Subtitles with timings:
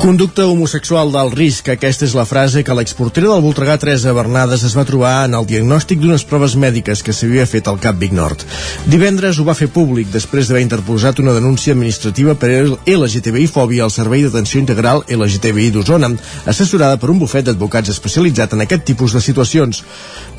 [0.00, 1.66] Conducta homosexual d'alt risc.
[1.68, 5.44] Aquesta és la frase que l'exportera del Voltregà Teresa Bernades es va trobar en el
[5.44, 8.46] diagnòstic d'unes proves mèdiques que s'havia fet al Cap Vic Nord.
[8.88, 12.48] Divendres ho va fer públic després d'haver interposat una denúncia administrativa per
[12.88, 16.08] LGTBI-fòbia al Servei d'Atenció Integral LGTBI d'Osona,
[16.48, 19.82] assessorada per un bufet d'advocats especialitzat en aquest tipus de situacions.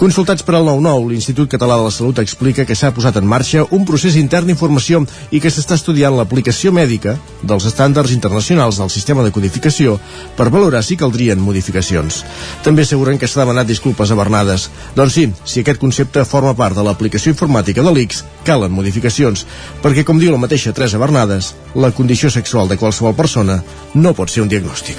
[0.02, 3.68] Consultats per al 9-9, l'Institut Català de la Salut explica que s'ha posat en marxa
[3.70, 9.22] un procés intern d'informació i que s'està estudiant l'aplicació mèdica dels estàndards internacionals del sistema
[9.22, 10.00] de codificació modificació
[10.38, 12.24] per valorar si caldrien modificacions.
[12.64, 14.70] També asseguren que s'ha demanat disculpes a Bernades.
[14.96, 19.46] Doncs sí, si aquest concepte forma part de l'aplicació informàtica de l'ICS, calen modificacions,
[19.84, 23.62] perquè com diu la mateixa Teresa Bernades, la condició sexual de qualsevol persona
[23.94, 24.98] no pot ser un diagnòstic.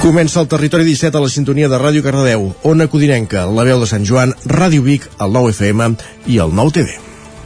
[0.00, 3.88] Comença el Territori 17 a la sintonia de Ràdio Cardedeu, Ona Codinenca, la veu de
[3.88, 5.90] Sant Joan, Ràdio Vic, el 9 FM
[6.26, 6.96] i el 9 TV.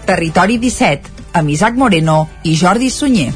[0.06, 3.32] Territori 17, amb Isaac Moreno i Jordi Sunyer.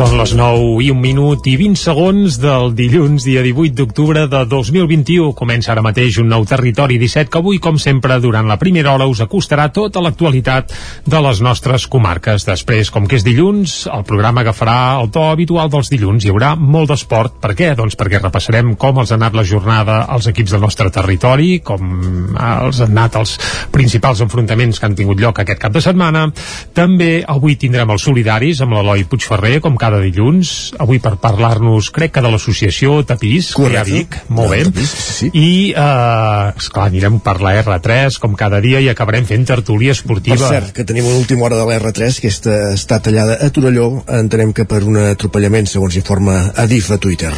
[0.00, 4.38] Són les 9 i un minut i 20 segons del dilluns, dia 18 d'octubre de
[4.48, 5.34] 2021.
[5.36, 9.04] Comença ara mateix un nou territori 17 que avui, com sempre, durant la primera hora
[9.10, 10.72] us acostarà tota l'actualitat
[11.04, 12.46] de les nostres comarques.
[12.48, 16.24] Després, com que és dilluns, el programa agafarà el to habitual dels dilluns.
[16.24, 17.36] Hi haurà molt d'esport.
[17.44, 17.74] Per què?
[17.76, 22.32] Doncs perquè repassarem com els ha anat la jornada als equips del nostre territori, com
[22.40, 23.36] els han anat els
[23.68, 26.24] principals enfrontaments que han tingut lloc aquest cap de setmana.
[26.72, 31.90] També avui tindrem els solidaris amb l'Eloi Puigferrer, com cada cada dilluns, avui per parlar-nos,
[31.94, 33.84] crec que de l'associació Tapís, Correcte.
[33.84, 34.62] que ja dic, molt bé.
[34.68, 35.30] Tapís, sí, sí.
[35.34, 40.38] I, eh, esclar, anirem per la R3, com cada dia, i acabarem fent tertúlia esportiva.
[40.38, 43.50] Per cert, que tenim una última hora de la R3 que està, està tallada a
[43.50, 47.34] Torelló, entenem que per un atropellament, segons informa Adif a Twitter.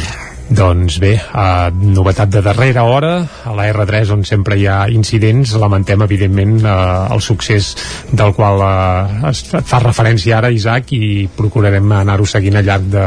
[0.51, 3.13] Doncs bé, uh, novetat de darrera hora,
[3.47, 7.69] a la R3 on sempre hi ha incidents, lamentem evidentment uh, el succés
[8.11, 13.05] del qual uh, es fa referència ara Isaac i procurarem anar-ho seguint al llarg de,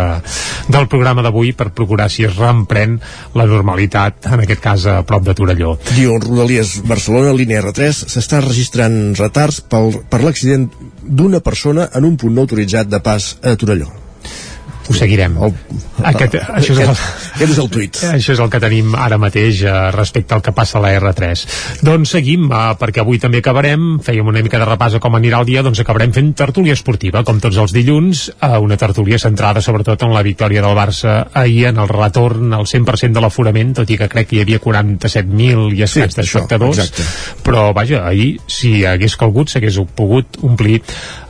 [0.73, 2.97] del programa d'avui per procurar si es reemprèn
[3.37, 5.77] la normalitat, en aquest cas a prop de Torelló.
[5.93, 10.71] Diu Rodalies Barcelona, línia R3, s'està registrant retards pel, per l'accident
[11.05, 14.06] d'una persona en un punt no autoritzat de pas a Torelló.
[14.89, 15.37] Ho seguirem.
[15.43, 15.55] El,
[16.07, 17.99] Aquest, això, és el, aquest és el tuit.
[18.13, 21.45] això és el que tenim ara mateix eh, respecte al que passa a la R3.
[21.87, 25.41] Doncs seguim, eh, perquè avui també acabarem, fèiem una mica de repàs a com anirà
[25.41, 29.63] el dia, doncs acabarem fent tertúlia esportiva, com tots els dilluns, eh, una tertúlia centrada
[29.65, 33.91] sobretot en la victòria del Barça ahir, en el retorn al 100% de l'aforament, tot
[33.91, 36.93] i que crec que hi havia 47.000 i escaig Sí, d'espectadors,
[37.43, 40.81] però vaja, ahir, si hagués calgut, s'hagués pogut omplir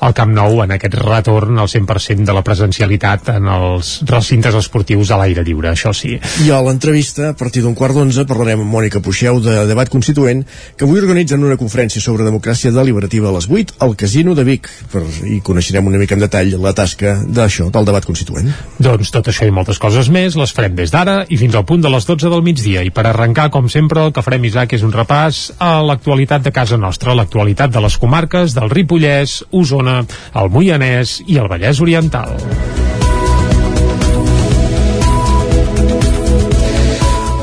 [0.03, 5.11] el Camp Nou en aquest retorn al 100% de la presencialitat en els recintes esportius
[5.11, 6.17] a l'aire lliure, això sí.
[6.45, 10.45] I a l'entrevista, a partir d'un quart d'onze, parlarem amb Mònica Puixeu de Debat Constituent,
[10.77, 14.71] que avui organitzen una conferència sobre democràcia deliberativa a les 8 al Casino de Vic,
[14.93, 18.51] per, i coneixerem una mica en detall la tasca d'això, del debat constituent.
[18.83, 21.85] Doncs tot això i moltes coses més les farem des d'ara i fins al punt
[21.85, 22.85] de les 12 del migdia.
[22.87, 26.55] I per arrencar, com sempre, el que farem, Isaac, és un repàs a l'actualitat de
[26.55, 30.03] casa nostra, l'actualitat de les comarques del Ripollès, Osona,
[30.35, 32.96] el Moianès i el Vallès Oriental.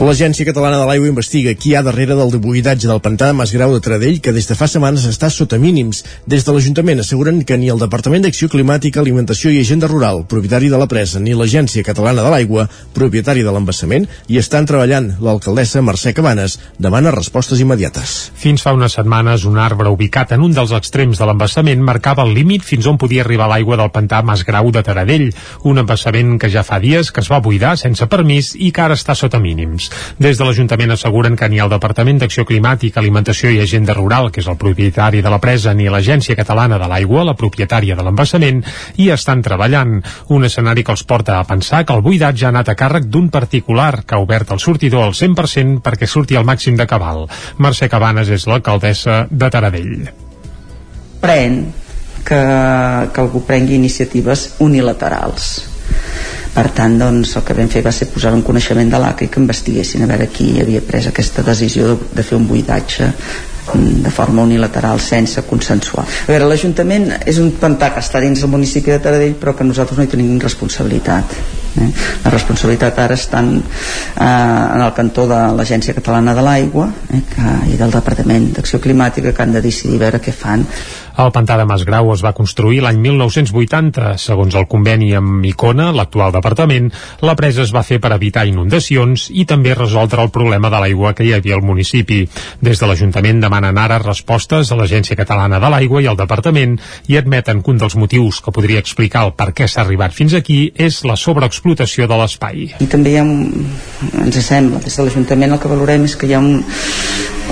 [0.04, 3.72] L'Agència Catalana de l'Aigua investiga qui hi ha darrere del buidatge del pantà de Masgrau
[3.72, 6.02] de Taradell, que des de fa setmanes està sota mínims.
[6.28, 10.68] Des de l'Ajuntament asseguren que ni el Departament d'Acció Climàtica, Alimentació i Agenda Rural, propietari
[10.74, 15.08] de la presa, ni l'Agència Catalana de l'Aigua, propietari de l'embassament, hi estan treballant.
[15.24, 18.18] L'alcaldessa Mercè Cabanes demana respostes immediates.
[18.36, 22.36] Fins fa unes setmanes, un arbre ubicat en un dels extrems de l'embassament marcava el
[22.36, 25.30] límit fins on podia arribar l'aigua del pantà Masgrau de Taradell,
[25.64, 29.00] un embassament que ja fa dies que es va buidar sense permís i que ara
[29.00, 29.93] està sota mínims.
[30.18, 34.42] Des de l'Ajuntament asseguren que ni el Departament d'Acció Climàtica, Alimentació i Agenda Rural, que
[34.44, 38.64] és el propietari de la presa, ni l'Agència Catalana de l'Aigua, la propietària de l'embassament,
[38.98, 40.00] hi estan treballant.
[40.34, 43.30] Un escenari que els porta a pensar que el buidatge ha anat a càrrec d'un
[43.30, 47.28] particular que ha obert el sortidor al 100% perquè surti al màxim de cabal.
[47.58, 50.12] Mercè Cabanes és l'alcaldessa de Taradell.
[51.24, 51.72] pren
[52.28, 52.40] que,
[53.14, 55.73] que algú prengui iniciatives unilaterals
[56.54, 59.32] per tant doncs, el que vam fer va ser posar en coneixement de l'ACA i
[59.34, 64.04] que investiguessin a veure qui havia pres aquesta decisió de, de fer un buidatge mm,
[64.06, 66.06] de forma unilateral sense consensuar.
[66.06, 69.68] A veure, l'Ajuntament és un pantà que està dins del municipi de Taradell però que
[69.68, 71.38] nosaltres no hi tenim responsabilitat
[71.74, 71.90] Eh?
[72.22, 77.22] La responsabilitat ara està en, eh, en el cantó de l'Agència Catalana de l'Aigua eh,
[77.32, 80.68] que, i del Departament d'Acció Climàtica que han de decidir veure què fan
[81.18, 84.16] el pantà de Masgrau es va construir l'any 1980.
[84.22, 86.90] Segons el conveni amb Icona, l'actual departament,
[87.22, 91.14] la presa es va fer per evitar inundacions i també resoldre el problema de l'aigua
[91.14, 92.24] que hi havia al municipi.
[92.62, 97.18] Des de l'Ajuntament demanen ara respostes a l'Agència Catalana de l'Aigua i al departament i
[97.20, 100.66] admeten que un dels motius que podria explicar el per què s'ha arribat fins aquí
[100.76, 102.70] és la sobreexplotació de l'espai.
[102.82, 103.68] I també hi ha un,
[104.26, 106.64] ens sembla, des de l'Ajuntament el que valorem és que hi ha un,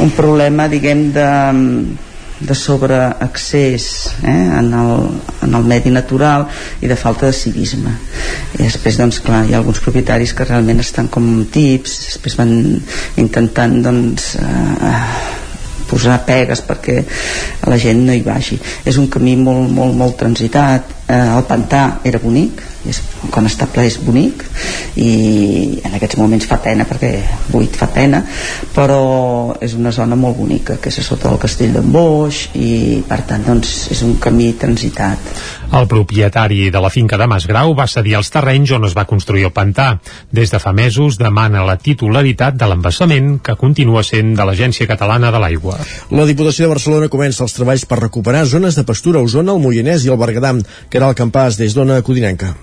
[0.01, 1.27] un problema, diguem, de
[2.41, 5.03] de sobreaccés eh, en, el,
[5.45, 6.47] en el medi natural
[6.81, 7.93] i de falta de civisme.
[8.57, 12.55] I després doncs clar hi ha alguns propietaris que realment estan com tips després van
[13.21, 15.03] intentant doncs eh,
[15.91, 17.01] posar pegues perquè
[17.67, 18.57] la gent no hi vagi.
[18.88, 22.97] És un camí molt, molt, molt transitat eh, el pantà era bonic és,
[23.29, 24.43] quan està ple és bonic
[24.97, 25.11] i
[25.85, 27.11] en aquests moments fa pena perquè
[27.51, 28.23] buit fa pena
[28.73, 29.01] però
[29.61, 33.21] és una zona molt bonica que és a sota del castell d'en Boix i per
[33.29, 35.33] tant doncs és un camí transitat
[35.71, 39.45] el propietari de la finca de Masgrau va cedir els terrenys on es va construir
[39.47, 39.85] el pantà.
[40.27, 45.31] Des de fa mesos demana la titularitat de l'embassament que continua sent de l'Agència Catalana
[45.31, 45.77] de l'Aigua.
[46.11, 49.63] La Diputació de Barcelona comença els treballs per recuperar zones de pastura a Osona, el
[49.63, 50.51] Moianès i el Berguedà,
[50.91, 52.53] que el campàs des d'Ona Codinenca.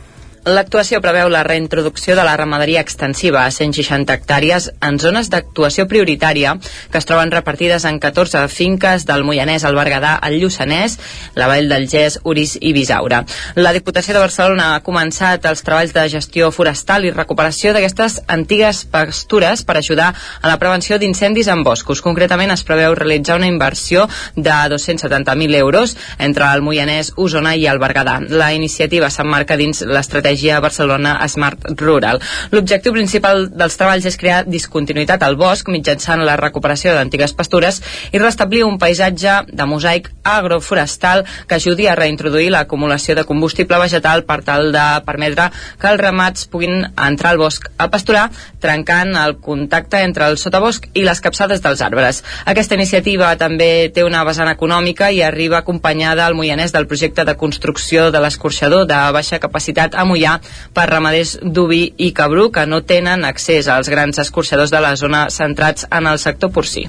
[0.46, 6.54] L'actuació preveu la reintroducció de la ramaderia extensiva a 160 hectàrees en zones d'actuació prioritària
[6.92, 10.98] que es troben repartides en 14 finques del Moianès, el Berguedà, el Lluçanès,
[11.34, 13.24] la Vall del Gès, Uris i Bisaura.
[13.56, 18.84] La Diputació de Barcelona ha començat els treballs de gestió forestal i recuperació d'aquestes antigues
[18.92, 22.02] pastures per ajudar a la prevenció d'incendis en boscos.
[22.04, 24.06] Concretament es preveu realitzar una inversió
[24.36, 28.20] de 270.000 euros entre el Moianès, Osona i el Berguedà.
[28.30, 32.20] La iniciativa s'emmarca dins l'estratègia l'estratègia Barcelona Smart Rural.
[32.52, 37.80] L'objectiu principal dels treballs és crear discontinuïtat al bosc mitjançant la recuperació d'antigues pastures
[38.12, 44.24] i restablir un paisatge de mosaic agroforestal que ajudi a reintroduir l'acumulació de combustible vegetal
[44.24, 45.48] per tal de permetre
[45.80, 48.28] que els ramats puguin entrar al bosc a pasturar,
[48.60, 52.22] trencant el contacte entre el sotabosc i les capçades dels arbres.
[52.44, 57.36] Aquesta iniciativa també té una vessant econòmica i arriba acompanyada al Moianès del projecte de
[57.36, 60.38] construcció de l'escorxador de baixa capacitat a Moià
[60.74, 65.28] per ramaders d'oví i cabrú que no tenen accés als grans escorxadors de la zona
[65.30, 66.88] centrats en el sector porcí.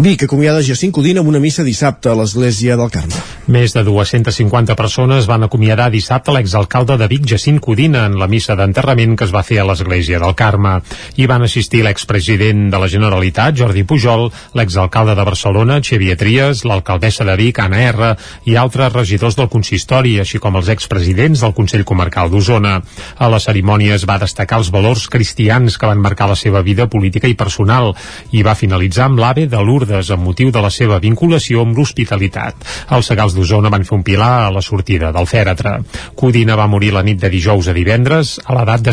[0.00, 3.18] Vic acomiada Jacint Codina amb una missa dissabte a l'església del Carme.
[3.52, 8.56] Més de 250 persones van acomiadar dissabte l'exalcalde de Vic, Jacint Codina, en la missa
[8.56, 10.78] d'enterrament que es va fer a l'església del Carme.
[11.20, 17.28] Hi van assistir l'expresident de la Generalitat, Jordi Pujol, l'exalcalde de Barcelona, Xavier Trias, l'alcaldessa
[17.28, 18.10] de Vic, Anna R,
[18.48, 22.78] i altres regidors del consistori, així com els expresidents del Consell Comarcal d'Osona.
[23.20, 26.88] A la cerimònia es va destacar els valors cristians que van marcar la seva vida
[26.88, 27.92] política i personal
[28.32, 31.74] i va finalitzar amb l'ave de Lourdes Lourdes amb motiu de la seva vinculació amb
[31.76, 32.54] l'hospitalitat.
[32.94, 35.82] Els segals d'Osona van fer un pilar a la sortida del fèretre.
[36.14, 38.92] Codina va morir la nit de dijous a divendres a l'edat de,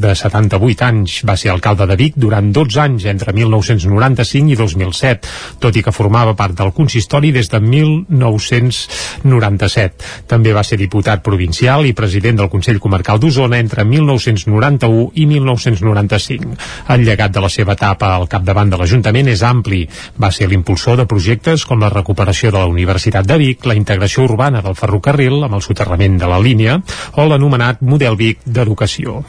[0.00, 1.24] de 78 anys.
[1.24, 5.28] Va ser alcalde de Vic durant 12 anys, entre 1995 i 2007,
[5.64, 9.94] tot i que formava part del consistori des de 1997.
[10.28, 16.56] També va ser diputat provincial i president del Consell Comarcal d'Osona entre 1991 i 1995.
[16.92, 19.88] El llegat de la seva etapa al capdavant de l'Ajuntament és ampli.
[20.20, 24.26] Va ser l'impulsor de projectes com la recuperació de la Universitat de Vic, la integració
[24.26, 26.80] urbana del ferrocarril amb el soterrament de la línia
[27.14, 29.22] o l'anomenat Model Vic d'Educació.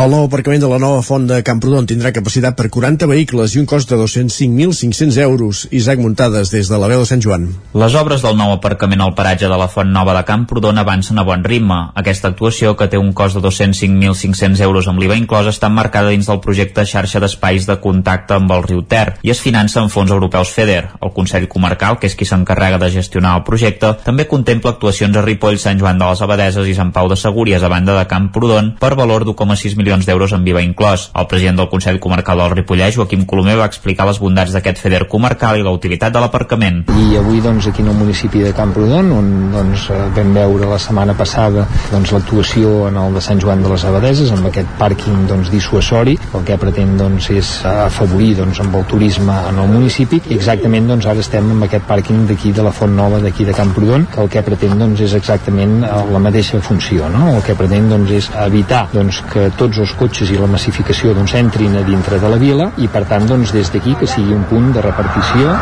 [0.00, 3.58] El nou aparcament de la nova font de Camprodon tindrà capacitat per 40 vehicles i
[3.60, 5.58] un cost de 205.500 euros.
[5.76, 7.42] Isaac Muntades, des de la veu de Sant Joan.
[7.76, 11.24] Les obres del nou aparcament al paratge de la font nova de Camprodon avancen a
[11.28, 11.76] bon ritme.
[12.00, 16.32] Aquesta actuació, que té un cost de 205.500 euros amb l'IVA inclòs, està marcada dins
[16.32, 20.16] del projecte xarxa d'espais de contacte amb el riu Ter i es finança amb fons
[20.16, 20.94] europeus FEDER.
[21.04, 25.28] El Consell Comarcal, que és qui s'encarrega de gestionar el projecte, també contempla actuacions a
[25.28, 28.78] Ripoll, Sant Joan de les Abadeses i Sant Pau de Segúries, a banda de Camprodon,
[28.80, 31.08] per valor d'1,6 milions milions d'euros en viva inclòs.
[31.18, 35.06] El president del Consell Comarcal del Ripollès, Joaquim Colomer, va explicar les bondats d'aquest FEDER
[35.10, 36.84] comarcal i la utilitat de l'aparcament.
[36.94, 40.78] I avui doncs, aquí en el municipi de Camprodon, on doncs, eh, vam veure la
[40.78, 45.26] setmana passada doncs, l'actuació en el de Sant Joan de les Abadeses, amb aquest pàrquing
[45.26, 50.22] doncs, dissuasori, el que pretén doncs, és afavorir doncs, amb el turisme en el municipi,
[50.30, 53.56] i exactament doncs, ara estem amb aquest pàrquing d'aquí de la Font Nova d'aquí de
[53.56, 57.34] Camprodon, que el que pretén doncs, és exactament eh, la mateixa funció, no?
[57.34, 61.12] el que pretén doncs, és evitar doncs, que tots tots els cotxes i la massificació
[61.14, 64.34] doncs, entrin a dintre de la vila i per tant doncs, des d'aquí que sigui
[64.34, 65.54] un punt de repartició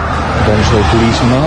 [0.47, 1.41] doncs, del turisme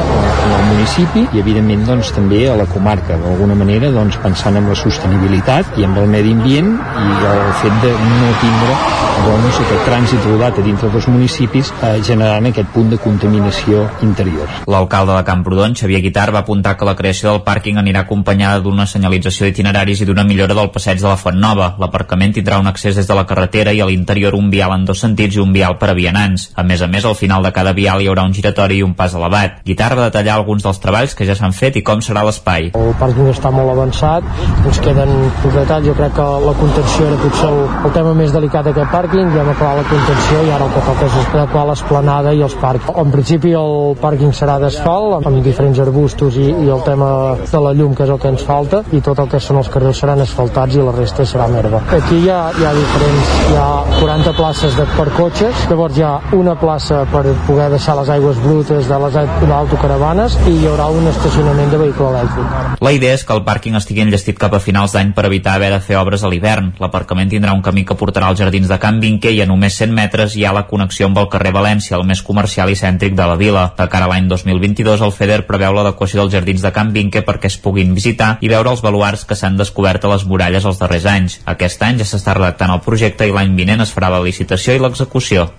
[0.46, 4.70] en el municipi i evidentment doncs, també a la comarca d'alguna manera doncs, pensant en
[4.70, 8.77] la sostenibilitat i en el medi ambient i el fet de no tindre
[9.25, 14.50] doncs, aquest trànsit rodat a dintre dels municipis eh, generant aquest punt de contaminació interior.
[14.72, 18.88] L'alcalde de Camprodon, Xavier Guitar, va apuntar que la creació del pàrquing anirà acompanyada d'una
[18.89, 21.74] senyalització d'itineraris i d'una millora del passeig de la Font Nova.
[21.82, 25.00] L'aparcament tindrà un accés des de la carretera i a l'interior un vial en dos
[25.00, 26.50] sentits i un vial per a vianants.
[26.55, 28.93] A més a més, al final de cada vial hi haurà un giratori i un
[28.96, 29.62] pas elevat.
[29.65, 32.72] Guitar va detallar alguns dels treballs que ja s'han fet i com serà l'espai.
[32.75, 34.27] El pàrquing està molt avançat,
[34.65, 38.36] ens queden pocs detalls, jo crec que la contenció era potser el, el tema més
[38.36, 41.65] delicat d'aquest pàrquing, ja hem acabat la contenció i ara el que toca és adequar
[41.70, 42.91] l'esplanada i els parcs.
[43.01, 47.12] En principi el pàrquing serà d'asfalt, amb diferents arbustos i, i el tema
[47.51, 49.70] de la llum, que és el que ens falta, i tot el que són els
[49.72, 51.81] carrils seran asfaltats i la resta serà merda.
[51.98, 53.67] Aquí hi ha, hi ha diferents, hi ha
[54.00, 58.39] 40 places de, per cotxes, llavors hi ha una plaça per poder deixar les aigües
[58.41, 62.79] brutes de les autocaravanes i hi haurà un estacionament de vehicle elèctric.
[62.81, 65.69] La idea és que el pàrquing estigui enllestit cap a finals d'any per evitar haver
[65.75, 66.71] de fer obres a l'hivern.
[66.81, 69.93] L'aparcament tindrà un camí que portarà als jardins de Can Vinquer i a només 100
[69.93, 73.27] metres hi ha la connexió amb el carrer València, el més comercial i cèntric de
[73.29, 73.67] la vila.
[73.77, 77.51] De cara a l'any 2022, el FEDER preveu l'adequació dels jardins de Can Vinquer perquè
[77.51, 81.05] es puguin visitar i veure els baluars que s'han descobert a les muralles els darrers
[81.05, 81.39] anys.
[81.45, 84.82] Aquest any ja s'està redactant el projecte i l'any vinent es farà la licitació i
[84.84, 85.50] l'execució.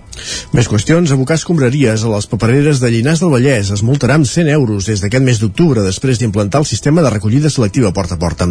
[0.53, 4.51] Més qüestions, abocar escombraries a les papereres de Llinars del Vallès es multarà amb 100
[4.53, 8.45] euros des d'aquest mes d'octubre després d'implantar el sistema de recollida selectiva porta a porta.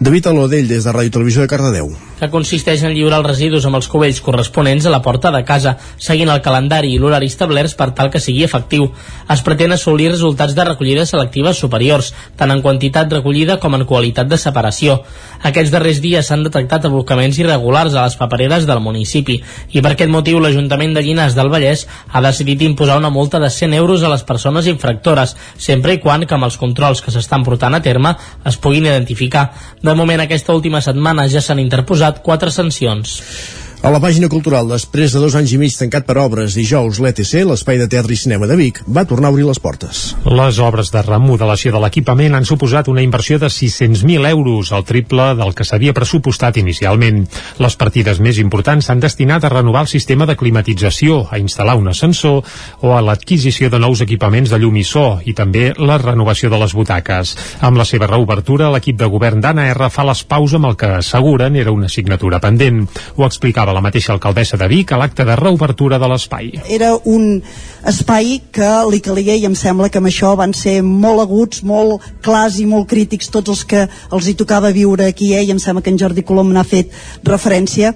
[0.00, 1.92] David Alodell des de Ràdio Televisió de Cardedeu.
[2.18, 5.76] Que consisteix en lliurar els residus amb els cubells corresponents a la porta de casa,
[5.98, 8.88] seguint el calendari i l'horari establerts per tal que sigui efectiu.
[9.30, 14.30] Es pretén assolir resultats de recollida selectiva superiors, tant en quantitat recollida com en qualitat
[14.30, 15.00] de separació.
[15.44, 19.40] Aquests darrers dies s'han detectat abocaments irregulars a les papereres del municipi
[19.72, 23.50] i per aquest motiu l'Ajuntament de Llinars del Vallès ha decidit imposar una multa de
[23.50, 27.44] 100 euros a les persones infractores, sempre i quan que amb els controls que s'estan
[27.44, 29.50] portant a terme es puguin identificar.
[29.82, 33.20] De moment, aquesta última setmana ja s'han interposat quatre sancions.
[33.84, 37.42] A la pàgina cultural, després de dos anys i mig tancat per obres, dijous l'ETC,
[37.44, 39.98] l'Espai de Teatre i Cinema de Vic, va tornar a obrir les portes.
[40.24, 45.26] Les obres de remodelació de l'equipament han suposat una inversió de 600.000 euros, el triple
[45.36, 47.26] del que s'havia pressupostat inicialment.
[47.60, 51.92] Les partides més importants s'han destinat a renovar el sistema de climatització, a instal·lar un
[51.92, 52.40] ascensor
[52.80, 56.62] o a l'adquisició de nous equipaments de llum i so i també la renovació de
[56.64, 57.36] les butaques.
[57.60, 60.94] Amb la seva reobertura, l'equip de govern d'Anna R fa les paus amb el que
[61.02, 62.86] asseguren era una assignatura pendent.
[63.20, 66.52] Ho explicava la mateixa alcaldessa de Vic a l'acte de reobertura de l'espai.
[66.70, 67.40] Era un
[67.90, 72.06] espai que li calia i em sembla que amb això van ser molt aguts, molt
[72.24, 75.42] clars i molt crítics tots els que els hi tocava viure aquí eh?
[75.44, 76.94] i em sembla que en Jordi Colom n'ha fet
[77.26, 77.92] referència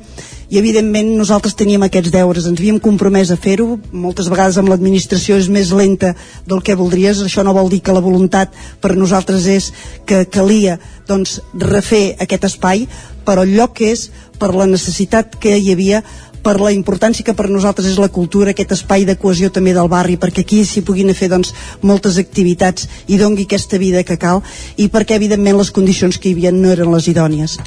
[0.48, 5.36] i evidentment nosaltres teníem aquests deures, ens havíem compromès a fer-ho, moltes vegades amb l'administració
[5.36, 6.14] és més lenta
[6.48, 9.68] del que voldries, això no vol dir que la voluntat per nosaltres és
[10.08, 12.86] que calia doncs, refer aquest espai,
[13.28, 16.02] però el lloc és per la necessitat que hi havia
[16.42, 19.90] per la importància que per nosaltres és la cultura, aquest espai de cohesió també del
[19.90, 21.52] barri, perquè aquí s'hi puguin fer doncs,
[21.82, 24.40] moltes activitats i dongui aquesta vida que cal,
[24.76, 27.58] i perquè evidentment les condicions que hi havia no eren les idònies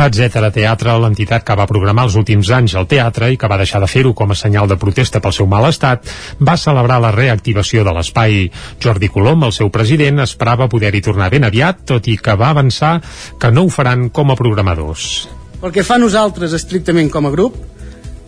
[0.00, 0.48] etc.
[0.54, 3.88] Teatre, l'entitat que va programar els últims anys al teatre i que va deixar de
[3.90, 6.06] fer-ho com a senyal de protesta pel seu mal estat,
[6.40, 8.46] va celebrar la reactivació de l'espai.
[8.80, 12.98] Jordi Colom, el seu president, esperava poder-hi tornar ben aviat, tot i que va avançar
[13.40, 15.39] que no ho faran com a programadors.
[15.60, 17.56] Pel que fa a nosaltres estrictament com a grup,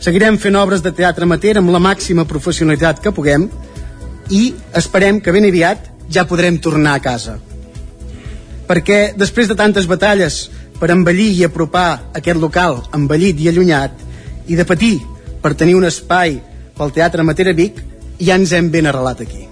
[0.04, 3.46] seguirem fent obres de teatre amateur amb la màxima professionalitat que puguem
[4.28, 4.42] i
[4.76, 7.38] esperem que ben aviat ja podrem tornar a casa.
[8.68, 10.42] Perquè després de tantes batalles
[10.76, 14.04] per embellir i apropar aquest local embellit i allunyat
[14.52, 14.98] i de patir
[15.40, 16.36] per tenir un espai
[16.76, 17.80] pel Teatre Matera Vic,
[18.20, 19.51] ja ens hem ben arrelat aquí.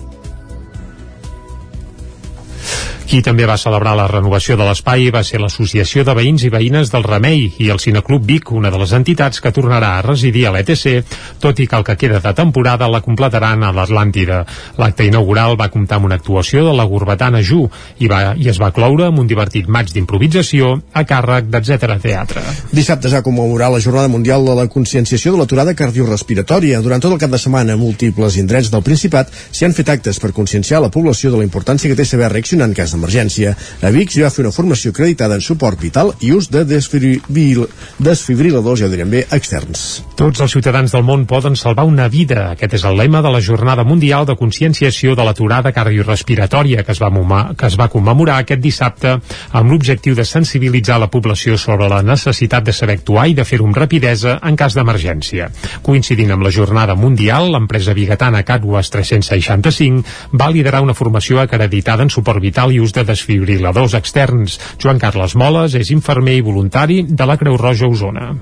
[3.10, 6.92] Qui també va celebrar la renovació de l'espai va ser l'Associació de Veïns i Veïnes
[6.92, 10.52] del Remei i el Cineclub Vic, una de les entitats que tornarà a residir a
[10.54, 14.44] l'ETC, tot i que el que queda de temporada la completaran a l'Atlàntida.
[14.78, 17.64] L'acte inaugural va comptar amb una actuació de la Gurbatana Ju
[17.98, 22.46] i, va, i es va cloure amb un divertit maig d'improvisació a càrrec d'Etcètera Teatre.
[22.70, 26.78] Dissabte s'ha commemorat la Jornada Mundial de la Conscienciació de l'aturada cardiorrespiratòria.
[26.86, 30.30] Durant tot el cap de setmana, múltiples indrets del Principat s'hi han fet actes per
[30.30, 33.56] conscienciar la població de la importància que té saber reaccionar en cas de d'emergència.
[33.82, 37.66] A Vic s'hi va fer una formació acreditada en suport vital i ús de desfibril
[37.98, 40.02] desfibriladors, ja ho direm bé, externs.
[40.16, 42.50] Tots els ciutadans del món poden salvar una vida.
[42.52, 47.00] Aquest és el lema de la Jornada Mundial de Conscienciació de l'aturada cardiorrespiratòria que es
[47.00, 51.88] va, mumar, que es va commemorar aquest dissabte amb l'objectiu de sensibilitzar la població sobre
[51.88, 55.48] la necessitat de saber actuar i de fer-ho amb rapidesa en cas d'emergència.
[55.86, 62.12] Coincidint amb la Jornada Mundial, l'empresa bigatana Catwas 365 va liderar una formació acreditada en
[62.12, 64.58] suport vital i ús de desfibriladors externs.
[64.82, 68.32] Joan Carles Moles és infermer i voluntari de la Creu Roja Osona.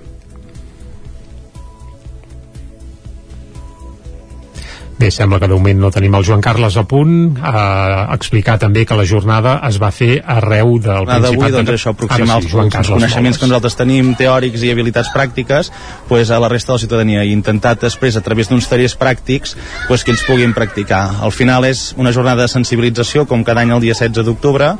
[4.99, 7.37] Bé, sembla que de moment no tenim el Joan Carles a punt.
[7.38, 11.55] A explicar també que la jornada es va fer arreu del d'avui, Principat.
[11.55, 15.71] doncs, això, aproximar sí, els, els coneixements que nosaltres tenim, teòrics i habilitats pràctiques,
[16.09, 19.55] pues, a la resta de la ciutadania i intentar després, a través d'uns tallers pràctics,
[19.87, 21.23] pues, que ells puguin practicar.
[21.23, 24.73] Al final és una jornada de sensibilització, com cada any el dia 16 d'octubre,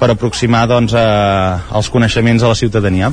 [0.00, 3.12] per aproximar doncs, a, els coneixements a la ciutadania.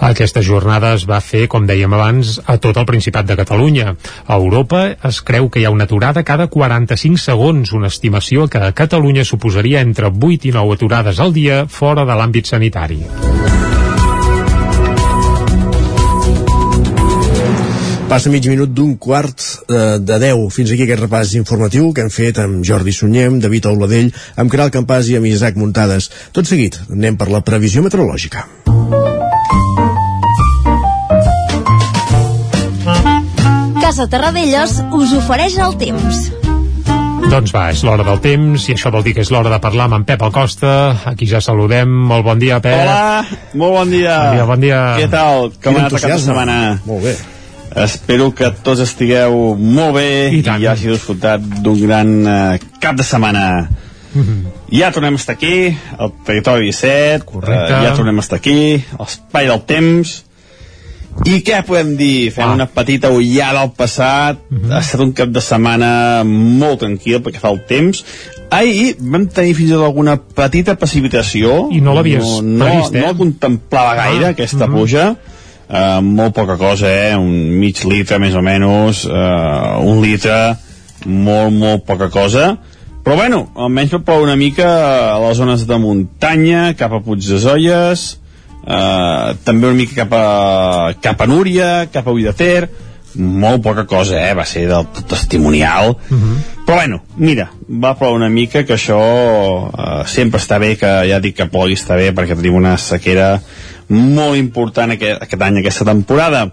[0.00, 3.92] Aquesta jornada es va fer, com dèiem abans, a tot el Principat de Catalunya.
[4.24, 8.60] A Europa es creu que hi ha una aturada cada 45 segons, una estimació que
[8.62, 13.00] a Catalunya suposaria entre 8 i 9 aturades al dia fora de l'àmbit sanitari.
[18.08, 20.46] Passa mig minut d'un quart eh, de 10.
[20.54, 24.70] Fins aquí aquest repàs informatiu que hem fet amb Jordi Sunyem, David Auladell, amb Caral
[24.70, 26.12] Campàs i amb Isaac Muntades.
[26.30, 28.46] Tot seguit, anem per la previsió meteorològica.
[33.88, 36.16] Casa Terradellos us ofereix el temps.
[37.32, 39.86] Doncs va, és l'hora del temps i això vol dir que és l'hora de parlar
[39.88, 40.72] amb en Pep Acosta.
[41.08, 41.88] Aquí ja saludem.
[42.10, 42.82] Molt bon dia, Pep.
[42.82, 43.24] Hola,
[43.56, 44.18] molt bon dia.
[44.26, 44.82] Bon dia, bon dia.
[45.00, 45.48] Què tal?
[45.64, 46.20] Com ha anat entusiasme.
[46.26, 46.58] setmana?
[46.84, 47.16] Molt bé.
[47.86, 53.08] Espero que tots estigueu molt bé i, i hagi disfrutat d'un gran eh, cap de
[53.08, 53.48] setmana.
[54.68, 57.72] Ja tornem a estar aquí, al Territori 17, Correcte.
[57.72, 60.18] eh, ja tornem a estar aquí, a l'espai del temps,
[61.26, 62.30] i què podem dir?
[62.30, 62.54] Fem Ah.
[62.54, 64.38] una petita ullada al passat.
[64.70, 68.04] Ha estat un cap de setmana molt tranquil perquè fa el temps.
[68.50, 71.68] Ahir vam tenir fins i tot alguna petita precipitació.
[71.72, 73.00] I no l'havies no, no, previst, eh?
[73.00, 74.74] No la contemplava gaire, Ah, aquesta mhm.
[74.74, 75.16] pluja.
[75.68, 77.16] Uh, molt poca cosa, eh?
[77.16, 79.04] Un mig litre, més o menys.
[79.04, 80.56] Uh, un litre,
[81.04, 82.56] molt, molt poca cosa.
[83.04, 87.20] Però bueno, almenys va ploure una mica a les zones de muntanya, cap a Puig
[87.24, 88.17] de Zolles,
[88.68, 92.68] uh, també una mica cap a, cap a Núria, cap a Ull de Ter,
[93.18, 94.34] molt poca cosa, eh?
[94.36, 95.96] Va ser del tot testimonial.
[96.66, 101.20] Però bueno, mira, va ploure una mica, que això uh, sempre està bé, que ja
[101.24, 103.38] dic que plogui està bé, perquè tenim una sequera
[103.88, 106.48] molt important aquest, aquest any, aquesta temporada.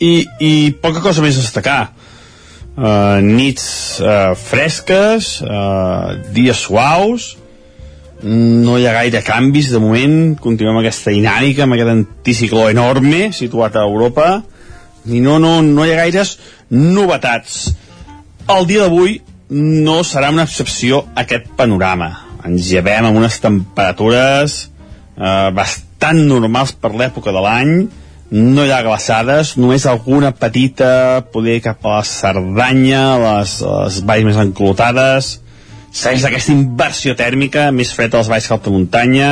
[0.00, 1.80] I, i poca cosa més a destacar.
[2.80, 7.34] Uh, nits uh, fresques, uh, dies suaus,
[8.22, 13.76] no hi ha gaire canvis de moment, continuem aquesta dinàmica, amb aquest anticicló enorme situat
[13.76, 14.30] a Europa,
[15.08, 16.36] i no, no, no hi ha gaires
[16.70, 17.60] novetats.
[18.50, 22.10] El dia d'avui no serà una excepció aquest panorama.
[22.46, 24.58] Ens llevem amb unes temperatures
[25.16, 27.74] eh, bastant normals per l'època de l'any,
[28.30, 34.28] no hi ha glaçades, només alguna petita, poder cap a la Cerdanya, les, les valls
[34.28, 35.32] més enclotades,
[35.90, 39.30] segueix aquesta inversió tèrmica, més fred a les valls que a alta muntanya,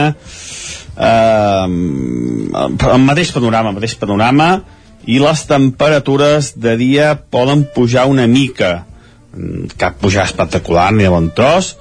[0.96, 4.50] eh, el mateix panorama, el mateix panorama,
[5.08, 8.84] i les temperatures de dia poden pujar una mica,
[9.78, 11.76] cap pujar espectacular ni de bon tros,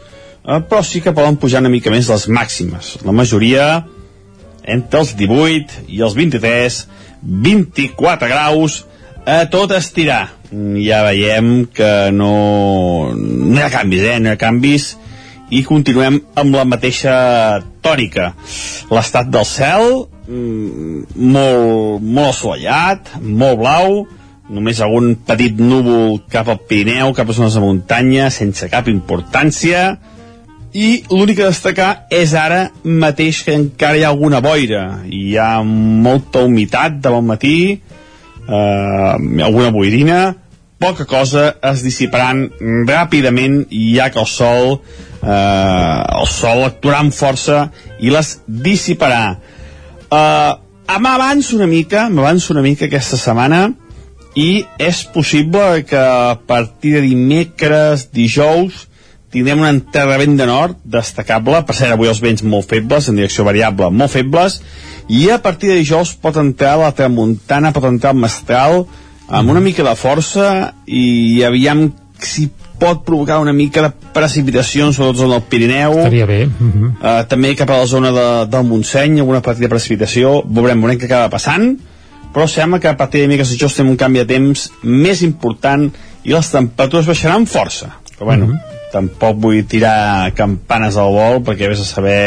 [0.46, 2.98] eh, però sí que poden pujar una mica més les màximes.
[3.04, 3.86] La majoria
[4.68, 6.82] entre els 18 i els 23,
[7.24, 8.84] 24 graus,
[9.28, 10.37] a tot estirar.
[10.52, 12.32] Ja veiem que no,
[13.14, 14.18] no hi ha canvis, eh?
[14.22, 14.94] No hi ha canvis
[15.52, 17.16] i continuem amb la mateixa
[17.84, 18.34] tòrica.
[18.92, 24.06] L'estat del cel, mm, molt, molt assolellat, molt blau,
[24.50, 29.98] només algun petit núvol cap al Pirineu, cap a zones de muntanya, sense cap importància,
[30.78, 35.64] i l'únic a destacar és ara mateix que encara hi ha alguna boira, hi ha
[35.64, 37.58] molta humitat de bon matí,
[38.48, 40.36] eh, alguna boirina,
[40.80, 42.48] poca cosa es dissiparan
[42.88, 47.68] ràpidament ja que el sol eh, el sol actuarà amb força
[48.00, 49.38] i les dissiparà.
[50.08, 50.54] Eh,
[51.00, 53.68] m'avanço una mica m'avanço una mica aquesta setmana
[54.38, 58.87] i és possible que a partir de dimecres, dijous
[59.32, 63.44] tindrem un enterrament de nord destacable, per cert avui els vents molt febles en direcció
[63.48, 64.62] variable molt febles
[65.08, 68.86] i a partir de dijous pot entrar la tramuntana, pot entrar el mestral
[69.28, 71.90] amb una mica de força i aviam
[72.24, 72.48] si
[72.80, 75.98] pot provocar una mica de precipitacions, sobretot en el Pirineu.
[75.98, 76.46] Estaria bé.
[76.46, 76.90] Uh -huh.
[76.94, 80.44] uh, també cap a la zona de, del Montseny, alguna petita precipitació.
[80.46, 81.78] Veurem, veurem què acaba passant,
[82.34, 85.92] però sembla que a partir de miques això estem un canvi de temps més important
[86.24, 87.98] i les temperatures baixaran força.
[88.18, 88.77] Però bueno, uh -huh.
[88.92, 92.20] Tampoc vull tirar campanes al vol perquè vés a saber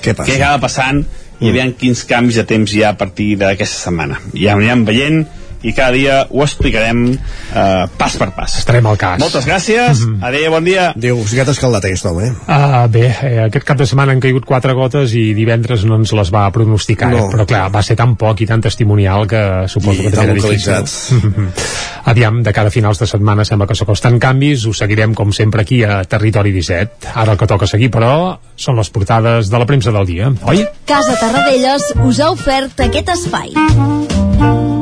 [0.00, 0.28] què, passa?
[0.28, 1.04] què acaba passant
[1.42, 4.20] i aviam quins canvis de temps hi ha a partir d'aquesta setmana.
[4.38, 5.24] Ja anirem veient
[5.62, 8.58] i cada dia ho explicarem eh, pas per pas.
[8.58, 9.18] Estarem al cas.
[9.22, 10.26] Moltes gràcies, mm -hmm.
[10.28, 10.90] adeu, bon dia.
[10.96, 12.32] Adéu, sigui que t'ha escaldat aquest home, eh?
[12.48, 16.12] Uh, bé, eh, aquest cap de setmana han caigut quatre gotes i divendres no ens
[16.12, 17.26] les va pronosticar, no.
[17.26, 17.30] eh?
[17.32, 20.34] però clar, va ser tan poc i tan testimonial que suposo I que també era
[20.34, 20.84] localitzat.
[20.84, 21.48] difícil.
[22.04, 25.84] Aviam, de cada finals de setmana sembla que s'acosten canvis, ho seguirem com sempre aquí
[25.84, 27.12] a Territori 17.
[27.14, 30.66] Ara el que toca seguir, però, són les portades de la premsa del dia, oi?
[30.86, 34.81] Casa Tarradellas us ha ofert aquest espai.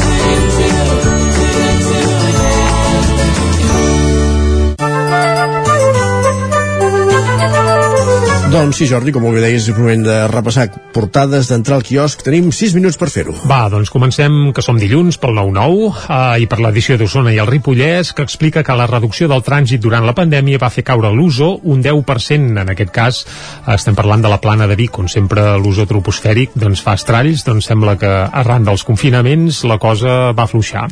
[8.51, 12.19] Doncs sí, Jordi, com bé deies, és moment de repassar portades, d'entrar al quiosc.
[12.25, 13.31] Tenim 6 minuts per fer-ho.
[13.47, 17.47] Va, doncs comencem, que som dilluns, pel 9-9, eh, i per l'edició d'Osona i el
[17.47, 21.47] Ripollès, que explica que la reducció del trànsit durant la pandèmia va fer caure l'uso
[21.63, 22.59] un 10%.
[22.59, 26.51] En aquest cas, eh, estem parlant de la plana de Vic, on sempre l'uso troposfèric
[26.51, 30.89] doncs, fa estralls, doncs sembla que arran dels confinaments la cosa va fluixar.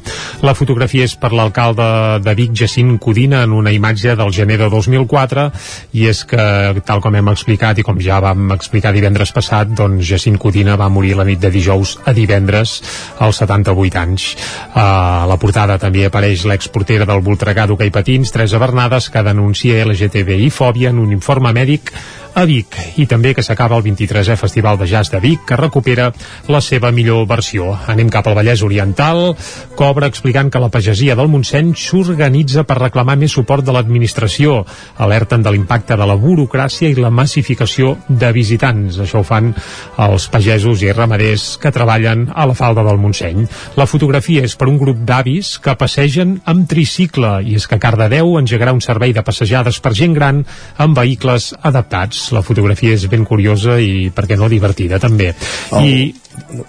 [0.48, 4.72] La fotografia és per l'alcalde de Vic, Jacint Codina, en una imatge del gener de
[4.72, 5.50] 2004,
[5.91, 6.48] i és que,
[6.88, 10.89] tal com hem explicat, i com ja vam explicar divendres passat, doncs Jacint Codina va
[10.89, 12.79] morir la nit de dijous a divendres
[13.19, 14.29] als 78 anys.
[14.73, 20.49] A la portada també apareix l'exportera del Voltregà d'hoquei patins, Teresa Bernades, que denuncia LGTBI
[20.49, 21.93] fòbia en un informe mèdic
[22.36, 26.10] a Vic i també que s'acaba el 23è Festival de Jazz de Vic que recupera
[26.48, 27.72] la seva millor versió.
[27.89, 29.36] Anem cap al Vallès Oriental,
[29.80, 34.60] cobra explicant que la pagesia del Montseny s'organitza per reclamar més suport de l'administració.
[34.98, 39.00] Alerten de l'impacte de la burocràcia i la massificació de visitants.
[39.00, 39.54] Això ho fan
[39.98, 43.46] els pagesos i ramaders que treballen a la falda del Montseny.
[43.80, 48.38] La fotografia és per un grup d'avis que passegen amb tricicle i és que Cardedeu
[48.39, 50.44] engegarà un servei de passejades per gent gran
[50.78, 55.32] amb vehicles adaptats la fotografia és ben curiosa i, per què no, divertida també.
[55.71, 55.84] Oh.
[55.84, 56.12] I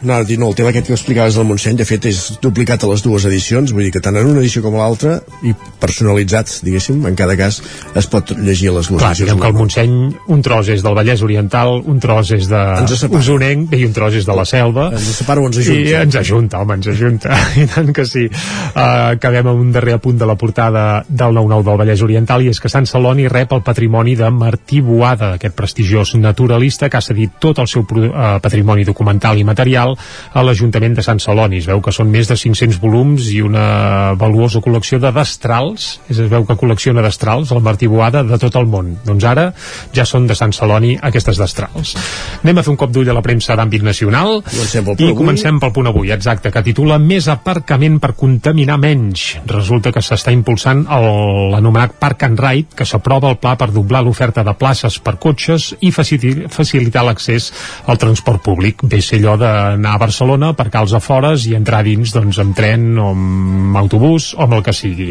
[0.03, 2.91] no, dir, no, el tema aquest que explicaves del Montseny de fet és duplicat a
[2.91, 6.61] les dues edicions vull dir que tant en una edició com a l'altra i personalitzat,
[6.67, 7.61] diguéssim, en cada cas
[7.97, 9.97] es pot llegir a les dues Clar, edicions que el Montseny,
[10.35, 12.63] un tros és del Vallès Oriental, un tros és de
[13.11, 14.89] Osonenc i un tros és de la Selva.
[14.97, 15.89] Ens separa o ens ajunta?
[15.89, 17.39] I ens ajunta, home, ens ajunta.
[17.63, 18.27] I tant que sí.
[18.29, 22.51] Uh, acabem amb un darrer apunt de la portada del 9-9 del Vallès Oriental i
[22.53, 27.05] és que Sant Celoni rep el patrimoni de Martí Boada, aquest prestigiós naturalista que ha
[27.05, 29.60] cedit tot el seu uh, patrimoni documental i material
[30.33, 31.61] a l'Ajuntament de Sant Celoni.
[31.61, 36.21] Es veu que són més de 500 volums i una valuosa col·lecció de destrals, es
[36.31, 38.95] veu que col·lecciona destrals, el Martí Boada, de tot el món.
[39.07, 39.49] Doncs ara
[39.97, 41.95] ja són de Sant Celoni aquestes destrals.
[42.43, 45.73] Anem a fer un cop d'ull a la premsa d'àmbit nacional comencem i comencem pel
[45.77, 49.39] punt avui, exacte, que titula Més aparcament per contaminar menys.
[49.51, 50.85] Resulta que s'està impulsant
[51.53, 55.75] l'anomenat Park and Ride, que s'aprova el pla per doblar l'oferta de places per cotxes
[55.81, 57.51] i facili- facilitar l'accés
[57.87, 58.85] al transport públic.
[58.85, 62.87] Bé ser allò d'anar a Barcelona, aparcar als afores i entrar dins doncs, amb tren
[62.99, 65.11] o amb autobús o amb el que sigui.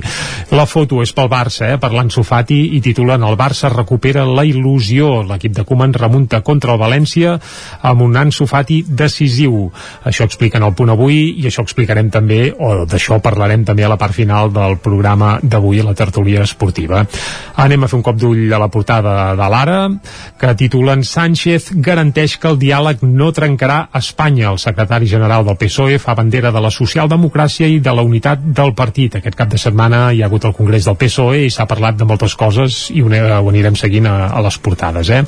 [0.56, 4.46] La foto és pel Barça, eh, per l'Ansu Fati, i titulen El Barça recupera la
[4.48, 5.24] il·lusió.
[5.28, 7.36] L'equip de Koeman remunta contra el València
[7.82, 9.70] amb un Ansu Fati decisiu.
[10.06, 14.00] Això expliquen al punt avui i això explicarem també, o d'això parlarem també a la
[14.00, 17.06] part final del programa d'avui a la tertúlia esportiva.
[17.60, 19.80] Anem a fer un cop d'ull a la portada de l'Ara,
[20.40, 24.50] que titulen Sánchez garanteix que el diàleg no trencarà Espanya.
[24.52, 28.74] El secretari general del PSOE fa bandera de la socialdemocràcia i de la unitat del
[28.76, 29.14] partit.
[29.16, 32.04] Aquest cap de setmana hi ha hagut el Congrés del PSOE i s'ha parlat de
[32.04, 35.08] moltes coses i ho anirem seguint a, a les portades.
[35.08, 35.22] Eh?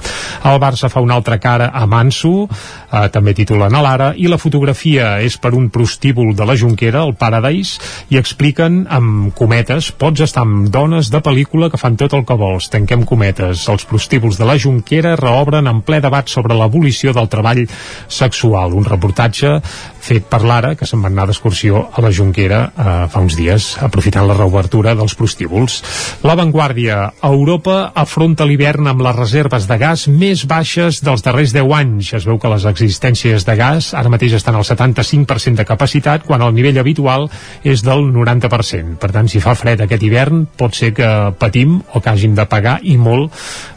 [0.43, 4.39] El Barça fa una altra cara a Manso, eh, també titulen a l'Ara, i la
[4.41, 7.79] fotografia és per un prostíbul de la Junquera, el Paradise,
[8.11, 12.35] i expliquen amb cometes, pots estar amb dones de pel·lícula que fan tot el que
[12.35, 13.63] vols, tanquem cometes.
[13.71, 17.63] Els prostíbuls de la Junquera reobren en ple debat sobre l'abolició del treball
[18.11, 18.80] sexual.
[18.81, 19.59] Un reportatge
[20.01, 23.75] fet per l'Ara, que se'n van anar d'excursió a la Junquera eh, fa uns dies,
[23.85, 25.79] aprofitant la reobertura dels prostíbuls.
[26.25, 27.11] La Vanguardia.
[27.27, 32.13] Europa afronta l'hivern amb les reserves de gas més baixes dels darrers 10 anys.
[32.17, 36.41] Es veu que les existències de gas ara mateix estan al 75% de capacitat, quan
[36.41, 37.29] el nivell habitual
[37.63, 38.97] és del 90%.
[39.01, 42.47] Per tant, si fa fred aquest hivern, pot ser que patim o que hàgim de
[42.49, 43.31] pagar i molt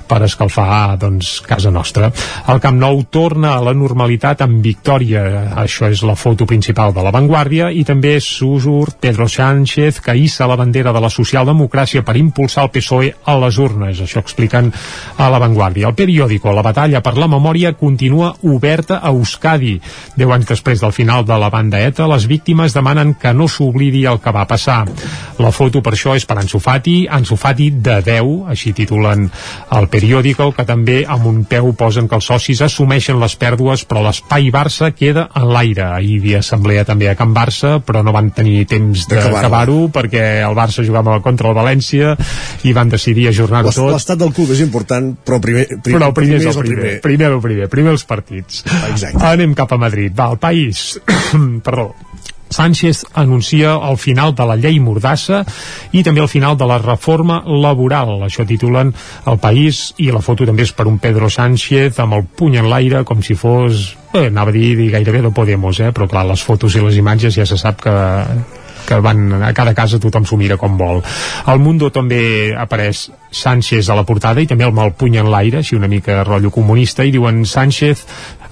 [0.08, 2.10] per escalfar doncs, casa nostra.
[2.48, 5.24] El Camp Nou torna a la normalitat amb victòria.
[5.64, 10.48] Això és la foto principal de la Vanguardia i també surt Pedro Sánchez que hissa
[10.50, 14.00] la bandera de la socialdemocràcia per impulsar el PSOE a les urnes.
[14.04, 14.70] Això expliquen
[15.16, 15.88] a la Vanguardia.
[15.88, 19.78] El periòdico, la batalla per la memòria continua oberta a Euskadi.
[20.16, 24.04] Deu anys després del final de la banda ETA, les víctimes demanen que no s'oblidi
[24.10, 24.84] el que va passar.
[25.38, 29.28] La foto per això és per Ansu Fati, Ansu Fati de 10, així titulen
[29.74, 34.02] el Periodical, que també amb un peu posen que els socis assumeixen les pèrdues, però
[34.04, 35.86] l'espai Barça queda en l'aire.
[35.94, 40.24] Ahir hi havia assemblea també a Can Barça, però no van tenir temps d'acabar-ho perquè
[40.44, 42.14] el Barça jugava contra el València
[42.66, 43.92] i van decidir ajornar-ho tot.
[43.94, 46.80] L'estat del club és important, però primer, primer, però primer, primer és el primer.
[46.80, 47.00] primer.
[47.04, 48.64] Primer el primer, primer els partits.
[48.90, 49.22] Exacte.
[49.30, 50.14] Anem cap a Madrid.
[50.16, 50.98] Va, el país.
[51.66, 51.92] Perdó.
[52.54, 55.42] Sánchez anuncia el final de la llei Mordassa
[55.92, 58.16] i també el final de la reforma laboral.
[58.26, 58.94] Això titulen
[59.26, 62.70] El País i la foto també és per un Pedro Sánchez amb el puny en
[62.70, 65.90] l'aire com si fos, eh, anava a dir, gairebé de Podemos, eh?
[65.92, 67.96] però clar, les fotos i les imatges ja se sap que
[68.84, 71.02] que van a cada casa tothom s'ho mira com vol.
[71.46, 75.62] Al Mundo també apareix Sánchez a la portada i també el mal puny en l'aire,
[75.62, 78.04] així una mica rotllo comunista, i diuen Sánchez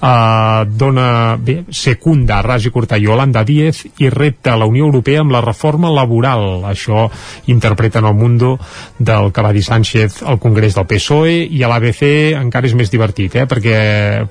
[0.03, 4.85] eh, dona bé, secunda a Ragi Cortà i Holanda Díez i repta a la Unió
[4.85, 6.63] Europea amb la reforma laboral.
[6.67, 7.07] Això
[7.47, 8.57] interpreta en el Mundo
[8.99, 12.03] del que va dir Sánchez al Congrés del PSOE i a l'ABC
[12.39, 13.47] encara és més divertit, eh?
[13.49, 13.77] perquè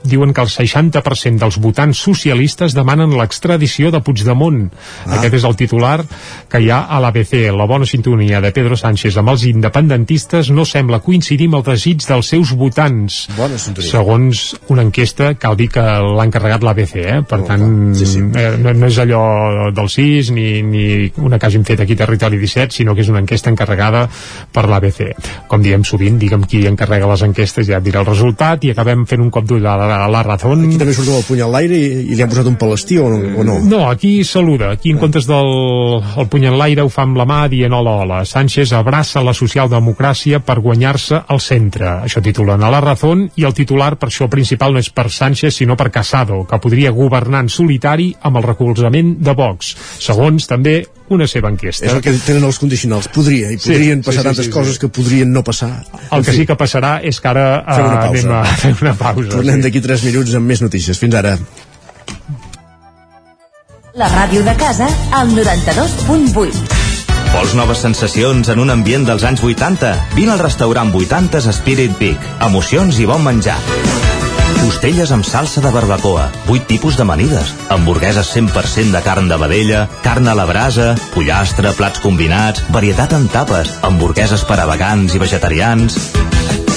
[0.05, 4.67] diuen que el 60% dels votants socialistes demanen l'extradició de Puigdemont.
[5.07, 5.17] Ah.
[5.19, 5.99] Aquest és el titular
[6.51, 7.49] que hi ha a l'ABC.
[7.57, 12.05] La bona sintonia de Pedro Sánchez amb els independentistes no sembla coincidir amb el desig
[12.07, 13.27] dels seus votants.
[13.37, 13.91] Bona sintonia.
[13.91, 17.19] Segons una enquesta, cal dir que l'ha encarregat l'ABC, eh?
[17.29, 17.65] per oh, tant
[17.99, 18.23] sí, sí.
[18.39, 20.85] Eh, no, no és allò del 6 ni, ni
[21.23, 24.07] una que hagin fet aquí Territori 17, sinó que és una enquesta encarregada
[24.53, 25.03] per l'ABC.
[25.51, 29.23] Com diem sovint, diguem qui encarrega les enquestes ja dirà el resultat i acabem fent
[29.25, 30.57] un cop d'ull a, la, a la raó.
[30.57, 33.09] Aquí també surt el puny en l'aire i, i li han posat un palestí o,
[33.09, 33.59] o no?
[33.69, 34.73] No, aquí saluda.
[34.77, 35.53] Aquí en comptes del
[36.23, 38.23] el puny en l'aire ho fa amb la mà dient hola hola.
[38.29, 41.89] Sánchez abraça la socialdemocràcia per guanyar-se al centre.
[42.07, 45.52] Això titulen a la raó i el titular per això principal no és per Sánchez
[45.53, 49.75] sinó per Casado, que podria governar en solitari amb el recolzament de Vox.
[50.03, 50.81] Segons també
[51.13, 51.87] una seva enquesta.
[51.87, 53.09] És el que tenen els condicionals.
[53.13, 54.85] Podria, i podrien sí, passar sí, sí, tantes sí, coses sí.
[54.85, 55.73] que podrien no passar.
[56.11, 59.29] El que sí que passarà és que ara uh, anem a fer una pausa.
[59.37, 59.67] Tornem sí.
[59.69, 60.99] d'aquí 3 minuts amb més notícies.
[60.99, 61.37] Fins ara.
[63.93, 66.81] La ràdio de casa al 92.8.
[67.33, 69.93] Vols noves sensacions en un ambient dels anys 80?
[70.17, 72.29] Vine al restaurant 80 Spirit Peak.
[72.49, 73.61] Emocions i bon menjar.
[74.63, 80.31] Costelles amb salsa de barbacoa, 8 tipus d'amanides, hamburgueses 100% de carn de vedella, carn
[80.31, 85.99] a la brasa, pollastre, plats combinats, varietat en tapes, hamburgueses per a vegans i vegetarians...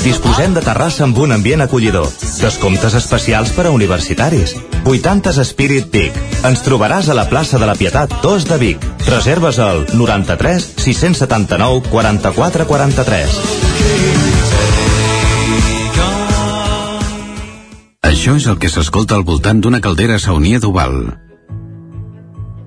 [0.06, 2.06] Disposem de terrassa amb un ambient acollidor.
[2.38, 4.54] Descomptes especials per a universitaris.
[4.86, 6.14] 80 Spirit Peak.
[6.46, 8.86] Ens trobaràs a la plaça de la Pietat 2 de Vic.
[9.10, 14.85] Reserves al 93 679 44 43.
[18.26, 21.14] Això és el que s'escolta al voltant d'una caldera saunia d'Oval.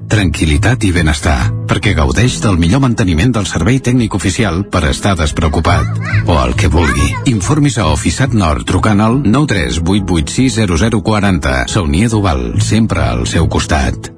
[0.06, 5.98] Tranquilitat i benestar, perquè gaudeix del millor manteniment del servei tècnic oficial per estar despreocupat.
[6.30, 7.10] O el que vulgui.
[7.32, 11.66] Informis a Oficiat Nord trucant al 938860040.
[11.74, 14.14] Saunia d'Oval, sempre al seu costat.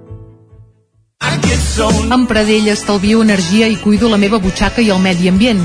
[2.12, 5.64] Amb Pradell estalvio energia i cuido la meva butxaca i el medi ambient.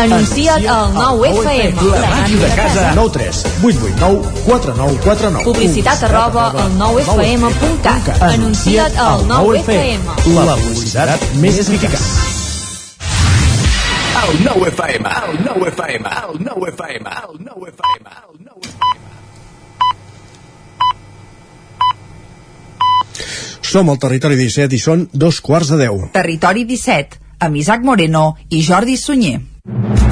[0.00, 1.76] Anuncia't al 9FM.
[1.92, 2.92] La màquina de casa.
[2.96, 8.22] 9 3 8 8 9 4 9 4 9 Publicitat arroba al 9FM.cat.
[8.22, 10.00] Anuncia't al 9FM.
[10.38, 12.00] La publicitat més eficaç.
[14.20, 18.80] El 9FM, el 9FM, el 9FM, el 9FM, el 9FM.
[23.60, 26.08] Som al territori 17 i són dos quarts de 10.
[26.16, 29.40] Territori 17, amb Isaac Moreno i Jordi Sunyer.
[29.70, 30.09] Thank you.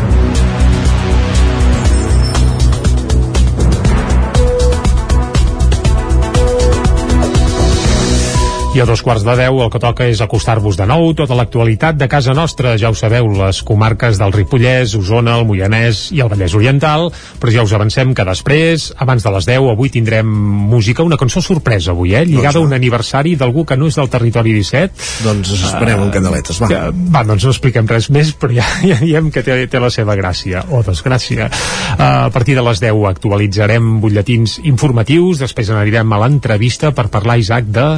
[8.78, 11.96] I a dos quarts de deu el que toca és acostar-vos de nou tota l'actualitat
[11.98, 12.76] de casa nostra.
[12.78, 17.08] Ja ho sabeu, les comarques del Ripollès, Osona, el Moianès i el Vallès Oriental,
[17.42, 20.30] però ja us avancem que després, abans de les 10, avui tindrem
[20.70, 22.22] música, una cançó sorpresa avui, eh?
[22.22, 25.08] Lligada Doncs a un aniversari d'algú que no és del territori 17.
[25.26, 26.70] Doncs esperem amb candeletes, va.
[26.70, 29.90] Que, va, doncs no expliquem res més, però ja, ja diem que té, té la
[29.90, 31.50] seva gràcia, o desgràcia.
[31.50, 37.40] Uh, a partir de les 10 actualitzarem butlletins informatius, després anirem a l'entrevista per parlar,
[37.42, 37.88] Isaac, de...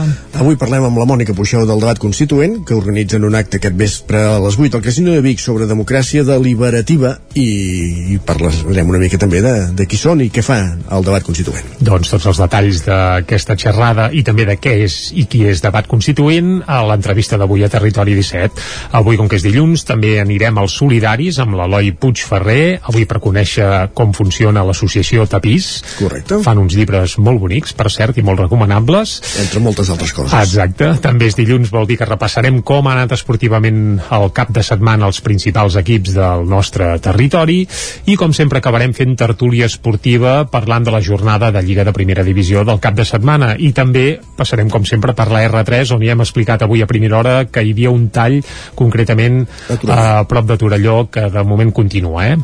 [0.40, 4.21] Avui parlem amb la Mònica Puixeu del debat constituent, que organitzen un acte aquest vespre
[4.23, 9.19] a les 8 al Casino de Vic sobre democràcia deliberativa i, i parlarem una mica
[9.19, 10.59] també de, de qui són i què fa
[10.95, 11.67] el debat constituent.
[11.81, 15.89] doncs tots els detalls d'aquesta xerrada i també de què és i qui és debat
[15.91, 18.63] constituent a l'entrevista d'avui a Territori 17.
[19.01, 23.91] Avui, com que és dilluns, també anirem als solidaris amb l'Eloi Puigferrer, avui per conèixer
[23.97, 25.71] com funciona l'associació Tapís.
[25.99, 26.41] Correcte.
[26.45, 29.19] Fan uns llibres molt bonics, per cert, i molt recomanables.
[29.43, 30.35] Entre moltes altres coses.
[30.35, 30.60] Exacte.
[31.01, 35.09] També és dilluns, vol dir que repassarem com ha anat esportivament el cap de setmana
[35.09, 40.94] els principals equips del nostre territori i, com sempre, acabarem fent tertúlia esportiva parlant de
[40.94, 44.85] la jornada de Lliga de Primera Divisió del cap de setmana i també passarem, com
[44.88, 47.94] sempre, per la R3 on ja hem explicat avui a primera hora que hi havia
[47.94, 48.40] un tall
[48.75, 49.42] concretament
[49.88, 52.37] a prop de Torelló que de moment continua, eh?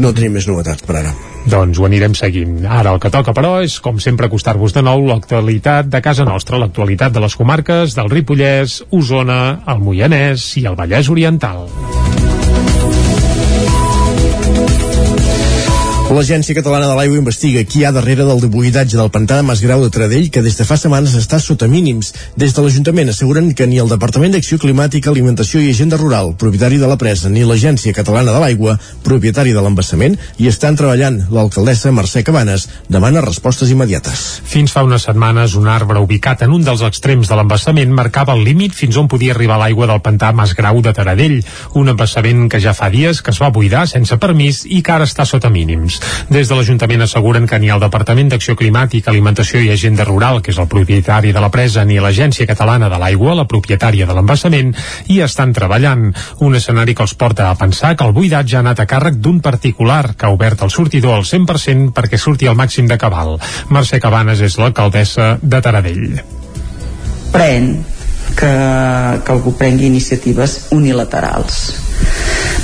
[0.00, 1.29] No tenim més novetats per ara.
[1.48, 2.60] Doncs ho anirem seguint.
[2.68, 6.60] Ara el que toca, però, és, com sempre, acostar-vos de nou l'actualitat de casa nostra,
[6.60, 9.40] l'actualitat de les comarques del Ripollès, Osona,
[9.72, 11.68] el Moianès i el Vallès Oriental.
[16.10, 19.84] L'Agència Catalana de l'Aigua investiga qui hi ha darrere del debuidatge del pantà de Masgrau
[19.84, 22.08] de Taradell que des de fa setmanes està sota mínims.
[22.34, 26.80] Des de l'Ajuntament asseguren que ni el Departament d'Acció Climàtica, Alimentació i Agenda Rural, propietari
[26.82, 28.74] de la presa, ni l'Agència Catalana de l'Aigua,
[29.06, 31.20] propietari de l'embassament, hi estan treballant.
[31.30, 34.26] L'alcaldessa Mercè Cabanes demana respostes immediates.
[34.42, 38.42] Fins fa unes setmanes, un arbre ubicat en un dels extrems de l'embassament marcava el
[38.50, 41.38] límit fins on podia arribar l'aigua del pantà Masgrau de Taradell,
[41.78, 45.06] un embassament que ja fa dies que es va buidar sense permís i que ara
[45.06, 45.99] està sota mínims.
[46.30, 50.52] Des de l'Ajuntament asseguren que ni el Departament d'Acció Climàtica, Alimentació i Agenda Rural, que
[50.54, 54.74] és el propietari de la presa, ni l'Agència Catalana de l'Aigua, la propietària de l'embassament,
[55.08, 56.10] hi estan treballant.
[56.40, 59.40] Un escenari que els porta a pensar que el buidatge ha anat a càrrec d'un
[59.40, 63.38] particular que ha obert el sortidor al 100% perquè surti al màxim de cabal.
[63.70, 66.20] Mercè Cabanes és l'alcaldessa de Taradell.
[67.30, 67.84] pren
[68.34, 68.50] que,
[69.24, 71.89] que algú prengui iniciatives unilaterals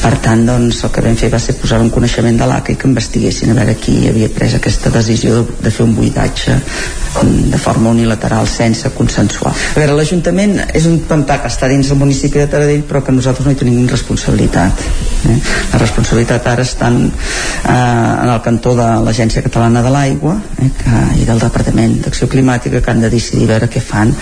[0.02, 2.78] per tant doncs, el que vam fer va ser posar en coneixement de l'ACA i
[2.78, 7.48] que investiguessin a veure qui havia pres aquesta decisió de, de fer un buidatge mm,
[7.54, 11.98] de forma unilateral sense consensuar a veure, l'Ajuntament és un pantà que està dins del
[11.98, 14.84] municipi de Taradell però que nosaltres no hi tenim responsabilitat
[15.32, 15.38] eh?
[15.72, 20.70] la responsabilitat ara està en, eh, en el cantó de l'Agència Catalana de l'Aigua eh,
[20.82, 24.14] que, i del Departament d'Acció Climàtica que han de decidir veure què fan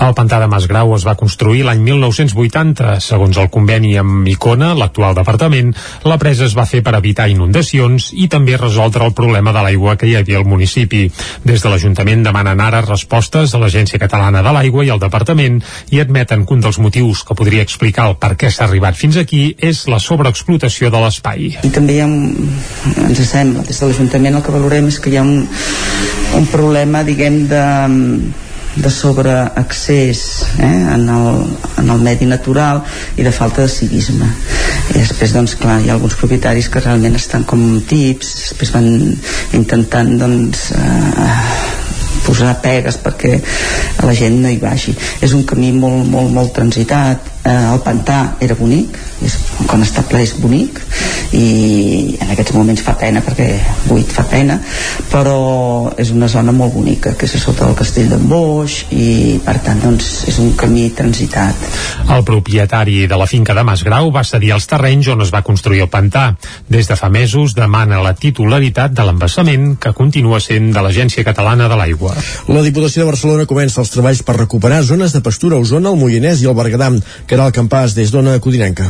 [0.00, 2.94] El pantà de Masgrau es va construir l'any 1980.
[3.04, 5.72] Segons el conveni amb Icona, l'actual departament,
[6.04, 9.96] la presa es va fer per evitar inundacions i també resoldre el problema de l'aigua
[9.96, 11.06] que hi havia al municipi.
[11.44, 16.00] Des de l'Ajuntament demanen ara respostes a l'Agència Catalana de l'Aigua i al departament i
[16.00, 19.54] admeten que un dels motius que podria explicar el per què s'ha arribat fins aquí
[19.58, 21.56] és la sobreexplotació de l'espai.
[21.62, 22.52] i també hi ha un,
[23.08, 25.48] ens sembla des de l'Ajuntament el que valorem és que hi ha un,
[26.36, 27.64] un problema diguem de
[28.76, 30.20] de sobreaccés
[30.58, 31.40] eh, en, el,
[31.82, 32.82] en el medi natural
[33.16, 34.28] i de falta de civisme.
[34.94, 38.88] I després doncs clar hi ha alguns propietaris que realment estan com tips després van
[39.58, 41.36] intentant doncs eh,
[42.26, 43.38] posar pegues perquè
[44.04, 44.94] la gent no hi vagi.
[45.20, 50.04] És un camí molt, molt, molt transitat eh, el pantà era bonic és, quan està
[50.08, 50.80] ple és bonic
[51.36, 53.48] i en aquests moments fa pena perquè
[53.86, 54.58] buit fa pena
[55.12, 59.38] però és una zona molt bonica que és a sota del castell d'en Boix i
[59.44, 61.68] per tant doncs és un camí transitat
[62.10, 65.82] El propietari de la finca de Masgrau va cedir els terrenys on es va construir
[65.84, 66.24] el pantà.
[66.68, 71.68] Des de fa mesos demana la titularitat de l'embassament que continua sent de l'Agència Catalana
[71.70, 72.16] de l'Aigua.
[72.48, 76.00] La Diputació de Barcelona comença els treballs per recuperar zones de pastura a Osona, el
[76.00, 76.90] Moianès i el Berguedà,
[77.46, 78.88] el campàs des d'Ona Codinenca.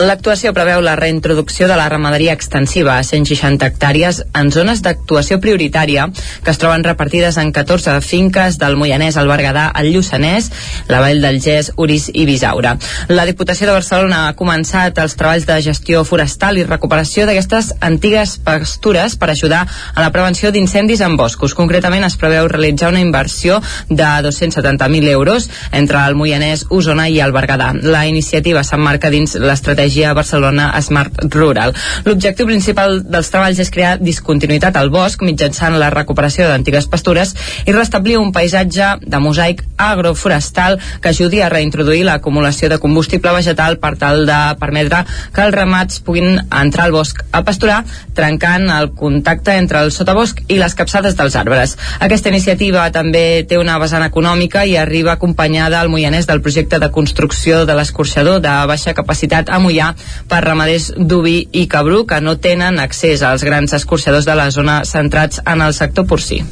[0.00, 6.06] L'actuació preveu la reintroducció de la ramaderia extensiva a 160 hectàrees en zones d'actuació prioritària
[6.42, 10.48] que es troben repartides en 14 finques del Moianès, el Berguedà, el Lluçanès,
[10.88, 12.78] la Vall del Gès, Uris i Bisaura.
[13.12, 18.38] La Diputació de Barcelona ha començat els treballs de gestió forestal i recuperació d'aquestes antigues
[18.40, 21.52] pastures per ajudar a la prevenció d'incendis en boscos.
[21.52, 27.36] Concretament es preveu realitzar una inversió de 270.000 euros entre el Moianès, Osona i el
[27.36, 27.74] Berguedà.
[27.84, 31.74] La iniciativa s'emmarca dins l'estratègia l'estratègia Barcelona Smart Rural.
[32.04, 37.34] L'objectiu principal dels treballs és crear discontinuïtat al bosc mitjançant la recuperació d'antigues pastures
[37.66, 43.78] i restablir un paisatge de mosaic agroforestal que ajudi a reintroduir l'acumulació de combustible vegetal
[43.82, 45.02] per tal de permetre
[45.34, 47.82] que els ramats puguin entrar al bosc a pasturar,
[48.14, 51.76] trencant el contacte entre el sotabosc i les capçades dels arbres.
[51.98, 56.90] Aquesta iniciativa també té una vessant econòmica i arriba acompanyada al Moianès del projecte de
[56.92, 59.92] construcció de l'escorxador de baixa capacitat a Moià
[60.28, 64.82] per ramaders d'oví i cabrú que no tenen accés als grans escorxadors de la zona
[64.84, 66.42] centrats en el sector porcí.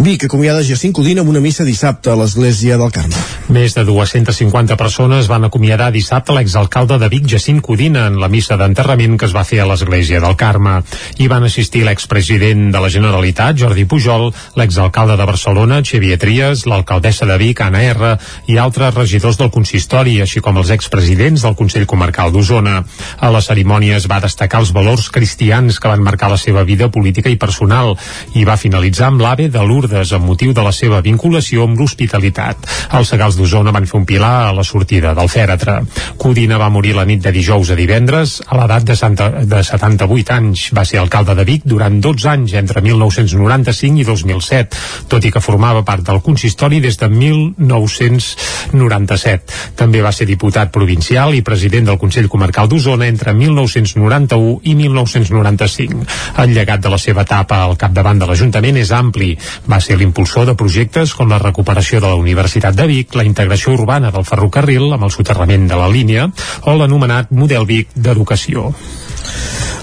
[0.00, 3.18] Vic acomiada Jacint Codina amb una missa dissabte a l'església del Carme.
[3.52, 8.56] Més de 250 persones van acomiadar dissabte l'exalcalde de Vic, Jacint Codina, en la missa
[8.56, 10.78] d'enterrament que es va fer a l'església del Carme.
[11.20, 17.28] Hi van assistir l'expresident de la Generalitat, Jordi Pujol, l'exalcalde de Barcelona, Xavier Trias, l'alcaldessa
[17.28, 18.14] de Vic, Anna R,
[18.48, 22.78] i altres regidors del consistori, així com els expresidents del Consell Comarcal d'Osona.
[23.20, 26.88] A la cerimònia es va destacar els valors cristians que van marcar la seva vida
[26.88, 27.98] política i personal
[28.32, 32.56] i va finalitzar amb l'ave de Lourdes amb motiu de la seva vinculació amb l'hospitalitat.
[32.98, 35.80] Els segals d'Osona van fer un pilar a la sortida del fèretre.
[36.20, 40.32] Codina va morir la nit de dijous a divendres a l'edat de, Santa, de 78
[40.36, 40.70] anys.
[40.76, 44.76] Va ser alcalde de Vic durant 12 anys, entre 1995 i 2007,
[45.10, 49.42] tot i que formava part del consistori des de 1997.
[49.80, 56.06] També va ser diputat provincial i president del Consell Comarcal d'Osona entre 1991 i 1995.
[56.44, 59.30] El llegat de la seva etapa al capdavant de l'Ajuntament és ampli.
[59.70, 63.74] Va ser l'impulsor de projectes com la recuperació de la Universitat de Vic, la integració
[63.74, 66.28] urbana del ferrocarril amb el soterrament de la línia
[66.64, 68.70] o l'anomenat Model Vic d'Educació.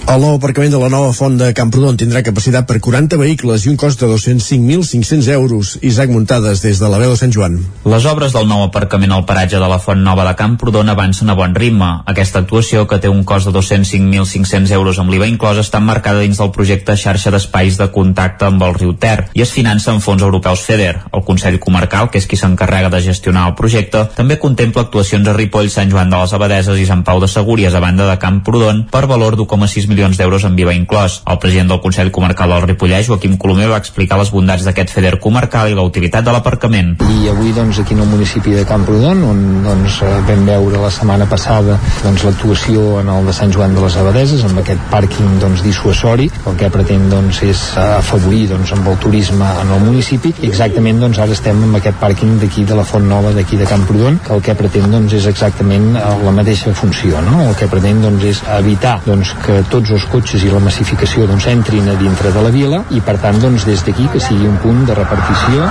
[0.07, 3.69] El nou aparcament de la nova font de Camprodon tindrà capacitat per 40 vehicles i
[3.73, 5.71] un cost de 205.500 euros.
[5.83, 7.57] Isaac Muntades, des de la veu de Sant Joan.
[7.83, 11.35] Les obres del nou aparcament al paratge de la Font Nova de Camprodon avancen a
[11.35, 11.89] bon ritme.
[12.07, 16.39] Aquesta actuació, que té un cost de 205.500 euros amb l'IVA inclòs, està marcada dins
[16.39, 20.23] del projecte xarxa d'espais de contacte amb el riu Ter i es finança amb fons
[20.23, 21.03] europeus FEDER.
[21.11, 25.35] El Consell Comarcal, que és qui s'encarrega de gestionar el projecte, també contempla actuacions a
[25.35, 28.85] Ripoll, Sant Joan de les Abadeses i Sant Pau de Segúries a banda de Camprodon
[28.87, 31.21] per valor d'1,6 milions d'euros amb IVA inclòs.
[31.27, 35.17] El president del Consell Comarcal del Ripollès, Joaquim Colomer, va explicar les bondats d'aquest FEDER
[35.19, 36.95] comarcal i la utilitat de l'aparcament.
[37.03, 40.91] I avui doncs, aquí en el municipi de Camprodon, on doncs, eh, vam veure la
[40.93, 45.39] setmana passada doncs, l'actuació en el de Sant Joan de les Abadeses, amb aquest pàrquing
[45.41, 50.33] doncs, dissuasori, el que pretén doncs, és afavorir doncs, amb el turisme en el municipi.
[50.41, 53.67] I exactament doncs, ara estem amb aquest pàrquing d'aquí de la Font Nova d'aquí de
[53.69, 57.21] Camprodon, que el que pretén doncs, és exactament eh, la mateixa funció.
[57.25, 57.41] No?
[57.49, 61.47] El que pretén doncs, és evitar doncs, que tots els cotxes i la massificació doncs,
[61.51, 64.59] entrin a dintre de la vila i per tant doncs, des d'aquí que sigui un
[64.63, 65.63] punt de repartició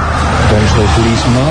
[0.51, 1.45] doncs, del turisme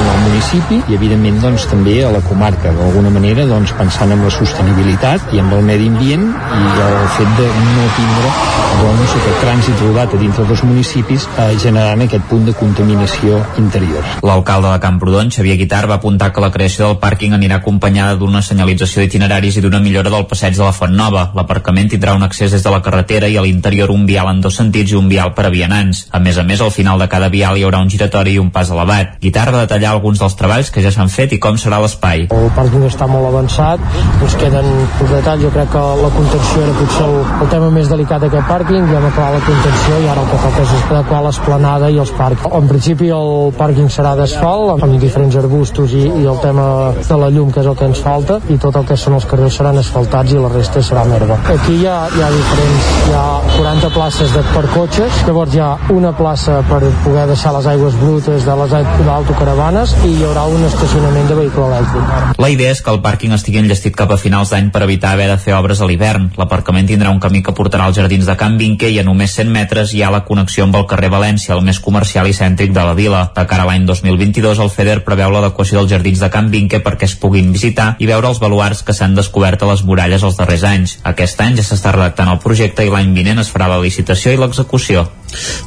[0.00, 4.24] en el municipi i evidentment doncs, també a la comarca d'alguna manera doncs, pensant en
[4.26, 8.34] la sostenibilitat i amb el medi ambient i el fet de no tindre
[8.80, 14.06] doncs, aquest trànsit rodat a dintre dels municipis eh, generant aquest punt de contaminació interior.
[14.26, 18.42] L'alcalde de Camprodon, Xavier Guitar, va apuntar que la creació del pàrquing anirà acompanyada d'una
[18.46, 21.29] senyalització d'itineraris i d'una millora del passeig de la Font Nova.
[21.36, 24.56] L'aparcament tindrà un accés des de la carretera i a l'interior un vial en dos
[24.60, 26.06] sentits i un vial per a vianants.
[26.10, 28.50] A més a més, al final de cada vial hi haurà un giratori i un
[28.54, 29.16] pas elevat.
[29.22, 32.26] Guitar va detallar alguns dels treballs que ja s'han fet i com serà l'espai.
[32.30, 33.82] El pàrquing està molt avançat,
[34.22, 37.90] ens queden uns detalls, jo crec que la contenció era potser el, el tema més
[37.92, 41.22] delicat d'aquest pàrquing, ja hem acabat la contenció i ara el que toca és adequar
[41.26, 42.48] l'esplanada i els parcs.
[42.60, 46.66] En principi el pàrquing serà d'asfalt, amb diferents arbustos i, i el tema
[47.00, 49.26] de la llum, que és el que ens falta, i tot el que són els
[49.30, 51.38] carrers seran asfaltats i la resta serà merda.
[51.54, 53.24] Aquí hi ha, hi ha diferents, hi ha
[53.56, 57.96] 40 places de, per cotxes, llavors hi ha una plaça per poder deixar les aigües
[58.00, 62.38] brutes de les autocaravanes i hi haurà un estacionament de vehicle elèctric.
[62.40, 65.28] La idea és que el pàrquing estigui enllestit cap a finals d'any per evitar haver
[65.30, 66.30] de fer obres a l'hivern.
[66.40, 69.52] L'aparcament tindrà un camí que portarà als jardins de Can Vinque i a només 100
[69.52, 72.86] metres hi ha la connexió amb el carrer València, el més comercial i cèntric de
[72.86, 73.26] la vila.
[73.36, 77.08] De cara a l'any 2022, el FEDER preveu l'adequació dels jardins de Can Vinque perquè
[77.08, 80.64] es puguin visitar i veure els baluars que s'han descobert a les muralles els darrers
[80.64, 80.98] anys.
[81.10, 84.38] Aquest any ja s'està redactant el projecte i l'any vinent es farà la licitació i
[84.38, 85.08] l'execució.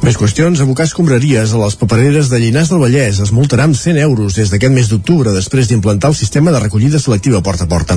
[0.03, 3.99] Més qüestions, abocar escombraries a les papereres de Llinars del Vallès es multarà amb 100
[4.03, 7.95] euros des d'aquest mes d'octubre després d'implantar el sistema de recollida selectiva porta a porta.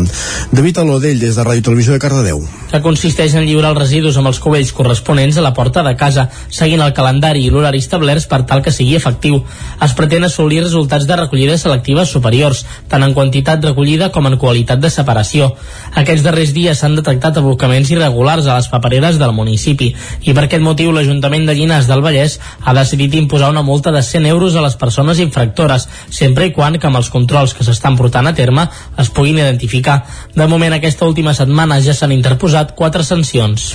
[0.52, 2.42] David Alodell des de Ràdio Televisió de Cardedeu.
[2.70, 6.28] Que consisteix en lliurar els residus amb els cubells corresponents a la porta de casa,
[6.50, 9.40] seguint el calendari i l'horari establerts per tal que sigui efectiu.
[9.82, 14.82] Es pretén assolir resultats de recollida selectiva superiors, tant en quantitat recollida com en qualitat
[14.82, 15.50] de separació.
[15.96, 19.92] Aquests darrers dies s'han detectat abocaments irregulars a les papereres del municipi
[20.22, 24.02] i per aquest motiu l'Ajuntament de Llinars del Vallès ha decidit imposar una multa de
[24.02, 27.96] 100 euros a les persones infractores, sempre i quan que amb els controls que s'estan
[27.96, 28.68] portant a terme
[29.00, 30.02] es puguin identificar.
[30.34, 33.72] De moment, aquesta última setmana ja s'han interposat quatre sancions.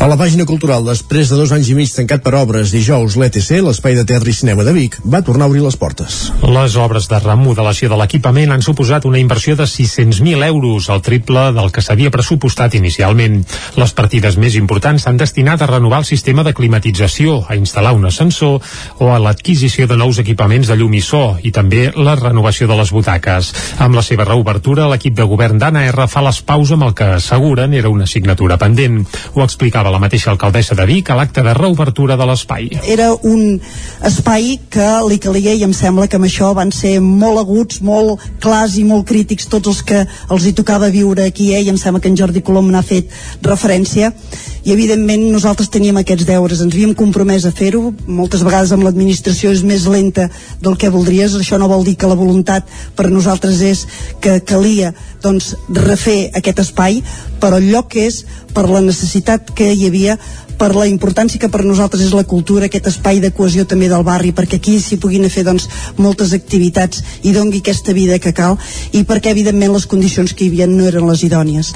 [0.00, 3.58] A la pàgina cultural, després de dos anys i mig tancat per obres, dijous l'ETC,
[3.60, 6.30] l'Espai de Teatre i Cinema de Vic, va tornar a obrir les portes.
[6.40, 11.50] Les obres de remodelació de l'equipament han suposat una inversió de 600.000 euros, el triple
[11.52, 13.42] del que s'havia pressupostat inicialment.
[13.76, 18.06] Les partides més importants s'han destinat a renovar el sistema de climatització, a instal·lar un
[18.06, 18.60] ascensor
[18.98, 22.76] o a l'adquisició de nous equipaments de llum i so i també la renovació de
[22.78, 23.50] les butaques.
[23.78, 27.08] Amb la seva reobertura, l'equip de govern d'Anna R fa les paus amb el que
[27.16, 29.02] asseguren era una assignatura pendent.
[29.34, 32.70] Ho explicava la mateixa alcaldessa de Vic a l'acte de reobertura de l'espai.
[32.86, 33.58] Era un
[34.06, 38.22] espai que li calia i em sembla que amb això van ser molt aguts, molt
[38.40, 41.64] clars i molt crítics tots els que els hi tocava viure aquí eh?
[41.64, 43.10] i em sembla que en Jordi Colom n'ha fet
[43.42, 44.12] referència
[44.64, 49.54] i evidentment nosaltres teníem aquests deures, ens havíem compromès a fer-ho, moltes vegades amb l'administració
[49.54, 50.28] és més lenta
[50.60, 53.86] del que voldries, això no vol dir que la voluntat per a nosaltres és
[54.20, 54.92] que calia
[55.22, 57.00] doncs, refer aquest espai,
[57.40, 60.18] però el lloc és per la necessitat que hi havia
[60.60, 64.04] per la importància que per nosaltres és la cultura, aquest espai de cohesió també del
[64.04, 68.58] barri, perquè aquí s'hi puguin fer doncs, moltes activitats i dongui aquesta vida que cal,
[68.92, 71.72] i perquè evidentment les condicions que hi havia no eren les idònies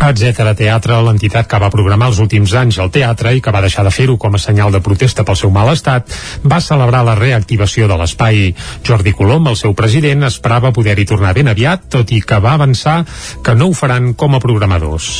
[0.00, 3.82] Etcètera Teatre, l'entitat que va programar els últims anys el teatre i que va deixar
[3.84, 6.08] de fer-ho com a senyal de protesta pel seu mal estat,
[6.40, 8.54] va celebrar la reactivació de l'espai.
[8.86, 13.02] Jordi Colom, el seu president, esperava poder-hi tornar ben aviat, tot i que va avançar
[13.44, 15.10] que no ho faran com a programadors.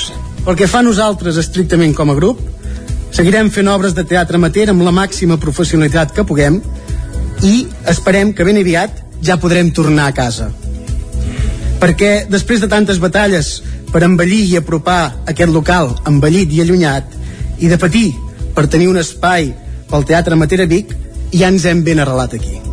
[0.46, 2.40] Pel que fa nosaltres estrictament com a grup,
[3.12, 6.56] seguirem fent obres de teatre amateur amb la màxima professionalitat que puguem
[7.44, 10.48] i esperem que ben aviat ja podrem tornar a casa.
[11.80, 13.58] Perquè després de tantes batalles
[13.92, 15.00] per embellir i apropar
[15.32, 17.18] aquest local embellit i allunyat
[17.58, 18.08] i de patir
[18.54, 19.52] per tenir un espai
[19.90, 20.94] pel Teatre Matera Vic
[21.34, 22.69] ja ens hem ben arrelat aquí.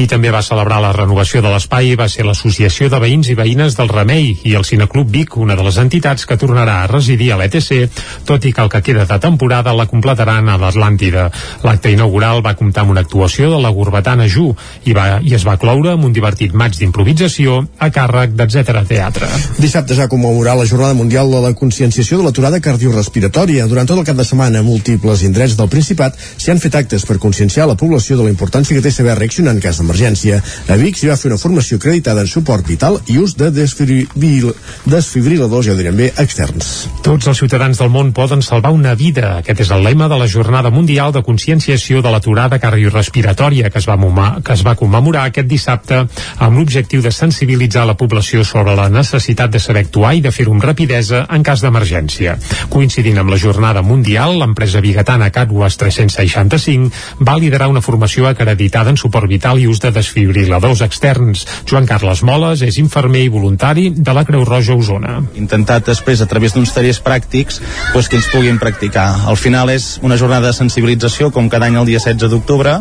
[0.00, 3.74] Qui també va celebrar la renovació de l'espai va ser l'Associació de Veïns i Veïnes
[3.76, 7.36] del Remei i el Cineclub Vic, una de les entitats que tornarà a residir a
[7.36, 11.26] l'ETC, tot i que el que queda de temporada la completaran a l'Atlàntida.
[11.66, 14.46] L'acte inaugural va comptar amb una actuació de la Gurbatana Ju
[14.86, 19.28] i, va, i es va cloure amb un divertit maig d'improvisació a càrrec d'Etcètera Teatre.
[19.60, 23.68] Dissabte es va commemorar la Jornada Mundial de la Conscienciació de l'aturada cardiorrespiratòria.
[23.68, 27.20] Durant tot el cap de setmana, múltiples indrets del Principat s'hi han fet actes per
[27.20, 30.40] conscienciar la població de la importància que té saber reaccionar en cas d'emergència.
[30.70, 34.52] A Vic s'hi va fer una formació acreditada en suport vital i ús de desfibril...
[34.86, 36.88] desfibriladors, ja ho direm bé, externs.
[37.02, 39.36] Tots els ciutadans del món poden salvar una vida.
[39.40, 43.88] Aquest és el lema de la Jornada Mundial de Conscienciació de l'aturada cardiorrespiratòria que es
[43.88, 46.04] va, mumar, que es va commemorar aquest dissabte
[46.38, 50.54] amb l'objectiu de sensibilitzar la població sobre la necessitat de saber actuar i de fer-ho
[50.54, 52.36] amb rapidesa en cas d'emergència.
[52.70, 59.00] Coincidint amb la Jornada Mundial, l'empresa bigatana Catwas 365 va liderar una formació acreditada en
[59.00, 61.46] suport vital i ús de desfibriladors externs.
[61.68, 65.18] Joan Carles Moles és infermer i voluntari de la Creu Roja Osona.
[65.40, 67.60] Intentat després, a través d'uns tallers pràctics,
[67.94, 69.08] doncs, que ens puguin practicar.
[69.30, 72.76] Al final és una jornada de sensibilització, com cada any el dia 16 d'octubre,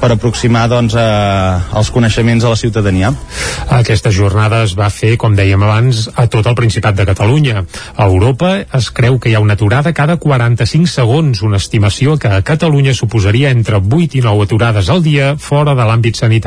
[0.00, 1.06] per aproximar doncs, a,
[1.78, 3.12] els coneixements a la ciutadania.
[3.74, 7.64] Aquesta jornada es va fer, com dèiem abans, a tot el Principat de Catalunya.
[7.96, 12.28] A Europa es creu que hi ha una aturada cada 45 segons, una estimació que
[12.28, 16.43] a Catalunya suposaria entre 8 i 9 aturades al dia fora de l'àmbit sanitari.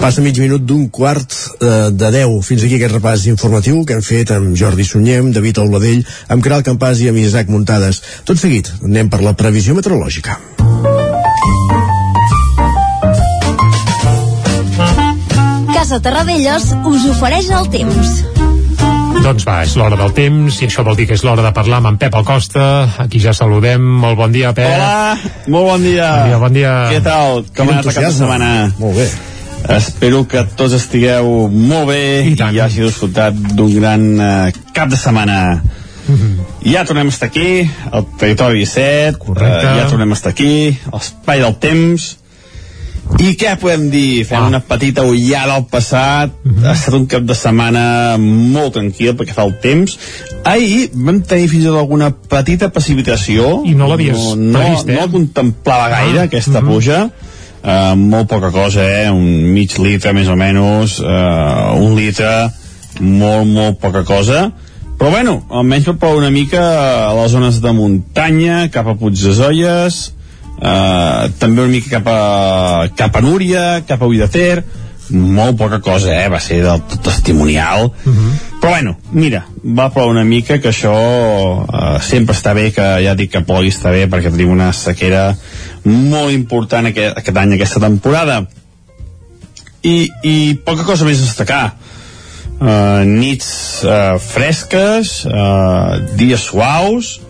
[0.00, 2.34] Passa mig minut d'un quart eh, de 10.
[2.46, 6.66] Fins aquí aquest repàs informatiu que hem fet amb Jordi Sunyem, David Olbadell, amb Caral
[6.66, 8.02] Campàs i amb Isaac Muntades.
[8.28, 10.38] Tot seguit, anem per la previsió meteorològica.
[15.74, 18.35] Casa Terradellos us ofereix el temps.
[19.22, 21.80] Doncs va, és l'hora del temps i això vol dir que és l'hora de parlar
[21.80, 22.64] amb en Pep Acosta.
[23.02, 23.82] Aquí ja saludem.
[24.02, 24.68] Molt bon dia, Pep.
[24.68, 26.10] Hola, molt bon dia.
[26.10, 26.74] Bon dia, bon dia.
[26.92, 27.42] Què tal?
[27.56, 28.50] Com ha anat aquesta setmana?
[28.78, 29.08] Molt bé.
[29.76, 35.00] Espero que tots estigueu molt bé i, i hagi disfrutat d'un gran uh, cap de
[35.00, 35.62] setmana.
[36.06, 36.70] Mm -hmm.
[36.72, 40.96] Ja tornem a estar aquí, al Territori 17, uh, ja tornem a estar aquí, a
[40.96, 42.16] l'espai del temps,
[43.22, 44.24] i què podem dir?
[44.28, 44.48] Fem ah.
[44.50, 46.32] una petita ullada al passat.
[46.42, 46.66] Mm -hmm.
[46.66, 49.98] Ha estat un cap de setmana molt tranquil perquè fa el temps.
[50.44, 53.62] Ahir vam tenir fins i tot alguna petita precipitació.
[53.64, 54.94] I no l'havies no, no, previst, eh?
[54.94, 56.24] No la contemplava gaire, ah.
[56.24, 56.68] aquesta mm -hmm.
[56.68, 57.10] pluja.
[57.66, 59.10] Uh, molt poca cosa, eh?
[59.10, 62.50] Un mig litre més o menys, uh, un litre,
[63.00, 64.52] molt, molt poca cosa.
[64.96, 69.18] Però bueno, almenys per ploure una mica a les zones de muntanya, cap a Puig
[69.20, 70.12] de Zolles,
[70.60, 74.64] eh, també una mica cap a, cap a Núria, cap a Ull de Ter,
[75.10, 76.28] molt poca cosa, eh?
[76.28, 78.32] va ser del tot testimonial uh -huh.
[78.60, 80.96] però bueno, mira va ploure una mica que això
[81.62, 85.36] eh, sempre està bé, que ja dic que plogui està bé perquè tenim una sequera
[85.84, 88.46] molt important aquest, aquest any, aquesta temporada
[89.82, 91.74] i, i poca cosa més a destacar
[92.60, 97.20] uh, nits uh, fresques uh, dies suaus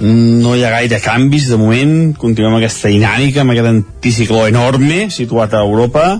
[0.00, 5.54] no hi ha gaire canvis de moment, continuem aquesta dinàmica amb aquest anticicló enorme situat
[5.54, 6.14] a Europa.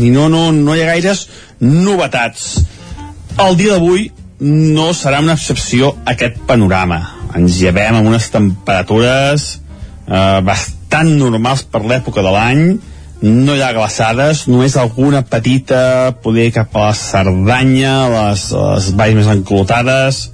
[0.00, 1.26] I no, no, no hi ha gaires
[1.60, 2.62] novetats.
[3.42, 4.08] El dia d'avui
[4.42, 7.02] no serà una excepció aquest panorama.
[7.36, 9.46] Ens llevem amb unes temperatures
[10.08, 12.64] eh, bastant normals per l'època de l'any.
[13.22, 19.20] No hi ha glaçades, només alguna petita poder cap a la Cerdanya les, les valls
[19.20, 20.24] més enclotades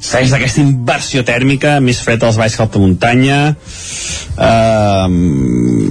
[0.00, 3.40] segueix d'aquesta inversió tèrmica més fred als valls que alta muntanya.
[4.36, 5.06] Eh,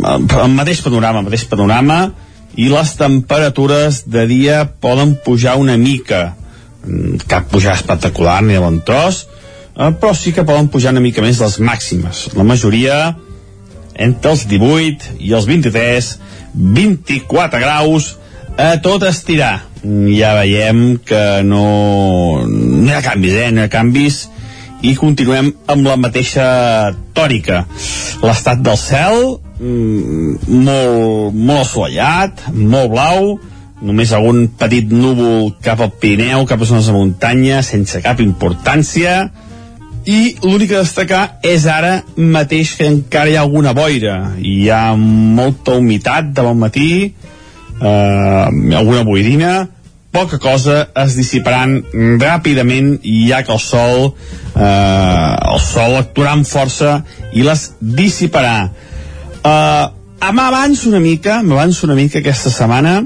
[0.10, 2.02] el mateix panorama el mateix panorama.
[2.60, 6.34] I les temperatures de dia poden pujar una mica.
[6.84, 9.28] Mm, cap pujar espectacular ni de bon tros
[9.80, 12.28] eh, però sí que poden pujar una mica més les màximes.
[12.36, 13.00] La majoria
[13.96, 16.10] entre els 18 i els 23
[16.54, 18.14] 24 graus
[18.60, 19.62] a tot estirar
[20.12, 23.52] ja veiem que no, no hi ha canvis, eh?
[23.54, 24.26] no hi ha canvis
[24.84, 26.46] i continuem amb la mateixa
[27.16, 27.66] tòrica.
[28.24, 33.34] L'estat del cel, mm, molt, molt assolellat, molt blau,
[33.84, 39.30] només algun petit núvol cap al Pirineu, cap a zones de muntanya, sense cap importància,
[40.10, 44.36] i l'únic a destacar és ara mateix que encara hi ha alguna boira.
[44.40, 46.90] Hi ha molta humitat de bon matí,
[47.82, 49.68] eh, alguna boirina,
[50.12, 51.84] poca cosa es dissiparan
[52.20, 57.00] ràpidament ja que el sol eh, el sol actuarà amb força
[57.34, 58.58] i les dissiparà.
[59.44, 59.86] Eh,
[60.34, 63.04] m'avanço una mica m'avanço una mica aquesta setmana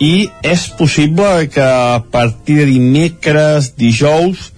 [0.00, 4.48] i és possible que a partir de dimecres, dijous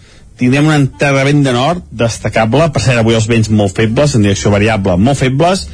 [0.42, 4.50] tindrem un enterrament de nord destacable, per cert avui els vents molt febles en direcció
[4.50, 5.68] variable molt febles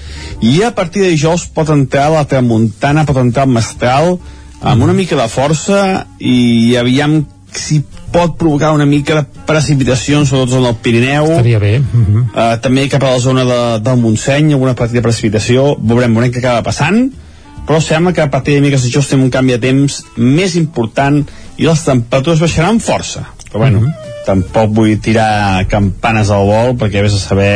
[0.45, 4.19] i a partir de dijous pot entrar la tramuntana, pot entrar el mestral
[4.61, 5.81] amb una mica de força
[6.19, 7.23] i aviam
[7.55, 7.81] si
[8.13, 11.31] pot provocar una mica de precipitacions, sobretot en el Pirineu.
[11.31, 11.79] Estaria bé.
[11.81, 12.23] Uh -huh.
[12.25, 15.77] uh, també cap a la zona de, del Montseny, alguna petita precipitació.
[15.81, 17.11] Veurem, veurem què acaba passant,
[17.67, 21.25] però sembla que a partir de miques això estem un canvi de temps més important
[21.57, 23.27] i les temperatures baixaran força.
[23.51, 24.18] Però bueno, uh -huh.
[24.29, 27.53] Tampoc vull tirar campanes al vol perquè vés a saber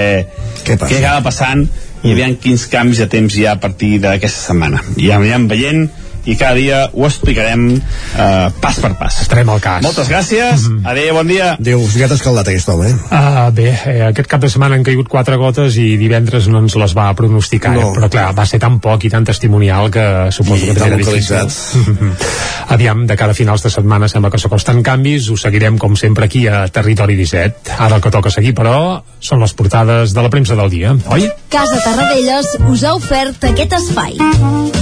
[0.64, 1.66] què, què acaba passant
[2.02, 4.80] i aviam quins canvis de temps hi ha a partir d'aquesta setmana.
[4.96, 5.84] I ja anirem veient
[6.24, 9.20] i cada dia ho explicarem eh, pas per pas.
[9.24, 9.82] Estarem al cas.
[9.82, 10.90] Moltes gràcies, mm -hmm.
[10.90, 11.56] adéu, bon dia.
[11.58, 12.94] Déu, ficat escaldat aquest home, eh?
[13.10, 16.74] Uh, bé, eh, aquest cap de setmana han caigut quatre gotes i divendres no ens
[16.74, 17.80] les va pronosticar, no.
[17.80, 17.94] eh?
[17.94, 21.36] però clar, va ser tan poc i tan testimonial que suposo I que era difícil.
[22.74, 26.46] Aviam, de cada finals de setmana sembla que s'acosten canvis, ho seguirem com sempre aquí
[26.46, 27.76] a Territori 17.
[27.78, 31.28] Ara el que toca seguir, però, són les portades de la premsa del dia, oi?
[31.48, 34.82] Casa Tarradellas us ha ofert aquest espai.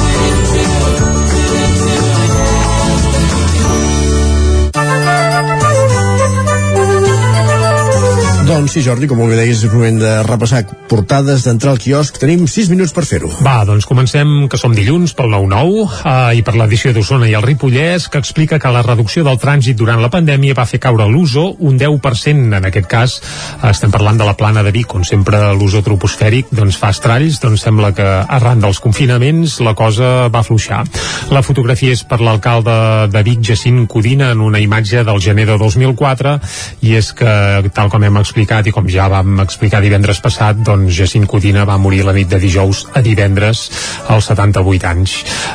[8.51, 12.17] Doncs sí, Jordi, com molt bé deies, és moment de repassar portades, d'entrar al quiosc.
[12.19, 13.29] Tenim 6 minuts per fer-ho.
[13.45, 17.45] Va, doncs comencem, que som dilluns, pel 9-9, eh, i per l'edició d'Osona i el
[17.45, 21.45] Ripollès, que explica que la reducció del trànsit durant la pandèmia va fer caure l'uso
[21.63, 22.57] un 10%.
[22.57, 26.51] En aquest cas, eh, estem parlant de la plana de Vic, on sempre l'uso troposfèric
[26.51, 30.83] doncs, fa estralls, doncs sembla que arran dels confinaments la cosa va afluixar.
[31.31, 35.57] La fotografia és per l'alcalde de Vic, Jacint Codina, en una imatge del gener de
[35.57, 36.37] 2004,
[36.83, 37.31] i és que,
[37.71, 41.77] tal com hem explicat i com ja vam explicar divendres passat, doncs Jacint Codina va
[41.77, 43.69] morir la nit de dijous a divendres
[44.09, 45.13] als 78 anys.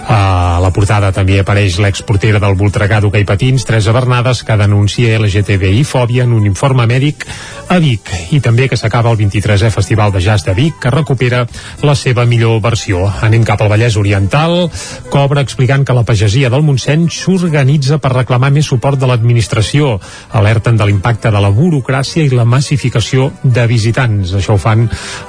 [0.09, 5.82] A la portada també apareix l'exportera del Voltregà d'hoquei patins, Teresa Bernades, que denuncia LGTBI
[5.84, 7.26] fòbia en un informe mèdic
[7.68, 11.43] a Vic i també que s'acaba el 23è Festival de Jazz de Vic que recupera
[11.82, 13.03] la seva millor versió.
[13.26, 14.70] Anem cap al Vallès Oriental,
[15.11, 19.97] cobra explicant que la pagesia del Montseny s'organitza per reclamar més suport de l'administració.
[20.39, 22.76] Alerten de l'impacte de la burocràcia i la massificació
[23.43, 24.35] de visitants.
[24.37, 24.87] Això ho fan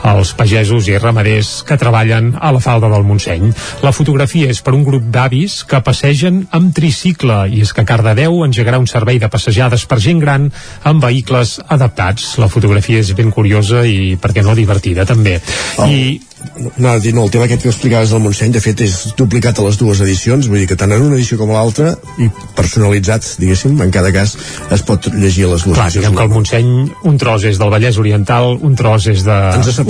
[0.07, 3.51] els pagesos i ramaders que treballen a la falda del Montseny.
[3.83, 8.43] La fotografia és per un grup d'avis que passegen amb tricicle i és que Cardedeu
[8.45, 10.49] engegarà un servei de passejades per gent gran
[10.83, 15.37] amb vehicles adaptats la fotografia és ben curiosa i, per què no, divertida també.
[15.77, 15.87] Oh.
[15.87, 16.19] I
[16.57, 19.67] no, no, no, el tema aquest que explicaves del Montseny de fet és duplicat a
[19.67, 23.25] les dues edicions vull dir que tant en una edició com a l'altra i personalitzat,
[23.41, 24.37] diguéssim, en cada cas
[24.71, 26.73] es pot llegir a les dues Clar, diguem que el Montseny
[27.09, 29.37] un tros és del Vallès Oriental un tros és de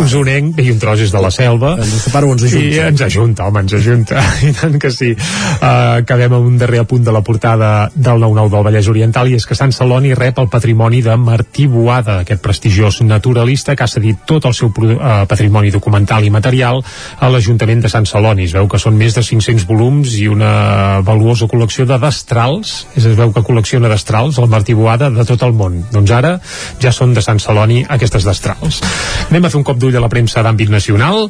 [0.07, 1.73] Osonenc i un tros és de la Selva.
[1.81, 2.67] Ens separa o ens ajunta.
[2.67, 4.23] i ens ajunta, home, ens ajunta.
[4.47, 5.11] I tant que sí.
[5.13, 9.37] Uh, acabem amb un darrer apunt de la portada del 9-9 del Vallès Oriental i
[9.37, 13.91] és que Sant Celoni rep el patrimoni de Martí Boada aquest prestigiós naturalista que ha
[13.91, 16.83] cedit tot el seu uh, patrimoni documental i material
[17.19, 18.47] a l'Ajuntament de Sant Celoni.
[18.47, 23.05] Es veu que són més de 500 volums i una valuosa col·lecció de destrals, és
[23.09, 25.81] es veu que col·lecciona destrals el Martí Boada de tot el món.
[25.93, 26.35] Doncs ara
[26.83, 28.81] ja són de Sant Celoni aquestes destrals.
[29.27, 31.27] Anem a fer un cop d'ull a la premsa d'àmbit nacional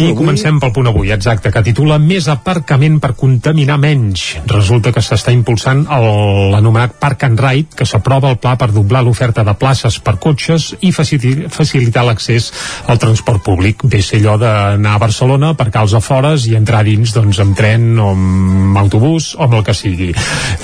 [0.00, 4.24] i comencem pel punt avui, exacte, que titula Més aparcament per contaminar menys.
[4.50, 9.44] Resulta que s'està impulsant l'anomenat Park and Ride, que s'aprova el pla per doblar l'oferta
[9.46, 12.50] de places per cotxes i facilitar l'accés
[12.90, 13.84] al transport públic.
[13.84, 17.92] Bé ser allò d'anar a Barcelona, aparcar als afores i entrar dins doncs, amb tren
[18.00, 20.10] o amb autobús o amb el que sigui.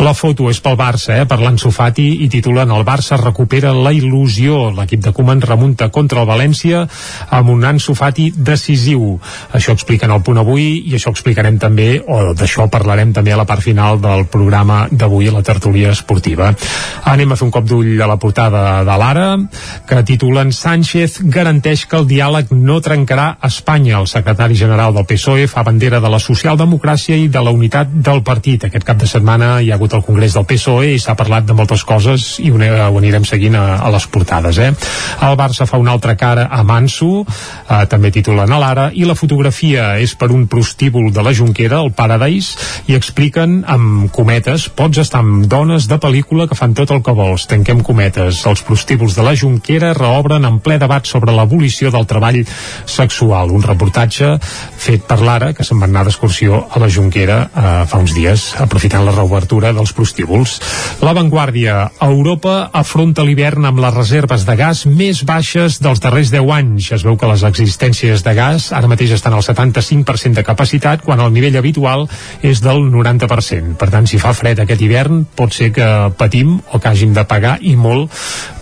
[0.02, 3.92] La foto és pel Barça, eh, per l'Anso Fati i titulen El Barça recupera la
[3.92, 4.70] il·lusió.
[4.76, 6.86] L'equip de Koeman remunta contra el València
[7.30, 9.18] amb un Anso Fati decisiu.
[9.52, 13.46] Això expliquen al punt avui i això explicarem també, o d'això parlarem també a la
[13.48, 16.52] part final del programa d'avui a la tertúlia esportiva.
[17.04, 19.28] Anem a fer un cop d'ull a la portada de l'Ara,
[19.86, 23.36] que titulen Sánchez garanteix que el diàleg no trencarà
[23.66, 23.98] Espanya.
[23.98, 28.22] El secretari general del PSOE fa bandera de la socialdemocràcia i de la unitat del
[28.22, 28.62] partit.
[28.62, 31.56] Aquest cap de setmana hi ha hagut el Congrés del PSOE i s'ha parlat de
[31.58, 34.60] moltes coses i ho, anirem seguint a, a les portades.
[34.62, 34.70] Eh?
[35.26, 39.16] El Barça fa una altra cara a Manso, eh, també titulen a l'Ara, i la
[39.18, 42.54] fotografia és per un prostíbul de la Junquera, el Paradise,
[42.86, 47.16] i expliquen amb cometes, pots estar amb dones de pel·lícula que fan tot el que
[47.18, 47.48] vols.
[47.50, 48.44] Tanquem cometes.
[48.46, 52.44] Els prostíbuls de la Junquera reobren en ple debat sobre l'abolició del treball
[52.86, 53.55] sexual.
[53.57, 54.34] Un reportatge
[54.86, 58.48] fet per l'Ara, que se'n van anar d'excursió a la Junquera eh, fa uns dies,
[58.61, 60.59] aprofitant la reobertura dels prostíbuls.
[61.04, 61.78] La Vanguardia.
[62.04, 66.90] Europa afronta l'hivern amb les reserves de gas més baixes dels darrers 10 anys.
[66.98, 71.22] Es veu que les existències de gas ara mateix estan al 75% de capacitat, quan
[71.24, 72.07] el nivell habitual
[72.44, 73.76] és del 90%.
[73.80, 75.88] Per tant, si fa fred aquest hivern, pot ser que
[76.18, 78.12] patim o que hàgim de pagar i molt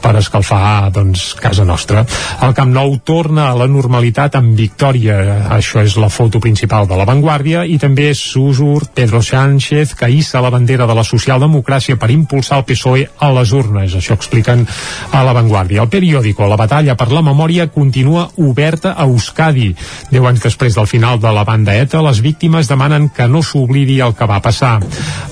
[0.05, 2.05] per escalfar doncs, casa nostra.
[2.45, 5.49] El Camp Nou torna a la normalitat amb victòria victòria.
[5.55, 10.43] Això és la foto principal de la Vanguardia i també Susur Pedro Sánchez que hissa
[10.45, 13.95] la bandera de la socialdemocràcia per impulsar el PSOE a les urnes.
[13.97, 14.67] Això expliquen
[15.11, 15.83] a la Vanguardia.
[15.83, 19.71] El periòdico, la batalla per la memòria continua oberta a Euskadi.
[20.11, 24.01] Deu anys després del final de la banda ETA, les víctimes demanen que no s'oblidi
[24.05, 24.81] el que va passar.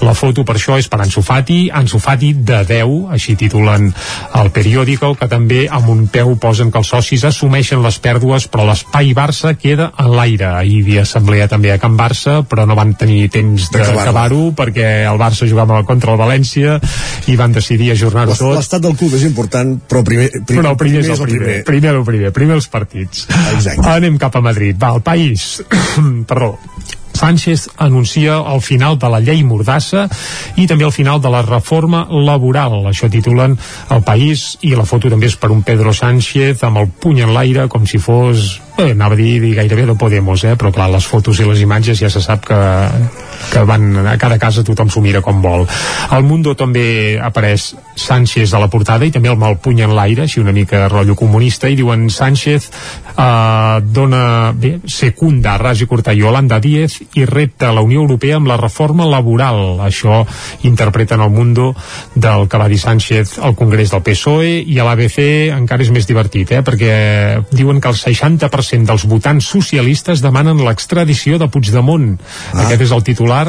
[0.01, 3.93] La foto per això és per Ansu Fati, Ansu Fati de 10, així titulen
[4.41, 8.65] el periòdico, que també amb un peu posen que els socis assumeixen les pèrdues, però
[8.67, 10.49] l'espai Barça queda en l'aire.
[10.57, 14.89] Ahir hi havia assemblea també a Can Barça, però no van tenir temps d'acabar-ho perquè
[15.11, 16.79] el Barça jugava contra el València
[17.29, 18.57] i van decidir ajornar-ho tot.
[18.57, 21.45] L'estat del club és important, però primer, primer, però primer, és el primer.
[21.45, 23.27] Primer, primer el primer, primer els partits.
[23.57, 23.87] Exacte.
[23.97, 24.79] Anem cap a Madrid.
[24.81, 25.63] Va, el país.
[26.31, 26.57] Perdó.
[27.23, 30.09] Sánchez anuncia el final de la llei Mordassa
[30.59, 32.81] i també el final de la reforma laboral.
[32.91, 33.55] Això titulen
[33.95, 37.35] El País i la foto també és per un Pedro Sánchez amb el puny en
[37.37, 40.57] l'aire com si fos eh, anava a dir, dir gairebé no Podemos, eh?
[40.59, 42.59] però clar, les fotos i les imatges ja se sap que,
[43.53, 45.67] que van a cada casa tothom s'ho mira com vol.
[46.11, 50.25] Al Mundo també apareix Sánchez a la portada i també el mal puny en l'aire,
[50.25, 52.71] així una mica rotllo comunista, i diuen Sánchez
[53.13, 58.41] eh, dona, bé, secunda Rasi Cortà i Holanda Díez i repta a la Unió Europea
[58.41, 59.79] amb la reforma laboral.
[59.85, 60.23] Això
[60.67, 61.73] interpreten el Mundo
[62.15, 65.21] del que va dir Sánchez al Congrés del PSOE i a l'ABC
[65.53, 66.63] encara és més divertit, eh?
[66.65, 66.93] perquè
[67.53, 72.15] diuen que el 60% dels votants socialistes demanen l'extradició de Puigdemont.
[72.53, 72.67] Ah.
[72.67, 73.47] Aquest és el titular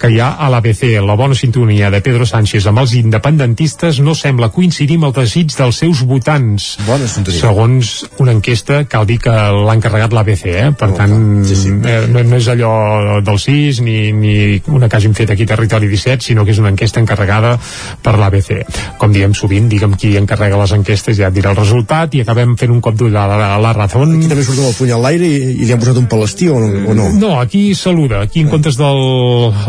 [0.00, 0.96] que hi ha a l'ABC.
[1.04, 5.52] La bona sintonia de Pedro Sánchez amb els independentistes no sembla coincidir amb el desig
[5.56, 6.74] dels seus votants.
[6.88, 7.40] Bona sintonia.
[7.40, 7.92] Segons
[8.22, 10.70] una enquesta, cal dir que l'ha encarregat l'ABC, eh?
[10.78, 11.74] per oh, tant, sí, sí.
[11.84, 14.34] Eh, no, no és allò del 6 ni, ni
[14.72, 17.56] una que hàgim fet aquí Territori 17, sinó que és una enquesta encarregada
[18.02, 18.64] per l'ABC.
[19.00, 22.56] Com diem sovint, digue'm qui encarrega les enquestes, ja et dirà el resultat i acabem
[22.60, 24.16] fent un cop d'ull a la, a la Razón.
[24.18, 26.48] Aquí també surt amb el puny a l'aire i, i li han posat un palestí
[26.52, 27.08] o, o no?
[27.18, 28.22] No, aquí saluda.
[28.24, 29.02] Aquí en comptes del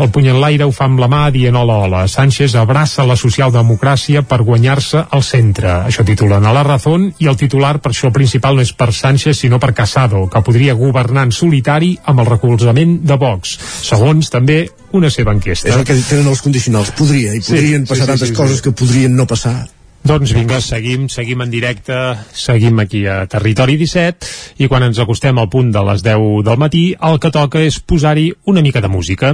[0.04, 2.04] el puny en l'aire ho fa amb la mà dient hola, hola.
[2.10, 5.72] Sánchez abraça la socialdemocràcia per guanyar-se al centre.
[5.90, 9.44] Això titulen a la Razón i el titular per això principal no és per Sánchez
[9.44, 13.56] sinó per Casado, que podria governar en solitari amb el recolzament de Vox.
[13.86, 14.64] Segons també
[14.96, 15.68] una seva enquesta.
[15.70, 16.92] És el que tenen els condicionals.
[16.96, 19.58] Podria, i podrien sí, passar sí, sí, tantes sí, sí, coses que podrien no passar.
[20.06, 21.94] Doncs vinga, seguim, seguim en directe,
[22.30, 26.60] seguim aquí a Territori 17 i quan ens acostem al punt de les 10 del
[26.62, 29.32] matí, el que toca és posar-hi una mica de música.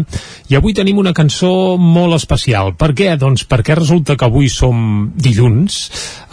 [0.48, 2.72] I avui tenim una cançó molt especial.
[2.80, 3.10] Per què?
[3.20, 5.82] Doncs perquè resulta que avui som dilluns,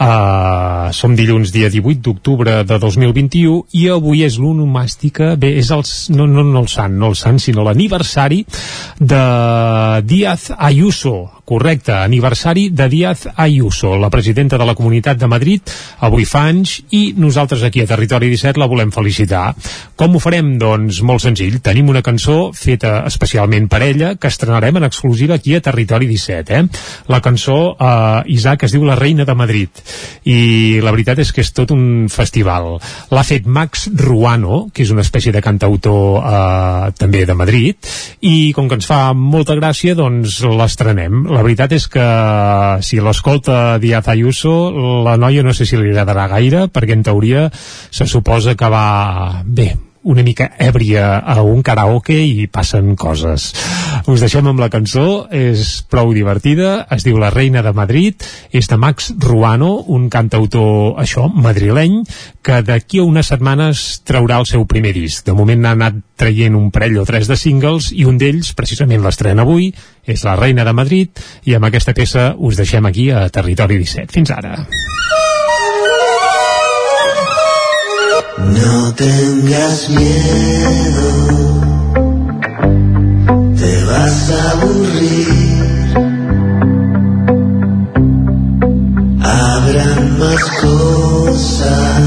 [0.00, 5.84] uh, som dilluns dia 18 d'octubre de 2021 i avui és l'onomàstica, bé, és el,
[6.16, 8.46] no, no, no el sant, no el sant, sinó l'aniversari
[8.96, 9.22] de
[10.08, 15.66] Díaz Ayuso, correcte, aniversari de Díaz Ayuso, la presidenta de la Comunitat de Madrid,
[15.98, 19.56] avui fa anys, i nosaltres aquí a Territori 17 la volem felicitar.
[19.98, 20.52] Com ho farem?
[20.62, 21.58] Doncs molt senzill.
[21.58, 26.54] Tenim una cançó feta especialment per ella, que estrenarem en exclusiva aquí a Territori 17.
[26.54, 26.62] Eh?
[27.10, 29.82] La cançó, eh, Isaac, es diu La Reina de Madrid,
[30.30, 32.76] i la veritat és que és tot un festival.
[33.10, 37.92] L'ha fet Max Ruano, que és una espècie de cantautor eh, també de Madrid,
[38.22, 41.24] i com que ens fa molta gràcia, doncs l'estrenem.
[41.26, 42.06] La veritat és que
[42.86, 44.54] si l'escolta Díaz Ayuso,
[45.06, 49.42] la noia no sé si li agradarà gaire, perquè en teoria se suposa que va
[49.44, 49.72] bé,
[50.02, 53.50] una mica èbria a un karaoke i passen coses.
[54.08, 58.68] Us deixem amb la cançó, és prou divertida, es diu La reina de Madrid, és
[58.70, 62.00] de Max Ruano, un cantautor, això, madrileny,
[62.42, 65.24] que d'aquí a unes setmanes traurà el seu primer disc.
[65.26, 69.04] De moment ha anat traient un parell o tres de singles i un d'ells, precisament
[69.04, 69.70] l'estrena avui,
[70.04, 74.12] és La reina de Madrid i amb aquesta peça us deixem aquí a Territori 17.
[74.16, 74.56] Fins ara.
[78.48, 81.08] No tengas miedo,
[83.56, 85.28] te vas a aburrir.
[89.22, 92.02] Habrán más cosas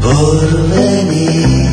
[0.00, 1.68] por venir.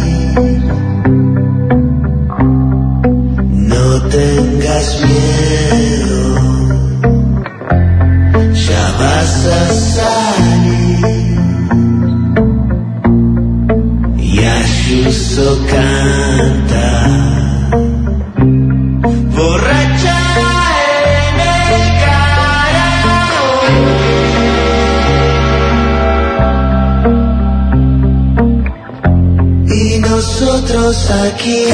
[3.52, 5.35] No tengas miedo,
[15.38, 16.88] Ayuso canta
[19.36, 20.18] borracha
[21.28, 21.36] en
[21.76, 23.48] el carajo.
[29.68, 31.66] Y nosotros aquí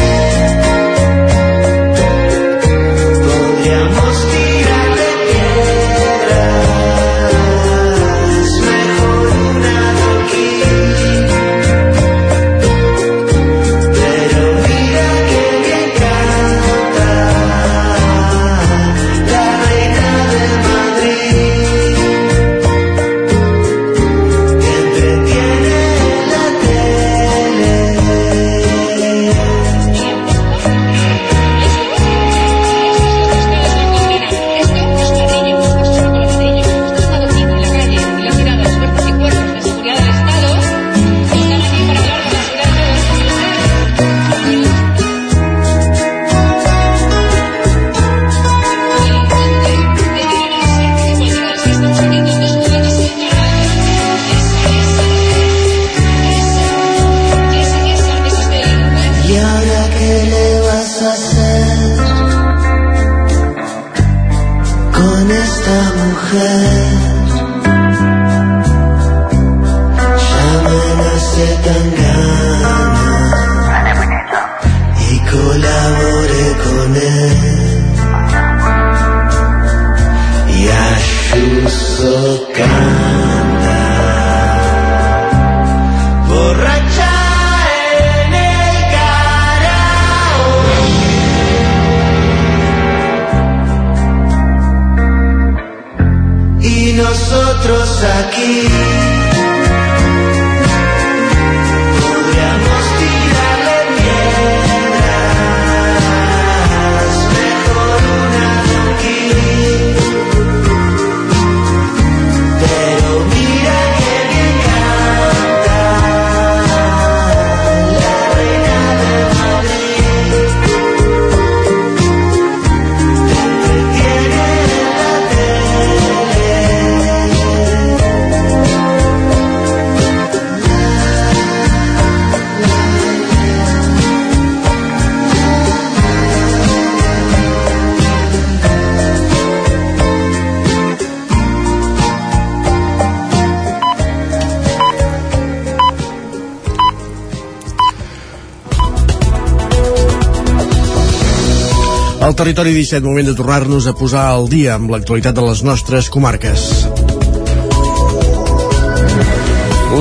[152.41, 156.63] territori 17, moment de tornar-nos a posar al dia amb l'actualitat de les nostres comarques.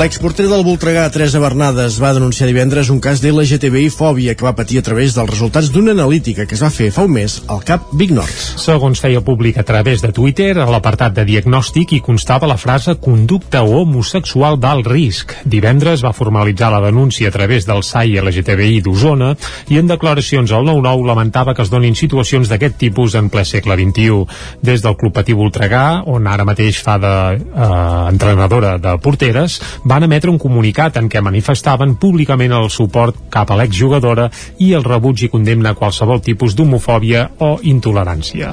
[0.00, 4.86] L'exporter del Voltregà, Teresa Bernades, va denunciar divendres un cas d'LGTBI-fòbia que va patir a
[4.86, 8.16] través dels resultats d'una analítica que es va fer fa un mes al CAP Big
[8.16, 8.49] Nord.
[8.60, 12.92] Segons feia públic a través de Twitter, a l'apartat de diagnòstic hi constava la frase
[13.00, 15.32] conducta homosexual d'alt risc.
[15.48, 19.30] Divendres va formalitzar la denúncia a través del SAI LGTBI d'Osona
[19.72, 23.78] i en declaracions al 9-9 lamentava que es donin situacions d'aquest tipus en ple segle
[23.80, 24.26] XXI.
[24.60, 30.28] Des del Club Patí Voltregà, on ara mateix fa de, eh, de porteres, van emetre
[30.28, 35.32] un comunicat en què manifestaven públicament el suport cap a l'exjugadora i el rebuig i
[35.32, 38.49] condemna a qualsevol tipus d'homofòbia o intolerància.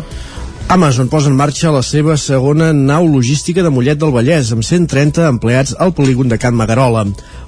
[0.68, 5.24] Amazon posa en marxa la seva segona nau logística de Mollet del Vallès, amb 130
[5.30, 7.06] empleats al polígon de Can Magarola.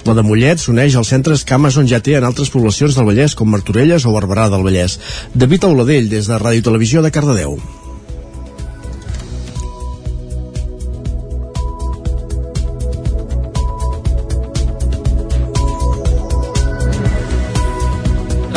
[0.07, 3.35] La de Mollet s'uneix als centres que Amazon ja té en altres poblacions del Vallès,
[3.35, 4.95] com Martorelles o Barberà del Vallès.
[5.35, 7.59] David Auladell, des de Ràdio Televisió de Cardedeu.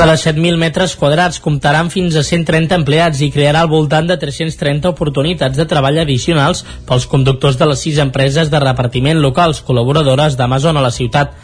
[0.03, 4.09] De les 7.000 metres quadrats comptarà amb fins a 130 empleats i crearà al voltant
[4.11, 9.63] de 330 oportunitats de treball addicionals pels conductors de les sis empreses de repartiment locals
[9.63, 11.37] col·laboradores d'Amazon a la ciutat.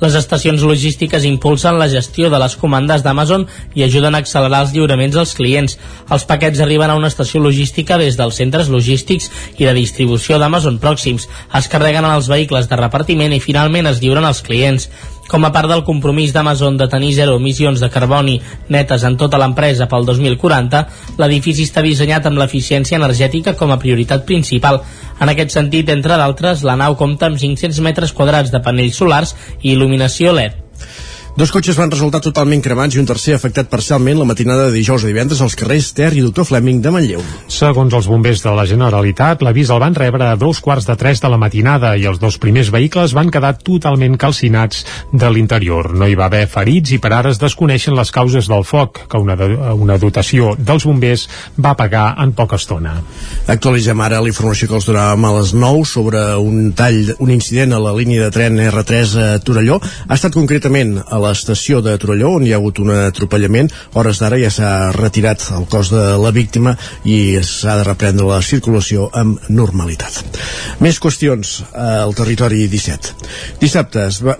[0.00, 3.46] Les estacions logístiques impulsen la gestió de les comandes d'Amazon
[3.76, 5.76] i ajuden a accelerar els lliuraments als clients.
[6.12, 10.80] Els paquets arriben a una estació logística des dels centres logístics i de distribució d'Amazon
[10.80, 14.88] pròxims, es carreguen en els vehicles de repartiment i finalment es lliuren als clients.
[15.26, 18.36] Com a part del compromís d'Amazon de tenir zero emissions de carboni
[18.70, 20.82] netes en tota l'empresa pel 2040,
[21.18, 24.82] l'edifici està dissenyat amb l'eficiència energètica com a prioritat principal.
[25.20, 29.34] En aquest sentit, entre d'altres, la nau compta amb 500 metres quadrats de panells solars
[29.62, 30.65] i il·luminació LED.
[31.36, 35.02] Dos cotxes van resultar totalment cremats i un tercer afectat parcialment la matinada de dijous
[35.04, 37.20] a divendres als carrers Ter i Doctor Fleming de Manlleu.
[37.52, 41.20] Segons els bombers de la Generalitat, l'avís el van rebre a dos quarts de tres
[41.20, 45.90] de la matinada i els dos primers vehicles van quedar totalment calcinats de l'interior.
[45.92, 49.20] No hi va haver ferits i per ara es desconeixen les causes del foc, que
[49.20, 51.26] una, de, una dotació dels bombers
[51.60, 52.96] va apagar en poca estona.
[53.44, 57.76] Actualitzem ara la informació que els donàvem a les 9 sobre un tall, un incident
[57.76, 59.82] a la línia de tren R3 a Torelló.
[60.08, 63.70] Ha estat concretament a l'estació de Torelló, on hi ha hagut un atropellament.
[63.94, 68.42] Hores d'ara ja s'ha retirat el cos de la víctima i s'ha de reprendre la
[68.42, 70.22] circulació amb normalitat.
[70.80, 73.16] Més qüestions al territori 17.
[73.62, 74.36] Dissabte es va,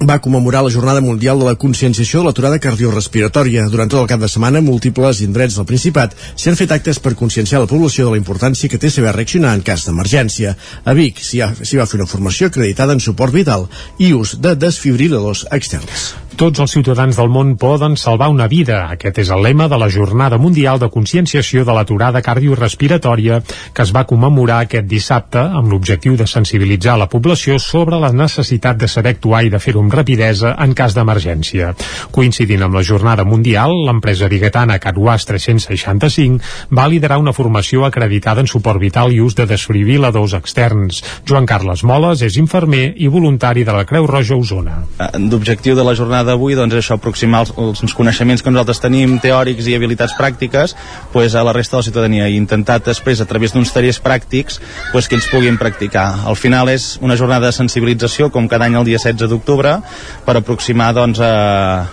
[0.00, 3.66] va commemorar la Jornada Mundial de la Conscienciació de l'aturada cardiorrespiratòria.
[3.68, 7.60] Durant tot el cap de setmana, múltiples indrets del Principat s'han fet actes per conscienciar
[7.60, 10.56] la població de la importància que té saber reaccionar en cas d'emergència.
[10.84, 15.44] A Vic s'hi va fer una formació acreditada en suport vital i ús de desfibriladors
[15.52, 16.14] externs.
[16.38, 18.84] Tots els ciutadans del món poden salvar una vida.
[18.94, 23.40] Aquest és el lema de la Jornada Mundial de Conscienciació de l'aturada cardiorrespiratòria
[23.74, 28.78] que es va commemorar aquest dissabte amb l'objectiu de sensibilitzar la població sobre la necessitat
[28.78, 31.74] de saber actuar i de fer-ho amb rapidesa en cas d'emergència.
[32.14, 38.48] Coincidint amb la Jornada Mundial, l'empresa biguetana Catwas 365 va liderar una formació acreditada en
[38.48, 41.02] suport vital i ús de desfibriladors externs.
[41.28, 44.84] Joan Carles Moles és infermer i voluntari de la Creu Roja Osona.
[45.18, 49.68] L'objectiu de la jornada d'avui doncs, això, aproximar els, els coneixements que nosaltres tenim, teòrics
[49.70, 50.74] i habilitats pràctiques,
[51.12, 54.60] pues, a la resta de la ciutadania i intentar després, a través d'uns tallers pràctics,
[54.92, 56.08] pues, que ells puguin practicar.
[56.26, 59.78] Al final és una jornada de sensibilització, com cada any el dia 16 d'octubre,
[60.26, 61.32] per aproximar doncs, a,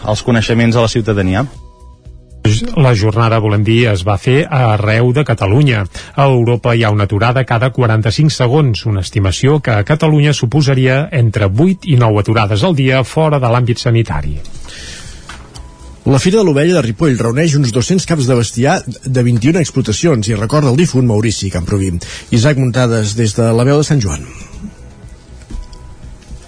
[0.08, 1.48] els coneixements a la ciutadania.
[2.78, 5.84] La jornada, volem dir, es va fer arreu de Catalunya.
[6.16, 11.08] A Europa hi ha una aturada cada 45 segons, una estimació que a Catalunya suposaria
[11.12, 14.38] entre 8 i 9 aturades al dia fora de l'àmbit sanitari.
[16.08, 20.30] La Fira de l'Ovella de Ripoll reuneix uns 200 caps de bestiar de 21 explotacions
[20.32, 21.90] i recorda el difunt Maurici Camproví.
[22.32, 24.24] Isaac Muntades des de la veu de Sant Joan.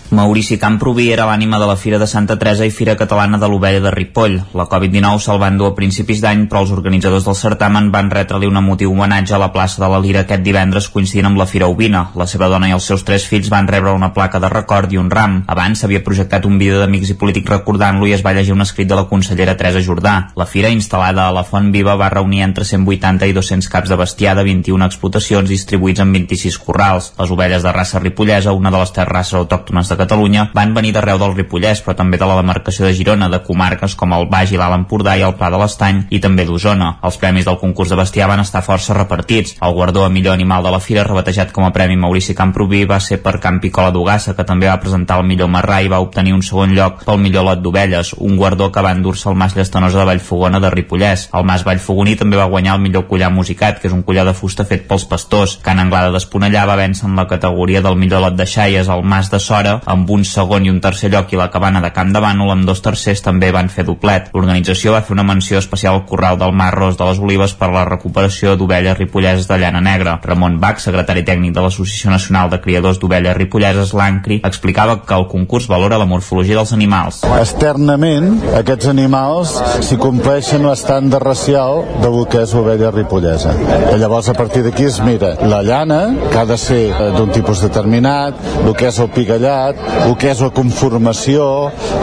[0.10, 3.78] Maurici Camproví era l'ànima de la Fira de Santa Teresa i Fira Catalana de l'Ovella
[3.84, 4.40] de Ripoll.
[4.58, 8.50] La Covid-19 se'l van dur a principis d'any, però els organitzadors del certamen van retre-li
[8.50, 11.68] un emotiu homenatge a la plaça de la Lira aquest divendres coincidint amb la Fira
[11.70, 12.08] Ovina.
[12.18, 14.98] La seva dona i els seus tres fills van rebre una placa de record i
[14.98, 15.44] un ram.
[15.46, 18.90] Abans s'havia projectat un vídeo d'amics i polítics recordant-lo i es va llegir un escrit
[18.90, 20.16] de la consellera Teresa Jordà.
[20.34, 24.02] La fira, instal·lada a la Font Viva, va reunir entre 180 i 200 caps de
[24.02, 27.14] bestiar de 21 explotacions distribuïts en 26 corrals.
[27.22, 30.94] Les ovelles de raça ripollesa, una de les tres races autòctones de Catalunya, van venir
[30.96, 34.54] d'arreu del Ripollès, però també de la demarcació de Girona, de comarques com el Baix
[34.54, 36.94] i l'Alt Empordà i el Pla de l'Estany i també d'Osona.
[37.04, 39.58] Els premis del concurs de bestiar van estar força repartits.
[39.60, 43.00] El guardó a millor animal de la fira, rebatejat com a Premi Maurici Camproví, va
[43.04, 46.34] ser per Camp Picola d'Ugassa, que també va presentar el millor marrà i va obtenir
[46.38, 50.00] un segon lloc pel millor lot d'ovelles, un guardó que va endur-se el Mas Llestanosa
[50.00, 51.28] de Vallfogona de Ripollès.
[51.36, 54.36] El Mas Vallfogoní també va guanyar el millor collar musicat, que és un collar de
[54.38, 55.58] fusta fet pels pastors.
[55.66, 59.32] Can Anglada d'Esponellà va vèncer en la categoria del millor lot de xaies el Mas
[59.34, 62.22] de Sora amb un segon i un tercer lloc i la cabana de Camp de
[62.22, 64.30] Bànol amb dos tercers també van fer doblet.
[64.34, 67.72] L'organització va fer una menció especial al Corral del Mar Ros de les Olives per
[67.74, 70.20] la recuperació d'ovelles ripolleses de llana negra.
[70.24, 75.28] Ramon Bach, secretari tècnic de l'Associació Nacional de Criadors d'Ovelles Ripolleses, l'ANCRI, explicava que el
[75.32, 77.24] concurs valora la morfologia dels animals.
[77.40, 78.30] Externament,
[78.60, 79.56] aquests animals
[79.88, 83.56] s'hi compleixen l'estàndard racial del que és l'ovella ripollesa.
[83.94, 87.34] I llavors, a partir d'aquí es mira la llana, que ha de ser eh, d'un
[87.34, 91.46] tipus determinat, el que és el pigallat, el que és la conformació,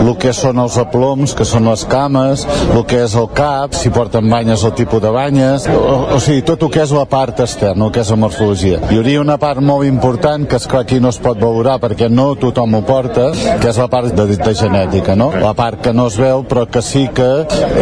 [0.00, 3.90] el que són els aploms, que són les cames, el que és el cap, si
[3.94, 7.40] porten banyes, el tipus de banyes, o, o sigui, tot el que és la part
[7.44, 8.80] externa, el que és la morfologia.
[8.90, 12.28] Hi hauria una part molt important que, esclar, aquí no es pot valorar perquè no
[12.40, 15.30] tothom ho porta, que és la part de, de genètica, no?
[15.42, 17.28] La part que no es veu, però que sí que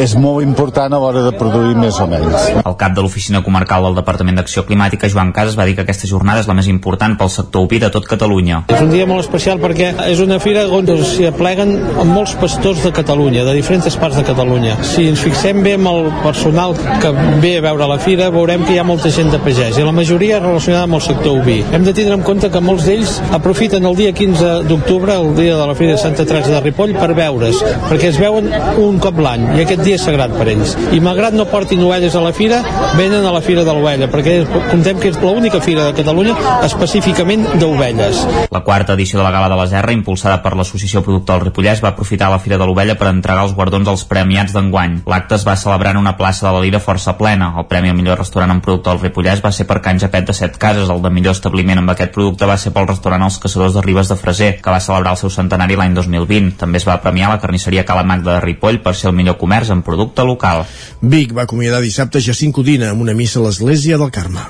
[0.01, 2.51] és molt important a l'hora de produir més o menys.
[2.65, 6.09] El cap de l'Oficina Comarcal del Departament d'Acció Climàtica, Joan Casas, va dir que aquesta
[6.11, 8.65] jornada és la més important pel sector oví de tot Catalunya.
[8.73, 11.75] És un dia molt especial perquè és una fira on s'hi apleguen
[12.11, 14.77] molts pastors de Catalunya, de diferents parts de Catalunya.
[14.87, 17.13] Si ens fixem bé amb el personal que
[17.43, 19.95] ve a veure la fira, veurem que hi ha molta gent de pagès i la
[19.97, 21.61] majoria relacionada amb el sector oví.
[21.73, 25.59] Hem de tindre en compte que molts d'ells aprofiten el dia 15 d'octubre, el dia
[25.59, 29.19] de la Fira de Santa Teresa de Ripoll, per veure's, perquè es veuen un cop
[29.21, 30.77] l'any i aquest dia és sagrat per ells.
[30.95, 32.63] I malgrat no portin ovelles a la fira,
[32.99, 37.47] venen a la Fira de l'Ovella, perquè comptem que és l'única fira de Catalunya específicament
[37.61, 38.25] d'ovelles.
[38.55, 41.81] La quarta edició de la Gala de la Serra, impulsada per l'Associació Productor del Ripollès,
[41.83, 45.01] va aprofitar la Fira de l'Ovella per entregar els guardons als premiats d'enguany.
[45.11, 47.49] L'acte es va celebrar en una plaça de la Lira força plena.
[47.59, 50.37] El Premi al millor restaurant en producte del Ripollès va ser per Can Japet de
[50.39, 50.93] Set Cases.
[50.95, 54.13] El de millor establiment amb aquest producte va ser pel restaurant Els Caçadors de Ribes
[54.13, 56.55] de Freser, que va celebrar el seu centenari l'any 2020.
[56.61, 59.75] També es va premiar la carnisseria Cala Magda de Ripoll per ser el millor comerç
[59.75, 60.69] en producte local.
[61.03, 64.47] Vic va acomiadar dissabte Jacint Codina amb una missa a l'església del Carme.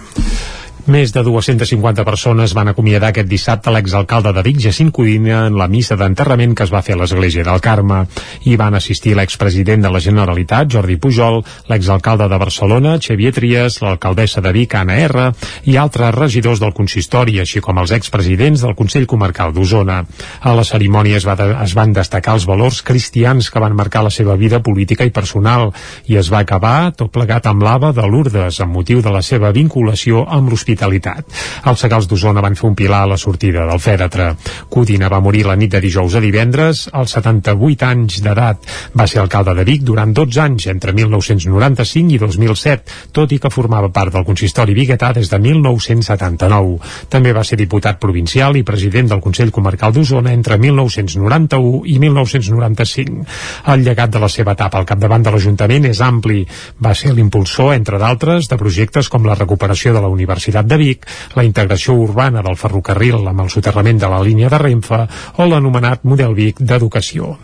[0.85, 5.65] Més de 250 persones van acomiadar aquest dissabte l'exalcalde de Vic, Jacint Codina, en la
[5.67, 8.03] missa d'enterrament que es va fer a l'església del Carme.
[8.45, 11.41] Hi van assistir l'expresident de la Generalitat, Jordi Pujol,
[11.73, 15.31] l'exalcalde de Barcelona, Xavier Trias, l'alcaldessa de Vic, Anna R,
[15.65, 20.03] i altres regidors del consistori, així com els expresidents del Consell Comarcal d'Osona.
[20.45, 24.05] A la cerimònia es, va de, es van destacar els valors cristians que van marcar
[24.05, 25.71] la seva vida política i personal,
[26.13, 29.49] i es va acabar tot plegat amb l'ava de Lourdes, amb motiu de la seva
[29.49, 31.25] vinculació amb l'hospital l'hospitalitat.
[31.65, 34.35] Els segals d'Osona van fer un pilar a la sortida del fèretre.
[34.69, 38.67] Codina va morir la nit de dijous a divendres, als 78 anys d'edat.
[38.95, 43.51] Va ser alcalde de Vic durant 12 anys, entre 1995 i 2007, tot i que
[43.51, 46.79] formava part del consistori biguetà des de 1979.
[47.09, 53.25] També va ser diputat provincial i president del Consell Comarcal d'Osona entre 1991 i 1995.
[53.73, 56.45] El llegat de la seva etapa al capdavant de l'Ajuntament és ampli.
[56.83, 61.09] Va ser l'impulsor, entre d'altres, de projectes com la recuperació de la Universitat de Vic,
[61.37, 65.01] la integració urbana del ferrocarril amb el soterrament de la línia de Renfe
[65.39, 67.35] o l'anomenat Model Vic d'Educació.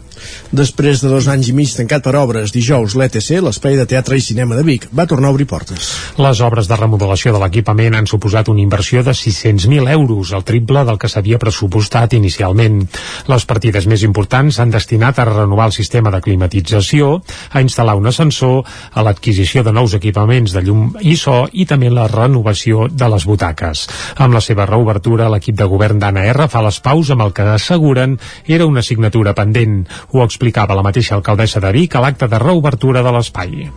[0.50, 4.24] Després de dos anys i mig tancat per obres, dijous l'ETC, l'Espai de Teatre i
[4.24, 5.90] Cinema de Vic, va tornar a obrir portes.
[6.20, 10.84] Les obres de remodelació de l'equipament han suposat una inversió de 600.000 euros, el triple
[10.84, 12.82] del que s'havia pressupostat inicialment.
[13.30, 17.12] Les partides més importants s'han destinat a renovar el sistema de climatització,
[17.52, 21.90] a instal·lar un ascensor, a l'adquisició de nous equipaments de llum i so i també
[21.90, 23.86] la renovació de les butaques.
[24.18, 27.47] Amb la seva reobertura, l'equip de govern d'Anna R fa les paus amb el que
[27.55, 29.84] asseguren era una assignatura pendent.
[30.12, 33.70] Ho explicava la mateixa alcaldessa de Vic a l'acte de reobertura de l'espai.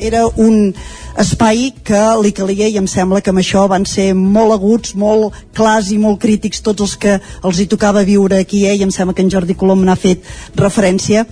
[0.00, 0.74] era un
[1.16, 5.32] espai que li calia i em sembla que amb això van ser molt aguts, molt
[5.56, 8.74] clars i molt crítics tots els que els hi tocava viure aquí eh?
[8.76, 11.24] i em sembla que en Jordi Colom n'ha fet referència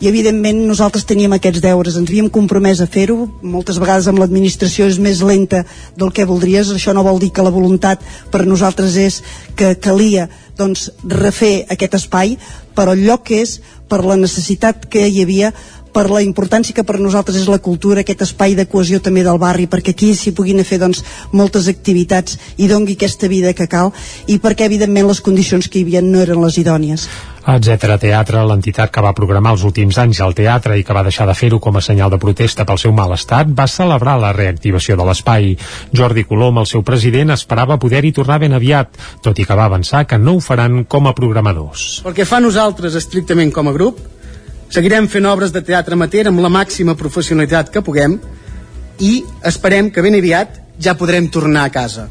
[0.00, 4.86] i evidentment nosaltres teníem aquests deures, ens havíem compromès a fer-ho, moltes vegades amb l'administració
[4.86, 5.64] és més lenta
[5.98, 9.22] del que voldries, això no vol dir que la voluntat per nosaltres és
[9.58, 12.36] que calia doncs, refer aquest espai,
[12.74, 13.58] però el lloc és,
[13.88, 15.52] per la necessitat que hi havia,
[15.92, 19.40] per la importància que per nosaltres és la cultura, aquest espai de cohesió també del
[19.40, 21.02] barri, perquè aquí s'hi puguin fer doncs,
[21.32, 23.90] moltes activitats i dongui aquesta vida que cal,
[24.26, 27.08] i perquè evidentment les condicions que hi havia no eren les idònies.
[27.48, 31.24] Etcètera Teatre, l'entitat que va programar els últims anys al teatre i que va deixar
[31.24, 34.98] de fer-ho com a senyal de protesta pel seu mal estat, va celebrar la reactivació
[35.00, 35.54] de l'espai.
[35.96, 40.02] Jordi Colom, el seu president, esperava poder-hi tornar ben aviat, tot i que va avançar
[40.04, 41.86] que no ho faran com a programadors.
[42.04, 44.04] Pel que fa nosaltres estrictament com a grup,
[44.68, 48.18] seguirem fent obres de teatre amateur amb la màxima professionalitat que puguem
[49.00, 52.10] i esperem que ben aviat ja podrem tornar a casa.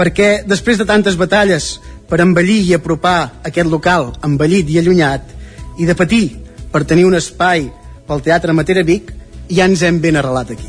[0.00, 1.74] Perquè després de tantes batalles
[2.08, 5.36] per embellir i apropar aquest local embellit i allunyat
[5.78, 6.24] i de patir
[6.72, 7.68] per tenir un espai
[8.08, 9.12] pel Teatre Matera Vic,
[9.48, 10.66] ja ens hem ben arrelat aquí.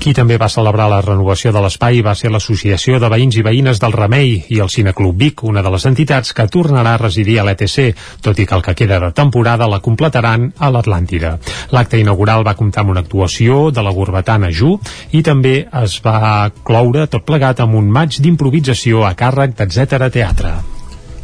[0.00, 3.80] Qui també va celebrar la renovació de l'espai va ser l'Associació de Veïns i Veïnes
[3.82, 7.44] del Remei i el Cineclub Vic, una de les entitats que tornarà a residir a
[7.44, 7.92] l'ETC,
[8.24, 11.36] tot i que el que queda de temporada la completaran a l'Atlàntida.
[11.74, 14.78] L'acte inaugural va comptar amb una actuació de la Gurbatana Ju
[15.12, 20.79] i també es va cloure tot plegat amb un maig d'improvisació a càrrec d'Etcètera Teatre.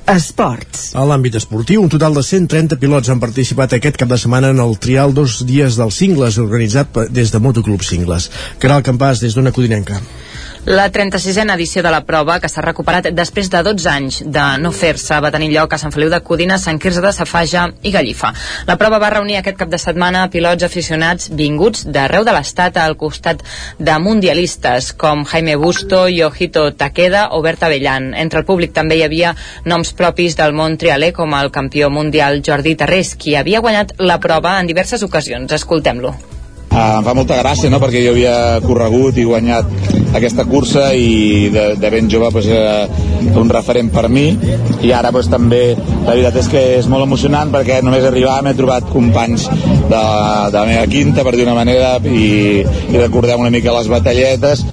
[0.07, 0.93] Esports.
[0.95, 4.63] A l'àmbit esportiu, un total de 130 pilots han participat aquest cap de setmana en
[4.63, 8.29] el trial dos dies dels cingles organitzat des de Motoclub Cingles.
[8.63, 9.99] Caral Campàs, des d'una codinenca.
[10.67, 14.73] La 36a edició de la prova, que s'ha recuperat després de 12 anys de no
[14.75, 18.33] fer-se, va tenir lloc a Sant Feliu de Codina, Sant Quirze de Safaja i Gallifa.
[18.67, 22.99] La prova va reunir aquest cap de setmana pilots aficionats vinguts d'arreu de l'estat al
[22.99, 23.47] costat
[23.79, 28.11] de mundialistes com Jaime Busto, Yojito Takeda o Berta Bellan.
[28.19, 29.37] Entre el públic també hi havia
[29.71, 34.19] noms propis del món trialè com el campió mundial Jordi Tarrés, qui havia guanyat la
[34.19, 35.55] prova en diverses ocasions.
[35.63, 36.19] Escoltem-lo.
[36.77, 39.71] Uh, em fa molta gràcia, no?, perquè jo havia corregut i guanyat
[40.19, 42.85] aquesta cursa i de, de ben jove pues, era
[43.41, 44.27] un referent per mi
[44.85, 48.53] i ara pues, també la veritat és que és molt emocionant perquè només arribar m'he
[48.61, 53.55] trobat companys de, de la meva quinta, per dir una manera, i, i recordem una
[53.57, 54.67] mica les batalletes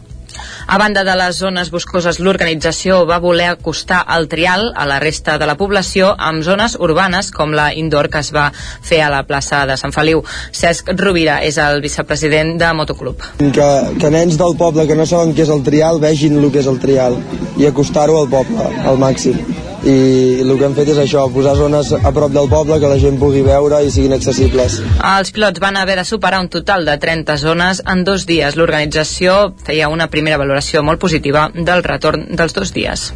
[0.68, 5.38] A banda de les zones boscoses, l'organització va voler acostar el trial a la resta
[5.38, 9.24] de la població amb zones urbanes com la indoor que es va fer a la
[9.28, 10.24] plaça de Sant Feliu.
[10.56, 13.28] Cesc Rovira és el vicepresident de Motoclub.
[13.44, 13.70] que,
[14.00, 16.72] que nens del poble que no saben què és el trial vegin el que és
[16.72, 17.20] el trial
[17.60, 21.92] i acostar-ho al poble al màxim i el que hem fet és això, posar zones
[21.94, 24.80] a prop del poble que la gent pugui veure i siguin accessibles.
[25.10, 28.56] Els pilots van haver de superar un total de 30 zones en dos dies.
[28.56, 33.12] L'organització feia una primera valoració molt positiva del retorn dels dos dies.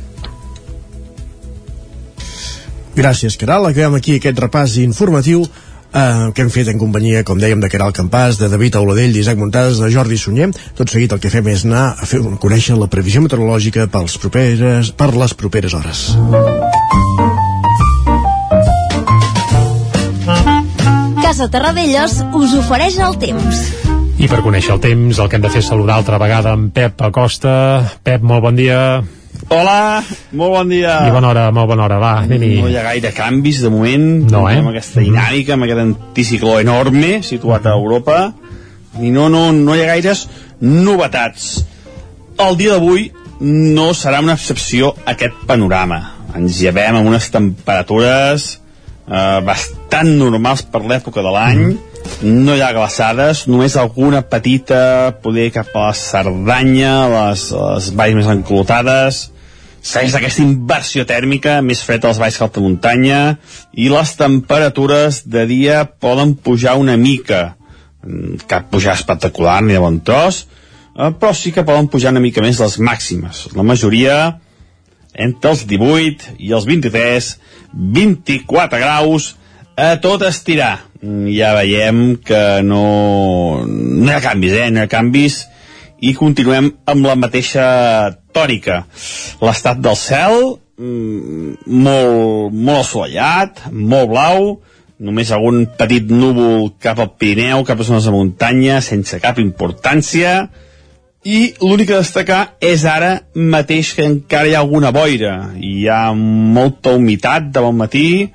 [2.98, 3.70] Gràcies, Caral.
[3.70, 5.46] Acabem aquí aquest repàs informatiu
[5.98, 9.40] eh, que hem fet en companyia, com dèiem, de Caral Campàs, de David Auladell, d'Isaac
[9.42, 10.52] Montades, de Jordi Sunyer.
[10.78, 14.94] Tot seguit el que fem és anar a fer, conèixer la previsió meteorològica pels properes,
[14.98, 16.08] per les properes hores.
[21.22, 23.68] Casa Terradellos us ofereix el temps.
[24.18, 26.72] I per conèixer el temps, el que hem de fer és saludar altra vegada en
[26.74, 27.54] Pep Acosta.
[28.04, 28.80] Pep, molt bon dia.
[29.48, 30.04] Hola,
[30.36, 30.98] molt bon dia.
[31.08, 32.58] I bona hora, molt bona hora, va, anem-hi.
[32.60, 34.58] No hi ha gaire canvis de moment, No, eh?
[34.60, 38.18] amb aquesta dinàmica, amb aquest anticicló enorme situat a Europa,
[39.00, 40.26] i no, no, no hi ha gaires
[40.60, 41.46] novetats.
[42.44, 43.08] El dia d'avui
[43.40, 46.02] no serà una excepció aquest panorama.
[46.36, 48.50] Ens llevem amb unes temperatures
[49.08, 51.64] eh, bastant normals per l'època de l'any,
[52.28, 58.20] no hi ha glaçades, només alguna petita, poder cap a la Cerdanya, les, les valls
[58.20, 59.24] més enclotades,
[59.88, 63.22] segueix aquesta inversió tèrmica, més fred als valls que alta muntanya,
[63.72, 67.58] i les temperatures de dia poden pujar una mica,
[68.08, 70.46] Mm, cap pujar espectacular ni de bon tros,
[70.96, 73.48] eh, però sí que poden pujar una mica més les màximes.
[73.56, 74.40] La majoria
[75.14, 77.32] entre els 18 i els 23,
[77.74, 79.34] 24 graus
[79.76, 80.86] a tot estirar.
[81.02, 84.70] Mm, Ja veiem que no, no hi ha canvis, eh?
[84.72, 85.44] No hi ha canvis
[86.00, 87.66] i continuem amb la mateixa
[88.34, 88.84] tòrica.
[89.42, 94.62] L'estat del cel, mm, molt, molt assolellat, molt blau,
[95.00, 100.50] només algun petit núvol cap al Pirineu, cap a zones de muntanya, sense cap importància,
[101.24, 105.52] i l'únic a destacar és ara mateix que encara hi ha alguna boira.
[105.60, 108.32] Hi ha molta humitat de bon matí,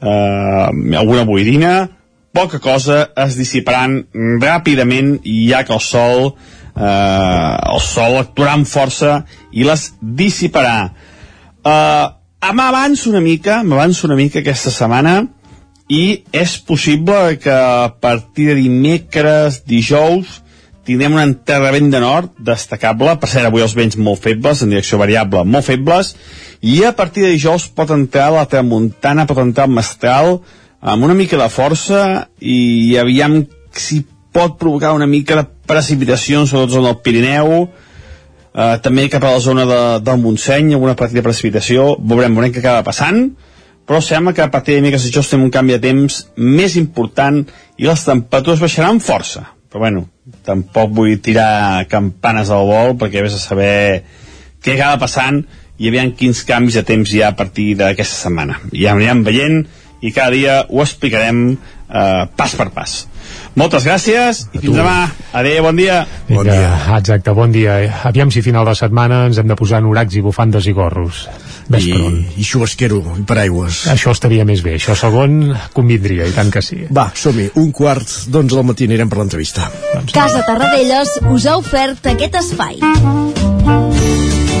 [0.00, 1.88] eh, alguna boirina,
[2.32, 4.04] poca cosa es dissiparan
[4.40, 6.34] ràpidament ja que el sol
[6.76, 9.20] el sol actuarà amb força
[9.52, 10.90] i les dissiparà.
[11.64, 12.06] Eh,
[12.54, 15.22] m'avanço una mica, m'avanço una mica aquesta setmana
[15.90, 20.40] i és possible que a partir de dimecres, dijous,
[20.86, 24.98] tindrem un enterrament de nord destacable, per cert avui els vents molt febles, en direcció
[24.98, 26.14] variable molt febles,
[26.62, 30.38] i a partir de dijous pot entrar la tramuntana, pot entrar el mestral
[30.80, 32.00] amb una mica de força
[32.40, 33.42] i aviam
[33.76, 34.00] si
[34.32, 37.54] pot provocar una mica de precipitació, sobretot en el Pirineu,
[38.54, 42.62] eh, també cap a la zona de, del Montseny, alguna petita precipitació, veurem, veurem què
[42.64, 43.30] acaba passant,
[43.86, 47.40] però sembla que a partir de dimecres dijous tenim un canvi de temps més important
[47.78, 49.48] i les temperatures baixaran força.
[49.70, 50.04] Però bueno,
[50.46, 53.72] tampoc vull tirar campanes al vol perquè vés a saber
[54.62, 55.40] què acaba passant
[55.80, 58.60] i aviam quins canvis de temps hi ha a partir d'aquesta setmana.
[58.70, 59.62] Ja anirem veient
[60.02, 62.96] i cada dia ho explicarem eh, pas per pas.
[63.58, 65.10] Moltes gràcies i fins demà.
[65.34, 66.04] Adéu, bon dia.
[66.28, 66.70] Bon dia.
[66.96, 67.78] Exacte, bon dia.
[68.06, 71.24] Aviam si final de setmana ens hem de posar noracs i bufandes i gorros.
[71.70, 71.94] Ves I,
[72.42, 73.84] i xubasquero, i paraigües.
[73.92, 74.74] Això estaria més bé.
[74.78, 76.82] Això segon convindria, i tant que sí.
[76.90, 77.50] Va, som-hi.
[77.62, 79.70] Un quart d'onze del matí anirem per l'entrevista.
[80.10, 82.78] Casa Tarradellas us ha ofert aquest espai.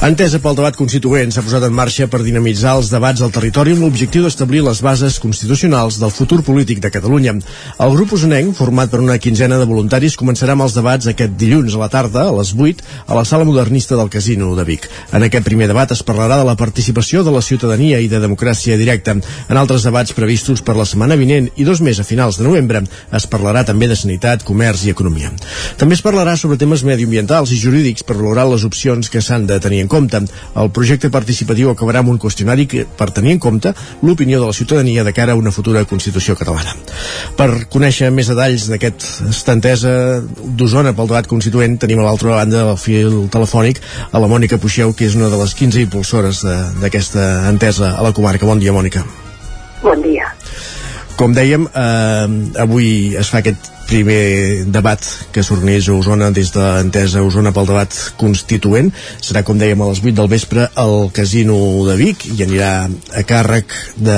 [0.00, 3.82] Entesa pel debat constituent s'ha posat en marxa per dinamitzar els debats al territori amb
[3.84, 7.34] l'objectiu d'establir les bases constitucionals del futur polític de Catalunya.
[7.84, 11.76] El grup usonenc, format per una quinzena de voluntaris, començarà amb els debats aquest dilluns
[11.76, 14.88] a la tarda, a les 8, a la sala modernista del Casino de Vic.
[15.12, 18.80] En aquest primer debat es parlarà de la participació de la ciutadania i de democràcia
[18.80, 19.18] directa.
[19.20, 22.86] En altres debats previstos per la setmana vinent i dos més a finals de novembre
[23.12, 25.28] es parlarà també de sanitat, comerç i economia.
[25.76, 29.60] També es parlarà sobre temes mediambientals i jurídics per valorar les opcions que s'han de
[29.60, 30.22] tenir en compte.
[30.60, 33.74] El projecte participatiu acabarà amb un qüestionari que, per tenir en compte
[34.06, 36.76] l'opinió de la ciutadania de cara a una futura Constitució catalana.
[37.36, 39.92] Per conèixer més detalls d'aquesta entesa
[40.22, 44.94] d'Osona pel debat constituent tenim a l'altra banda del fil telefònic a la Mònica Puixeu,
[44.94, 46.44] que és una de les 15 impulsores
[46.80, 48.46] d'aquesta entesa a la comarca.
[48.46, 49.04] Bon dia, Mònica.
[49.82, 50.29] Bon dia.
[51.20, 52.28] Com dèiem, eh,
[52.64, 55.02] avui es fa aquest primer debat
[55.34, 58.88] que s'organitza a Osona des de l'entesa Osona pel debat constituent.
[59.20, 61.56] Serà, com dèiem, a les 8 del vespre al Casino
[61.88, 62.70] de Vic i anirà
[63.18, 64.16] a càrrec de,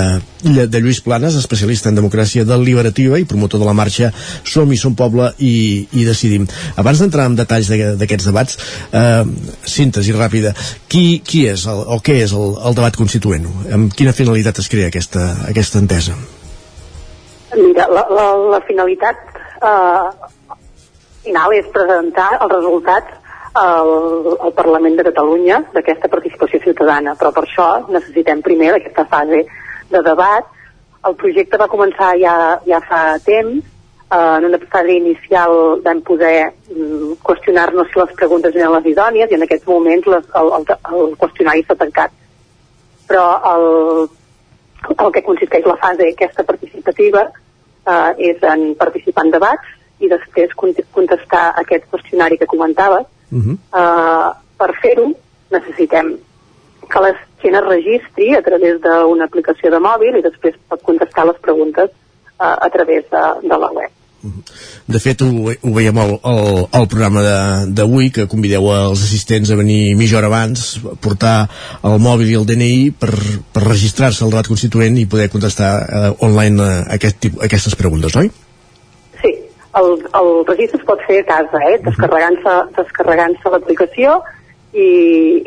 [0.68, 4.12] de Lluís Planes, especialista en democràcia deliberativa i promotor de la marxa
[4.44, 6.46] Som i Som Poble i, i Decidim.
[6.76, 8.58] Abans d'entrar en detalls de- d'aquests debats,
[8.92, 9.24] eh,
[9.64, 10.54] síntesi ràpida,
[10.86, 13.48] qui, qui és el, o què és el, el debat constituent?
[13.72, 16.14] Amb quina finalitat es crea aquesta, aquesta entesa?
[17.54, 19.18] Mira, la, la, la finalitat
[19.60, 20.28] eh,
[21.24, 23.18] final és presentar els resultats
[23.52, 23.90] al,
[24.40, 29.44] al Parlament de Catalunya d'aquesta participació ciutadana, però per això necessitem primer aquesta fase
[29.92, 30.48] de debat.
[31.04, 36.52] El projecte va començar ja, ja fa temps, eh, en una fase inicial vam poder
[36.70, 40.66] mm, qüestionar-nos si les preguntes eren les idònies i en aquests moments les, el, el,
[40.96, 42.16] el qüestionari s'ha tancat.
[43.10, 44.08] Però el,
[44.90, 47.30] el que consisteix la fase aquesta participativa
[47.86, 53.06] eh, és en participar en debats i després cont- contestar aquest qüestionari que comentaves.
[53.32, 53.56] Uh -huh.
[53.80, 55.12] Eh, per fer-ho
[55.50, 56.16] necessitem
[56.90, 61.26] que la gent es registri a través d'una aplicació de mòbil i després pot contestar
[61.26, 63.90] les preguntes eh, a través de, de la web.
[64.22, 67.22] De fet, ho, ho veiem al, al, al programa
[67.66, 71.48] d'avui, que convideu els assistents a venir mitja hora abans, portar
[71.88, 73.10] el mòbil i el DNI per,
[73.54, 78.14] per registrar-se al debat constituent i poder contestar eh, online eh, aquest, tip- aquestes preguntes,
[78.22, 78.30] oi?
[79.22, 79.34] Sí,
[79.80, 81.78] El, el registre es pot fer a casa, eh?
[81.82, 84.18] descarregant-se descarregant l'aplicació
[84.72, 84.88] i,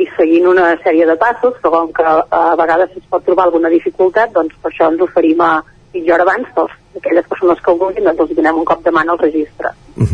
[0.04, 3.72] i seguint una sèrie de passos, però com que a vegades es pot trobar alguna
[3.74, 5.54] dificultat, doncs per això ens oferim a
[5.94, 8.92] mitja hora abans, doncs aquelles persones que ho vulguin, doncs els donem un cop de
[8.92, 9.72] mà al registre.
[9.96, 10.08] De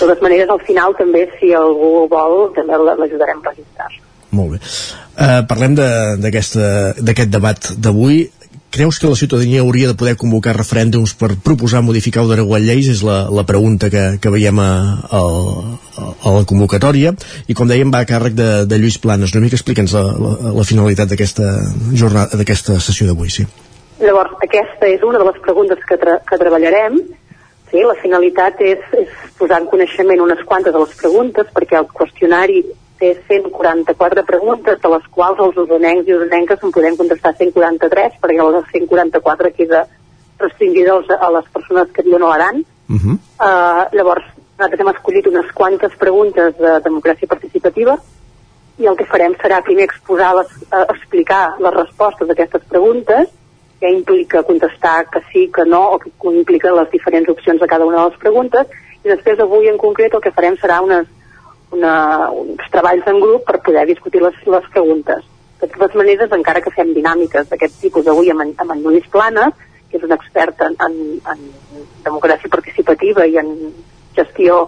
[0.00, 3.88] totes maneres, al final també, si algú vol, també l'ajudarem a registrar.
[4.30, 4.58] Molt bé.
[5.20, 8.30] Uh, parlem de- d'aquest debat d'avui.
[8.70, 12.86] Creus que la ciutadania hauria de poder convocar referèndums per proposar modificar o derogar lleis?
[12.86, 14.70] És la, la pregunta que, que veiem a,
[15.10, 15.20] a,
[16.22, 17.10] a la convocatòria.
[17.50, 19.34] I com dèiem, va a càrrec de, de Lluís Planes.
[19.34, 23.46] Una mica explica'ns la, la, la finalitat d'aquesta sessió d'avui, sí.
[24.00, 26.96] Llavors, aquesta és una de les preguntes que, tra que treballarem.
[27.70, 31.88] Sí, la finalitat és, és posar en coneixement unes quantes de les preguntes, perquè el
[31.92, 32.62] qüestionari
[33.00, 38.48] té 144 preguntes, de les quals els usonencs i usonenques en podem contestar 143, perquè
[38.56, 39.84] de 144 queda
[40.40, 42.64] restringida a les persones que viuen a l'Aran.
[42.88, 43.16] Uh -huh.
[43.38, 44.24] Uh, llavors,
[44.58, 47.98] nosaltres hem escollit unes quantes preguntes de democràcia participativa
[48.78, 53.28] i el que farem serà primer exposar les, uh, explicar les respostes d'aquestes preguntes
[53.80, 57.86] que implica contestar que sí, que no, o que implica les diferents opcions de cada
[57.86, 58.66] una de les preguntes,
[59.00, 61.08] i després avui en concret el que farem serà unes,
[61.72, 61.94] una,
[62.28, 65.24] uns treballs en grup per poder discutir les, les preguntes.
[65.60, 69.56] De totes maneres, encara que fem dinàmiques d'aquest tipus avui amb, amb en Lluís Planes,
[69.90, 71.00] que és un expert en, en,
[71.32, 71.40] en
[72.04, 73.50] democràcia participativa i en
[74.16, 74.66] gestió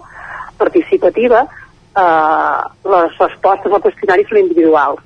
[0.57, 1.45] participativa,
[1.93, 2.61] eh,
[2.95, 5.01] les respostes al qüestionari són individuals.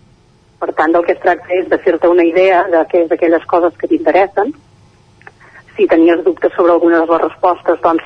[0.58, 3.44] Per tant, del que es tracta és de fer-te una idea de què és aquelles
[3.50, 4.54] coses que t'interessen.
[5.78, 8.06] Si tenies dubtes sobre alguna de les respostes, doncs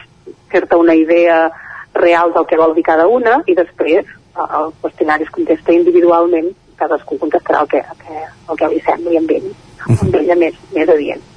[0.52, 1.46] fer-te una idea
[1.94, 6.52] real del que vol dir cada una i després eh, el qüestionari es contesta individualment
[6.82, 9.52] cadascú contestarà el que, el que, el que li sembli amb ell,
[9.88, 11.28] amb ella més, més adient.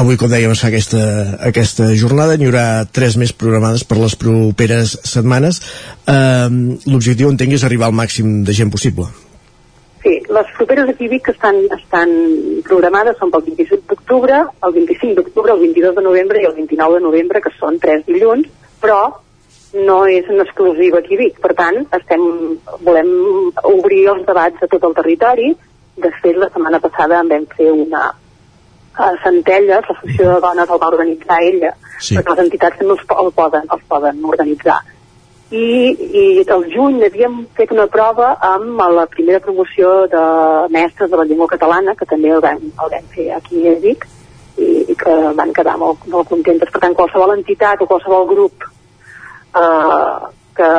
[0.00, 1.02] Avui, com dèiem, es fa aquesta,
[1.50, 2.38] aquesta jornada.
[2.40, 5.60] N'hi haurà tres més programades per les properes setmanes.
[6.08, 9.10] Um, L'objectiu, entenc, és arribar al màxim de gent possible.
[10.02, 12.10] Sí, les properes aquí Vic que estan, estan
[12.66, 16.96] programades són pel 25 d'octubre, el 25 d'octubre, el 22 de novembre i el 29
[16.98, 18.48] de novembre, que són tres dilluns,
[18.82, 18.98] però
[19.86, 21.38] no és en exclusiva aquí Vic.
[21.40, 22.24] Per tant, estem,
[22.82, 23.12] volem
[23.70, 25.52] obrir els debats a tot el territori.
[26.02, 28.08] De fet, la setmana passada en vam fer una
[28.92, 31.70] a Centelles, l'associació de dones el va organitzar ella,
[32.00, 32.16] Sí.
[32.16, 34.80] perquè les entitats també els, po- el poden, els poden organitzar.
[35.52, 35.64] I,
[36.16, 40.22] i el juny havíem fet una prova amb la primera promoció de
[40.72, 44.06] mestres de la llengua catalana, que també el vam, el vam fer aquí a Vic,
[44.56, 46.70] i, i que van quedar molt, molt contentes.
[46.72, 50.70] Per tant, qualsevol entitat o qualsevol grup eh, que,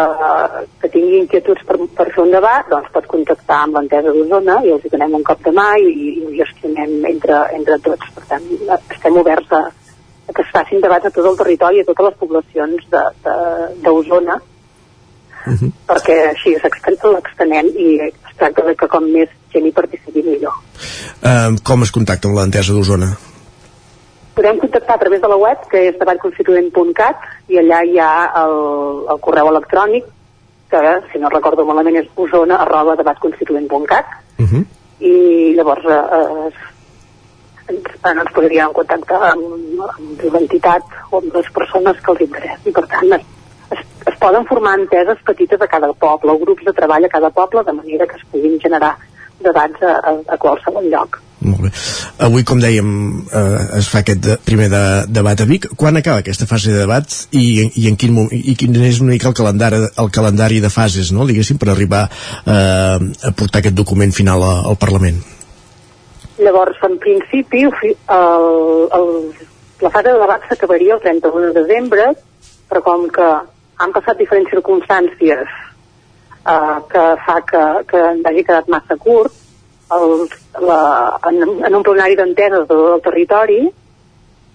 [0.81, 4.73] que tingui inquietuds per, per fer un debat, doncs pot contactar amb l'entesa d'Osona i
[4.73, 8.09] els hi donem un cop de mà i, i ho gestionem entre, entre tots.
[8.17, 11.89] Per tant, estem oberts a, a que es facin debats a tot el territori, a
[11.89, 13.07] totes les poblacions de-
[15.45, 20.55] d'Osona, perquè així l'extenem i es tracta de que com més gent hi participi millor.
[21.21, 23.11] Um, com es contacta amb l'entesa d'Osona?
[24.33, 28.55] Podem contactar a través de la web, que és debatconstituent.cat, i allà hi ha el,
[29.13, 30.07] el correu electrònic,
[30.73, 34.65] que, si no recordo malament, és osona arroba debatconstituent.cat, Uh -huh.
[34.99, 36.51] i llavors eh, eh,
[37.67, 39.43] ens, ens podríem contactar amb,
[39.85, 42.71] amb l'entitat o amb les persones que els interessi.
[42.71, 43.13] Per tant,
[43.71, 47.29] es, es, poden formar enteses petites a cada poble, o grups de treball a cada
[47.29, 48.95] poble, de manera que es puguin generar
[49.43, 51.21] debats a, a, a qualsevol lloc.
[51.43, 51.71] Molt bé.
[52.23, 52.89] Avui, com dèiem,
[53.27, 55.67] eh, es fa aquest de, primer de, debat a Vic.
[55.79, 59.27] Quan acaba aquesta fase de debat i, i, en quin, i quin és una mica
[59.27, 61.27] el calendari, el calendari de fases, no?
[61.27, 65.19] diguéssim, per arribar eh, a portar aquest document final a, al Parlament?
[66.39, 68.47] Llavors, en principi, el,
[68.99, 69.09] el,
[69.83, 72.07] la fase de debat s'acabaria el 31 de desembre,
[72.71, 73.27] però com que
[73.83, 75.43] han passat diferents circumstàncies
[76.47, 79.31] eh, que fa que, que ens hagi quedat massa curt,
[79.93, 80.25] el,
[80.65, 80.79] la,
[81.29, 83.61] en, en un plenari d'enteses de tot el territori,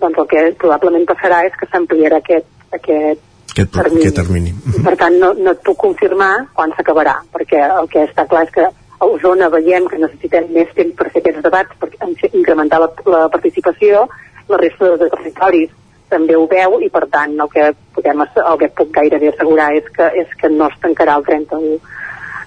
[0.00, 4.02] doncs el que probablement passarà és que s'ampliarà aquest, aquest Aquest, Termini.
[4.04, 4.50] aquest termini.
[4.78, 8.44] i per tant no, no et puc confirmar quan s'acabarà, perquè el que està clar
[8.46, 12.14] és que a Osona veiem que necessitem més temps per fer aquests debats, per en-
[12.38, 14.04] incrementar la, la participació,
[14.52, 15.72] la resta de territoris
[16.08, 19.88] també ho veu i per tant el que, podem, el que puc gairebé assegurar és
[19.94, 21.78] que, és que no es tancarà el 31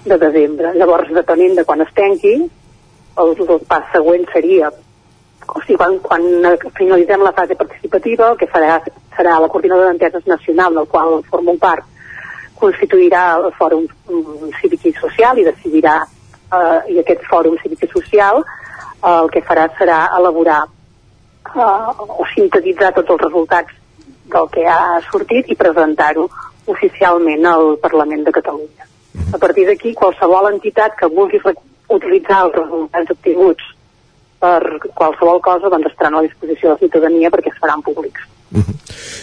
[0.06, 0.72] de desembre.
[0.74, 2.34] Llavors, depenent de quan es tanqui,
[3.22, 4.72] el, el pas següent seria
[5.52, 6.22] o sigui, quan, quan
[6.78, 8.78] finalitzem la fase participativa, el que farà
[9.16, 11.84] serà la coordinadora d'enteses nacional, del qual formo part,
[12.62, 17.90] constituirà el fòrum mm, cívic i social i decidirà, eh, i aquest fòrum cívic i
[17.90, 20.62] social eh, el que farà serà elaborar
[21.50, 23.74] eh, o sintetitzar tots els resultats
[24.32, 26.28] del que ha sortit i presentar-ho
[26.72, 28.88] oficialment al Parlament de Catalunya.
[29.34, 31.40] A partir d'aquí, qualsevol entitat que vulgui
[31.92, 33.72] utilitzar els resultats obtinguts
[34.42, 34.60] per
[34.98, 38.24] qualsevol cosa doncs estaran a la disposició de la ciutadania perquè es faran públics.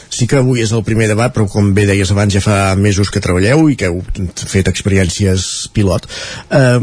[0.10, 3.12] Sí que avui és el primer debat, però com bé deies abans ja fa mesos
[3.14, 4.02] que treballeu i que heu
[4.50, 6.08] fet experiències pilot.
[6.52, 6.80] Eh,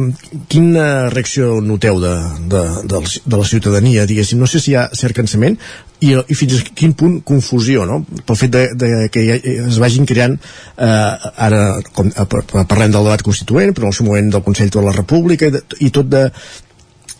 [0.48, 2.14] quina reacció noteu de,
[2.52, 2.62] de,
[2.92, 4.38] de, de la ciutadania, diguéssim?
[4.40, 5.58] No sé si hi ha cert cansament
[6.00, 8.02] i, i fins a quin punt confusió, no?
[8.26, 9.26] Pel fet de, de que
[9.66, 11.62] es vagin creant eh, ara,
[11.96, 14.84] com, eh, par- parlem del debat constituent, però en el seu moment del Consell de
[14.86, 16.28] la República i, de, i tot de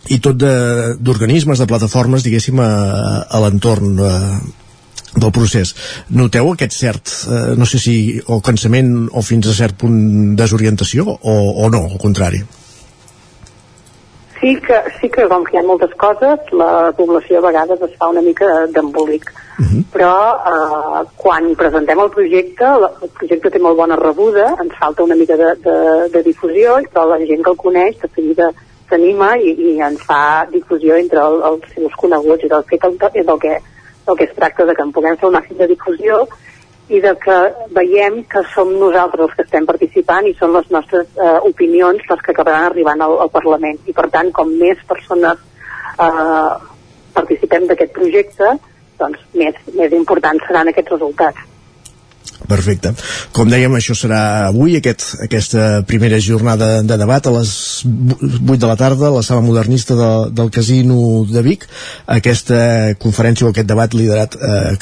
[0.07, 2.69] i tot de- d'organismes, de, plataformes, diguéssim, a,
[3.27, 4.37] a l'entorn eh,
[5.17, 5.73] del procés.
[6.13, 11.07] Noteu aquest cert, eh, no sé si o cansament o fins a cert punt desorientació
[11.07, 11.35] o,
[11.65, 12.43] o no, al contrari?
[14.37, 17.95] Sí que, sí que com que hi ha moltes coses, la població a vegades es
[17.97, 19.31] fa una mica d'embolic.
[19.89, 20.13] Però
[20.45, 25.37] eh, quan presentem el projecte, el projecte té molt bona rebuda, ens falta una mica
[25.39, 25.77] de, de,
[26.13, 28.51] de difusió, però la gent que el coneix de seguida
[28.89, 33.41] s'anima i, i ens fa difusió entre el, els seus coneguts i del és el
[33.41, 33.57] que,
[34.07, 36.21] el que es tracta de que en puguem fer un màxim de difusió
[36.89, 37.37] i de que
[37.75, 42.23] veiem que som nosaltres els que estem participant i són les nostres eh, opinions les
[42.23, 43.81] que acabaran arribant al, al Parlament.
[43.85, 45.43] I per tant, com més persones
[45.99, 46.55] eh,
[47.17, 48.55] participem d'aquest projecte,
[49.01, 51.56] doncs més, més importants seran aquests resultats.
[52.47, 52.93] Perfecte.
[53.35, 57.51] Com dèiem, això serà avui, aquest, aquesta primera jornada de debat a les
[57.83, 61.67] 8 de la tarda a la sala modernista de, del Casino de Vic.
[62.17, 64.77] Aquesta conferència o aquest debat liderat eh,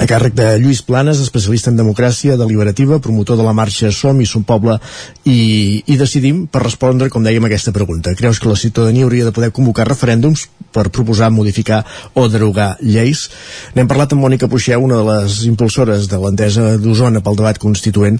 [0.00, 4.26] a càrrec de Lluís Planes, especialista en democràcia deliberativa, promotor de la marxa Som i
[4.26, 4.78] Som Poble
[5.28, 8.14] i, i Decidim, per respondre, com dèiem, aquesta pregunta.
[8.16, 11.82] Creus que la ciutadania hauria de poder convocar referèndums per proposar, modificar
[12.16, 13.26] o derogar lleis?
[13.76, 18.16] N'hem parlat amb Mònica Puixeu, una de les impulsores de l'entesa d'Osona pel debat constituent,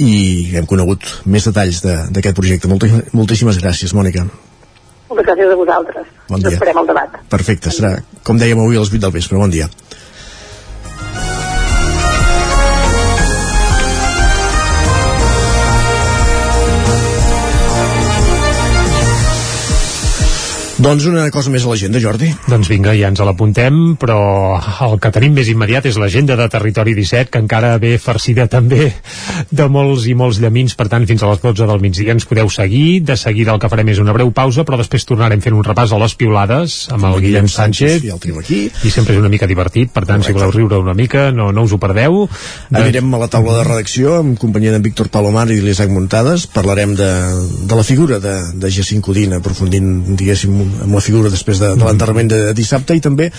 [0.00, 2.68] i hem conegut més detalls de- d'aquest projecte.
[2.72, 4.24] Molti, moltíssimes gràcies, Mònica.
[5.12, 6.06] Moltes gràcies a vosaltres.
[6.32, 6.56] Bon dia.
[6.56, 7.20] Esperem el debat.
[7.28, 9.36] Perfecte, serà, com dèiem avui, a les 8 del vespre.
[9.36, 9.68] Bon dia.
[20.82, 22.26] Doncs una cosa més a l'agenda, Jordi.
[22.50, 24.16] Doncs vinga, ja ens l'apuntem, però
[24.82, 28.88] el que tenim més immediat és l'agenda de Territori 17, que encara ve farcida també
[29.46, 32.50] de molts i molts llamins, per tant, fins a les 12 del migdia ens podeu
[32.50, 33.04] seguir.
[33.06, 35.94] De seguida el que farem és una breu pausa, però després tornarem fent un repàs
[35.94, 38.02] a les piulades amb el Guillem Sánchez.
[38.02, 38.64] Ja el tenim aquí.
[38.82, 41.62] I sempre és una mica divertit, per tant, si voleu riure una mica, no, no
[41.62, 42.24] us ho perdeu.
[42.74, 46.50] Anirem a la taula de redacció amb companyia d'en Víctor Palomar i l'Isaac Muntades.
[46.50, 47.12] Parlarem de,
[47.70, 51.84] de la figura de, de Jacint Codina, aprofundint, diguéssim, amb la figura després de, de
[51.84, 52.96] l'enterrament de dissabte.
[52.96, 53.30] I també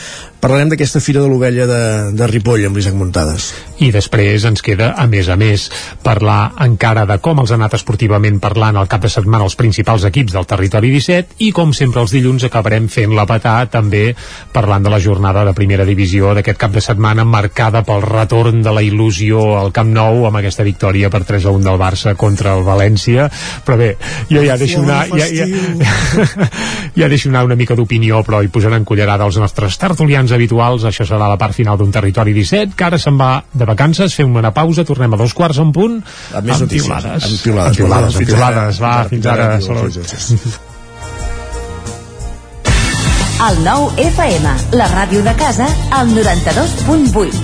[0.43, 1.83] parlarem d'aquesta Fira de l'Ovella de,
[2.17, 3.51] de Ripoll amb l'Isaac Muntades.
[3.83, 5.69] I després ens queda, a més a més,
[6.03, 10.05] parlar encara de com els ha anat esportivament parlant el cap de setmana els principals
[10.09, 14.05] equips del territori 17 i com sempre els dilluns acabarem fent la petà també
[14.53, 18.73] parlant de la jornada de primera divisió d'aquest cap de setmana marcada pel retorn de
[18.75, 22.55] la il·lusió al Camp Nou amb aquesta victòria per 3 a 1 del Barça contra
[22.57, 23.29] el València.
[23.65, 23.93] Però bé,
[24.29, 25.47] jo ja deixo anar ja, ja,
[26.99, 31.05] ja deixo anar una mica d'opinió però hi posaran cullerada els nostres tertulians habituals això
[31.07, 34.51] serà la part final d'un territori 17 que ara se'n va de vacances, fem una
[34.53, 36.01] pausa tornem a dos quarts en punt
[36.33, 36.83] Amb més notícies.
[36.87, 37.67] piulades Amb piulades.
[37.69, 39.89] amb piulades, amb piulades va, fins ara, Fins ara.
[40.19, 40.61] salut.
[43.43, 47.41] El nou FM, la ràdio de casa, al 92.8.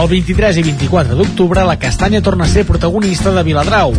[0.00, 3.92] El 23 i 24 d'octubre la castanya torna a ser protagonista de Viladrau.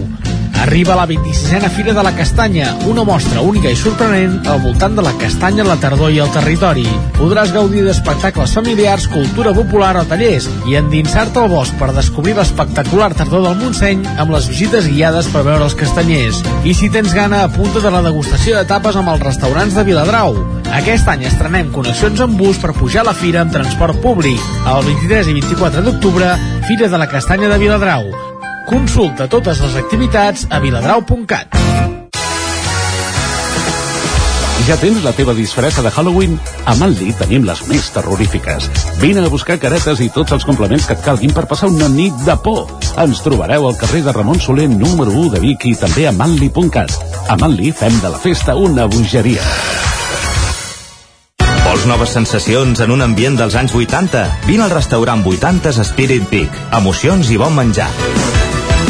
[0.61, 5.03] Arriba la 26a Fira de la Castanya, una mostra única i sorprenent al voltant de
[5.05, 6.85] la castanya, la tardor i el territori.
[7.19, 13.11] Podràs gaudir d'espectacles familiars, cultura popular o tallers i endinsar-te al bosc per descobrir l'espectacular
[13.13, 16.41] tardor del Montseny amb les visites guiades per veure els castanyers.
[16.65, 20.37] I si tens gana, apunta de la degustació de tapes amb els restaurants de Viladrau.
[20.81, 24.41] Aquest any estrenem connexions amb bus per pujar a la fira amb transport públic.
[24.65, 28.24] El 23 i 24 d'octubre, Fira de la Castanya de Viladrau.
[28.65, 31.53] Consulta totes les activitats a viladrau.cat.
[34.65, 36.39] Ja tens la teva disfressa de Halloween?
[36.65, 38.65] A Manli tenim les més terrorífiques.
[38.97, 42.15] Vine a buscar caretes i tots els complements que et calguin per passar una nit
[42.25, 42.65] de por.
[42.97, 46.95] Ens trobareu al carrer de Ramon Soler número 1 de Vic i també a manli.cat.
[47.29, 49.45] A Manli fem de la festa una bogeria.
[51.65, 54.25] Vols noves sensacions en un ambient dels anys 80?
[54.49, 56.57] Vine al restaurant 80s Spirit Peak.
[56.73, 57.91] Emocions i bon menjar.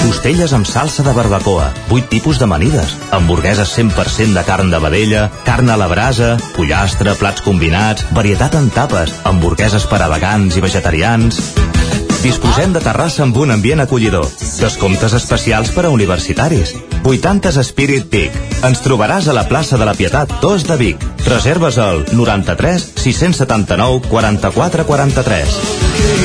[0.05, 5.71] Costelles amb salsa de barbacoa, 8 tipus d'amanides, hamburgueses 100% de carn de vedella, carn
[5.73, 11.41] a la brasa, pollastre, plats combinats, varietat en tapes, hamburgueses per a vegans i vegetarians...
[12.25, 14.25] Disposem de terrassa amb un ambient acollidor.
[14.57, 16.73] Descomptes especials per a universitaris.
[17.05, 18.39] 80 Spirit Peak.
[18.65, 21.05] Ens trobaràs a la plaça de la Pietat 2 de Vic.
[21.29, 26.24] Reserves al 93 679 44 43.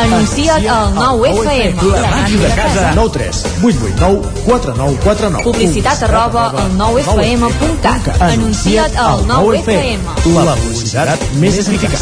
[0.00, 1.82] Anuncia't al 9FM.
[1.92, 2.92] La màquina de casa.
[2.94, 5.44] 9 3 8 8 9 4 9 4 9.
[5.44, 8.08] Publicitat arroba al 9FM.cat.
[8.30, 10.00] Anuncia't al 9FM.
[10.46, 11.98] La publicitat més eficaç.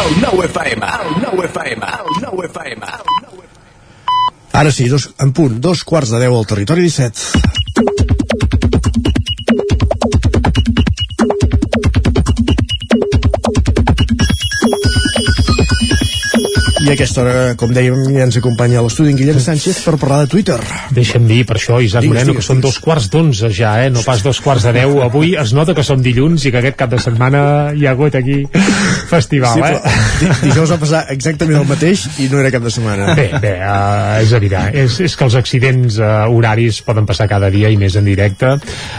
[0.00, 2.86] El 9 FM, el 9 FM, el 9 FM.
[4.56, 8.25] Ara sí, dos, en punt, dos quarts de deu al territori 17.
[16.86, 19.96] I a aquesta hora, com dèiem, ja ens acompanya a l'estudi en Guillem Sánchez per
[19.98, 20.54] parlar de Twitter.
[20.94, 23.88] Deixa'm dir, per això, Isaac Digues, Moreno, digues, que són dos quarts d'onze ja, eh?
[23.90, 24.92] no pas dos quarts de deu.
[25.02, 27.40] Avui es nota que som dilluns i que aquest cap de setmana
[27.74, 28.36] hi ha hagut aquí
[29.10, 29.68] festival, sí, eh?
[29.74, 29.80] però
[30.20, 33.04] di- dijous va passar exactament el mateix i no era cap de setmana.
[33.18, 34.70] Bé, bé, uh, és evident.
[34.86, 38.46] És, és que els accidents uh, horaris poden passar cada dia i més en directe.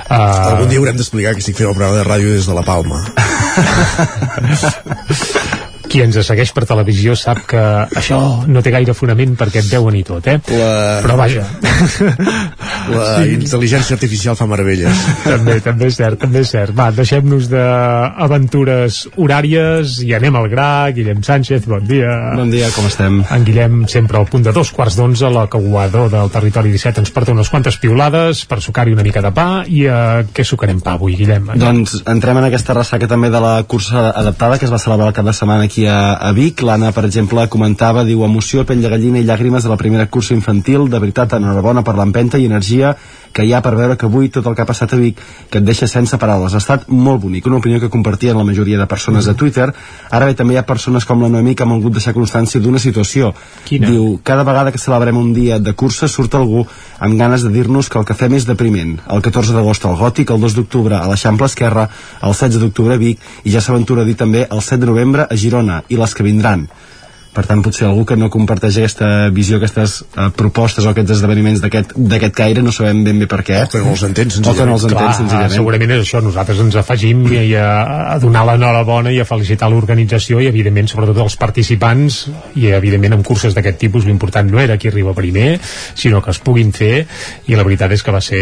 [0.10, 2.66] Uh, Algun dia haurem d'explicar que estic fent el programa de ràdio des de la
[2.68, 3.00] Palma.
[5.98, 7.62] qui ens segueix per televisió sap que
[7.98, 10.36] això no té gaire fonament perquè et veuen i tot, eh?
[10.54, 10.68] La...
[11.02, 11.42] Però vaja.
[12.88, 13.34] La Sí.
[13.34, 14.94] intel·ligència artificial fa meravelles.
[15.26, 16.72] també, també és cert, també és cert.
[16.78, 20.68] Va, deixem-nos d'aventures horàries i anem al gra.
[20.94, 22.14] Guillem Sánchez, bon dia.
[22.38, 23.18] Bon dia, com estem?
[23.34, 27.12] En Guillem, sempre al punt de dos quarts d'onze, la coguador del territori 17 ens
[27.16, 30.94] porta unes quantes piulades per sucar-hi una mica de pa i uh, què sucarem pa
[31.00, 31.50] avui, Guillem?
[31.58, 35.18] Doncs entrem en aquesta ressaca també de la cursa adaptada que es va celebrar el
[35.18, 36.62] cap de setmana aquí a, a Vic.
[36.62, 40.36] L'Anna, per exemple, comentava, diu, emoció, pell de gallina i llàgrimes de la primera cursa
[40.36, 40.88] infantil.
[40.92, 42.94] De veritat, enhorabona per l'empenta i energia
[43.38, 45.20] que hi ha per veure que avui tot el que ha passat a Vic
[45.52, 46.56] que et deixa sense paraules.
[46.58, 49.68] Ha estat molt bonic, una opinió que compartien la majoria de persones a Twitter.
[50.10, 52.82] Ara bé, també hi ha persones com la Noemí que han volgut deixar constància d'una
[52.82, 53.30] situació.
[53.68, 53.92] Quina?
[53.92, 56.66] Diu, cada vegada que celebrem un dia de cursa surt algú
[56.98, 58.98] amb ganes de dir-nos que el que fem és depriment.
[59.06, 61.86] El 14 d'agost al Gòtic, el 2 d'octubre a l'Eixample Esquerra,
[62.24, 65.30] el 16 d'octubre a Vic i ja s'aventura a dir també el 7 de novembre
[65.30, 66.66] a Girona i les que vindran.
[67.38, 71.62] Per tant, potser algú que no comparteix aquesta visió, aquestes uh, propostes o aquests esdeveniments
[71.62, 73.60] d'aquest d'aquest caire, no sabem ben bé per què.
[73.68, 75.54] O que no els entén, O que no els entén, Clar, senzillament.
[75.54, 77.68] segurament és això, nosaltres ens afegim i a,
[78.14, 82.20] a donar l'enhorabona i a felicitar l'organització i evidentment sobretot els participants
[82.58, 86.42] i evidentment en curses d'aquest tipus l'important no era qui arriba primer sinó que es
[86.44, 87.06] puguin fer
[87.48, 88.42] i la veritat és que va ser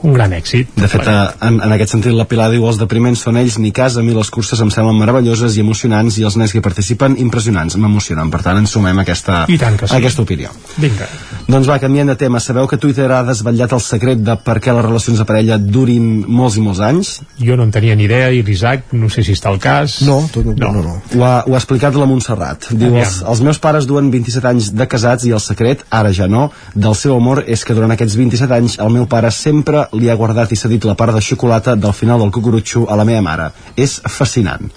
[0.00, 1.18] un gran èxit De fet, eh,
[1.48, 4.14] en, en aquest sentit, la Pilar diu els depriments són ells ni cas, a mi
[4.16, 8.29] les curses em semblen meravelloses i emocionants i els nens que participen impressionants, m'emocionen.
[8.30, 9.94] Per tant, ens sumem a aquesta, I tant que sí.
[9.94, 10.50] a aquesta opinió.
[10.78, 11.08] vinga,
[11.50, 12.38] Doncs va, canviant de tema.
[12.38, 16.04] Sabeu que Twitter ha desvetllat el secret de per què les relacions de parella durin
[16.28, 17.10] molts i molts anys?
[17.40, 20.20] jo no en tenia ni idea i l'Isaac no sé si està al cas no,
[20.32, 20.94] tot, no, no, no.
[21.16, 22.68] Ho ha, ho ha explicat la Montserrat.
[22.70, 23.02] Diu, Aviam.
[23.02, 26.50] els, els meus pares duen 27 anys de casats i el secret, ara ja no,
[26.74, 30.18] del seu amor és que durant aquests 27 anys el meu pare sempre li ha
[30.20, 33.50] guardat i cedit la part de xocolata del final del cucurutxo a la meva mare.
[33.76, 34.70] És fascinant.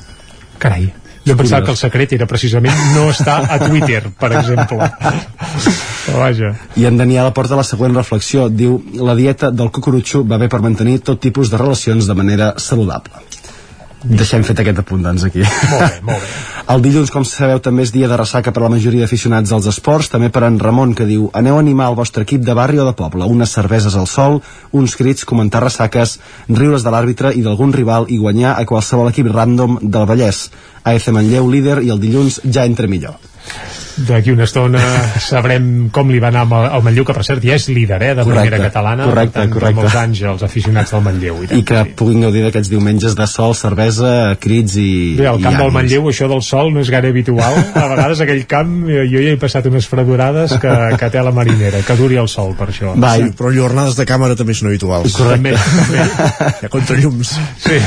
[0.63, 0.89] carai
[1.25, 4.91] jo pensava que el secret era precisament no estar a Twitter, per exemple
[6.03, 8.49] però vaja I en Daniel aporta la següent reflexió.
[8.49, 12.53] Diu, la dieta del cucurutxo va bé per mantenir tot tipus de relacions de manera
[12.57, 13.23] saludable.
[14.03, 15.43] Deixem fet aquest apunt, doncs, aquí.
[15.43, 16.31] molt bé, molt bé
[16.73, 19.65] El dilluns, com sabeu, també és dia de ressaca per a la majoria d'aficionats als
[19.67, 22.79] esports, també per en Ramon, que diu aneu a animar el vostre equip de barri
[22.79, 24.39] o de poble, unes cerveses al sol,
[24.71, 26.15] uns crits, comentar ressaques,
[26.47, 30.47] riures de l'àrbitre i d'algun rival i guanyar a qualsevol equip random del Vallès.
[30.87, 33.19] AF Manlleu líder i el dilluns ja entra millor.
[33.93, 34.79] D'aquí una estona
[35.21, 38.13] sabrem com li va anar al, al Manlleu, que per cert ja és líder eh,
[38.17, 39.77] de Correcte, primera catalana, correcte, tant, correcte.
[39.77, 41.41] molts anys els aficionats del Manlleu.
[41.45, 44.87] I, i que puguin gaudir d'aquests diumenges de sol, cervesa, crits i
[45.19, 45.73] Bé, al i camp del.
[45.75, 49.37] Manlleu això del sol no és gaire habitual a vegades aquell camp jo ja he
[49.41, 53.13] passat unes fredurades que, que té la marinera que duri el sol per això Va,
[53.19, 55.19] sí, però jornades de càmera també són habituals.
[55.21, 56.01] També, també.
[56.63, 57.37] Hi ha contrallums.
[57.61, 57.77] Sí.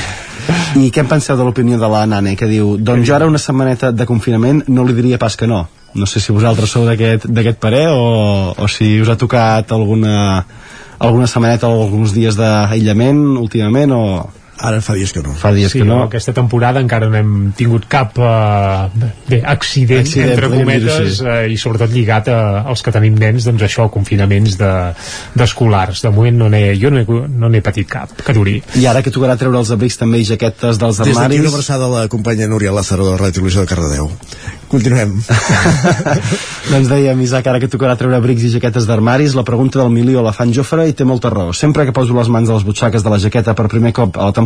[0.77, 3.41] I què en penseu de l'opinió de la Nane, que diu doncs jo ara una
[3.43, 5.67] setmaneta de confinament no li diria pas que no.
[5.97, 10.45] No sé si vosaltres sou d'aquest parer o, o si us ha tocat alguna,
[10.99, 14.03] alguna setmaneta o alguns dies d'aïllament últimament o...
[14.57, 15.35] Ara fa dies que no.
[15.37, 16.03] Fa dies sí, que no.
[16.07, 18.89] aquesta temporada encara no hem tingut cap uh,
[19.29, 23.67] bé, accident, Accident, entre cometes uh, i sobretot lligat a, als que tenim nens doncs
[23.67, 24.73] això, confinaments de-
[25.37, 29.03] d'escolars de, moment no n'he, jo no n'he no patit cap que duri I ara
[29.05, 31.45] que tocarà treure els abrics també i jaquetes dels Des d'aquí armaris...
[31.45, 34.11] una abraçada a la companya Núria Lázaro de Ràdio Televisió de Cardedeu.
[34.67, 35.13] Continuem.
[36.73, 40.25] doncs dèiem, Isaac, ara que tocarà treure abrics i jaquetes d'armaris, la pregunta del milió
[40.25, 41.53] la fan Jofre i té molta raó.
[41.55, 44.31] Sempre que poso les mans a les butxaques de la jaqueta per primer cop a
[44.31, 44.46] la temporada,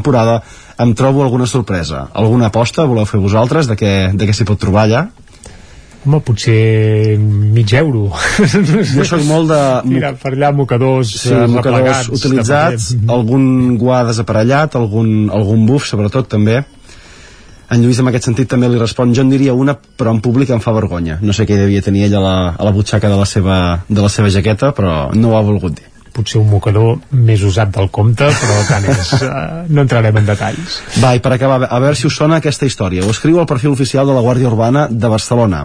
[0.80, 2.08] em trobo alguna sorpresa.
[2.14, 5.08] Alguna aposta voleu fer vosaltres de què, de què s'hi pot trobar allà?
[6.06, 8.06] home, potser mig euro
[8.94, 9.60] Jo soc molt de...
[9.92, 15.84] Mira, per allà mocadors Sí, eh, mocadors utilitzats, de- algun guà desaparellat, algun, algun buf,
[15.84, 16.62] sobretot, també.
[17.70, 20.50] En Lluís, en aquest sentit, també li respon, jo en diria una, però en públic
[20.50, 21.18] em fa vergonya.
[21.22, 24.00] No sé què devia tenir ella a la, a la butxaca de la, seva, de
[24.00, 25.89] la seva jaqueta, però no ho ha volgut dir.
[26.20, 29.30] Potser un mocador més usat del compte però tant és, uh,
[29.74, 33.04] no entrarem en detalls Va, i per acabar, a veure si us sona aquesta història.
[33.04, 35.64] Ho escriu al perfil oficial de la Guàrdia Urbana de Barcelona.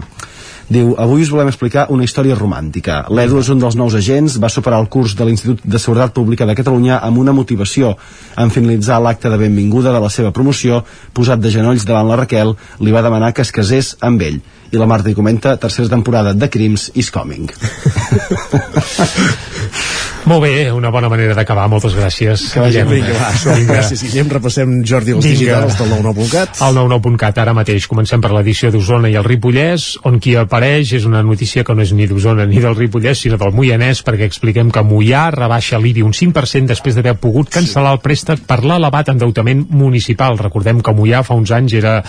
[0.66, 3.04] Diu, avui us volem explicar una història romàntica.
[3.14, 6.46] L'Edu és un dels nous agents, va superar el curs de l'Institut de Seguretat Pública
[6.48, 7.92] de Catalunya amb una motivació.
[8.36, 10.82] En finalitzar l'acte de benvinguda de la seva promoció,
[11.14, 14.40] posat de genolls davant la Raquel, li va demanar que es casés amb ell.
[14.74, 17.46] I la Marta hi comenta, tercera temporada de Crims is coming.
[20.26, 22.88] molt bé, una bona manera d'acabar moltes gràcies Que vagi Guillem.
[22.90, 25.38] bé, que va, som, gràcies Guillem, repassem Jordi els Vinga.
[25.38, 26.60] digitals del 99.cat.
[26.66, 27.86] El 99.cat ara mateix.
[27.86, 31.82] Comencem per l'edició d'Osona i el Ripollès, on qui apareix és una notícia que no
[31.82, 36.02] és ni d'Osona ni del Ripollès, sinó del Moianès, perquè expliquem que Moià rebaixa l'IBI
[36.02, 40.38] un 5% després d'haver pogut cancel·lar el préstec per l'elevat endeutament municipal.
[40.42, 42.02] Recordem que Moià fa uns anys era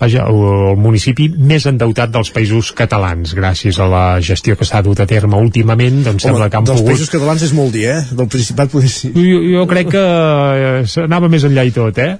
[0.00, 3.34] vaja, el municipi més endeutat dels països catalans.
[3.38, 6.64] Gràcies a la gestió que s'ha dut a terme últimament, doncs Home, sembla que han
[6.64, 6.92] dels pogut...
[6.94, 7.98] països catalans és molt dir, eh?
[8.16, 9.10] Del Principat poder ser...
[9.12, 12.14] Jo, jo crec que eh, s'anava més enllà i tot, eh?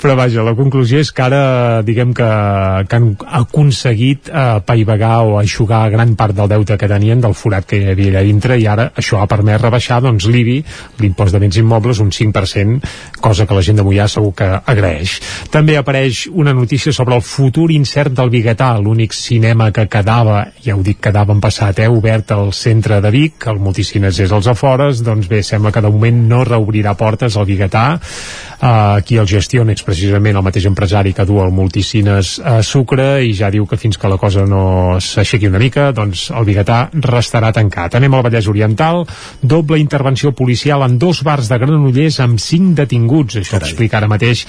[0.00, 1.42] Però vaja, la conclusió és que ara,
[1.84, 2.28] diguem que,
[2.88, 3.10] que han
[3.42, 7.90] aconseguit eh, paivagar o aixugar gran part del deute que tenien, del forat que hi
[7.92, 10.58] havia allà dintre, i ara això ha permès rebaixar, doncs, l'IBI,
[11.02, 12.80] l'impost de béns immobles, un 5%,
[13.20, 15.18] cosa que la gent de Mollà segur que agraeix.
[15.52, 20.76] També apareix una notícia sobre el futur incert del Biguetà, l'únic cinema que quedava, ja
[20.76, 24.46] ho dic, quedava en passat, eh, obert al centre de Vic, el multicines és als
[24.50, 29.26] afores, doncs bé, sembla que de moment no reobrirà portes al Biguetà, uh, qui el
[29.28, 33.66] gestiona és precisament el mateix empresari que du el multicines a Sucre i ja diu
[33.66, 37.98] que fins que la cosa no s'aixequi una mica, doncs el Biguetà restarà tancat.
[37.98, 39.04] Anem al Vallès Oriental,
[39.42, 43.72] doble intervenció policial en dos bars de Granollers amb cinc detinguts, això Carai.
[43.72, 44.44] explica ara mateix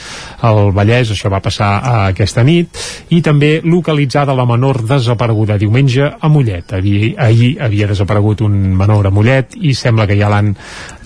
[0.45, 2.77] el Vallès, això va passar uh, aquesta nit,
[3.09, 6.73] i també localitzada la menor desapareguda diumenge a Mollet.
[6.77, 10.53] Ahir, ahir havia desaparegut un menor a Mollet i sembla que ja l'han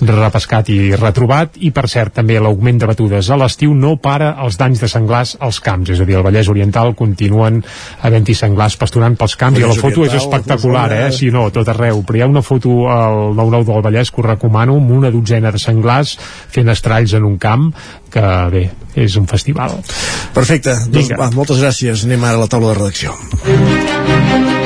[0.04, 4.58] repescat i retrobat i per cert també l'augment de batudes a l'estiu no para els
[4.60, 7.62] danys de senglars als camps, és a dir, al Vallès Oriental continuen
[8.02, 11.08] havent-hi senglars pasturant pels camps i la Vallès foto és Oriental, espectacular, Osona.
[11.08, 11.12] eh?
[11.16, 14.28] Si no, tot arreu, però hi ha una foto al 9-9 del Vallès que us
[14.28, 16.18] recomano amb una dotzena de senglars
[16.50, 17.72] fent estralls en un camp
[18.14, 18.68] que bé,
[19.00, 19.80] és un festival
[20.34, 22.06] Perfecte, doncs va, moltes gràcies.
[22.08, 24.63] Anem ara a la taula de redacció.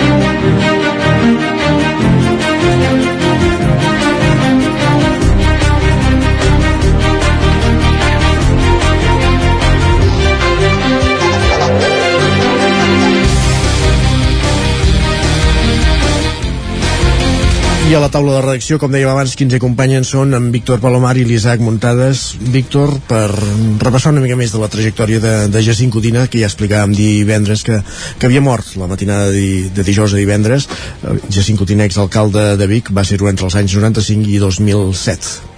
[17.88, 20.82] I a la taula de redacció, com dèiem abans, qui ens acompanyen són en Víctor
[20.84, 22.34] Palomar i l'Isaac Muntades.
[22.52, 26.52] Víctor, per repassar una mica més de la trajectòria de, de Jacint Codina, que ja
[26.52, 27.80] explicàvem divendres que,
[28.20, 30.68] que havia mort la matinada de, de dijous a divendres.
[30.68, 35.57] Eh, Jacint Codina, exalcalde de Vic, va ser-ho entre els anys 95 i 2007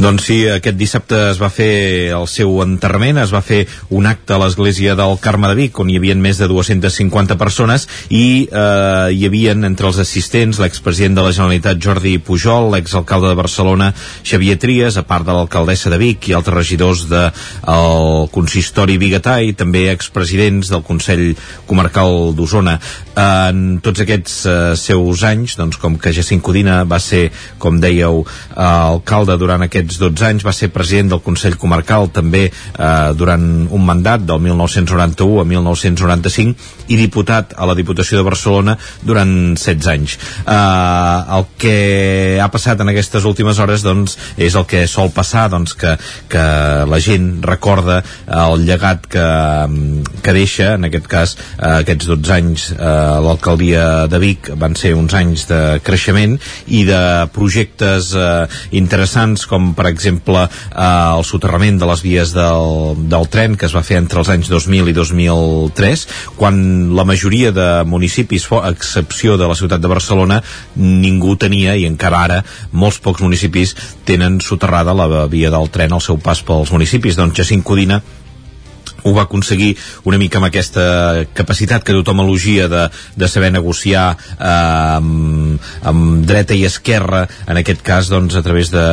[0.00, 4.34] Doncs sí, aquest dissabte es va fer el seu enterrament, es va fer un acte
[4.34, 9.08] a l'església del Carme de Vic, on hi havia més de 250 persones i eh,
[9.12, 13.90] hi havien entre els assistents l'expresident de la Generalitat Jordi Pujol, l'exalcalde de Barcelona
[14.24, 19.40] Xavier Trias, a part de l'alcaldessa de Vic i altres regidors del de, consistori biguetà
[19.44, 21.34] i també expresidents del Consell
[21.68, 22.78] Comarcal d'Osona.
[23.18, 27.24] En tots aquests eh, seus anys, doncs com que Jacint Codina va ser,
[27.58, 32.44] com dèieu, eh, alcalde durant aquests 12 anys, va ser president del Consell Comarcal també
[32.46, 38.76] eh, durant un mandat del 1991 a 1995 i diputat a la Diputació de Barcelona
[39.02, 40.16] durant 16 anys.
[40.46, 45.48] Eh, el que ha passat en aquestes últimes hores doncs, és el que sol passar,
[45.50, 45.96] doncs, que,
[46.30, 46.46] que
[46.86, 48.00] la gent recorda
[48.30, 49.26] el llegat que,
[50.22, 54.94] que deixa, en aquest cas, eh, aquests 12 anys eh, l'alcaldia de Vic van ser
[54.94, 56.36] uns anys de creixement
[56.68, 57.00] i de
[57.34, 58.46] projectes eh,
[58.78, 63.74] interessants com per exemple eh, el soterrament de les vies del, del tren que es
[63.76, 66.06] va fer entre els anys 2000 i 2003
[66.36, 66.60] quan
[66.96, 70.40] la majoria de municipis, a excepció de la ciutat de Barcelona,
[70.76, 72.40] ningú tenia i encara ara
[72.72, 73.74] molts pocs municipis
[74.08, 77.18] tenen soterrada la via del tren al seu pas pels municipis.
[77.18, 78.00] Doncs Jacint Codina
[79.04, 79.74] ho va aconseguir
[80.08, 82.86] una mica amb aquesta capacitat que tothom elogia de,
[83.16, 88.72] de saber negociar eh, amb, amb dreta i esquerra en aquest cas doncs a través
[88.74, 88.86] de,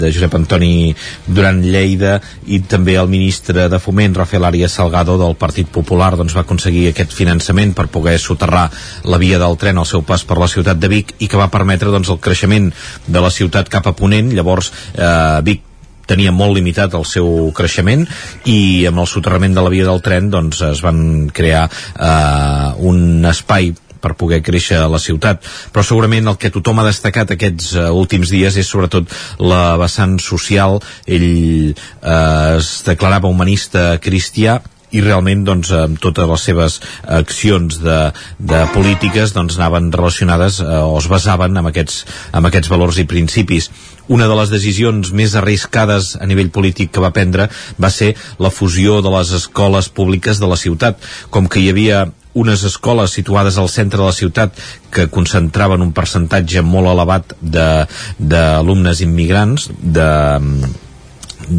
[0.00, 0.92] de Josep Antoni
[1.26, 6.36] Duran Lleida i també el ministre de Foment Rafael Arias Salgado del Partit Popular doncs
[6.36, 8.68] va aconseguir aquest finançament per poder soterrar
[9.08, 11.50] la via del tren al seu pas per la ciutat de Vic i que va
[11.52, 12.70] permetre doncs el creixement
[13.06, 14.32] de la ciutat cap a Ponent.
[14.36, 15.71] Llavors eh, Vic
[16.06, 18.06] tenia molt limitat el seu creixement
[18.50, 23.24] i amb el soterrament de la via del tren doncs es van crear eh, un
[23.30, 23.72] espai
[24.02, 25.46] per poder créixer a la ciutat.
[25.72, 29.06] Però segurament el que tothom ha destacat aquests uh, últims dies és sobretot
[29.38, 30.80] la vessant social.
[31.06, 31.28] Ell
[31.70, 34.58] uh, es declarava humanista cristià
[34.92, 36.78] i realment doncs, amb totes les seves
[37.20, 37.98] accions de,
[38.38, 43.08] de polítiques doncs, anaven relacionades eh, o es basaven en aquests, en aquests valors i
[43.08, 43.70] principis
[44.12, 47.48] una de les decisions més arriscades a nivell polític que va prendre
[47.80, 48.12] va ser
[48.42, 50.98] la fusió de les escoles públiques de la ciutat.
[51.30, 52.02] Com que hi havia
[52.34, 54.56] unes escoles situades al centre de la ciutat
[54.92, 60.08] que concentraven un percentatge molt elevat d'alumnes immigrants, de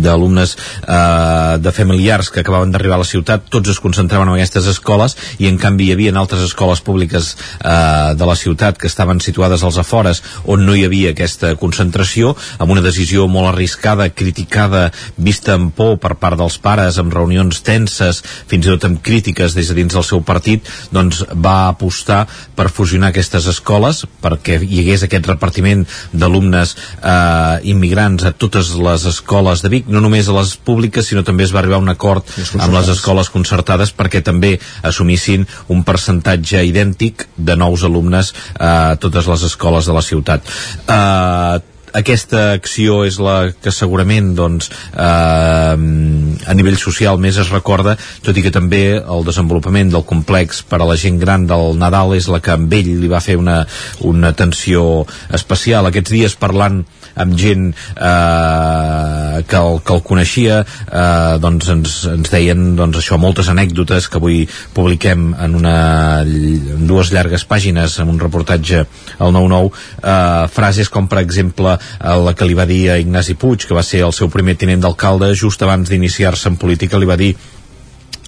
[0.01, 0.55] d'alumnes
[0.87, 5.15] eh, de familiars que acabaven d'arribar a la ciutat, tots es concentraven en aquestes escoles
[5.39, 9.63] i en canvi hi havia altres escoles públiques eh, de la ciutat que estaven situades
[9.63, 15.57] als afores on no hi havia aquesta concentració amb una decisió molt arriscada, criticada, vista
[15.57, 19.69] amb por per part dels pares, amb reunions tenses, fins i tot amb crítiques des
[19.69, 22.23] de dins del seu partit, doncs va apostar
[22.55, 29.07] per fusionar aquestes escoles perquè hi hagués aquest repartiment d'alumnes eh, immigrants a totes les
[29.09, 31.91] escoles de Vic, no només a les públiques, sinó també es va arribar a un
[31.93, 32.27] acord
[32.59, 39.29] amb les escoles concertades perquè també assumissin un percentatge idèntic de nous alumnes a totes
[39.29, 40.49] les escoles de la ciutat.
[40.87, 41.61] Uh,
[41.93, 47.95] aquesta acció és la que segurament doncs, eh, a nivell social més es recorda,
[48.25, 52.15] tot i que també el desenvolupament del complex per a la gent gran del Nadal
[52.17, 53.61] és la que amb ell li va fer una,
[54.01, 55.85] una atenció especial.
[55.85, 56.81] Aquests dies parlant
[57.15, 63.19] amb gent eh, que, el, que el coneixia eh, doncs ens, ens deien doncs això,
[63.21, 65.77] moltes anècdotes que avui publiquem en, una,
[66.23, 68.83] en dues llargues pàgines en un reportatge
[69.19, 73.67] al 9-9 eh, frases com per exemple la que li va dir a Ignasi Puig
[73.67, 77.19] que va ser el seu primer tinent d'alcalde just abans d'iniciar-se en política li va
[77.19, 77.33] dir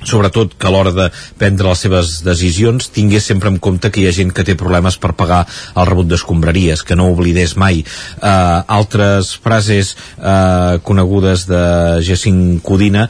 [0.06, 1.10] sobretot que a l'hora de
[1.40, 4.98] prendre les seves decisions tingués sempre en compte que hi ha gent que té problemes
[5.02, 5.44] per pagar
[5.76, 7.82] el rebut d'escombraries, que no oblidés mai.
[8.19, 11.61] Uh, altres frases uh, conegudes de
[12.06, 13.07] Jacint Codina,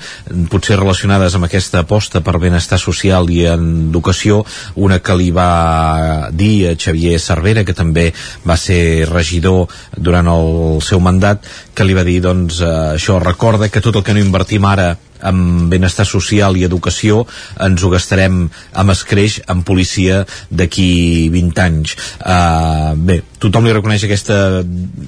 [0.52, 4.44] potser relacionades amb aquesta aposta per benestar social i en educació,
[4.76, 8.12] una que li va dir a Xavier Cervera, que també
[8.48, 9.68] va ser regidor
[9.98, 11.44] durant el seu mandat,
[11.76, 14.94] que li va dir, doncs, uh, això, recorda que tot el que no invertim ara
[15.22, 17.24] amb benestar social i educació
[17.64, 21.96] ens ho gastarem amb escreix en policia d'aquí 20 anys.
[22.20, 24.38] Uh, bé, tothom li reconeix aquesta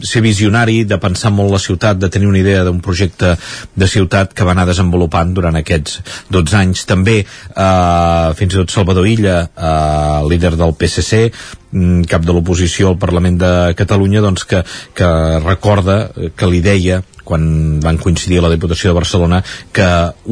[0.06, 3.36] ser visionari, de pensar molt la ciutat de tenir una idea d'un projecte
[3.76, 6.02] de ciutat que va anar desenvolupant durant aquests
[6.34, 6.86] 12 anys.
[6.90, 12.94] També uh, fins i tot Salvador Illa uh, líder del PSC mm, cap de l'oposició
[12.94, 14.64] al Parlament de Catalunya doncs que,
[14.98, 15.12] que
[15.44, 19.42] recorda que li deia quan van coincidir a la Diputació de Barcelona
[19.76, 19.88] que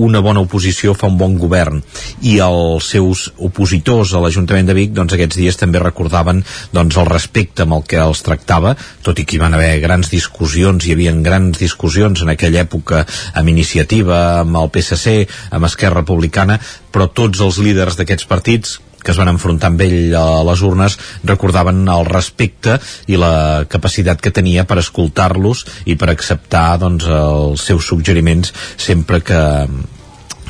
[0.07, 1.81] una bona oposició fa un bon govern.
[2.23, 6.43] I els seus opositors a l'Ajuntament de Vic doncs aquests dies també recordaven
[6.75, 10.09] doncs el respecte amb el que els tractava tot i que hi van haver grans
[10.13, 13.03] discussions hi havia grans discussions en aquella època
[13.33, 16.59] amb iniciativa, amb el PSC amb Esquerra Republicana
[16.91, 20.97] però tots els líders d'aquests partits que es van enfrontar amb ell a les urnes
[21.23, 27.69] recordaven el respecte i la capacitat que tenia per escoltar-los i per acceptar doncs, els
[27.69, 29.41] seus suggeriments sempre que,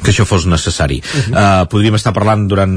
[0.03, 1.01] que això fos necessari.
[1.01, 1.63] Uh -huh.
[1.63, 2.71] uh, podríem estar parlant durant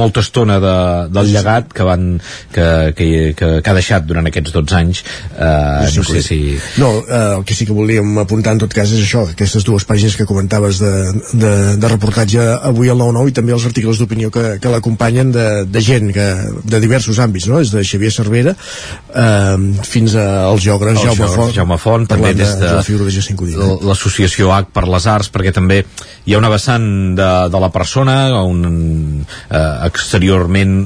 [0.00, 2.20] molta estona de, del llegat que, van,
[2.52, 5.02] que, que, que, que ha deixat durant aquests 12 anys.
[5.34, 6.58] Uh, sí, no sé si...
[6.76, 9.86] No, uh, el que sí que volíem apuntar en tot cas és això, aquestes dues
[9.86, 10.92] pàgines que comentaves de,
[11.32, 15.64] de, de reportatge avui al 9-9 i també els articles d'opinió que, que l'acompanyen de,
[15.66, 16.28] de gent que,
[16.64, 17.58] de diversos àmbits, no?
[17.58, 22.54] des de Xavier Cervera uh, fins al geògraf el Jaume Font, Jaume Font també des
[22.58, 25.82] de, de la l'associació H per les Arts, perquè també
[26.26, 26.86] hi ha una vessant
[27.18, 30.76] de, de la persona un, eh, exteriorment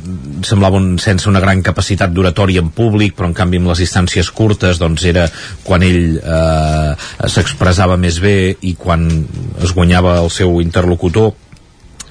[0.47, 4.31] semblava un, sense una gran capacitat d'oratòria en públic però en canvi amb les distàncies
[4.35, 5.29] curtes doncs era
[5.65, 6.91] quan ell eh,
[7.27, 9.09] s'expressava més bé i quan
[9.63, 11.33] es guanyava el seu interlocutor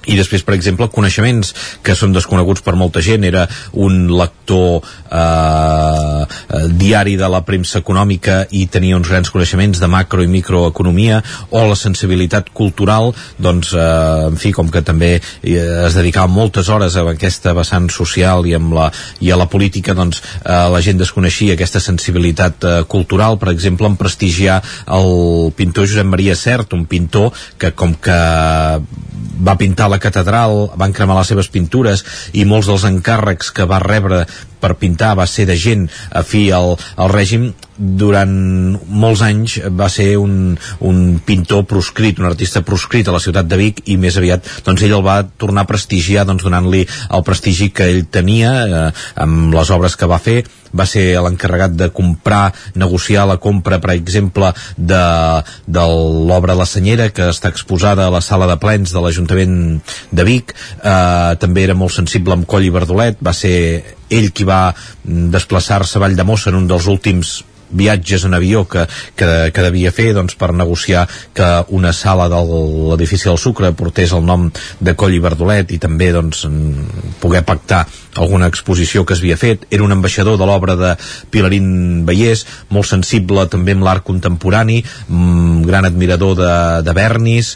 [0.06, 1.54] i després, per exemple, coneixements
[1.84, 3.24] que són desconeguts per molta gent.
[3.24, 3.46] Era
[3.80, 10.24] un lector eh, diari de la premsa econòmica i tenia uns grans coneixements de macro
[10.24, 11.22] i microeconomia
[11.52, 13.14] o la sensibilitat cultural.
[13.38, 15.56] Doncs, eh, en fi, com que també eh,
[15.88, 18.90] es dedicava moltes hores a aquesta vessant social i, amb la,
[19.24, 23.88] i a la política doncs eh, la gent desconeixia aquesta sensibilitat eh, cultural, per exemple
[23.90, 24.60] en prestigiar
[24.98, 28.20] el pintor Josep Maria Cert, un pintor que com que
[29.44, 32.04] va pintar la catedral, van cremar les seves pintures
[32.34, 34.24] i molts dels encàrrecs que va rebre
[34.64, 35.86] per pintar va ser de gent
[36.24, 38.34] afí al, al règim durant
[38.88, 43.60] molts anys va ser un, un pintor proscrit, un artista proscrit a la ciutat de
[43.60, 47.72] Vic i més aviat doncs ell el va tornar a prestigiar doncs donant-li el prestigi
[47.74, 48.84] que ell tenia eh,
[49.26, 53.94] amb les obres que va fer va ser l'encarregat de comprar, negociar la compra, per
[53.94, 55.04] exemple, de,
[55.70, 55.86] de
[56.30, 59.58] l'obra La Senyera, que està exposada a la sala de plens de l'Ajuntament
[60.12, 60.56] de Vic.
[60.82, 63.54] Eh, també era molt sensible amb Coll i Verdolet, va ser
[64.10, 64.74] ell qui va
[65.04, 67.42] desplaçar-se a Valldemossa en un dels últims
[67.74, 68.86] viatges en avió que,
[69.16, 74.14] que, que devia fer doncs, per negociar que una sala de l'edifici del Sucre portés
[74.14, 74.48] el nom
[74.80, 76.46] de Coll i Verdolet i també doncs,
[77.24, 77.84] poder pactar
[78.16, 79.66] alguna exposició que es havia fet.
[79.74, 80.94] Era un ambaixador de l'obra de
[81.34, 86.56] Pilarín Vallès, molt sensible també amb l'art contemporani, mm, gran admirador de,
[86.86, 87.56] de Bernis,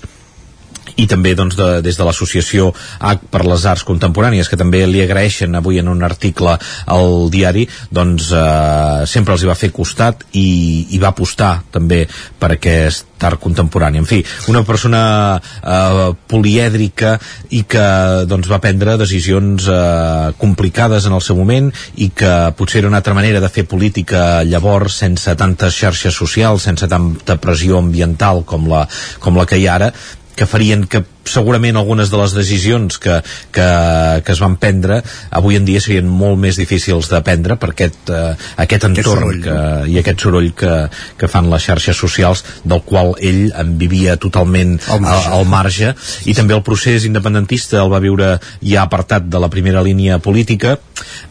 [0.97, 5.03] i també doncs, de, des de l'associació H per les Arts Contemporànies que també li
[5.03, 6.57] agraeixen avui en un article
[6.97, 12.05] al diari doncs eh, sempre els hi va fer costat i, i va apostar també
[12.39, 13.97] per aquest art contemporani.
[13.97, 14.19] En fi,
[14.51, 15.01] una persona
[15.37, 17.15] eh, polièdrica
[17.57, 17.85] i que
[18.29, 23.01] doncs, va prendre decisions eh, complicades en el seu moment i que potser era una
[23.01, 28.69] altra manera de fer política llavors sense tantes xarxes socials, sense tanta pressió ambiental com
[28.69, 28.85] la,
[29.23, 29.91] com la que hi ara,
[30.37, 33.17] que farien que segurament algunes de les decisions que,
[33.51, 33.67] que,
[34.23, 35.01] que es van prendre
[35.35, 39.41] avui en dia serien molt més difícils de prendre per aquest, uh, aquest entorn soroll,
[39.43, 39.57] que,
[39.91, 40.73] i aquest soroll que,
[41.19, 45.33] que fan les xarxes socials del qual ell en vivia totalment al marge.
[45.33, 45.91] al marge.
[46.29, 50.77] I també el procés independentista el va viure ja apartat de la primera línia política.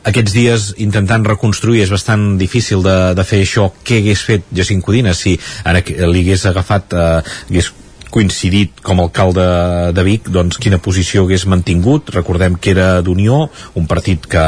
[0.06, 3.70] Aquests dies intentant reconstruir és bastant difícil de, de fer això.
[3.86, 7.08] Què hagués fet Jacint Codina si ara li hagués agafat eh,
[7.48, 7.72] hagués
[8.16, 9.44] coincidit com a alcalde
[9.92, 12.14] de Vic doncs quina posició hagués mantingut?
[12.14, 13.42] Recordem que era d'Unió
[13.76, 14.44] un partit que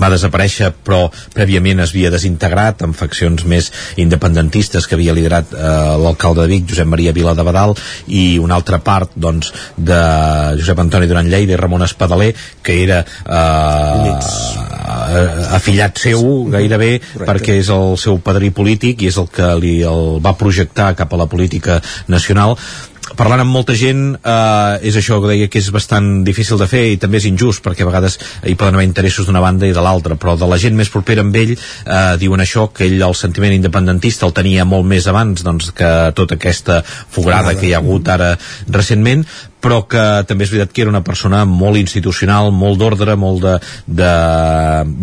[0.00, 5.58] va desaparèixer però prèviament es havia desintegrat amb faccions més independentistes que havia liderat eh,
[6.04, 7.74] l'alcalde de Vic, Josep Maria Vila de Badal
[8.08, 10.00] i una altra part doncs, de
[10.60, 14.14] Josep Antoni Duran Lleida i Ramon Espadaler que era eh,
[15.54, 17.28] afillat seu gairebé Correcte.
[17.28, 21.12] perquè és el seu padrí polític i és el que li el va projectar cap
[21.12, 22.56] a la política nacional
[23.18, 26.84] parlant amb molta gent eh, és això que deia que és bastant difícil de fer
[26.92, 29.84] i també és injust perquè a vegades hi poden haver interessos d'una banda i de
[29.84, 33.16] l'altra però de la gent més propera amb ell eh, diuen això, que ell el
[33.18, 37.82] sentiment independentista el tenia molt més abans doncs, que tota aquesta fugada que hi ha
[37.82, 38.34] hagut ara
[38.68, 39.26] recentment
[39.64, 43.54] però que també és veritat que era una persona molt institucional, molt d'ordre, molt de,
[43.86, 44.12] de,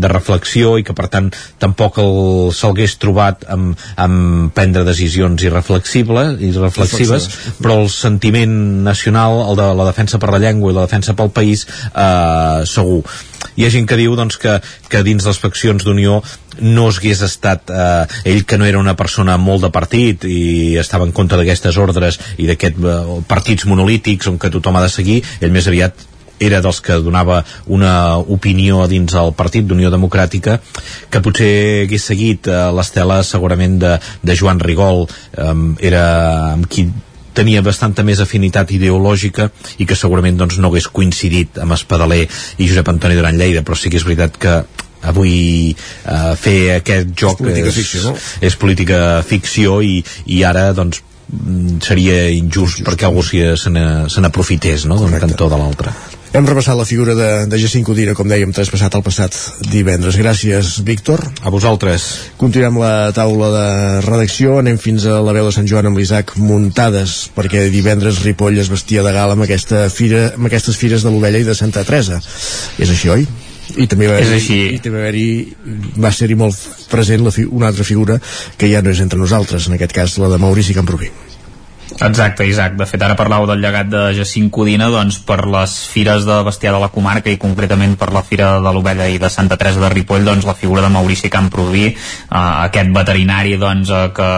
[0.03, 1.31] de reflexió i que per tant
[1.61, 1.97] tampoc
[2.57, 7.29] s'hagués trobat amb, amb prendre decisions irreflexibles, irreflexives,
[7.61, 8.53] però el sentiment
[8.85, 13.01] nacional, el de la defensa per la llengua i la defensa pel país, eh, segur.
[13.55, 14.59] Hi ha gent que diu doncs, que,
[14.89, 16.21] que dins les faccions d'Unió
[16.61, 21.07] no hagués estat eh, ell que no era una persona molt de partit i estava
[21.07, 25.21] en contra d'aquestes ordres i d'aquests eh, partits monolítics on que tothom ha de seguir,
[25.41, 26.07] ell més aviat
[26.41, 30.57] era dels que donava una opinió dins el partit d'Unió Democràtica
[31.13, 31.53] que potser
[31.85, 33.95] hagués seguit eh, l'estela segurament de,
[34.25, 35.05] de Joan Rigol.
[35.37, 35.55] Eh,
[35.91, 36.03] era
[36.55, 36.89] amb qui
[37.37, 39.49] tenia bastanta més afinitat ideològica
[39.79, 43.77] i que segurament doncs, no hagués coincidit amb Espadaler i Josep Antoni Duran Lleida però
[43.77, 44.55] sí que és veritat que
[45.11, 48.17] avui eh, fer aquest joc és política és, ficció, no?
[48.41, 51.01] és política ficció i, i ara doncs
[51.83, 54.97] seria injust perquè algú se n'aprofités se n'aprofités no?
[54.99, 55.93] d'un cantó de l'altre
[56.31, 59.35] Hem repassat la figura de, de Jacint Codina, com dèiem, traspassat el passat
[59.67, 60.15] divendres.
[60.15, 61.19] Gràcies, Víctor.
[61.43, 62.05] A vosaltres.
[62.39, 63.65] Continuem la taula de
[64.05, 68.63] redacció, anem fins a la veu de Sant Joan amb l'Isaac Muntades, perquè divendres Ripoll
[68.63, 71.83] es vestia de gala amb, aquesta fira, amb aquestes fires de l'Ovella i de Santa
[71.83, 72.23] Teresa.
[72.79, 73.27] És així, oi?
[73.77, 74.59] I també va És així.
[74.75, 78.19] i també va, haver va ser-hi molt present la fi, una altra figura
[78.57, 81.11] que ja no és entre nosaltres, en aquest cas la de Maurici Camproví.
[82.01, 82.73] Exacte, Isaac.
[82.79, 86.73] De fet, ara parlàveu del llegat de Jacint Codina doncs, per les fires de bestiar
[86.73, 89.91] de la comarca i concretament per la fira de l'Ovella i de Santa Teresa de
[89.93, 94.29] Ripoll, doncs, la figura de Maurici Camproví, eh, aquest veterinari doncs, eh, que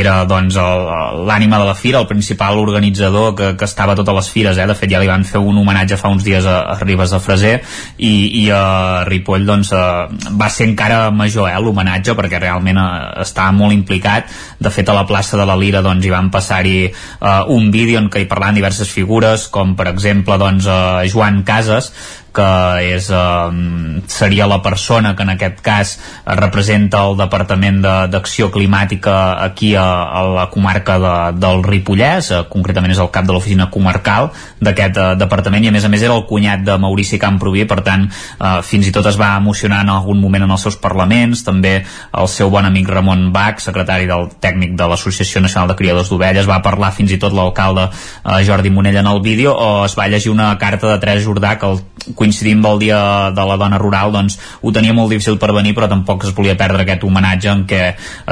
[0.00, 4.32] era doncs, l'ànima de la fira, el principal organitzador que, que estava a totes les
[4.32, 4.56] fires.
[4.56, 4.66] Eh?
[4.66, 7.20] De fet, ja li van fer un homenatge fa uns dies a, a Ribes de
[7.20, 7.52] Freser
[7.98, 12.88] i, i a Ripoll doncs, eh, va ser encara major eh, l'homenatge perquè realment eh,
[13.26, 14.32] estava molt implicat.
[14.56, 16.78] De fet, a la plaça de la Lira doncs, hi van passar-hi
[17.20, 21.42] uh, un vídeo en què hi parlaven diverses figures, com per exemple doncs, uh, Joan
[21.48, 21.92] Casas,
[22.32, 22.50] que
[22.96, 29.42] és, eh, seria la persona que en aquest cas representa el Departament d'Acció de, Climàtica
[29.44, 33.68] aquí a, a la comarca de, del Ripollès, eh, concretament és el cap de l'oficina
[33.70, 34.30] comarcal
[34.60, 37.80] d'aquest eh, departament i a més a més era el cunyat de Maurici Camproví, per
[37.86, 41.44] tant eh, fins i tot es va emocionar en algun moment en els seus parlaments,
[41.44, 46.10] també el seu bon amic Ramon Bach, secretari del tècnic de l'Associació Nacional de Criadors
[46.12, 49.96] d'Ovelles, va parlar fins i tot l'alcalde eh, Jordi Monell en el vídeo o es
[49.98, 51.82] va llegir una carta de Teresa Jordà que el
[52.22, 53.00] coincidint amb el dia
[53.34, 56.54] de la dona rural doncs ho tenia molt difícil per venir però tampoc es volia
[56.58, 57.82] perdre aquest homenatge en què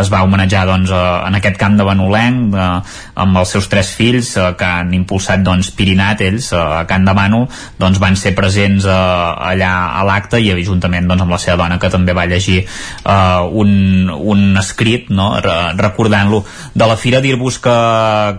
[0.00, 2.68] es va homenatjar doncs, en aquest camp de Benolenc eh,
[3.24, 7.08] amb els seus tres fills eh, que han impulsat doncs, Pirinat ells eh, a Can
[7.08, 7.42] de Manu
[7.80, 8.94] doncs, van ser presents eh,
[9.50, 13.62] allà a l'acte i juntament doncs, amb la seva dona que també va llegir eh,
[13.64, 15.32] un, un escrit no?
[15.40, 16.44] recordant-lo
[16.74, 17.76] de la fira dir-vos que,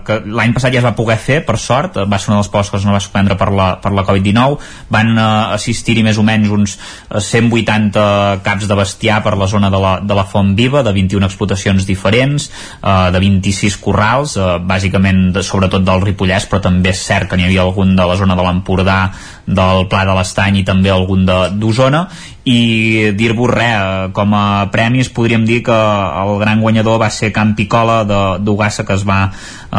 [0.06, 2.52] que l'any passat ja es va poder fer per sort, va ser una de les
[2.52, 6.24] coses que no va suspendre per la, per la Covid-19 van eh, assistir-hi més o
[6.26, 6.76] menys uns
[7.10, 10.94] 180 eh, caps de bestiar per la zona de la, de la Font Viva, de
[10.94, 12.48] 21 explotacions diferents,
[12.80, 17.38] eh, de 26 corrals, eh, bàsicament de, sobretot del Ripollès, però també és cert que
[17.38, 19.00] n'hi havia algun de la zona de l'Empordà,
[19.46, 22.06] del Pla de l'Estany i també algun d'Osona.
[22.44, 25.74] I dir-vos res, eh, com a premis podríem dir que
[26.22, 28.02] el gran guanyador va ser Camp Picola
[28.38, 29.30] d'Ugassa que es va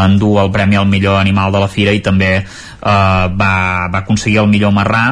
[0.05, 2.43] endur el premi al millor animal de la fira i també
[2.83, 5.03] va, va aconseguir el millor marrà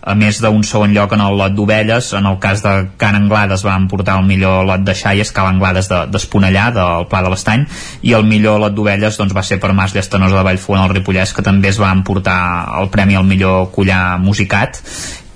[0.00, 2.12] a més d'un segon lloc en el lot d'ovelles.
[2.18, 5.90] En el cas de Can Anglades va emportar el millor lot de xaies, Cal Anglades
[5.90, 7.66] d'Esponellà, de, del Pla de l'Estany.
[8.02, 11.34] I el millor lot d'ovelles doncs, va ser per Mas Llastanosa de Vallfogona al Ripollès
[11.36, 12.40] que també es va emportar
[12.80, 14.80] el premi al millor collar musicat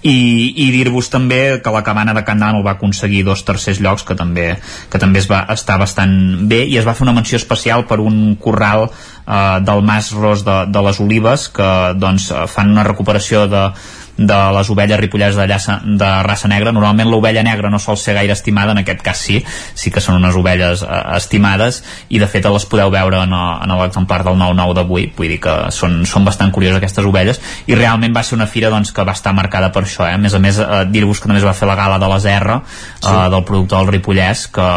[0.04, 4.14] i, i dir-vos també que la cabana de Can va aconseguir dos tercers llocs que
[4.14, 4.58] també,
[4.92, 6.14] que també es va estar bastant
[6.50, 10.44] bé i es va fer una menció especial per un corral eh, del Mas Ros
[10.44, 13.70] de, de les Olives que doncs, fan una recuperació de
[14.16, 16.72] de les ovelles ripollès de, llaça, de raça negra.
[16.72, 19.40] Normalment l'ovella negra no sol ser gaire estimada en aquest cas sí,
[19.74, 21.82] sí que són unes ovelles eh, estimades.
[22.08, 25.08] I de fet les podeu veure en, en l'exemplar del 9-9 d'avui.
[25.16, 27.40] Vull dir que són, són bastant curioses aquestes ovelles.
[27.66, 30.14] I realment va ser una fira doncs, que va estar marcada per això eh?
[30.14, 33.10] a més a més eh, dir-vos que es va fer la gala de R sí.
[33.10, 34.68] eh, del productor del Ripollès que,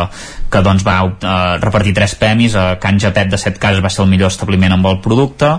[0.51, 2.55] que doncs va eh, repartir tres premis.
[2.55, 5.49] A Can Japet de Set Cases va ser el millor establiment amb el producte.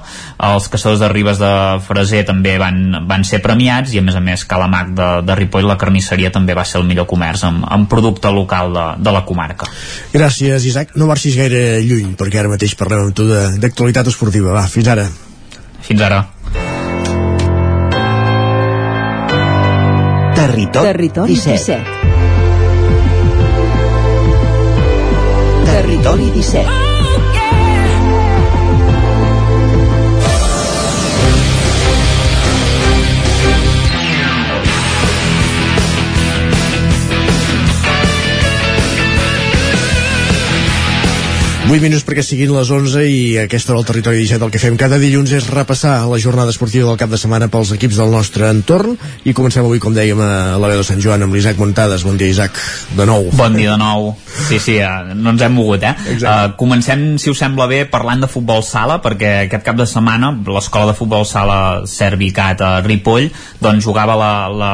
[0.48, 1.52] Els caçadors de Ribes de
[1.84, 5.68] Freser també van, van ser premiats i a més a més Calamac de, de Ripoll
[5.68, 9.24] la carnisseria també va ser el millor comerç amb, amb producte local de, de la
[9.28, 9.68] comarca.
[10.14, 14.54] Gràcies Isaac, no marxis gaire lluny perquè ara mateix parlem amb tu d'actualitat esportiva.
[14.56, 15.08] Va, fins ara.
[15.84, 16.24] Fins ara.
[20.38, 21.58] Territori, Territori 17.
[21.58, 21.97] 17.
[25.78, 26.87] Territori 17.
[41.68, 44.76] 8 minuts perquè siguin les 11 i aquesta hora al territori 17 el que fem
[44.80, 48.46] cada dilluns és repassar la jornada esportiva del cap de setmana pels equips del nostre
[48.48, 48.94] entorn
[49.28, 52.06] i comencem avui, com dèiem, a la veu de Sant Joan amb l'Isaac Montades.
[52.08, 52.56] Bon dia, Isaac,
[52.96, 53.28] de nou.
[53.36, 54.14] Bon dia de nou.
[54.46, 55.92] Sí, sí, uh, no ens hem mogut, eh?
[56.14, 60.32] Uh, comencem, si us sembla bé, parlant de futbol sala, perquè aquest cap de setmana
[60.48, 63.28] l'escola de futbol sala Servicat a Ripoll
[63.60, 64.72] doncs jugava la, la,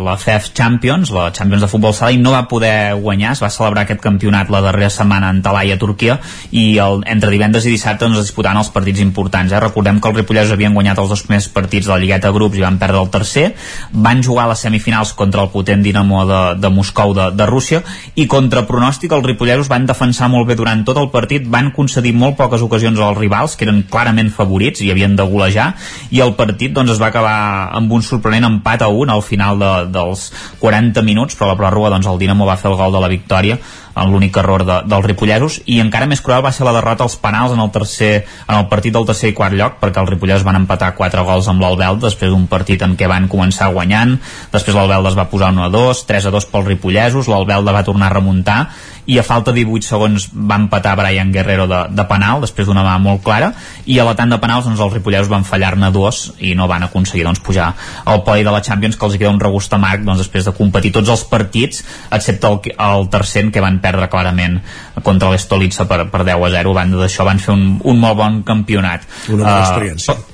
[0.00, 3.52] la FEF Champions, la Champions de futbol sala, i no va poder guanyar, es va
[3.52, 8.06] celebrar aquest campionat la darrera setmana en Talaia, Turquia, i el, entre divendres i dissabte
[8.06, 9.52] doncs, es disputaven els partits importants.
[9.52, 9.60] Eh?
[9.62, 12.64] Recordem que els ripollesos havien guanyat els dos primers partits de la Lligueta Grups i
[12.64, 13.46] van perdre el tercer.
[13.92, 17.82] Van jugar a les semifinals contra el potent Dinamo de, de Moscou de, de Rússia
[18.14, 22.14] i contra pronòstic els ripollesos van defensar molt bé durant tot el partit, van concedir
[22.16, 25.72] molt poques ocasions als rivals, que eren clarament favorits i havien de golejar,
[26.10, 27.36] i el partit doncs, es va acabar
[27.76, 30.28] amb un sorprenent empat a un al final de, dels
[30.60, 33.12] 40 minuts, però a la pròrroga doncs, el Dinamo va fer el gol de la
[33.12, 33.58] victòria
[33.94, 37.16] en l'únic error de, dels ripollesos i encara més cruel va ser la derrota als
[37.20, 38.12] penals en el, tercer,
[38.46, 41.50] en el partit del tercer i quart lloc perquè els ripollesos van empatar 4 gols
[41.52, 44.16] amb l'Albel després d'un partit en què van començar guanyant.
[44.52, 47.86] Després l'Albelda es va posar 1 a 2 3 a 2 pels ripollesos, l'Albelda va
[47.86, 48.60] tornar a remuntar
[49.06, 52.84] i a falta de 18 segons va empatar Brian Guerrero de, de penal després d'una
[52.86, 53.52] mà molt clara
[53.86, 56.86] i a la tant de penals doncs, els ripollesos van fallar-ne dos i no van
[56.86, 57.72] aconseguir doncs, pujar
[58.04, 60.94] al podi de la Champions que els queda un regust amarg doncs, després de competir
[60.94, 64.60] tots els partits excepte el, el tercer que van perdre clarament
[65.02, 68.18] contra l'Estolitza per, per 10 a 0 a banda d'això van fer un, un molt
[68.18, 69.08] bon campionat.
[69.32, 70.31] Una bona uh, experiència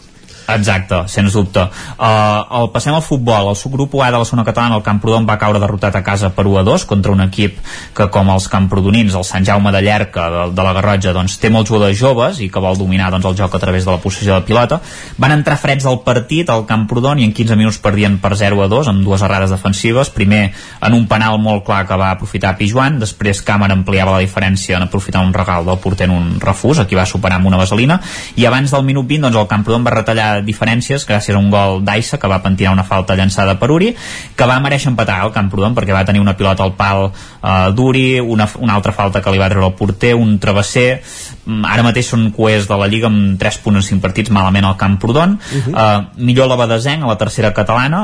[0.49, 1.61] Exacte, sens dubte.
[2.01, 3.51] Uh, el passem al futbol.
[3.51, 6.47] El subgrup A de la zona catalana, el Camprodon, va caure derrotat a casa per
[6.49, 7.59] 1 a 2 contra un equip
[7.93, 11.51] que, com els camprodonins, el Sant Jaume de Llerca de, de la Garrotja, doncs, té
[11.53, 14.39] molts jugadors joves i que vol dominar doncs, el joc a través de la possessió
[14.39, 14.81] de pilota.
[15.21, 18.71] Van entrar freds al partit al Camprodon i en 15 minuts perdien per 0 a
[18.73, 20.09] 2 amb dues errades defensives.
[20.17, 24.81] Primer, en un penal molt clar que va aprofitar Pijuan, després Càmera ampliava la diferència
[24.81, 28.01] en aprofitar un regal del porter en un refús, aquí va superar amb una vaselina,
[28.41, 31.83] i abans del minut 20 doncs, el Camprodon va retallar diferències gràcies a un gol
[31.85, 33.95] d'Aissa que va pentinar una falta llançada per Uri
[34.37, 38.21] que va mereixer empatar el Camprodon perquè va tenir una pilota al pal uh, d'Uri
[38.21, 41.03] una, una altra falta que li va treure el porter un travesser
[41.49, 44.77] ara mateix són coers de la Lliga amb 3 punts en 5 partits malament al
[44.77, 45.73] Camprodon uh -huh.
[45.73, 48.01] uh, millor la Badesenc a la tercera catalana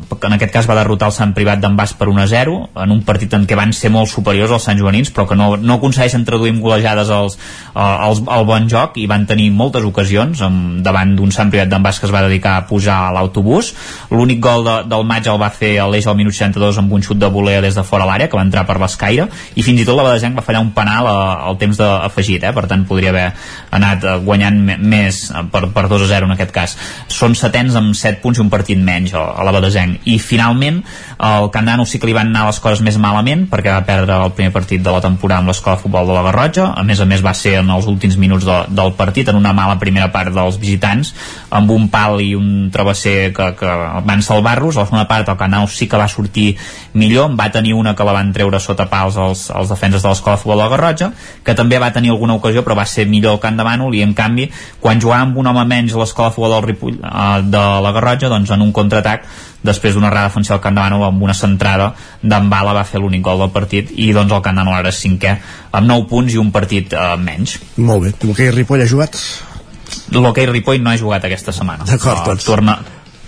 [0.00, 2.68] uh, en aquest cas va derrotar el Sant Privat d'en Bas per 1 a 0
[2.74, 5.56] en un partit en què van ser molt superiors als Sant Joanins però que no,
[5.56, 7.38] no aconsegueixen traduir amb golejades els,
[7.74, 11.68] uh, els, el bon joc i van tenir moltes ocasions amb, davant d'un Sant Privat
[11.68, 13.74] d'en Bas que es va dedicar a pujar a l'autobús
[14.10, 17.02] l'únic gol de, del maig el va fer a l'eix al minut 62 amb un
[17.02, 19.84] xut de volea des de fora l'àrea que va entrar per l'escaire i fins i
[19.84, 22.55] tot la Badesenc va fallar un penal al temps d'afegit eh?
[22.56, 23.26] Per tant podria haver
[23.76, 26.76] anat eh, guanyant més eh, per, per 2 a 0 en aquest cas.
[27.12, 30.82] Són setens amb 7 punts i un partit menys a, la Badesenc i finalment
[31.26, 34.34] el Candano sí que li van anar les coses més malament perquè va perdre el
[34.36, 37.06] primer partit de la temporada amb l'escola de futbol de la Garrotja a més a
[37.08, 40.34] més va ser en els últims minuts de, del partit en una mala primera part
[40.34, 41.12] dels visitants
[41.50, 43.72] amb un pal i un travesser que, que
[44.06, 44.76] van salvar-los.
[44.76, 46.56] A la segona part el Candano sí que va sortir
[46.94, 47.32] millor.
[47.38, 50.42] Va tenir una que la van treure sota pals els, els defenses de l'escola de
[50.42, 51.10] futbol de la Garrotja
[51.44, 54.14] que també va tenir alguna ocasió però va ser millor Camp de Bànol i en
[54.14, 54.46] canvi
[54.80, 57.92] quan jugava amb un home menys a l'escola de futbol del Ripoll, eh, de la
[57.92, 59.26] Garrotja doncs en un contraatac
[59.66, 61.92] després d'una errada defensiva del Camp de amb una centrada
[62.22, 64.94] d'en Bala va fer l'únic gol del partit i doncs el Camp de Bànol ara
[64.94, 65.36] és cinquè
[65.72, 67.58] amb 9 punts i un partit eh, menys.
[67.76, 69.18] Molt bé, l'hoquei Ripoll ha jugat?
[70.14, 71.86] L'hoquei Ripoll no ha jugat aquesta setmana.
[71.88, 72.44] D'acord, uh, doncs.
[72.46, 72.78] torna,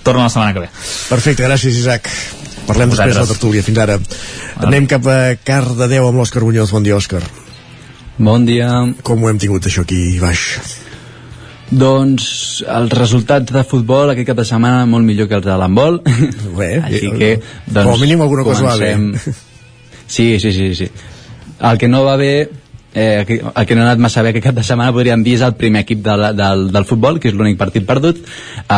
[0.07, 0.71] torna la setmana que ve.
[1.09, 2.11] Perfecte, gràcies Isaac.
[2.69, 3.99] Parlem després de la tertúlia, fins ara.
[4.61, 6.75] Anem cap a Cardedeu amb l'Òscar Muñoz.
[6.75, 7.25] Bon dia, Òscar
[8.19, 8.69] Bon dia.
[9.07, 10.45] Com ho hem tingut això aquí baix?
[11.71, 12.25] Doncs
[12.67, 16.01] els resultats de futbol aquest cap de setmana molt millor que els de l'handbol.
[16.59, 17.29] Bé, Així eh, que,
[17.69, 18.97] doncs, com a mínim alguna cosa va bé.
[20.09, 20.89] Sí, sí, sí, sí.
[21.63, 22.33] El que no va bé
[22.95, 25.47] eh, el que no ha anat massa bé aquest cap de setmana podríem dir és
[25.47, 28.19] el primer equip del, del, del futbol, que és l'únic partit perdut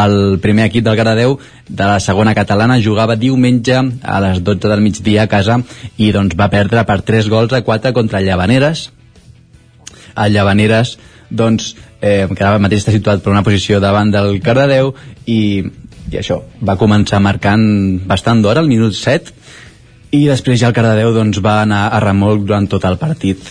[0.03, 4.85] el primer equip del Gardeu de la segona catalana jugava diumenge a les 12 del
[4.85, 5.63] migdia a casa
[5.97, 8.91] i doncs va perdre per 3 gols a 4 contra Llavaneres
[10.17, 10.97] el Llavaneres
[11.31, 14.95] doncs eh, quedava mateix està situat per una posició davant del Cardedeu
[15.27, 15.63] i,
[16.11, 17.63] i això, va començar marcant
[18.11, 19.39] bastant d'hora, al minut 7
[20.17, 23.45] i després ja el Cardedeu doncs, va anar a remolc durant tot el partit.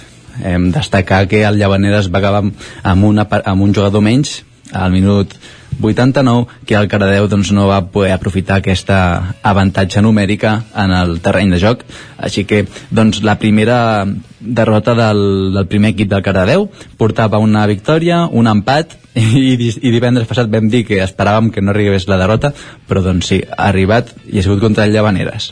[0.44, 4.42] Eh, destacar que el Llavaneres va acabar amb, una, amb un jugador menys
[4.76, 5.34] al minut
[5.82, 11.54] 89 que el Cardedeu doncs, no va poder aprofitar aquesta avantatge numèrica en el terreny
[11.54, 11.86] de joc.
[12.18, 14.06] Així que doncs, la primera
[14.40, 15.22] derrota del,
[15.56, 20.70] del primer equip del Cardedeu portava una victòria, un empat i, i divendres passat vam
[20.72, 22.54] dir que esperàvem que no arribés la derrota
[22.88, 25.52] però doncs sí, ha arribat i ha sigut contra el Llavaneres.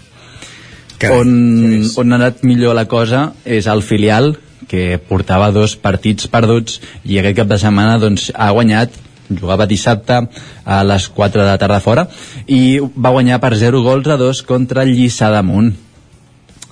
[0.97, 4.35] Carai, on, on ha anat millor la cosa és el filial
[4.67, 8.95] que portava dos partits perduts i aquest cap de setmana doncs, ha guanyat
[9.29, 10.21] jugava dissabte
[10.65, 12.07] a les 4 de la tarda fora
[12.47, 15.73] i va guanyar per 0 gols a 2 contra el Lliçà d'Amunt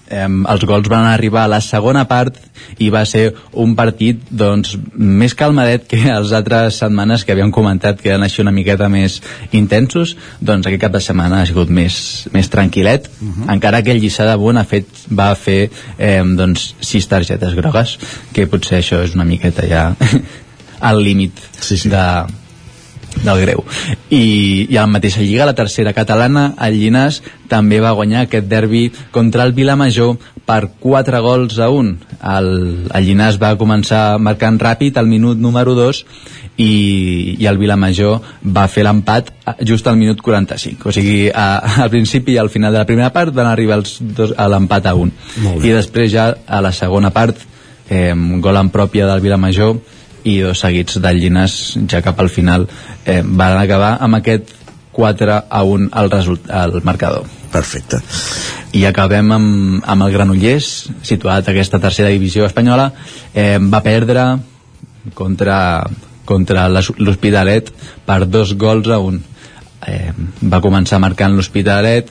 [0.09, 2.37] eh, els gols van arribar a la segona part
[2.81, 3.25] i va ser
[3.61, 8.41] un partit doncs, més calmadet que les altres setmanes que havíem comentat que eren així
[8.43, 9.19] una miqueta més
[9.51, 13.51] intensos doncs aquest cap de setmana ha sigut més, més tranquil·let uh -huh.
[13.53, 17.97] encara que el Lliçà d'Amunt ha fet, va fer eh, doncs, sis targetes grogues
[18.33, 19.95] que potser això és una miqueta ja
[20.79, 21.89] al límit sí, sí.
[21.89, 22.25] de,
[23.23, 23.63] del greu.
[24.09, 28.47] I, i a la mateixa lliga, la tercera catalana el Llinàs també va guanyar aquest
[28.49, 32.49] derbi contra el Vilamajor per 4 gols a 1 el,
[32.93, 36.03] el Llinàs va començar marcant ràpid al minut número 2
[36.61, 36.69] i,
[37.39, 38.21] i el Vilamajor
[38.57, 39.33] va fer l'empat
[39.65, 41.47] just al minut 45 o sigui, a,
[41.85, 44.91] al principi i al final de la primera part van arribar els dos a l'empat
[44.91, 47.41] a 1 i després ja a la segona part
[47.89, 49.81] eh, gol en pròpia del Vilamajor
[50.25, 51.55] i dos seguits Llinàs
[51.87, 52.67] ja cap al final
[53.05, 54.53] eh, van acabar amb aquest
[54.95, 57.27] 4 a 1 al, result, al marcador.
[57.51, 57.99] Perfecte.
[58.75, 60.71] I acabem amb, amb el Granollers
[61.03, 62.89] situat a aquesta tercera divisió espanyola.
[63.33, 64.25] Eh, va perdre
[65.13, 65.57] contra,
[66.25, 67.71] contra l'Hospitalet
[68.07, 69.21] per dos gols a un.
[69.85, 70.11] Eh,
[70.41, 72.09] va començar marcant l'Hospitalet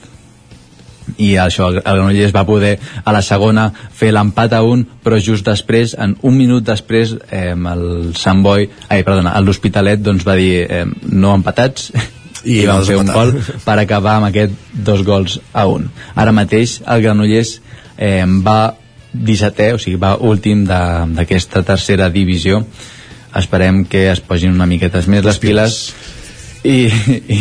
[1.17, 5.45] i això, el Granollers va poder a la segona fer l'empat a un però just
[5.47, 10.65] després, en un minut després eh, el Sant Boi ai, perdona, l'Hospitalet doncs va dir
[10.65, 11.91] eh, no empatats
[12.45, 14.53] i, i van fer un gol per acabar amb aquest
[14.85, 15.87] dos gols a un.
[16.15, 17.59] Ara mateix el Granollers
[17.97, 18.75] eh, va
[19.15, 22.61] 17è, o sigui va últim d'aquesta tercera divisió.
[23.35, 25.79] Esperem que es posin una miqueta més les piles
[26.65, 26.89] i,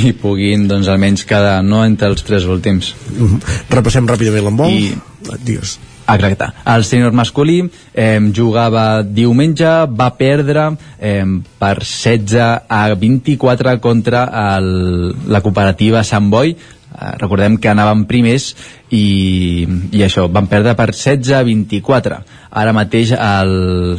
[0.08, 3.58] i puguin doncs almenys cada no entre els tres últims mm -hmm.
[3.70, 4.94] repassem ràpidament l'embol i...
[5.42, 6.50] digues Exacte.
[6.68, 7.62] El sènior masculí
[7.94, 11.24] eh, jugava diumenge, va perdre eh,
[11.58, 14.24] per 16 a 24 contra
[14.56, 16.52] el, la cooperativa Sant Boi.
[16.94, 18.50] Eh, recordem que anàvem primers
[18.90, 22.20] i, i això, van perdre per 16 a 24.
[22.52, 23.54] Ara mateix el,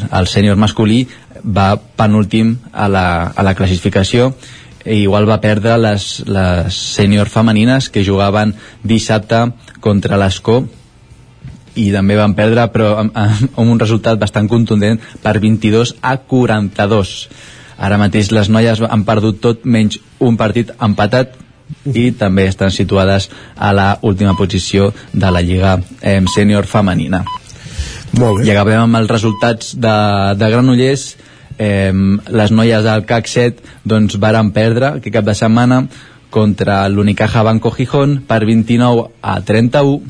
[0.05, 1.07] el sènior masculí
[1.41, 4.31] va penúltim a la, a la classificació
[4.85, 8.53] i igual va perdre les, les sènior femenines que jugaven
[8.83, 9.47] dissabte
[9.81, 10.61] contra l'Escó
[11.75, 17.15] i també van perdre però amb, amb un resultat bastant contundent per 22 a 42
[17.77, 21.35] ara mateix les noies han perdut tot menys un partit empatat
[21.91, 27.23] i també estan situades a la última posició de la Lliga eh, sènior femenina.
[28.15, 28.45] Molt bé.
[28.47, 29.95] i acabem amb els resultats de,
[30.39, 31.15] de Granollers
[31.57, 31.93] eh,
[32.27, 35.85] les noies del CAC 7 doncs varen perdre aquest cap de setmana
[36.29, 40.01] contra l'Unicaja Banco Gijón per 29 a 31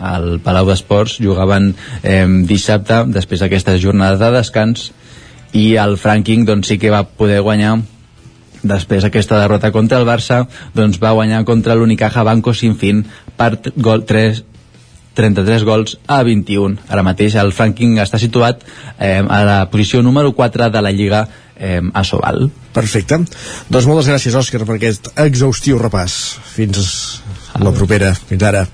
[0.00, 4.90] al Palau d'Esports jugaven eh, dissabte després d'aquesta jornada de descans.
[5.52, 7.78] I el Franking doncs, sí que va poder guanyar.
[8.60, 10.44] Després d'aquesta derrota contra el Barça
[10.76, 13.06] doncs va guanyar contra l'Unicaja Banco Sinfín
[13.36, 14.44] per gol 3,
[15.18, 16.86] 33 gols a 21.
[16.88, 18.62] Ara mateix el Franking està situat
[18.98, 21.24] eh, a la posició número 4 de la Lliga
[21.56, 22.50] eh, a Sobal.
[22.72, 23.20] Perfecte.
[23.68, 26.16] Doncs moltes gràcies, Òscar, per aquest exhaustiu repàs.
[26.54, 27.22] Fins
[27.60, 28.14] la propera.
[28.14, 28.66] Fins ara.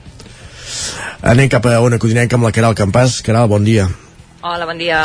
[1.27, 3.21] Anem cap a una codinenca amb la Caral Campàs.
[3.27, 3.89] Caral, bon dia.
[4.43, 5.01] Hola, bon dia.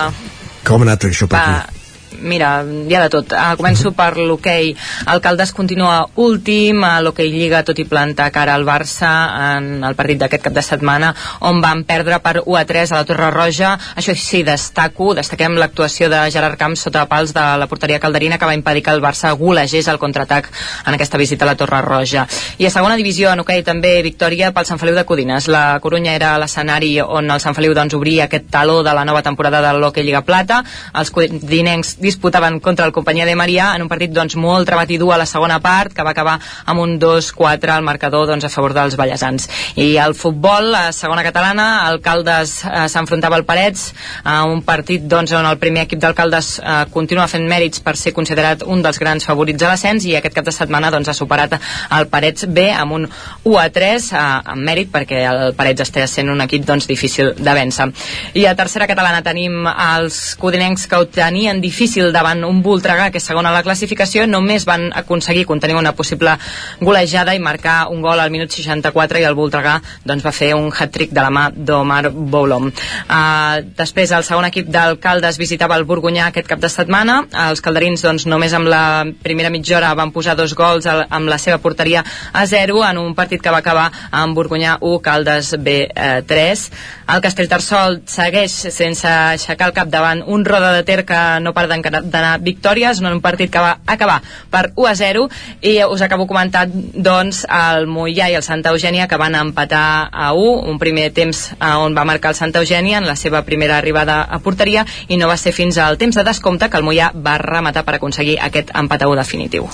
[0.68, 1.81] Com ha anat això per Va, aquí?
[2.20, 3.32] Mira, hi ha de tot.
[3.32, 4.74] Uh, començo per l'hoquei.
[5.12, 9.12] El Caldes continua últim, a l'hoquei Lliga, tot i plantar cara al Barça
[9.56, 11.14] en el partit d'aquest cap de setmana,
[11.48, 13.74] on van perdre per 1 a 3 a la Torre Roja.
[13.96, 18.50] Això sí, destaco, destaquem l'actuació de Gerard Camps sota pals de la porteria calderina que
[18.50, 20.50] va impedir que el Barça golegés el contraatac
[20.86, 22.28] en aquesta visita a la Torre Roja.
[22.58, 25.48] I a segona divisió, en hoquei també victòria pel Sant Feliu de Codines.
[25.52, 29.24] La Corunya era l'escenari on el Sant Feliu doncs, obria aquest taló de la nova
[29.26, 30.62] temporada de l'hoquei Lliga Plata.
[30.98, 35.18] Els codinencs disputaven contra el companyia de Maria en un partit doncs, molt trebat a
[35.18, 38.96] la segona part que va acabar amb un 2-4 al marcador doncs, a favor dels
[38.98, 39.48] ballesans.
[39.76, 43.92] I el futbol, a segona catalana el Caldes eh, s'enfrontava al Parets
[44.24, 47.96] a un partit doncs, on el primer equip del Caldes eh, continua fent mèrits per
[47.98, 51.18] ser considerat un dels grans favorits a l'ascens i aquest cap de setmana doncs, ha
[51.18, 53.08] superat el Parets B amb un
[53.46, 54.26] 1-3 eh,
[54.56, 57.92] amb mèrit perquè el Parets està sent un equip doncs, difícil de vèncer.
[58.34, 63.10] I a tercera catalana tenim els codinencs que ho tenien difícil difícil davant un Voltregà
[63.12, 66.38] que segon a la classificació només van aconseguir contenir una possible
[66.80, 70.70] golejada i marcar un gol al minut 64 i el Voltregà doncs, va fer un
[70.72, 72.70] hat-trick de la mà d'Omar Boulom.
[72.72, 77.26] Uh, després el segon equip del Caldes visitava el Borgunyà aquest cap de setmana.
[77.50, 81.28] Els calderins doncs, només amb la primera mitja hora van posar dos gols al, amb
[81.28, 85.56] la seva porteria a 0 en un partit que va acabar amb Borgunyà 1, Caldes
[85.60, 86.68] B eh, 3
[87.12, 91.52] el Castellterçol segueix sense aixecar el cap davant un roda de ter que no
[91.82, 95.28] para d'anar victòries en un partit que va acabar per 1 a 0
[95.62, 100.32] i us acabo comentant doncs el Mollà i el Santa Eugènia que van empatar a
[100.34, 104.22] 1 un primer temps on va marcar el Santa Eugènia en la seva primera arribada
[104.24, 107.38] a porteria i no va ser fins al temps de descompte que el Mollà va
[107.42, 109.70] rematar per aconseguir aquest empat a 1 definitiu.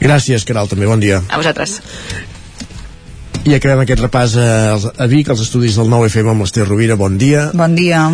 [0.00, 1.22] Gràcies, Caral, també bon dia.
[1.28, 1.80] A vosaltres.
[3.42, 6.96] I acabem aquest repàs a, a Vic, als estudis del 9FM amb l'Ester Rovira.
[7.00, 7.50] Bon dia.
[7.58, 8.06] Bon dia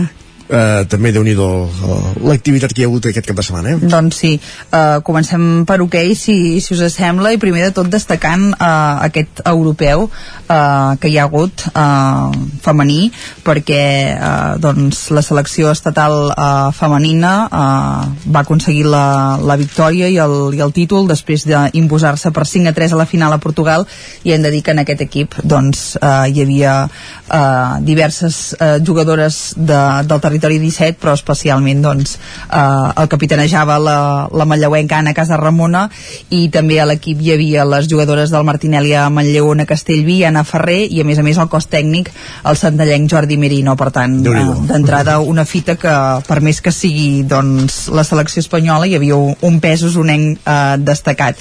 [0.49, 3.79] eh, també déu nhi l'activitat que hi ha hagut aquest cap de setmana eh?
[3.93, 4.33] doncs sí,
[4.73, 8.99] uh, comencem per hoquei okay, si, si us sembla i primer de tot destacant uh,
[9.05, 12.33] aquest europeu uh, que hi ha hagut uh,
[12.65, 13.11] femení
[13.47, 13.83] perquè
[14.17, 20.37] uh, doncs la selecció estatal uh, femenina uh, va aconseguir la, la victòria i el,
[20.57, 23.87] i el títol després d'imposar-se per 5 a 3 a la final a Portugal
[24.25, 28.77] i hem de dir que en aquest equip doncs, uh, hi havia uh, diverses uh,
[28.85, 32.17] jugadores de, del territori territori 17 però especialment doncs,
[32.53, 33.99] eh, el capitanejava la,
[34.33, 35.87] la Manlleuenca Anna Casa Ramona
[36.35, 40.45] i també a l'equip hi havia les jugadores del Martinelli a Manlleu, Ona Castellví, Anna
[40.45, 42.11] Ferrer i a més a més el cos tècnic
[42.49, 45.95] el santallenc Jordi Merino, per tant eh, d'entrada una fita que
[46.29, 50.77] per més que sigui doncs, la selecció espanyola hi havia un, un pes usonenc eh,
[50.85, 51.39] destacat.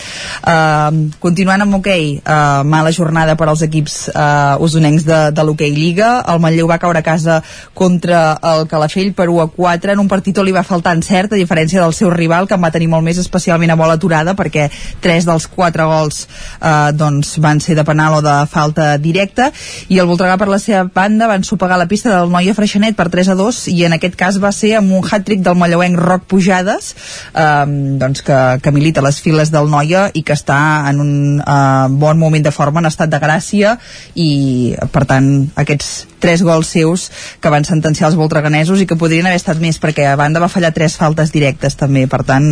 [0.48, 5.46] Eh, continuant amb hoquei okay, eh, mala jornada per als equips eh, usonencs de, de
[5.46, 6.24] l'hoquei Lliga.
[6.32, 7.42] El Manlleu va caure a casa
[7.78, 10.94] contra el Calafell Calafell per 1 a 4 en un partit on li va faltar
[10.96, 13.98] encert a diferència del seu rival que en va tenir molt més especialment a bola
[14.00, 14.70] aturada perquè
[15.04, 19.50] 3 dels 4 gols eh, doncs van ser de penal o de falta directa.
[19.92, 23.10] I el Voltregà per la seva banda van sopegar la pista del Noia Freixenet per
[23.12, 26.28] 3 a 2 i en aquest cas va ser amb un hat-trick del mallauenc Roc
[26.32, 26.94] Pujades
[27.36, 27.66] eh,
[28.00, 32.20] doncs que, que milita les files del Noia i que està en un eh, bon
[32.20, 33.76] moment de forma en estat de gràcia
[34.16, 37.10] i per tant aquests tres gols seus
[37.42, 40.52] que van sentenciar els voltreganesos i que podrien haver estat més perquè a banda va
[40.52, 42.48] fallar tres faltes directes també, per tant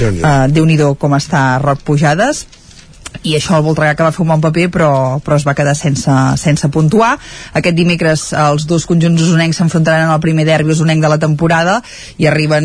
[0.00, 2.46] eh, Déu-n'hi-do com està Roc Pujades
[3.22, 4.90] i això el Voltregà que va fer un bon paper però,
[5.22, 7.12] però es va quedar sense, sense puntuar.
[7.58, 11.78] Aquest dimecres els dos conjunts usonencs s'enfrontaran en el primer derbi usonenc de la temporada
[12.18, 12.64] i arriben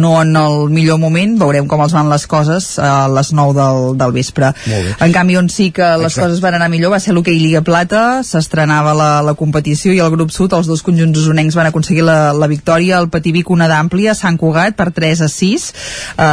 [0.00, 3.82] no en el millor moment, veurem com els van les coses a les 9 del,
[4.00, 4.52] del vespre.
[5.00, 6.26] En canvi on sí que les Exacte.
[6.26, 8.22] coses van anar millor va ser l'hoquei Lliga Plata.
[8.26, 12.32] S'estrenava la, la competició i el grup sud els dos conjunts usonencs van aconseguir la,
[12.36, 15.66] la victòria el Pativic una d'àmplia Sant Cugat per 3 a 6
[16.18, 16.26] eh,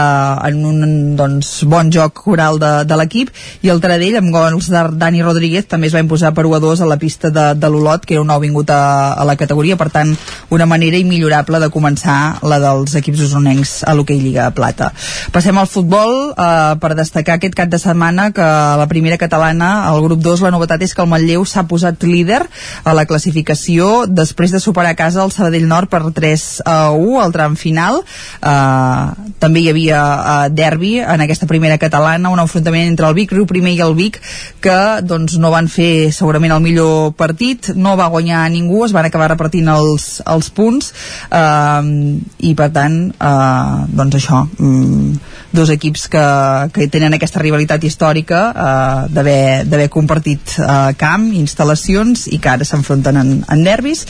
[0.50, 3.32] en un doncs, bon joc coral de, de l'equip
[3.64, 6.61] i el Taradell amb gols de Dani Rodríguez també es va imposar per 1 a
[6.64, 9.38] 2 a la pista de, de l'Olot que era un nou vingut a, a la
[9.40, 9.78] categoria.
[9.80, 10.14] Per tant
[10.53, 14.91] una manera immillorable de començar la dels equips usonencs a l'hoquei Lliga Plata.
[15.34, 20.02] Passem al futbol eh, per destacar aquest cap de setmana que la primera catalana al
[20.06, 22.41] grup 2 la novetat és que el Manlleu s'ha posat líder
[22.84, 27.22] a la classificació després de superar a casa el Sabadell Nord per 3 a 1
[27.24, 28.02] al tram final.
[28.41, 33.32] Eh, també hi havia eh, derbi en aquesta primera catalana un enfrontament entre el Vic
[33.34, 34.19] Riu Primer i el Vic
[34.64, 39.07] que doncs, no van fer segurament el millor partit, no va guanyar ningú, es van
[39.10, 40.93] acabar repartint els, els punts
[41.30, 42.19] eh,
[42.49, 45.15] i per tant eh, doncs això mm,
[45.53, 46.26] dos equips que,
[46.73, 53.19] que tenen aquesta rivalitat històrica eh, d'haver compartit eh, camp, instal·lacions i que ara s'enfronten
[53.22, 54.05] en, en nervis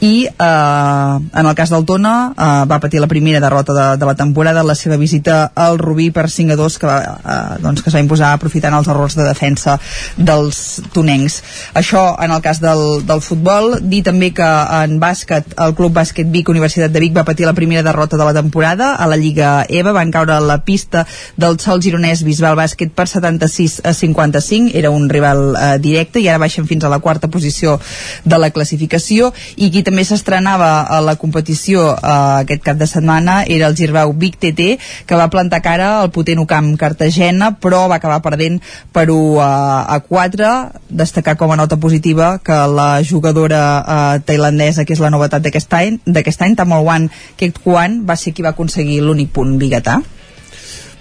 [0.00, 4.10] i eh, en el cas del Tona eh, va patir la primera derrota de, de
[4.10, 7.82] la temporada la seva visita al Rubí per 5 a 2 que, va, eh, doncs,
[7.82, 9.78] que es va imposar aprofitant els errors de defensa
[10.16, 11.40] dels tonencs.
[11.78, 14.48] Això en el cas del, del futbol dir també que
[14.82, 18.26] en bàsquet el Club Bàsquet Vic Universitat de Vic va patir la primera derrota de
[18.26, 22.56] la temporada a la Lliga EVA van caure a la pista del Sol Gironès Bisbal
[22.58, 26.92] Bàsquet per 76 a 55 era un rival eh, directe i ara baixen fins a
[26.92, 27.78] la quarta posició
[28.24, 29.32] de la classificació.
[29.56, 32.14] I qui també s'estrenava a la competició eh,
[32.44, 33.42] aquest cap de setmana.
[33.46, 34.68] Era el Girbau Vic TT
[35.06, 38.57] que va plantar cara al potent Ocamp Cartagena però va acabar perdent
[38.92, 40.52] per 1 a 4
[40.88, 45.74] destacar com a nota positiva que la jugadora eh, tailandesa que és la novetat d'aquest
[45.78, 50.00] any, d'aquest any Tamolwan Kek Kwan va ser qui va aconseguir l'únic punt biguetà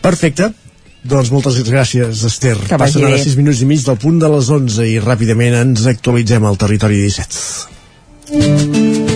[0.01, 0.51] Perfecte.
[1.07, 2.57] Doncs moltes gràcies, Esther.
[2.67, 5.87] Que Passen ara 6 minuts i mig del punt de les 11 i ràpidament ens
[5.93, 9.06] actualitzem al territori 17.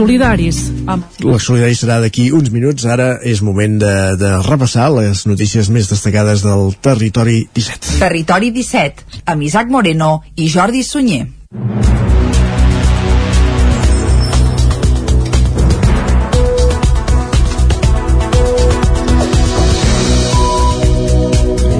[0.00, 0.60] Solidaris.
[0.88, 1.04] Amb...
[1.26, 2.86] La solidari serà d'aquí uns minuts.
[2.88, 7.98] Ara és moment de, de repassar les notícies més destacades del Territori 17.
[8.00, 11.26] Territori 17, amb Isaac Moreno i Jordi Sunyer.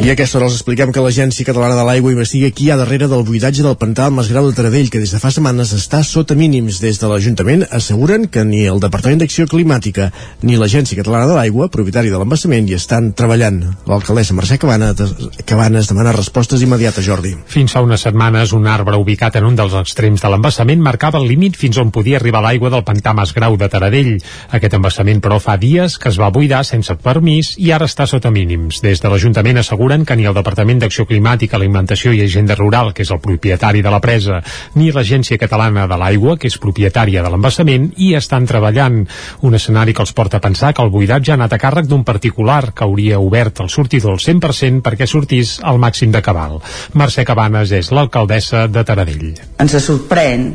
[0.01, 3.05] I aquesta hora els expliquem que l'Agència Catalana de l'Aigua investiga qui hi ha darrere
[3.05, 6.33] del buidatge del pantà del Masgrau de Taradell, que des de fa setmanes està sota
[6.33, 6.79] mínims.
[6.81, 10.07] Des de l'Ajuntament asseguren que ni el Departament d'Acció Climàtica
[10.41, 13.59] ni l'Agència Catalana de l'Aigua, propietari de l'embassament, hi estan treballant.
[13.91, 17.35] L'alcaldessa Mercè Cabanes, demana respostes immediates, Jordi.
[17.53, 21.29] Fins fa unes setmanes, un arbre ubicat en un dels extrems de l'embassament marcava el
[21.29, 24.17] límit fins on podia arribar l'aigua del pantà Masgrau de Taradell.
[24.49, 28.33] Aquest embassament, però, fa dies que es va buidar sense permís i ara està sota
[28.33, 28.81] mínims.
[28.81, 29.61] Des de l'Ajuntament
[29.91, 33.83] asseguren que ni el Departament d'Acció Climàtica, Alimentació i Agenda Rural, que és el propietari
[33.83, 34.41] de la presa,
[34.77, 39.03] ni l'Agència Catalana de l'Aigua, que és propietària de l'embassament, hi estan treballant.
[39.43, 42.05] Un escenari que els porta a pensar que el buidatge ha anat a càrrec d'un
[42.05, 46.61] particular que hauria obert el sortidor al 100% perquè sortís al màxim de cabal.
[46.95, 49.35] Mercè Cabanes és l'alcaldessa de Taradell.
[49.59, 50.53] Ens sorprèn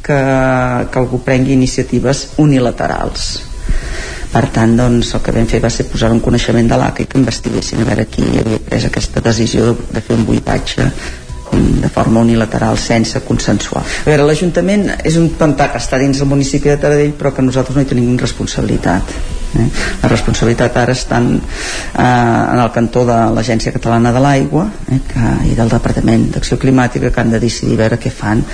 [0.00, 0.20] que,
[0.88, 3.49] que algú prengui iniciatives unilaterals
[4.30, 7.08] per tant doncs, el que vam fer va ser posar un coneixement de l'ACA i
[7.10, 10.86] que investiguessin a veure qui havia pres aquesta decisió de, de fer un buitatge
[11.50, 13.82] de forma unilateral sense consensuar.
[13.82, 17.42] A veure, l'Ajuntament és un pantà que està dins del municipi de Taradell però que
[17.42, 19.14] nosaltres no hi tenim responsabilitat.
[19.58, 19.66] Eh?
[20.04, 25.02] La responsabilitat ara està en, eh, en el cantó de l'Agència Catalana de l'Aigua eh,
[25.10, 28.44] que, i del Departament d'Acció Climàtica que han de decidir veure què fan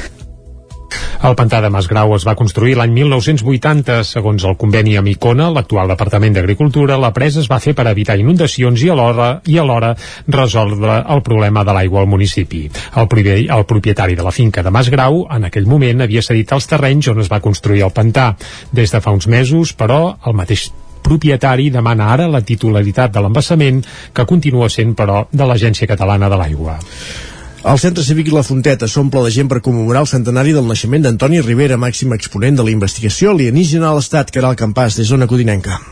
[1.27, 3.99] el pantà de Masgrau es va construir l'any 1980.
[4.07, 8.19] Segons el conveni amb Icona, l'actual Departament d'Agricultura, la presa es va fer per evitar
[8.21, 9.95] inundacions i alhora i alhora
[10.29, 12.67] resoldre el problema de l'aigua al municipi.
[12.97, 16.69] El, primer, el propietari de la finca de Masgrau, en aquell moment, havia cedit els
[16.71, 18.33] terrenys on es va construir el pantà.
[18.73, 20.69] Des de fa uns mesos, però, el mateix
[21.07, 23.81] propietari demana ara la titularitat de l'embassament,
[24.13, 26.79] que continua sent, però, de l'Agència Catalana de l'Aigua.
[27.67, 31.43] El Centre Cívic La Fonteta s'omple de gent per commemorar el centenari del naixement d'Antoni
[31.43, 35.27] Rivera, màxim exponent de la investigació alienígena a l'Estat, que era el campàs des d'Ona
[35.27, 35.83] Codinenca.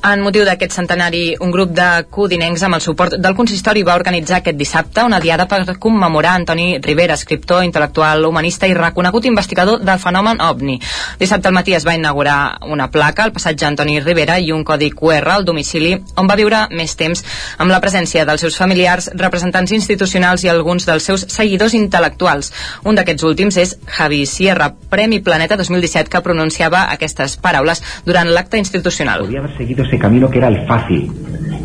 [0.00, 4.38] En motiu d'aquest centenari, un grup de codinencs amb el suport del consistori va organitzar
[4.38, 10.00] aquest dissabte una diada per commemorar Antoni Rivera, escriptor, intel·lectual, humanista i reconegut investigador del
[10.00, 10.78] fenomen OVNI.
[11.20, 14.88] Dissabte al matí es va inaugurar una placa al passatge Antoni Rivera i un codi
[14.88, 17.20] QR al domicili on va viure més temps
[17.58, 22.54] amb la presència dels seus familiars, representants institucionals i alguns dels seus seguidors intel·lectuals.
[22.88, 28.56] Un d'aquests últims és Javi Sierra, Premi Planeta 2017, que pronunciava aquestes paraules durant l'acte
[28.56, 29.28] institucional.
[29.28, 31.10] Podria haver seguido ese camino que era el fácil,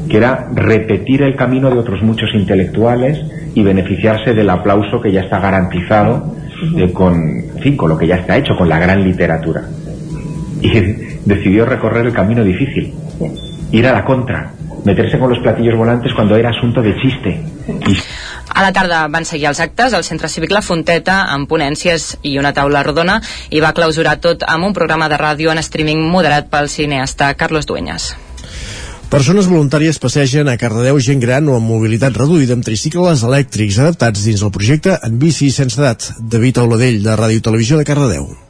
[0.10, 3.20] que era repetir el camino de otros muchos intelectuales
[3.54, 6.36] y beneficiarse del aplauso que ya está garantizado
[6.76, 9.64] eh, con, en fin, con lo que ya está hecho, con la gran literatura.
[10.60, 10.70] Y
[11.26, 12.94] decidió recorrer el camino difícil,
[13.72, 14.52] ir a la contra,
[14.84, 17.40] meterse con los platillos volantes cuando era asunto de chiste.
[17.66, 22.38] A la tarda van seguir els actes al Centre Cívic La Fonteta amb ponències i
[22.40, 23.18] una taula rodona
[23.50, 27.66] i va clausurar tot amb un programa de ràdio en streaming moderat pel cineasta Carlos
[27.66, 28.14] Dueñas.
[29.10, 34.26] Persones voluntàries passegen a Cardedeu gent gran o amb mobilitat reduïda amb tricicles elèctrics adaptats
[34.26, 36.10] dins el projecte En bici sense edat.
[36.20, 38.45] David Auladell, de Ràdio Televisió de Cardedeu.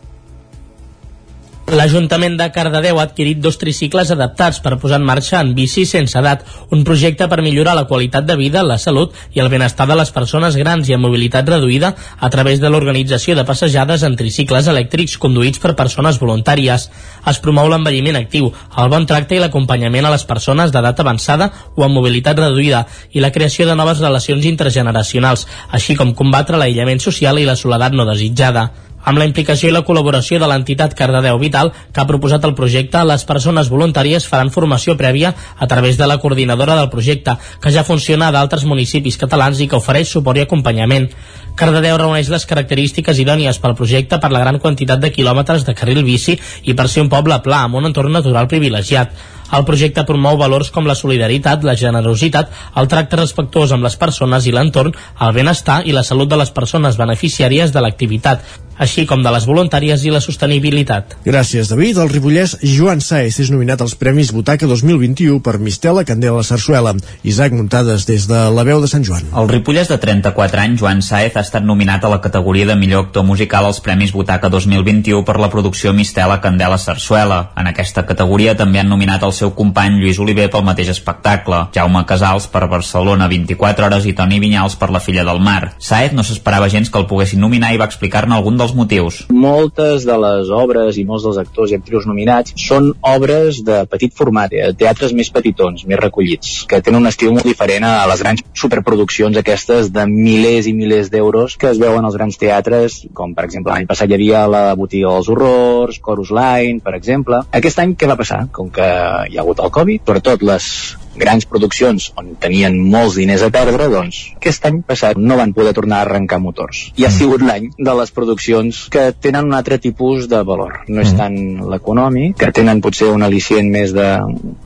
[1.66, 6.14] L'Ajuntament de Cardedeu ha adquirit dos tricicles adaptats per posar en marxa en bici sense
[6.20, 9.98] edat, un projecte per millorar la qualitat de vida, la salut i el benestar de
[9.98, 14.70] les persones grans i amb mobilitat reduïda a través de l'organització de passejades en tricicles
[14.70, 16.88] elèctrics conduïts per persones voluntàries.
[17.26, 21.82] Es promou l'envelliment actiu, el bon tracte i l'acompanyament a les persones d'edat avançada o
[21.82, 22.86] amb mobilitat reduïda
[23.18, 27.98] i la creació de noves relacions intergeneracionals, així com combatre l'aïllament social i la soledat
[27.98, 28.70] no desitjada
[29.06, 33.03] amb la implicació i la col·laboració de l'entitat Cardedeu Vital, que ha proposat el projecte,
[33.06, 37.86] les persones voluntàries faran formació prèvia a través de la coordinadora del projecte, que ja
[37.88, 41.10] funciona a d'altres municipis catalans i que ofereix suport i acompanyament.
[41.56, 46.03] Cardedeu reuneix les característiques idònies pel projecte per la gran quantitat de quilòmetres de carril
[46.03, 49.15] bici i per ser un poble pla amb un entorn natural privilegiat.
[49.56, 52.49] El projecte promou valors com la solidaritat, la generositat,
[52.82, 56.52] el tracte respectuós amb les persones i l'entorn, el benestar i la salut de les
[56.52, 58.41] persones beneficiàries de l'activitat,
[58.77, 61.18] així com de les voluntàries i la sostenibilitat.
[61.26, 61.99] Gràcies, David.
[62.03, 66.95] El ripollès Joan Saez és nominat als Premis Butaca 2021 per Mistela Candela Sarsuela.
[67.23, 69.27] Isaac Muntades des de la veu de Sant Joan.
[69.35, 73.07] El ripollès de 34 anys, Joan Saez, ha estat nominat a la categoria de millor
[73.07, 77.52] actor musical als Premis Butaca 2021 per la producció Mistela Candela Sarsuela.
[77.56, 82.06] En aquesta categoria també han nominat el seu company Lluís Oliver pel mateix espectacle, Jaume
[82.06, 85.76] Casals per Barcelona 24 hores i Toni Vinyals per La filla del mar.
[85.80, 89.22] Saez no s'esperava gens que el poguessin nominar i va explicar-ne algun dels dels motius.
[89.30, 94.14] Moltes de les obres i molts dels actors i actrius nominats són obres de petit
[94.18, 98.24] format, eh, teatres més petitons, més recollits, que tenen un estil molt diferent a les
[98.26, 103.36] grans superproduccions aquestes de milers i milers d'euros que es veuen als grans teatres, com
[103.38, 107.44] per exemple l'any passat hi havia la Botiga dels Horrors, Chorus Line, per exemple.
[107.52, 108.46] Aquest any què va passar?
[108.52, 110.72] Com que hi ha hagut el Covid, sobretot les
[111.20, 115.74] grans produccions on tenien molts diners a perdre, doncs aquest any passat no van poder
[115.74, 116.90] tornar a arrencar motors.
[117.00, 120.82] I ha sigut l'any de les produccions que tenen un altre tipus de valor.
[120.88, 121.36] No és tant
[121.72, 124.10] l'econòmic, que tenen potser un al·licient més de,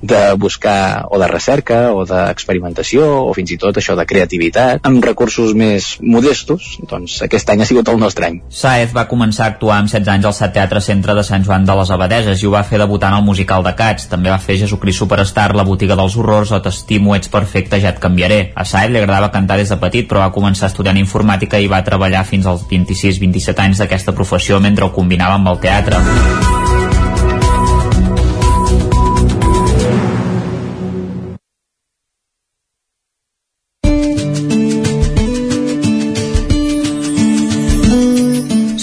[0.02, 5.06] de buscar o de recerca o d'experimentació o fins i tot això de creativitat, amb
[5.06, 8.42] recursos més modestos, doncs aquest any ha sigut el nostre any.
[8.50, 11.68] Saez va començar a actuar amb 16 anys al Set Teatre Centre de Sant Joan
[11.68, 14.10] de les Abadeses i ho va fer debutant al musical de Cats.
[14.12, 18.00] També va fer Jesucrist Superstar, La botiga dels horrors o T'estimo, ets perfecte, ja et
[18.00, 18.40] canviaré.
[18.56, 21.84] A Saez li agradava cantar des de petit, però va començar estudiant informàtica i va
[21.84, 26.00] treballar fins als 26-27 anys d'aquesta professió mentre ho combinava amb el teatre.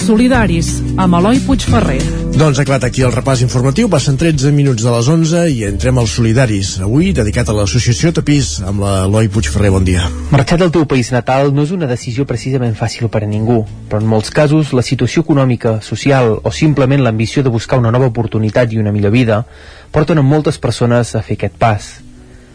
[0.07, 2.26] Solidaris, amb Eloi Puigferrer.
[2.37, 6.19] Doncs acabat aquí el repàs informatiu, passen 13 minuts de les 11 i entrem als
[6.19, 6.75] solidaris.
[6.85, 10.05] Avui dedicat a l'associació Tapís amb l'Eloi Puigferrer, bon dia.
[10.35, 14.05] Marxar del teu país natal no és una decisió precisament fàcil per a ningú, però
[14.05, 18.69] en molts casos la situació econòmica, social o simplement l'ambició de buscar una nova oportunitat
[18.69, 19.47] i una millor vida
[19.91, 21.95] porten a moltes persones a fer aquest pas.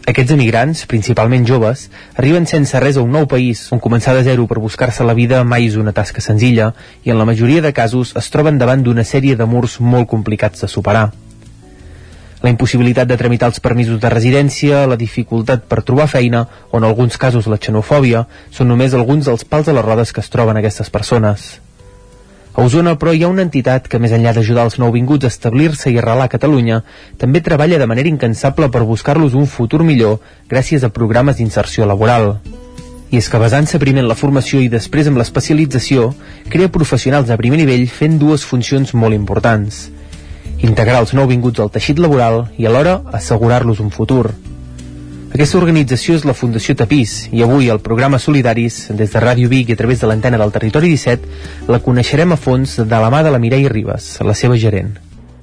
[0.02, 1.84] Aquests emigrants, principalment joves,
[2.18, 5.44] arriben sense res a un nou país on començar de zero per buscar-se la vida
[5.46, 6.72] mai és una tasca senzilla
[7.06, 10.66] i en la majoria de casos es troben davant d'una sèrie de murs molt complicats
[10.66, 11.12] de superar.
[12.42, 16.88] La impossibilitat de tramitar els permisos de residència, la dificultat per trobar feina o en
[16.88, 20.58] alguns casos la xenofòbia són només alguns dels pals a les rodes que es troben
[20.58, 21.52] aquestes persones.
[22.54, 25.88] A Osona, però, hi ha una entitat que, més enllà d'ajudar els nouvinguts a establir-se
[25.88, 26.82] i arrelar a Catalunya,
[27.16, 30.18] també treballa de manera incansable per buscar-los un futur millor
[30.50, 32.36] gràcies a programes d'inserció laboral.
[33.08, 36.12] I és que basant-se primer en la formació i després en l'especialització,
[36.52, 39.86] crea professionals de primer nivell fent dues funcions molt importants.
[40.60, 44.26] Integrar els nouvinguts al teixit laboral i alhora assegurar-los un futur.
[45.32, 49.70] Aquesta organització és la Fundació Tapís i avui al programa Solidaris, des de Ràdio Vic
[49.70, 51.30] i a través de l'antena del Territori 17,
[51.72, 54.90] la coneixerem a fons de la mà de la Mireia Ribas, la seva gerent.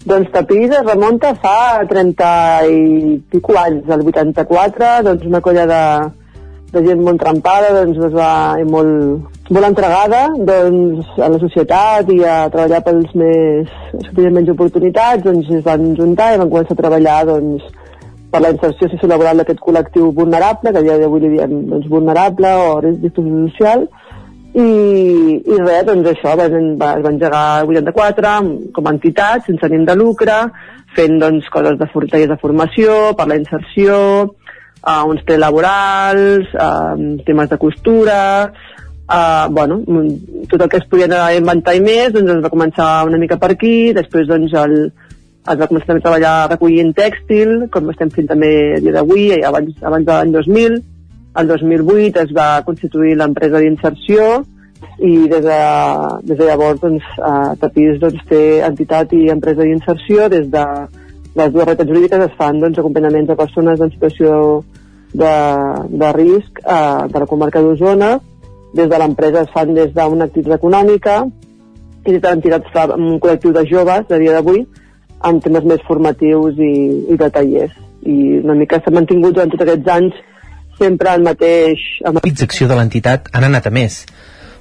[0.06, 2.30] Doncs Tapís es remunta fa 30
[2.70, 5.82] i pico anys, el 84, doncs una colla de,
[6.78, 12.14] de gent molt trempada, doncs es va i molt, molt entregada doncs, a la societat
[12.14, 13.74] i a treballar pels més,
[14.22, 17.66] menys oportunitats, doncs es van juntar i van començar a treballar doncs,
[18.30, 22.51] per la inserció sociolaboral d'aquest col·lectiu vulnerable, que a dia d'avui li diem doncs, vulnerable
[22.64, 23.85] o risc d'exclusió social,
[24.49, 24.65] i,
[25.45, 28.34] i res, doncs això, van, va, va engegar el 84
[28.73, 30.39] com a entitat, sense ànim de lucre,
[30.97, 36.95] fent doncs, coses de, tallers de formació, per la inserció, uh, uns prelaborals, uh,
[37.27, 38.22] temes de costura,
[39.06, 39.81] uh, bueno,
[40.49, 43.53] tot el que es podia inventar i més, doncs es va començar una mica per
[43.53, 44.80] aquí, després doncs el,
[45.50, 49.76] es va començar a treballar recollint tèxtil, com estem fent també a dia d'avui, abans,
[49.82, 50.80] abans de l'any 2000.
[51.40, 54.30] El 2008 es va constituir l'empresa d'inserció
[55.00, 55.60] i des de,
[56.28, 60.28] des de llavors doncs, eh, Tapís doncs, té entitat i empresa d'inserció.
[60.30, 60.66] Des de
[61.40, 64.34] les dues realitats jurídiques es fan doncs, acompanyaments a persones en situació
[65.14, 65.34] de,
[66.04, 68.18] de risc eh, de la comarca d'Osona.
[68.76, 71.24] Des de l'empresa es fan des d'una activitat econòmica
[72.06, 74.62] i des de l'entitat es fa un col·lectiu de joves a dia d'avui
[75.28, 76.74] amb temes més formatius i,
[77.12, 77.76] i de tallers.
[78.08, 80.20] I una mica s'ha mantingut durant tots aquests anys
[80.80, 81.84] sempre el mateix...
[82.06, 82.20] El...
[82.24, 84.02] Les d'acció de l'entitat han anat a més,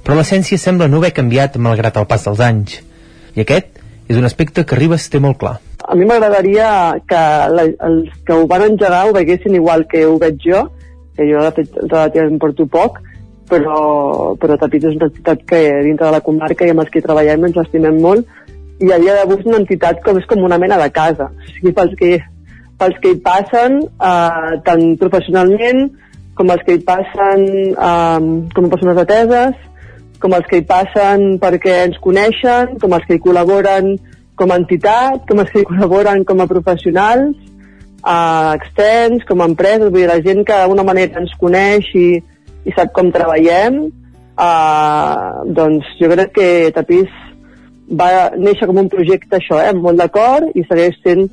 [0.05, 2.81] però l'essència sembla no haver canviat malgrat el pas dels anys.
[3.37, 3.79] I aquest
[4.09, 5.59] és un aspecte que Ribes té molt clar.
[5.89, 6.69] A mi m'agradaria
[7.09, 7.21] que
[7.53, 10.65] la, els que ho van engegar ho veguessin igual que ho veig jo,
[11.17, 12.99] que jo de fet relativament porto poc,
[13.49, 17.05] però, però Tapit és una entitat que dintre de la comarca i amb els que
[17.05, 18.29] treballem ens l'estimem molt
[18.79, 21.31] i a dia d'avui és una entitat com és com una mena de casa.
[21.31, 22.13] O sigui, pels que,
[22.79, 25.89] pels que hi passen eh, tant professionalment
[26.39, 29.67] com els que hi passen eh, com a persones ateses
[30.23, 33.95] com els que hi passen perquè ens coneixen com els que hi col·laboren
[34.39, 37.35] com a entitat, com els que hi col·laboren com a professionals
[38.07, 39.91] eh, externs, com a empreses.
[39.91, 42.09] Vull dir, la gent que d'alguna manera ens coneix i,
[42.67, 47.11] i sap com treballem eh, doncs jo crec que Tapís
[47.91, 51.29] va néixer com un projecte això, eh, molt d'acord, i segueix sent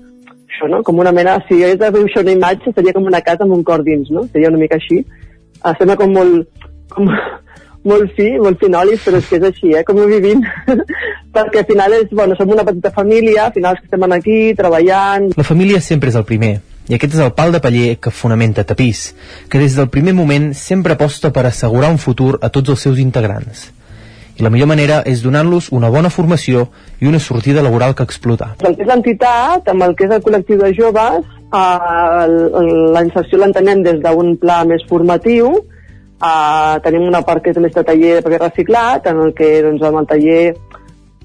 [0.56, 0.82] això, no?
[0.84, 3.64] com una mena, si hagués de dibuixar una imatge, seria com una casa amb un
[3.64, 4.26] cor dins, no?
[4.32, 5.02] Seria una mica així.
[5.64, 7.10] Uh, sembla com molt, com,
[7.92, 10.44] molt fi, molt finolis, però és que és així, eh, com ho vivim.
[11.36, 15.34] Perquè al final és, bueno, som una petita família, al final que estem aquí, treballant...
[15.36, 16.54] La família sempre és el primer,
[16.88, 19.10] i aquest és el pal de paller que fonamenta Tapís,
[19.50, 23.02] que des del primer moment sempre aposta per assegurar un futur a tots els seus
[23.02, 23.72] integrants.
[24.36, 26.66] I la millor manera és donant-los una bona formació
[27.00, 28.56] i una sortida laboral que explotar.
[28.60, 31.24] El que és l'entitat, amb el que és el col·lectiu de joves,
[31.56, 32.26] eh,
[32.98, 37.84] la inserció l'entenem des d'un pla més formatiu, eh, tenim una part que és de
[37.84, 40.44] taller de paper reciclat, en el que doncs, amb el taller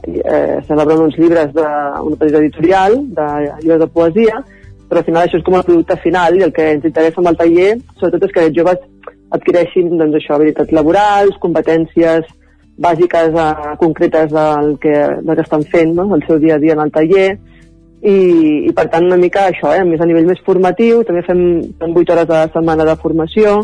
[0.06, 3.28] eh, celebren uns llibres d'una petita editorial, de
[3.60, 4.42] llibres de poesia,
[4.88, 7.30] però al final això és com el producte final i el que ens interessa amb
[7.30, 8.80] el taller sobretot és que els joves
[9.30, 12.26] adquireixin doncs, això, habilitats laborals, competències
[12.80, 16.08] bàsiques eh, concretes del que, del que estan fent no?
[16.16, 17.30] el seu dia a dia en el taller.
[18.00, 18.16] I,
[18.70, 19.84] i per tant una mica això, eh?
[19.84, 21.42] més a nivell més formatiu, també fem,
[21.82, 23.58] fem 8 hores de setmana de formació,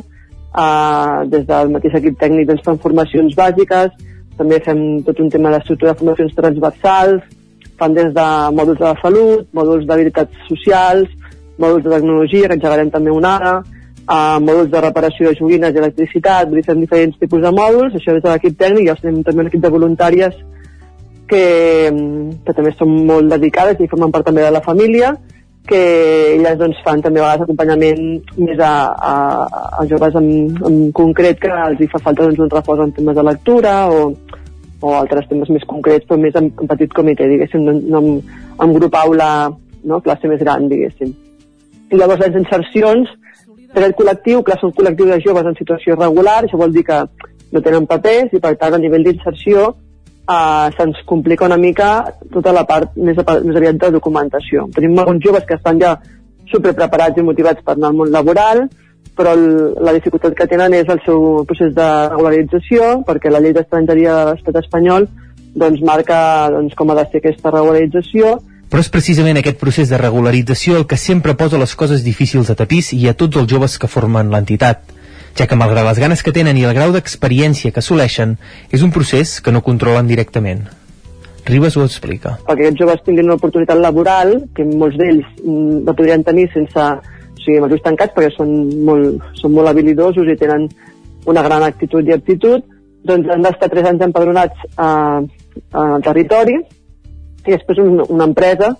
[0.53, 3.97] eh, des del mateix equip tècnic doncs, fem formacions bàsiques,
[4.37, 7.25] també fem tot un tema d'estructura de formacions transversals,
[7.81, 11.09] fan des de mòduls de la salut, mòduls d'habilitats socials,
[11.57, 13.55] mòduls de tecnologia, que engegarem també una ara,
[14.07, 17.97] a mòduls de reparació de joguines i electricitat, vull dir, fem diferents tipus de mòduls,
[17.99, 20.37] això és de l'equip tècnic, i tenim també un equip de voluntàries
[21.27, 21.47] que,
[22.47, 25.13] que també són molt dedicades i formen part també de la família,
[25.67, 25.81] que
[26.37, 28.03] elles doncs, fan també a vegades acompanyament
[28.39, 29.15] més a, a,
[29.83, 30.29] a joves en,
[30.69, 34.13] en concret que els hi fa falta doncs, un reforç en temes de lectura o,
[34.81, 38.35] o altres temes més concrets, però més en, en petit comitè, diguéssim, no, no amb,
[38.63, 39.31] amb grup aula,
[39.83, 40.01] no?
[40.07, 41.11] classe més gran, diguéssim.
[41.91, 43.11] I llavors les insercions,
[43.77, 47.03] per al col·lectiu, clar, són col·lectiu de joves en situació irregular, això vol dir que
[47.53, 51.91] no tenen papers i per tant a nivell d'inserció eh, se'ns complica una mica
[52.33, 54.65] tota la part més, més aviat de documentació.
[54.75, 55.93] Tenim alguns joves que estan ja
[56.49, 58.65] superpreparats i motivats per anar al món laboral,
[59.17, 59.47] però el,
[59.85, 64.27] la dificultat que tenen és el seu procés de regularització, perquè la llei d'estrangeria de
[64.31, 65.09] l'estat espanyol
[65.57, 66.19] doncs, marca
[66.53, 68.37] doncs, com ha de ser aquesta regularització,
[68.71, 72.57] però és precisament aquest procés de regularització el que sempre posa les coses difícils a
[72.59, 74.83] tapís i a tots els joves que formen l'entitat,
[75.39, 78.37] ja que malgrat les ganes que tenen i el grau d'experiència que assoleixen,
[78.73, 80.67] és un procés que no controlen directament.
[81.47, 82.35] Ribas ho explica.
[82.47, 86.87] Perquè aquests joves tinguin una oportunitat laboral, que molts d'ells mm, la podrien tenir sense,
[86.97, 88.57] o sigui, amb els tancats, perquè són
[88.89, 90.67] molt, són molt habilidosos i tenen
[91.31, 92.67] una gran actitud i aptitud,
[93.07, 94.89] doncs han d'estar tres anys empadronats a,
[96.05, 96.59] territori
[97.49, 98.73] i després un, una empresa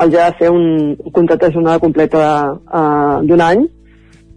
[0.00, 2.22] els ha de fer un, un contracte de jornada completa
[2.54, 3.66] uh, d'un any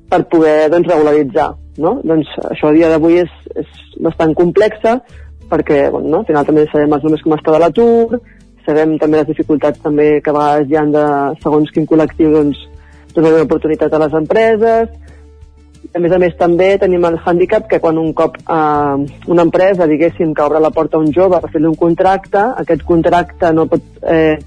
[0.09, 1.53] per poder doncs, regularitzar.
[1.81, 1.95] No?
[2.05, 3.69] Doncs això a dia d'avui és, és
[4.03, 4.99] bastant complexa
[5.49, 6.19] perquè bueno, no?
[6.21, 8.19] al final també sabem els només com està de l'atur,
[8.65, 11.05] sabem també les dificultats també que a vegades hi ha de
[11.43, 12.59] segons quin col·lectiu doncs,
[13.13, 14.89] donar oportunitat a les empreses,
[15.93, 19.87] a més a més també tenim el hàndicap que quan un cop eh, una empresa,
[19.89, 23.67] diguéssim, que obre la porta a un jove per fer-li un contracte, aquest contracte no
[23.71, 23.89] pot...
[24.01, 24.37] Eh,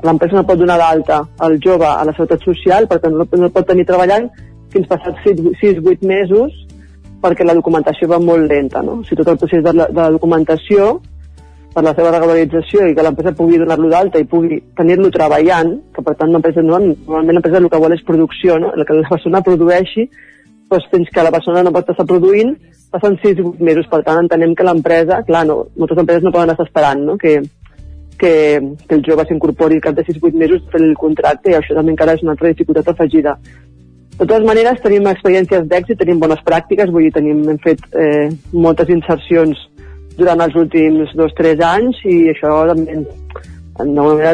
[0.00, 3.50] l'empresa no pot donar d'alta al jove a la seguretat social, per tant no, no
[3.52, 4.30] pot tenir treballant
[4.72, 5.26] fins passats
[5.60, 6.54] 6-8 mesos
[7.20, 9.02] perquè la documentació va molt lenta, no?
[9.04, 10.94] Si tot el procés de la, de la documentació
[11.74, 16.02] per la seva regularització i que l'empresa pugui donar-lo d'alta i pugui tenir-lo treballant, que
[16.06, 18.72] per tant l'empresa no, normalment l'empresa el que vol és producció, no?
[18.74, 20.08] que la persona produeixi
[20.70, 22.54] doncs fins que la persona no pot estar produint
[22.90, 26.66] passen 6 mesos, per tant entenem que l'empresa, clar, no, moltes empreses no poden estar
[26.66, 27.16] esperant no?
[27.18, 27.36] que,
[28.18, 28.32] que,
[28.86, 32.16] que el jove s'incorpori cap de 6-8 mesos per el contracte i això també encara
[32.18, 33.36] és una altra dificultat afegida.
[34.18, 38.28] De totes maneres, tenim experiències d'èxit, tenim bones pràctiques, vull dir, tenim, hem fet eh,
[38.52, 39.62] moltes insercions
[40.18, 43.08] durant els últims dos o tres anys i això també ens,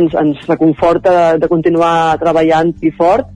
[0.01, 3.31] ens, ens reconforta de, de continuar treballant i fort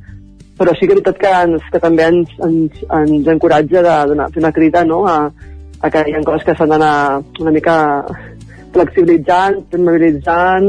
[0.61, 4.29] però sí que és veritat que, ens, que també ens, ens, ens encoratja de donar,
[4.35, 5.07] fer una crida no?
[5.09, 5.17] a,
[5.81, 6.97] a que hi ha coses que s'han d'anar
[7.41, 7.77] una mica
[8.75, 10.69] flexibilitzant, mobilitzant,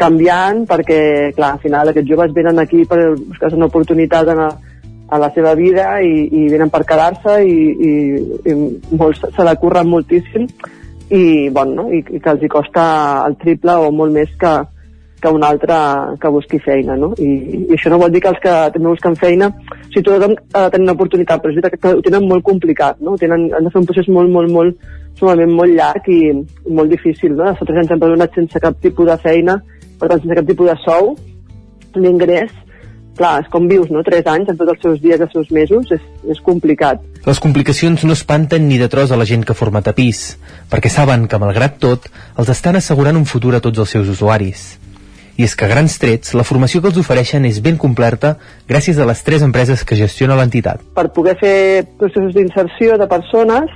[0.00, 1.00] canviant, perquè,
[1.36, 4.48] clar, al final aquests joves venen aquí per buscar una oportunitat en a,
[5.12, 7.58] a la seva vida i, i venen per quedar-se i,
[7.90, 7.92] i,
[8.50, 8.56] i
[8.96, 10.48] molts se la curren moltíssim
[11.12, 11.86] i, bon, no?
[11.92, 12.86] I, i que els hi costa
[13.28, 14.56] el triple o molt més que,
[15.26, 15.76] que un altre
[16.22, 17.10] que busqui feina, no?
[17.18, 17.30] I,
[17.66, 20.66] I això no vol dir que els que també busquen feina, o sigui, tothom ha
[20.66, 23.16] de tenir una oportunitat, però és veritat que ho tenen molt complicat, no?
[23.18, 26.20] Tenen, han de fer un procés molt, molt, molt, sumament molt llarg i,
[26.68, 27.48] molt difícil, no?
[27.50, 29.58] Estar tres anys empadronats sense cap tipus de feina,
[29.98, 31.12] per tant, sense cap tipus de sou,
[31.98, 32.54] l'ingrés,
[33.18, 34.06] clar, és com vius, no?
[34.06, 37.02] Tres anys en tots els seus dies, els seus mesos, és, és complicat.
[37.26, 40.36] Les complicacions no espanten ni de tros a la gent que forma tapís,
[40.70, 44.76] perquè saben que, malgrat tot, els estan assegurant un futur a tots els seus usuaris
[45.36, 48.36] i és que a grans trets la formació que els ofereixen és ben completa
[48.68, 50.80] gràcies a les tres empreses que gestiona l'entitat.
[50.96, 53.68] Per poder fer processos d'inserció de persones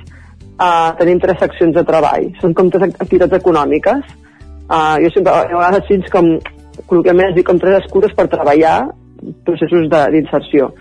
[0.61, 2.31] uh, tenim tres seccions de treball.
[2.41, 4.17] Són com tres activitats econòmiques.
[4.71, 6.33] Uh, jo sempre, a vegades així com,
[6.87, 8.79] col·loquialment es diu com tres escures per treballar
[9.45, 10.71] processos d'inserció.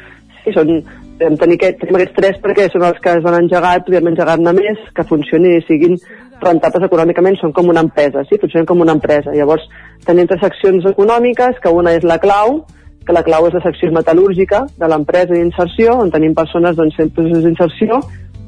[0.40, 0.78] Sí, són,
[1.20, 4.10] vam tenir aquest, tenim aquests tres perquè són els que es van engegar i podíem
[4.12, 5.98] engegar-ne més, que funcionin i siguin
[6.40, 8.38] rentables econòmicament, són com una empresa, sí?
[8.40, 9.34] funcionen com una empresa.
[9.36, 9.66] Llavors,
[10.06, 12.62] tenim tres seccions econòmiques, que una és la clau,
[13.06, 17.12] que la clau és la secció metal·lúrgica de l'empresa d'inserció, on tenim persones doncs, fent
[17.16, 18.00] processos d'inserció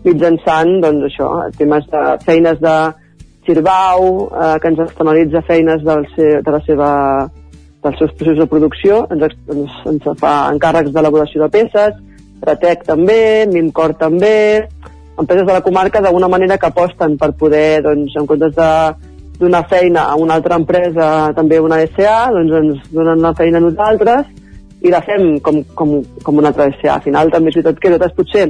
[0.07, 1.28] mitjançant doncs, això,
[1.59, 2.76] temes de feines de
[3.47, 6.91] Girbau, eh, que ens externalitza feines del se, de la seva,
[7.83, 11.99] dels seus processos de producció, ens, ens, ens fa encàrrecs d'elaboració de peces,
[12.43, 14.67] Pretec també, Mimcor també,
[15.19, 18.71] empreses de la comarca d'alguna manera que aposten per poder, doncs, en comptes de
[19.39, 23.65] donar feina a una altra empresa, també una SA, doncs ens donen la feina a
[23.65, 24.31] nosaltres
[24.83, 26.97] i la fem com, com, com una altra SA.
[26.97, 28.45] Al final també és veritat que nosaltres potser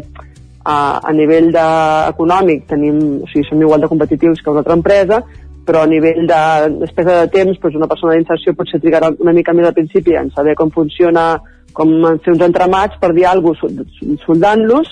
[0.64, 1.68] a, a nivell de,
[2.12, 5.22] econòmic tenim, o sigui, som igual de competitius que una altra empresa,
[5.66, 6.42] però a nivell de
[6.80, 10.32] despesa de temps, doncs una persona d'inserció potser trigarà una mica més al principi en
[10.34, 11.36] saber com funciona,
[11.76, 11.92] com
[12.24, 13.86] fer uns entramats per dir alguna cosa
[14.26, 14.90] soldant-los,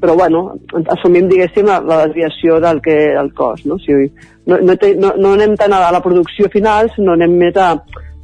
[0.00, 0.42] però bueno,
[0.92, 3.78] assumim, diguéssim, la, la desviació del, que, del cost, no?
[3.78, 4.10] O sigui,
[4.46, 7.70] no, no, té, no, no anem tant a la producció final, sinó anem més a,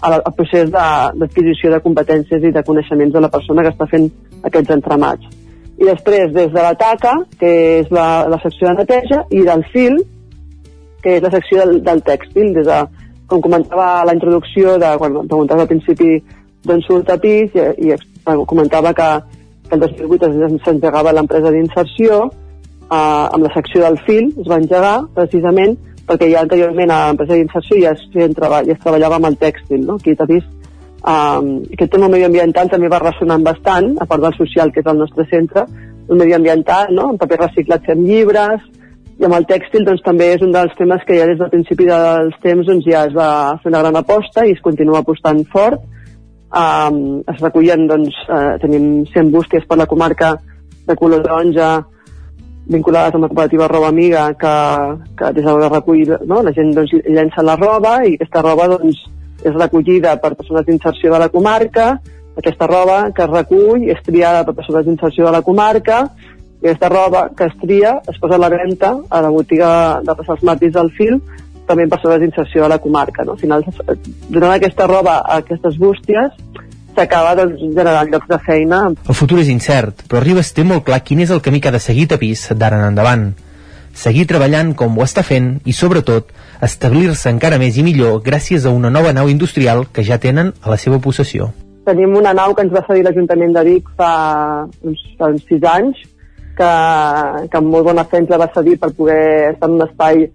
[0.02, 3.72] a la, al procés d'adquisició de, de competències i de coneixements de la persona que
[3.72, 4.10] està fent
[4.44, 5.38] aquests entramats.
[5.80, 9.64] I després, des de la taca, que és la, la secció de neteja, i del
[9.72, 9.96] fil,
[11.02, 12.82] que és la secció del, del tèxtil, des de,
[13.32, 16.20] com comentava la introducció, de, quan em preguntaves al principi
[16.64, 19.08] d'on surt a pis, i, i bueno, comentava que,
[19.68, 22.24] que el 2008 es- s'engegava l'empresa d'inserció,
[22.90, 25.76] eh, amb la secció del fil, es va engegar, precisament,
[26.06, 30.00] perquè ja anteriorment a l'empresa d'inserció ja es, ja es treballava amb el tèxtil, no?
[30.00, 30.50] Aquí t'ha vist
[31.02, 35.00] Um, aquest tema mediambiental també va ressonant bastant, a part del social, que és el
[35.00, 35.64] nostre centre,
[36.06, 37.08] el mediambiental, no?
[37.10, 38.62] en paper reciclat fem llibres,
[39.18, 41.88] i amb el tèxtil doncs, també és un dels temes que ja des del principi
[41.88, 45.82] dels temps doncs, ja es va fer una gran aposta i es continua apostant fort.
[46.52, 50.34] Um, es recullen, doncs, eh, tenim 100 bústies per la comarca
[50.84, 51.78] de color taronja
[52.66, 54.54] vinculades amb la cooperativa Roba Amiga que,
[55.16, 56.42] que des de recull no?
[56.42, 59.00] la gent doncs, llença la roba i aquesta roba doncs,
[59.42, 61.96] és recollida per persones d'inserció de la comarca
[62.38, 66.04] aquesta roba que es recull és triada per persones d'inserció de la comarca
[66.62, 69.72] i aquesta roba que es tria es posa a la venda a la botiga
[70.04, 71.18] de passar els matis del fil
[71.66, 73.24] també en persones d'inserció de la comarca.
[73.24, 73.36] No?
[73.36, 73.64] Al final,
[74.28, 76.34] donant aquesta roba a aquestes bústies,
[76.96, 78.82] s'acaba doncs, generant llocs de feina.
[78.92, 81.76] El futur és incert, però Ribes té molt clar quin és el camí que ha
[81.76, 83.32] de seguir Tapís d'ara en endavant.
[83.92, 86.30] Seguir treballant com ho està fent i, sobretot,
[86.64, 90.72] establir-se encara més i millor gràcies a una nova nau industrial que ja tenen a
[90.72, 91.50] la seva possessió.
[91.84, 94.12] Tenim una nau que ens va cedir l'Ajuntament de Vic fa
[94.86, 95.98] uns, fa uns sis anys,
[96.56, 96.70] que,
[97.50, 100.26] que amb molt bona fe ens la va cedir per poder estar en un espai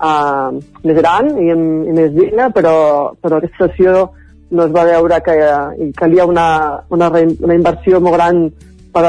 [0.00, 0.52] uh,
[0.84, 2.76] més gran i, i més digne, però,
[3.20, 4.08] però aquesta estació
[4.50, 5.34] no es va veure que
[5.82, 6.46] hi calia una,
[6.94, 8.44] una, rein- una inversió molt gran
[8.94, 9.04] per,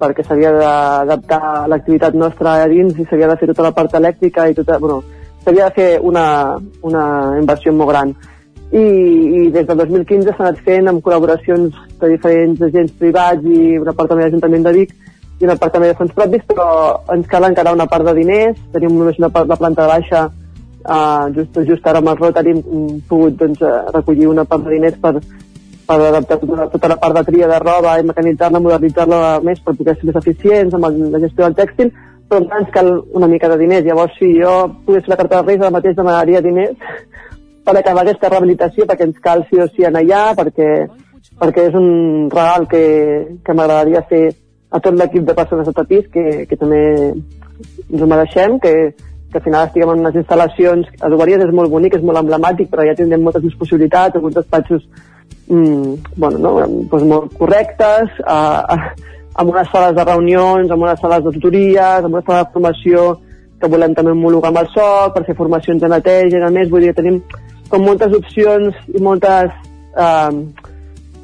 [0.00, 4.48] perquè s'havia d'adaptar l'activitat nostra a dins i s'havia de fer tota la part elèctrica
[4.50, 5.02] i tota, bueno,
[5.44, 6.26] s'havia de fer una,
[6.82, 7.04] una
[7.40, 8.14] inversió molt gran.
[8.74, 13.76] I, i des del 2015 s'ha anat fent amb col·laboracions de diferents agents privats i
[13.78, 14.94] una part també de l'Ajuntament de Vic
[15.40, 16.68] i una part també de fons propis, però
[17.14, 20.28] ens cal encara una part de diners, tenim només una part de planta baixa
[20.84, 24.74] Uh, just, just ara amb el Rotary hem pogut doncs, eh, recollir una part de
[24.74, 25.14] diners per,
[25.88, 29.72] per adaptar tota, tota la part de tria de roba i mecanitzar-la, modernitzar-la més per
[29.78, 31.88] poder ser més eficients amb la gestió del tèxtil,
[32.28, 33.88] però encara ens cal una mica de diners.
[33.88, 34.52] Llavors, si jo
[34.84, 36.76] pogués fer la carta de Reis, ara mateix demanaria diners
[37.64, 40.70] per acabar aquesta rehabilitació, perquè ens cal sí o sí anar allà, perquè,
[41.40, 42.84] perquè és un regal que,
[43.40, 44.26] que m'agradaria fer
[44.74, 46.82] a tot l'equip de persones de tapís, que, que també
[47.14, 48.74] ens ho mereixem, que,
[49.30, 52.86] que al final estiguem en unes instal·lacions, adoberies és molt bonic, és molt emblemàtic, però
[52.86, 54.82] ja tindrem moltes més possibilitats, alguns despatxos
[55.48, 56.54] mm, bueno, no?
[56.90, 58.38] doncs molt correctes, a,
[58.74, 62.52] a, amb unes sales de reunions, amb unes sales de tutories, amb una sala de
[62.54, 63.06] formació
[63.60, 66.70] que volem també homologar amb el SOC per fer formacions de neteja i a més,
[66.70, 67.22] vull dir, tenim
[67.70, 69.54] com moltes opcions i moltes
[69.94, 70.30] eh,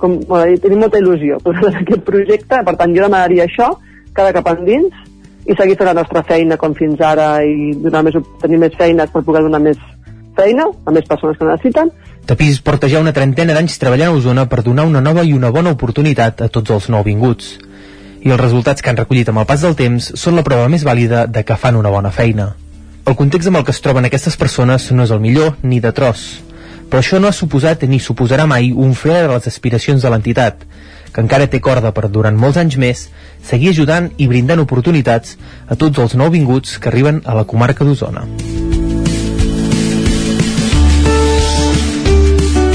[0.01, 0.19] com,
[0.65, 3.73] tenim molta il·lusió per aquest projecte, per tant jo demanaria això
[4.17, 4.93] cada cap endins
[5.47, 9.13] i seguir fent la nostra feina com fins ara i donar més, tenir més feines
[9.13, 9.79] per poder donar més
[10.37, 11.91] feina a més persones que necessiten
[12.27, 15.51] Tapís porta ja una trentena d'anys treballant a Osona per donar una nova i una
[15.51, 17.57] bona oportunitat a tots els nouvinguts.
[18.21, 20.85] I els resultats que han recollit amb el pas del temps són la prova més
[20.87, 22.53] vàlida de que fan una bona feina.
[23.09, 25.91] El context amb el que es troben aquestes persones no és el millor ni de
[25.97, 26.29] tros,
[26.91, 30.67] però això no ha suposat ni suposarà mai un fre de les aspiracions de l'entitat,
[31.15, 33.07] que encara té corda per durant molts anys més,
[33.47, 35.37] seguir ajudant i brindant oportunitats
[35.69, 38.27] a tots els nouvinguts que arriben a la comarca d'Osona.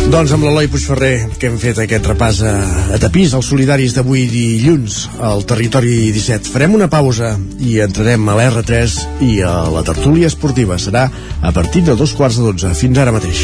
[0.06, 2.54] Doncs amb l'Eloi Puigferrer que hem fet aquest repàs a,
[2.96, 6.54] a tapís als solidaris d'avui dilluns al territori 17.
[6.54, 8.96] Farem una pausa i entrarem a l'R3
[9.28, 10.80] i a la tertúlia esportiva.
[10.80, 12.72] Serà a partir de dos quarts de dotze.
[12.80, 13.44] Fins ara mateix.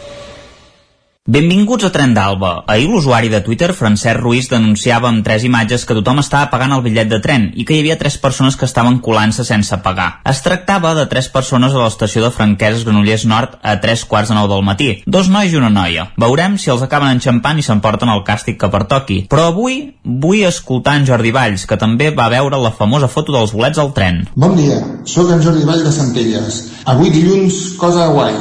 [1.29, 2.63] Benvinguts a Tren d'Alba.
[2.65, 6.81] Ahir l'usuari de Twitter, Francesc Ruiz, denunciava amb tres imatges que tothom estava pagant el
[6.81, 10.07] bitllet de tren i que hi havia tres persones que estaven colant-se sense pagar.
[10.25, 14.39] Es tractava de tres persones a l'estació de Franqueses Granollers Nord a tres quarts de
[14.39, 14.89] nou del matí.
[15.05, 16.09] Dos nois i una noia.
[16.17, 19.21] Veurem si els acaben enxampant i s'emporten el càstig que pertoqui.
[19.29, 23.53] Però avui vull escoltar en Jordi Valls, que també va veure la famosa foto dels
[23.53, 24.23] bolets al tren.
[24.33, 26.63] Bon dia, sóc en Jordi Vall de Centelles.
[26.89, 28.33] Avui dilluns, cosa guai.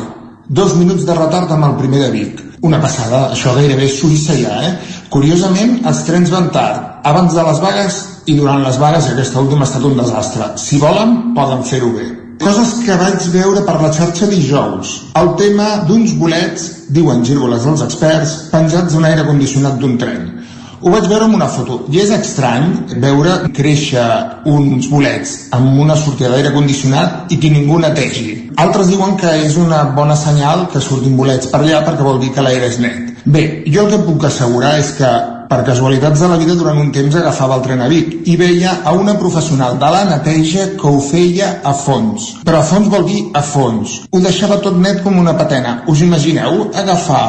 [0.49, 2.47] Dos minuts de retard amb el primer de Vic.
[2.61, 4.73] Una passada, això gairebé és Suïssa ja, eh?
[5.13, 9.41] Curiosament, els trens van tard, abans de les vagues i durant les vagues, i aquesta
[9.41, 10.51] última ha estat un desastre.
[10.61, 12.11] Si volen, poden fer-ho bé.
[12.41, 14.93] Coses que vaig veure per la xarxa dijous.
[15.21, 20.29] El tema d'uns bolets, diuen gírgoles els experts, penjats d'un aire condicionat d'un tren.
[20.81, 22.71] Ho vaig veure en una foto i és estrany
[23.03, 24.05] veure créixer
[24.49, 28.31] uns bolets amb una sortida d'aire condicionat i que ningú netegi.
[28.65, 32.33] Altres diuen que és una bona senyal que surtin bolets per allà perquè vol dir
[32.33, 33.13] que l'aire és net.
[33.27, 35.13] Bé, jo el que puc assegurar és que
[35.53, 38.79] per casualitats de la vida durant un temps agafava el tren a Vic i veia
[38.81, 42.37] a una professional de la neteja que ho feia a fons.
[42.49, 44.01] Però a fons vol dir a fons.
[44.09, 45.83] Ho deixava tot net com una patena.
[45.93, 47.27] Us imagineu agafar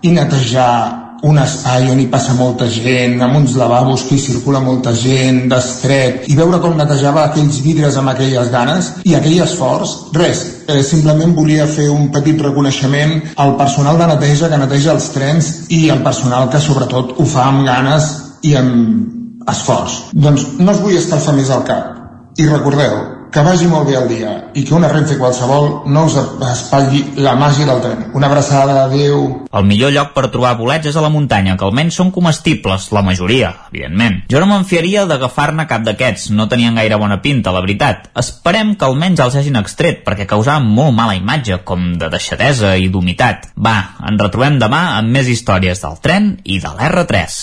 [0.00, 4.60] i netejar un espai on hi passa molta gent, amb uns lavabos que hi circula
[4.60, 9.94] molta gent, d'estret, i veure com netejava aquells vidres amb aquelles ganes i aquell esforç,
[10.16, 15.08] res, eh, simplement volia fer un petit reconeixement al personal de neteja que neteja els
[15.16, 18.12] trens i al personal que sobretot ho fa amb ganes
[18.44, 19.98] i amb esforç.
[20.12, 21.92] Doncs no us vull escalfar més al cap.
[22.36, 26.14] I recordeu, que vagi molt bé el dia i que una Renfe qualsevol no us
[26.46, 28.04] espatlli la màgia del tren.
[28.14, 29.24] Una abraçada, adeu.
[29.50, 33.02] El millor lloc per trobar bolets és a la muntanya, que almenys són comestibles, la
[33.02, 34.20] majoria, evidentment.
[34.30, 38.06] Jo no me'n fiaria d'agafar-ne cap d'aquests, no tenien gaire bona pinta, la veritat.
[38.22, 42.86] Esperem que almenys els hagin extret, perquè causaven molt mala imatge, com de deixadesa i
[42.86, 43.50] d'humitat.
[43.58, 47.42] Va, ens retrobem demà amb més històries del tren i de l'R3.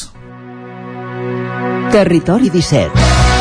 [1.91, 3.40] Territori 17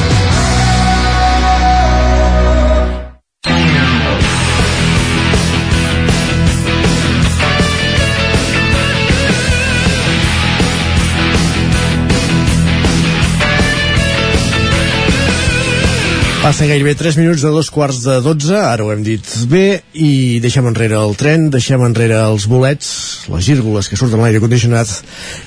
[16.41, 20.39] Passen gairebé 3 minuts de dos quarts de 12, ara ho hem dit bé, i
[20.41, 22.87] deixem enrere el tren, deixem enrere els bolets,
[23.29, 24.89] les gírgoles que surten a l'aire condicionat,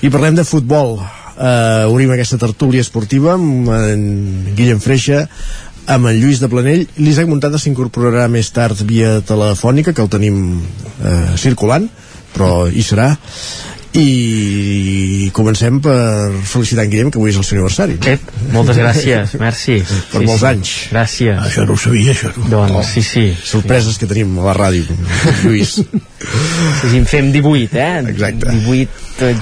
[0.06, 1.00] i parlem de futbol.
[1.34, 4.06] Uh, obrim aquesta tertúlia esportiva amb en
[4.54, 5.24] Guillem Freixa,
[5.90, 6.86] amb en Lluís de Planell.
[7.02, 11.90] L'Isaac Montada s'incorporarà més tard via telefònica, que el tenim uh, circulant,
[12.38, 13.16] però hi serà
[13.94, 15.94] i comencem per
[16.42, 20.26] felicitar en Guillem que avui és el seu aniversari Ep, moltes gràcies, merci per sí,
[20.26, 20.48] molts sí.
[20.50, 22.46] anys gràcies això no ho sabia això no?
[22.50, 24.02] doncs oh, sí, sí sorpreses sí.
[24.02, 24.98] que tenim a la ràdio
[25.44, 27.92] Lluís sí, sí, en fem 18 eh?
[28.14, 29.34] exacte 18 que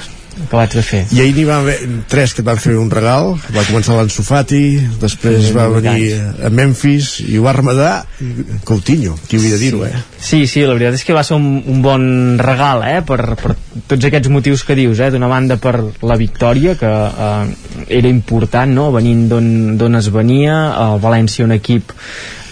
[0.50, 1.02] vaig de fer.
[1.12, 1.76] I ahir n'hi va haver
[2.10, 4.62] tres que et van fer un regal, va començar l'Anso Fati,
[5.02, 7.92] després va venir a Memphis i ho va remadar
[8.68, 9.92] Coutinho, qui havia de dir-ho, eh?
[10.18, 12.04] Sí, sí, la veritat és que va ser un, un bon
[12.40, 13.56] regal, eh, per, per
[13.88, 18.72] tots aquests motius que dius, eh, d'una banda per la victòria, que eh, era important,
[18.72, 21.92] no?, venint d'on es venia, el València un equip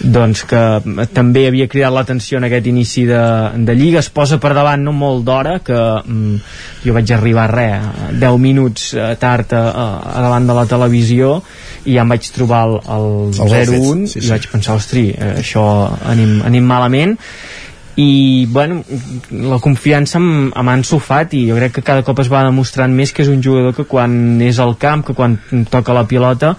[0.01, 0.61] doncs que
[1.13, 3.21] també havia cridat l'atenció en aquest inici de,
[3.67, 6.39] de Lliga es posa per davant no molt d'hora que mm,
[6.85, 9.63] jo vaig arribar a res 10 minuts eh, tard a,
[10.01, 11.35] a davant de la televisió
[11.85, 14.25] i ja em vaig trobar el, el, el 0-1 sí, sí.
[14.25, 15.65] i vaig pensar, ostri, eh, això
[16.09, 17.17] anem, anem malament
[17.99, 18.83] i bueno,
[19.31, 23.11] la confiança amb, amb Ansu Fati jo crec que cada cop es va demostrant més
[23.11, 25.35] que és un jugador que quan és al camp que quan
[25.69, 26.55] toca la pilota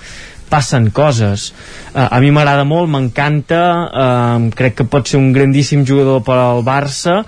[0.52, 1.49] passen coses.
[1.94, 6.36] Uh, a mi m'agrada molt, m'encanta uh, crec que pot ser un grandíssim jugador per
[6.36, 7.23] al Barça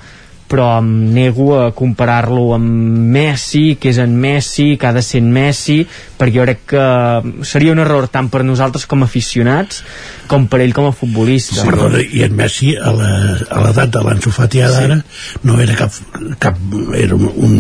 [0.54, 2.68] però em nego a comparar-lo amb
[3.14, 5.80] Messi, que és en Messi, que ha de ser en Messi,
[6.24, 9.82] perquè jo crec que seria un error tant per nosaltres com aficionats,
[10.30, 11.58] com per ell com a futbolista.
[11.58, 15.40] Sí, perdona, i en Messi a l'edat de l'Anso Fati d'ara sí.
[15.44, 15.96] no era cap,
[16.40, 16.58] cap
[16.96, 17.56] era un, un,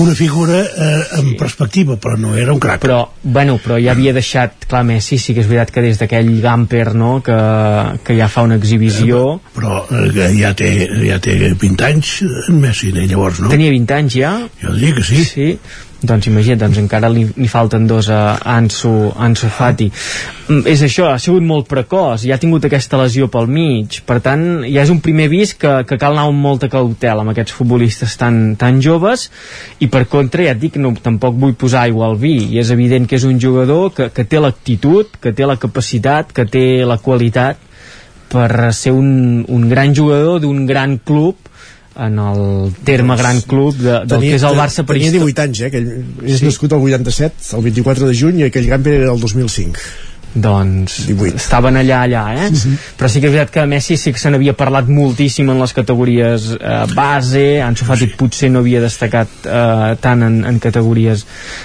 [0.00, 2.80] una figura eh, en perspectiva, però no era un crac.
[2.84, 6.32] Però, bueno, però ja havia deixat, clar, Messi sí que és veritat que des d'aquell
[6.44, 7.38] Gamper, no?, que,
[8.06, 9.24] que ja fa una exhibició...
[9.36, 10.70] Eh, però eh, ja, té,
[11.04, 13.52] ja té 20 anys en Messi, llavors, no?
[13.52, 14.32] Tenia 20 anys ja?
[14.62, 15.24] Jo diria que sí.
[15.28, 15.50] Sí,
[16.00, 19.88] doncs imagina't, doncs encara li, li falten dos a Ansu, Ansu Fati.
[20.48, 24.00] Mm, és això, ha sigut molt precoç ja ha tingut aquesta lesió pel mig.
[24.06, 27.34] Per tant, ja és un primer vis que, que cal anar amb molta cautela amb
[27.34, 29.28] aquests futbolistes tan, tan joves.
[29.82, 32.70] I per contra, ja et dic, no, tampoc vull posar aigua al vi, i és
[32.74, 36.64] evident que és un jugador que, que té l'actitud, que té la capacitat que té
[36.86, 37.58] la qualitat
[38.28, 41.48] per ser un, un gran jugador d'un gran club
[41.98, 45.46] en el terme gran club de, del tenia, que és el Barça per Tenia 18
[45.46, 45.70] anys, eh?
[45.72, 45.88] Aquell,
[46.24, 46.46] és sí.
[46.46, 51.36] nascut el 87, el 24 de juny, i aquell Gamper era el 2005 doncs 18.
[51.40, 52.48] estaven allà allà eh?
[52.52, 52.72] Sí, sí.
[52.98, 55.74] però sí que és veritat que Messi sí que se n'havia parlat moltíssim en les
[55.76, 58.16] categories eh, base, Ansu Fati sí.
[58.18, 61.24] potser no havia destacat eh, tant en, en categories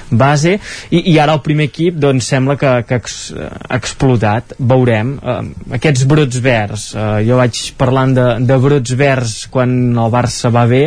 [0.09, 5.41] base i, i ara el primer equip doncs sembla que, que ha explotat veurem, eh,
[5.79, 10.65] aquests brots verds eh, jo vaig parlant de, de brots verds quan el Barça va
[10.69, 10.85] bé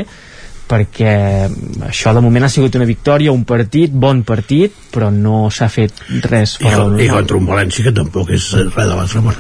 [0.67, 1.13] perquè
[1.87, 6.01] això de moment ha sigut una victòria, un partit, bon partit, però no s'ha fet
[6.27, 6.73] res I,
[7.05, 9.37] I contra un València que tampoc és res de l'altre món.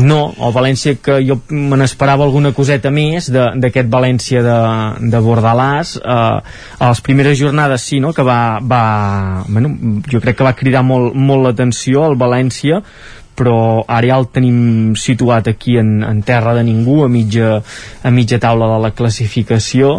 [0.00, 4.58] No, el València que jo me n'esperava alguna coseta més d'aquest València de,
[5.12, 5.96] de Bordalàs.
[6.00, 8.84] Eh, a les primeres jornades sí, no?, que va, va
[9.48, 9.74] bueno,
[10.10, 12.80] jo crec que va cridar molt, molt l'atenció el València,
[13.34, 17.58] però ara ja el tenim situat aquí en, en terra de ningú a mitja,
[18.02, 19.98] a mitja taula de la classificació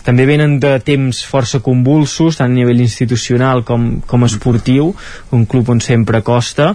[0.00, 4.92] també venen de temps força convulsos tant a nivell institucional com, com esportiu
[5.36, 6.72] un club on sempre costa.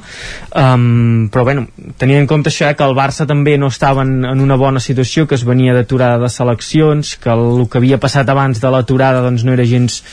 [0.54, 4.22] Um, però bueno tenint en compte això eh, que el Barça també no estava en,
[4.26, 8.02] en una bona situació que es venia d'aturada de seleccions que el, el que havia
[8.02, 10.04] passat abans de l'aturada doncs no era gens,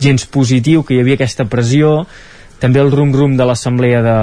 [0.00, 2.04] gens positiu que hi havia aquesta pressió.
[2.60, 4.18] També el rum-rum de l'assemblea de,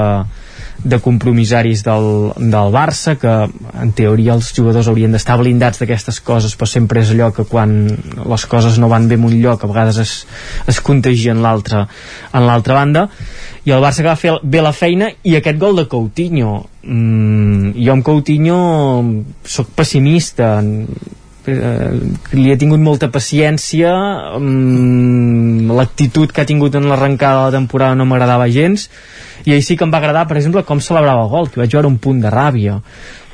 [0.88, 2.08] de compromissaris del,
[2.38, 3.34] del Barça que
[3.82, 7.76] en teoria els jugadors haurien d'estar blindats d'aquestes coses però sempre és allò que quan
[8.18, 10.14] les coses no van bé en un lloc a vegades es,
[10.68, 11.86] es contagien l'altra
[12.34, 13.08] en l'altra banda.
[13.68, 16.54] I el Barça que va fer bé la feina i aquest gol de Coutinho.
[16.88, 18.60] Mm, jo amb Coutinho
[19.44, 20.56] sóc pessimista
[21.48, 23.92] li he tingut molta paciència
[24.40, 28.90] mm, l'actitud que ha tingut en l'arrencada de la temporada no m'agradava gens
[29.46, 31.72] i ahir sí que em va agradar, per exemple, com celebrava el gol, que vaig
[31.72, 32.82] veure un punt de ràbia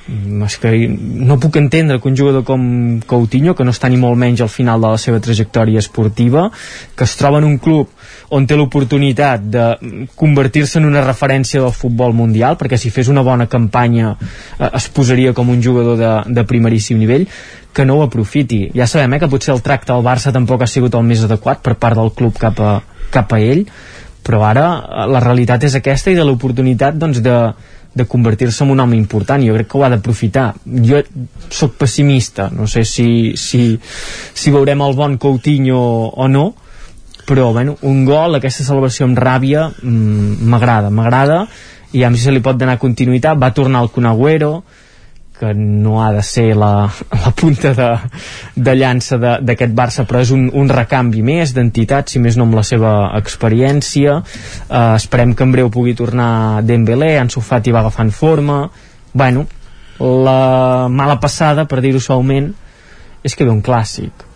[0.03, 4.19] és que no puc entendre que un jugador com Coutinho, que no està ni molt
[4.19, 6.49] menys al final de la seva trajectòria esportiva,
[6.95, 7.87] que es troba en un club
[8.33, 9.65] on té l'oportunitat de
[10.19, 14.89] convertir-se en una referència del futbol mundial, perquè si fes una bona campanya eh, es
[14.89, 17.27] posaria com un jugador de, de primeríssim nivell,
[17.73, 18.65] que no ho aprofiti.
[18.75, 21.63] Ja sabem eh, que potser el tracte al Barça tampoc ha sigut el més adequat
[21.63, 22.79] per part del club cap a,
[23.13, 23.63] cap a ell,
[24.25, 27.37] però ara eh, la realitat és aquesta i de l'oportunitat doncs, de,
[27.93, 29.43] de convertir-se en un home important.
[29.45, 30.53] Jo crec que ho ha d'aprofitar.
[30.65, 31.03] Jo
[31.49, 32.49] sóc pessimista.
[32.49, 33.79] No sé si, si,
[34.33, 36.53] si veurem el bon Coutinho o no
[37.25, 41.45] però bueno, un gol, aquesta celebració amb ràbia mm, m'agrada, m'agrada
[41.95, 43.37] i a mi se li pot donar continuïtat.
[43.39, 44.63] Va tornar el Conagüero
[45.39, 47.89] que no ha de ser la, la punta de,
[48.55, 52.57] de llança d'aquest Barça però és un, un recanvi més d'entitat si més no amb
[52.59, 54.19] la seva experiència.
[54.69, 58.67] Eh, esperem que en breu pugui tornar Dembélé, Ansu Fati va agafant forma.
[59.13, 59.47] Bueno,
[59.99, 62.53] la mala passada per dir-ho suaument
[63.23, 64.29] és que ve un clàssic.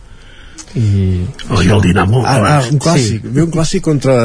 [0.77, 3.33] I, oh, i el Dinamo ah, ah, un clàssic, sí.
[3.33, 4.17] ve un clàssic contra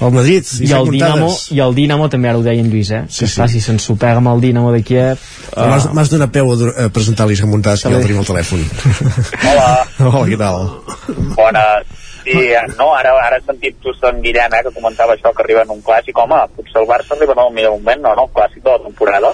[0.00, 3.02] el Madrid i el, Dinamo, i el Dinamo també ara ho deia en Lluís eh?
[3.08, 3.36] sí, que sí.
[3.38, 5.22] clar, si s'ensopega amb el Dinamo de Kiev
[5.56, 5.68] uh...
[5.96, 8.66] m'has donat peu a, a presentar l'Isaac Montàs que ja el tenim al telèfon
[9.50, 9.70] hola
[10.10, 10.68] hola, què tal?
[11.38, 12.40] bones Sí,
[12.74, 15.70] no, ara, ara he sentit tu en Guillem, eh, que comentava això, que arriba en
[15.70, 16.16] un clàssic.
[16.18, 18.82] Home, potser el Barça arriba en el millor moment, no, no, el clàssic de la
[18.82, 19.30] temporada,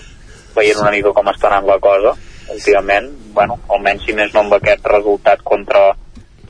[0.53, 2.13] veient una mica com està anant la cosa,
[2.53, 5.87] últimament, bueno, almenys si més no amb aquest resultat contra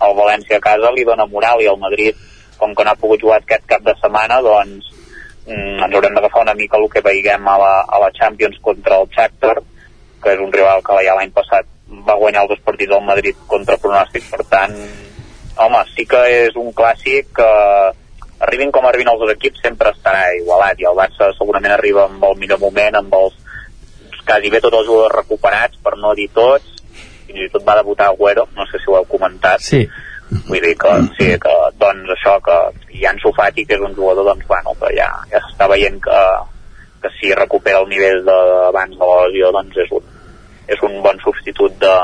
[0.03, 2.19] el València a casa li dona moral i el Madrid
[2.63, 4.87] com que no ha pogut jugar aquest cap de setmana, doncs
[5.49, 9.01] mm, ens haurem d'agafar una mica el que veiguem a la, a la Champions contra
[9.03, 9.57] el Shakhtar,
[10.23, 11.67] que és un rival que ja l'any passat
[12.07, 14.77] va guanyar els dos partits del Madrid contra pronòstic, per tant,
[15.65, 17.49] home, sí que és un clàssic que
[18.47, 22.25] arribin com arribin els dos equips sempre estarà igualat i el Barça segurament arriba amb
[22.31, 23.37] el millor moment amb els
[24.23, 26.81] quasi bé tots els jugadors recuperats per no dir tots
[27.27, 29.63] fins i tot va debutar Agüero no sé si ho heu comentat.
[29.63, 29.85] Sí
[30.47, 32.59] vull dir que, sí, que doncs això que
[32.97, 36.19] hi ha Fati que és un jugador doncs bueno, que ja, ja s'està veient que,
[37.03, 40.05] que si recupera el nivell d'abans de, de la lesió doncs és un,
[40.69, 41.97] és un bon substitut de,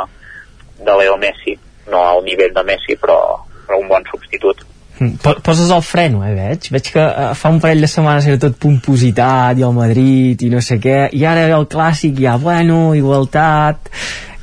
[0.84, 1.58] de Leo Messi.
[1.88, 3.20] No al nivell de Messi però,
[3.66, 4.64] però un bon substitut.
[4.98, 6.70] Mm, poses el freno, eh, veig?
[6.74, 10.50] Veig que eh, fa un parell de setmanes era tot pompositat i el Madrid i
[10.50, 13.92] no sé què, i ara el clàssic ja, bueno, igualtat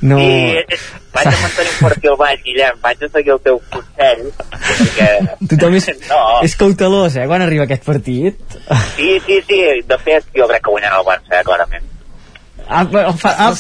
[0.02, 0.20] no...
[0.20, 0.80] Sí,
[1.16, 5.10] vaig a mantenir un perfil baix, Guillem, vaig a seguir el teu consell, perquè...
[5.54, 6.22] Tothom és, no.
[6.46, 8.58] és cautelós, eh, quan arriba aquest partit.
[8.98, 11.92] Sí, sí, sí, de fet, jo crec que guanyarà el Barça, eh, clarament.
[12.66, 12.82] Ah,
[13.14, 13.52] fa, ah,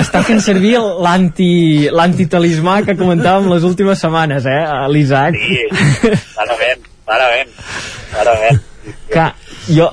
[0.00, 5.36] està fent servir l'antitalismà que comentàvem les últimes setmanes, eh, l'Isaac.
[5.36, 5.58] Sí,
[6.32, 7.52] clarament, clarament,
[8.14, 8.62] clarament.
[9.12, 9.26] Que
[9.68, 9.90] jo,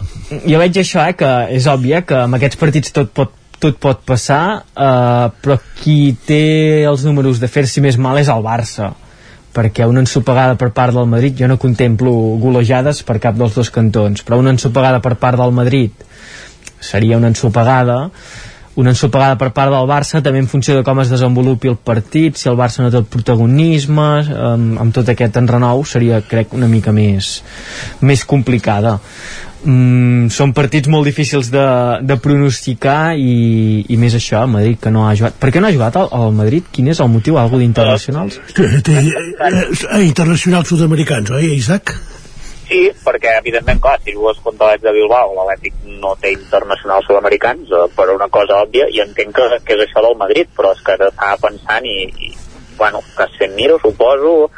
[0.47, 3.77] jo veig això, eh, que és òbvi, eh, que amb aquests partits tot pot tot
[3.81, 8.93] pot passar eh, però qui té els números de fer-s'hi més mal és el Barça
[9.53, 13.71] perquè una ensopegada per part del Madrid jo no contemplo golejades per cap dels dos
[13.73, 16.05] cantons però una ensopegada per part del Madrid
[16.79, 18.05] seria una ensopegada
[18.79, 22.39] una ensopegada per part del Barça també en funció de com es desenvolupi el partit
[22.39, 24.07] si el Barça no té el protagonisme
[24.53, 27.39] amb, amb tot aquest enrenou seria crec una mica més
[28.05, 28.97] més complicada
[29.65, 31.65] mm, són partits molt difícils de,
[32.07, 35.67] de pronosticar i, i més això, el Madrid que no ha jugat per què no
[35.67, 36.69] ha jugat al, al Madrid?
[36.71, 37.39] Quin és el motiu?
[37.41, 38.39] Algo d'internacionals?
[38.55, 41.97] Té, eh, internacionals sud-americans, oi, Isaac?
[42.69, 47.71] Sí, perquè evidentment, clar, si jugues contra l'Atlètic de Bilbao, l'Atlètic no té internacionals sud-americans
[47.73, 50.83] eh, per una cosa òbvia, i entenc que, que és això del Madrid, però és
[50.85, 51.95] que estava pensant i,
[52.27, 52.29] i
[52.77, 54.51] bueno, Casemiro, suposo,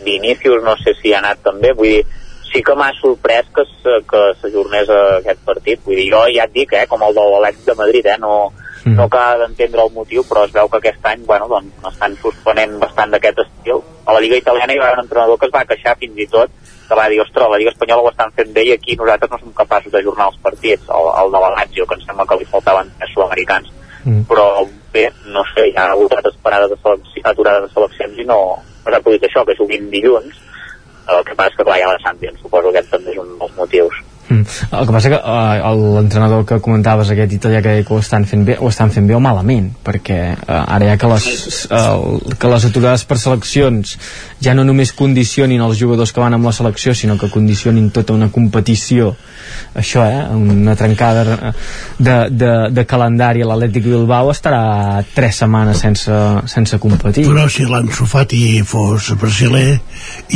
[0.00, 2.06] Vinicius no sé si ha anat també, vull dir,
[2.48, 3.66] sí que m'ha sorprès que,
[4.08, 5.84] que s'ajornés aquest partit.
[5.84, 8.34] Vull dir, jo ja et dic, eh, com el de l'Alex de Madrid, eh, no,
[8.84, 8.94] mm.
[8.96, 12.78] no acaba d'entendre el motiu, però es veu que aquest any, bueno, doncs, estan suspenent
[12.82, 13.84] bastant d'aquest estil.
[14.06, 16.28] A la Lliga Italiana hi va haver un entrenador que es va queixar fins i
[16.32, 16.52] tot
[16.88, 19.38] que va dir, ostres, la Lliga Espanyola ho estan fent bé i aquí nosaltres no
[19.42, 22.48] som capaços d'ajornar els partits, el, el de la Lazio, que em sembla que li
[22.48, 23.72] faltaven tres sud-americans.
[24.04, 24.22] Mm.
[24.30, 24.46] Però
[24.94, 28.38] bé, no sé, hi ha hagut altres parades de seleccions, aturades de seleccions i no,
[28.56, 30.40] no s'ha pogut això, que juguin dilluns.
[31.12, 33.20] El que passa és que clar, hi ha la Champions, suposo que aquest també és
[33.20, 34.00] un dels motius.
[34.28, 34.44] Mm.
[34.76, 38.44] El que passa que uh, l'entrenador que comentaves aquest italià que, que ho estan fent
[38.44, 41.28] bé ho estan fent bé o malament perquè uh, ara ja que les,
[41.72, 43.96] uh, que les aturades per seleccions
[44.44, 48.12] ja no només condicionin els jugadors que van amb la selecció sinó que condicionin tota
[48.12, 49.14] una competició
[49.74, 50.26] això, eh?
[50.34, 51.54] una trencada
[51.98, 56.20] de, de, de calendari a l'Atlètic Bilbao estarà tres setmanes sense,
[56.52, 59.78] sense competir però si l'Anso Fati fos brasiler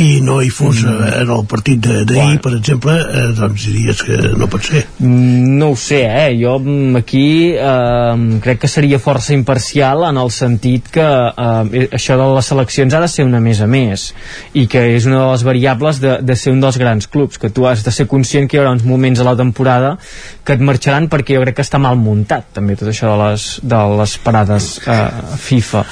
[0.01, 1.13] i no hi fos mm.
[1.21, 5.71] en el partit d'ahir, per exemple eh, doncs diries que no pot ser mm, no
[5.73, 6.31] ho sé, eh?
[6.39, 12.17] jo mm, aquí eh, crec que seria força imparcial en el sentit que eh, això
[12.19, 14.09] de les seleccions ha de ser una més a més
[14.53, 17.51] i que és una de les variables de, de ser un dels grans clubs que
[17.53, 19.97] tu has de ser conscient que hi haurà uns moments a la temporada
[20.43, 23.47] que et marxaran perquè jo crec que està mal muntat també tot això de les,
[23.63, 24.99] de les parades eh,
[25.43, 25.83] FIFA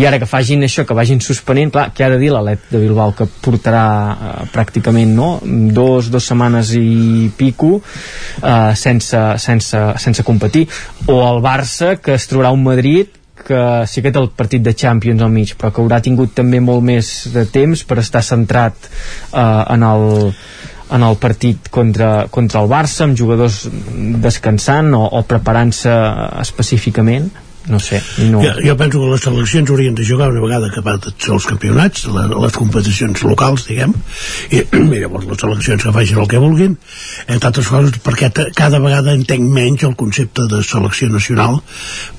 [0.00, 2.82] i ara que fagin això, que vagin suspenent clar, què ha de dir l'Alet de
[2.82, 5.30] Bilbao que portarà eh, pràcticament no?
[5.74, 10.66] dos, dos setmanes i pico eh, sense, sense, sense competir.
[11.06, 13.14] O el Barça que es trobarà un Madrid
[13.48, 16.60] que sí que té el partit de Champions al mig però que haurà tingut també
[16.60, 20.08] molt més de temps per estar centrat eh, en el
[20.88, 23.66] en el partit contra, contra el Barça amb jugadors
[24.24, 25.92] descansant o, o preparant-se
[26.40, 27.28] específicament
[27.68, 28.42] no sé no...
[28.42, 32.26] Jo, jo penso que les seleccions haurien de jugar una vegada acabats els campionats la,
[32.32, 33.94] les competicions locals diguem
[34.50, 34.62] i,
[34.96, 36.76] i llavors les seleccions que facin el que vulguin
[37.26, 41.60] entre altres coses perquè cada vegada entenc menys el concepte de selecció nacional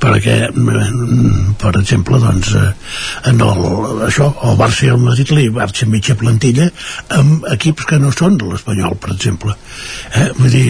[0.01, 2.67] perquè mm, per exemple doncs eh,
[3.31, 3.63] en el,
[4.07, 6.69] això, el Barça i el Madrid li marxa mitja plantilla
[7.17, 9.55] amb equips que no són de l'Espanyol per exemple
[10.13, 10.29] eh?
[10.37, 10.65] vull dir,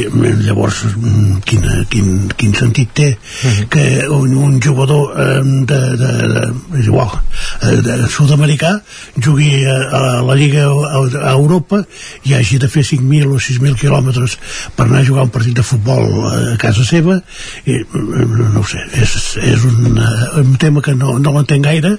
[0.46, 3.54] llavors mm, quin, quin, quin sentit té uh mhm.
[3.54, 3.68] -huh.
[3.70, 6.46] que un, un jugador eh, de, de, de,
[6.80, 7.12] és igual,
[7.66, 8.76] eh, de sud-americà
[9.18, 11.82] jugui a, a la Lliga a, a Europa
[12.30, 14.38] i hagi de fer 5.000 o 6.000 quilòmetres
[14.78, 17.20] per anar a jugar un partit de futbol a casa seva
[17.66, 21.96] i, no sé, és, és un, eh, un tema que no, no l'entenc gaire.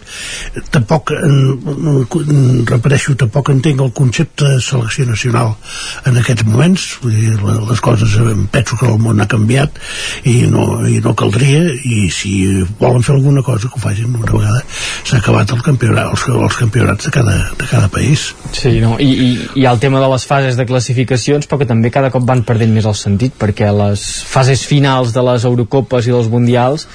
[0.71, 1.13] Tampoc
[2.71, 5.55] repeteixo, tampoc entenc el concepte de selecció nacional
[6.07, 6.87] en aquests moments.
[7.03, 7.37] Vull dir,
[7.71, 8.17] les coses
[8.53, 9.79] penso que el món ha canviat
[10.29, 14.33] i no, i no caldria i si volen fer alguna cosa que ho facin una
[14.33, 14.63] vegada.
[15.05, 18.31] S'ha acabat el campionat, els, els campionats de cada, de cada país.
[18.57, 18.97] Sí, no?
[19.01, 19.31] I, i,
[19.63, 22.73] i el tema de les fases de classificacions però que també cada cop van perdent
[22.75, 26.87] més el sentit perquè les fases finals de les Eurocopes i dels Mundials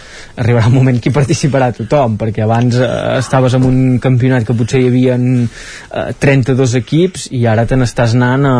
[0.41, 4.55] arribarà un moment que hi participarà tothom perquè abans eh, estaves en un campionat que
[4.57, 8.55] potser hi havia eh, 32 equips i ara te n'estàs anant a,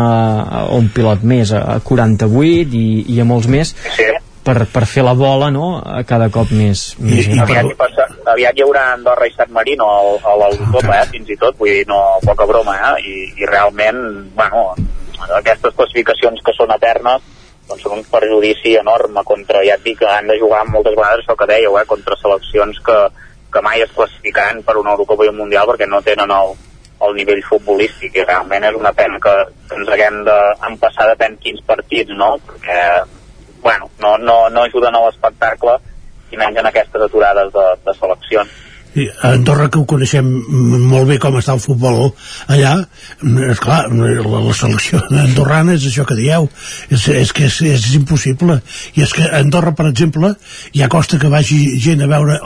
[0.61, 2.85] a un pilot més, a 48 i,
[3.15, 3.75] i a molts més.
[3.95, 4.11] Sí
[4.45, 5.67] per, per fer la bola no?
[6.07, 9.87] cada cop més, més I, aviat, hi passa, aviat hi haurà Andorra i Sant Marino
[9.89, 12.91] a l'Eurocopa, eh, fins i tot vull dir, no, poca broma eh?
[13.01, 14.03] I, i realment
[14.37, 14.67] bueno,
[15.39, 17.33] aquestes classificacions que són eternes
[17.65, 21.23] doncs són un perjudici enorme contra, ja et dic que han de jugar moltes vegades
[21.23, 22.99] això que dèieu, eh, contra seleccions que,
[23.53, 26.53] que mai es classificaran per una Eurocopa i un Mundial perquè no tenen el,
[27.07, 29.35] el nivell futbolístic i realment és una pena que,
[29.75, 30.37] ens haguem de
[30.69, 32.35] empassar depèn quins partits no?
[32.45, 32.77] perquè
[33.65, 35.79] bueno, no, no, no ajuden a l'espectacle
[36.29, 38.61] i menys en aquestes aturades de, de seleccions.
[38.95, 40.27] Sí, a Andorra que ho coneixem
[40.87, 42.13] molt bé com està el futbol
[42.53, 42.75] allà
[43.49, 46.45] és clar, la, la selecció andorrana és això que dieu
[46.87, 48.61] és, és que és, és impossible
[48.95, 50.31] i és que a Andorra per exemple
[50.77, 52.37] ja costa que vagi gent a veure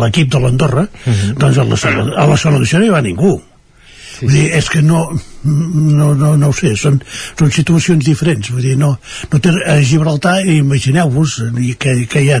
[0.00, 1.18] l'equip de l'Andorra uh mhm.
[1.18, 1.36] -huh.
[1.42, 4.24] doncs a la, a la selecció no hi va ningú sí.
[4.24, 5.10] Vull dir, és que no,
[5.44, 6.98] no, no, no ho sé, són,
[7.38, 8.92] són situacions diferents, vull dir, no,
[9.32, 11.36] no té, a Gibraltar, imagineu-vos
[11.80, 12.40] que, que hi ha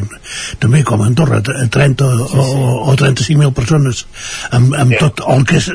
[0.60, 2.40] també com a Andorra 30 o, sí, sí.
[2.40, 4.04] o, o 35.000 persones
[4.56, 5.00] amb, amb sí.
[5.00, 5.70] tot el que és,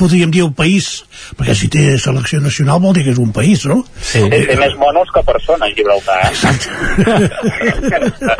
[0.00, 0.90] podríem dir el país
[1.38, 3.80] perquè si té selecció nacional vol dir que és un país, no?
[4.00, 4.22] Sí.
[4.32, 6.30] Té, té més monos que persones, Gibraltar, eh?
[6.32, 6.68] Exacte.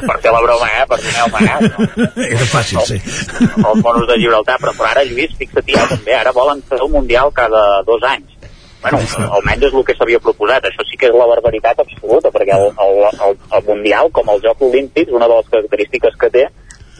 [0.09, 0.87] per fer la broma, eh?
[0.91, 1.89] Per fer el no?
[2.27, 2.99] És fàcil, sí.
[3.41, 6.91] Els monos de Gibraltar, però, però ara, Lluís, fixa't ja també, ara volen fer el
[6.93, 8.49] Mundial cada dos anys.
[8.81, 9.01] Bueno,
[9.37, 10.65] almenys és el que s'havia proposat.
[10.70, 14.41] Això sí que és la barbaritat absoluta, perquè el, el, el, el Mundial, com el
[14.45, 16.49] Joc Olímpics, una de les característiques que té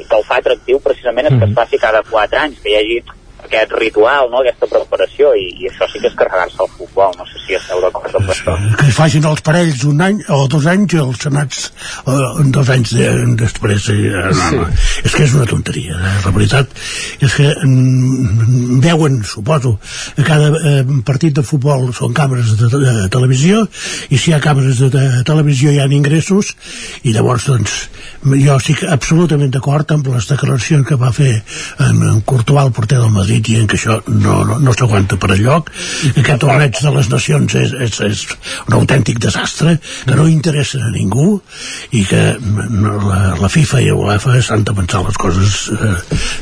[0.01, 1.57] que el fa atractiu precisament és que es mhm.
[1.59, 3.01] faci cada quatre anys, que hi hagi
[3.51, 4.41] aquest ritual, no?
[4.45, 7.83] aquesta preparació, i, i això sí que és carregar-se el futbol, no sé si esteu
[7.83, 8.55] d'acord amb això.
[8.79, 11.65] que es facin els parells un any o dos anys i els senats
[12.07, 13.09] eh, dos anys de,
[13.41, 13.99] després eh,
[14.39, 14.69] no, no.
[15.03, 16.15] és que és una tonteria eh?
[16.25, 16.71] la veritat
[17.21, 19.77] és que mm, veuen, suposo
[20.17, 23.65] que cada eh, partit de futbol són càmeres de, de, de televisió
[24.11, 26.55] i si hi ha càmeres de, de televisió hi ha ingressos
[27.03, 27.79] i llavors doncs
[28.21, 31.33] jo estic absolutament d'acord amb les declaracions que va fer
[31.81, 35.31] en, en Courtois el porter del Madrid dient que això no, no, no s'aguanta per
[35.37, 38.25] que aquest torneig de les nacions és, és, és
[38.69, 41.41] un autèntic desastre que no interessa a ningú
[41.93, 45.95] i que no, la, la FIFA i l'UEFA s'han de pensar les coses eh,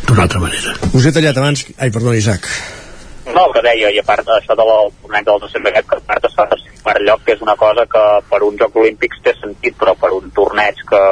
[0.08, 1.64] d'una altra manera Us he tallat abans...
[1.78, 2.48] Ai, perdó, Isaac.
[3.28, 5.98] No, el que deia, i a part això de la torneig del desembre aquest, que
[5.98, 6.46] a part es fa
[6.84, 10.10] per lloc, que és una cosa que per un Jocs Olímpics té sentit, però per
[10.16, 11.02] un torneig que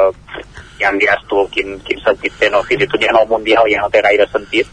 [0.79, 2.63] ja em diràs tu quin, quin sentit té, no?
[2.65, 4.71] fins i tot ja en el Mundial ja no té gaire sentit,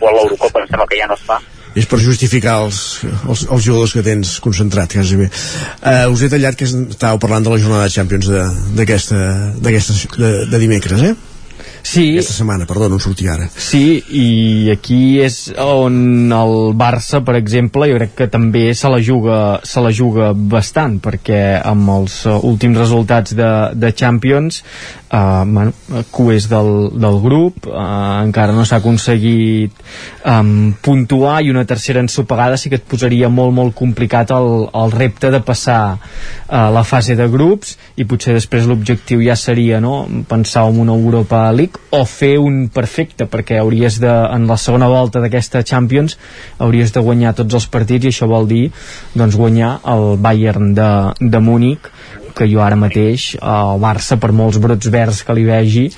[0.00, 1.40] o a l'Eurocopa em sembla que ja no es fa.
[1.74, 6.28] és per justificar els, els, els jugadors que tens concentrat quasi bé uh, us he
[6.30, 8.44] tallat que estàveu parlant de la jornada de Champions de-
[8.78, 9.18] d'aquesta
[9.58, 11.14] d'aquesta- de, de dimecres eh?
[11.84, 12.14] Sí.
[12.16, 13.46] Aquesta setmana, perdó, no sortia ara.
[13.60, 19.02] Sí, i aquí és on el Barça, per exemple, jo crec que també se la
[19.04, 19.38] juga,
[19.68, 24.62] se la juga bastant, perquè amb els eh, últims resultats de, de Champions,
[25.12, 27.84] eh, bueno, cues del, del grup, eh,
[28.24, 29.84] encara no s'ha aconseguit
[30.24, 34.94] um, puntuar i una tercera ensopegada sí que et posaria molt, molt complicat el, el
[34.94, 40.04] repte de passar uh, la fase de grups i potser després l'objectiu ja seria no,
[40.28, 44.88] pensar en una Europa League o fer un perfecte perquè hauries de, en la segona
[44.90, 46.18] volta d'aquesta Champions
[46.58, 48.64] hauries de guanyar tots els partits i això vol dir
[49.14, 51.90] doncs guanyar el Bayern de, de Múnich
[52.34, 55.88] que jo ara mateix el Barça per molts brots verds que li vegi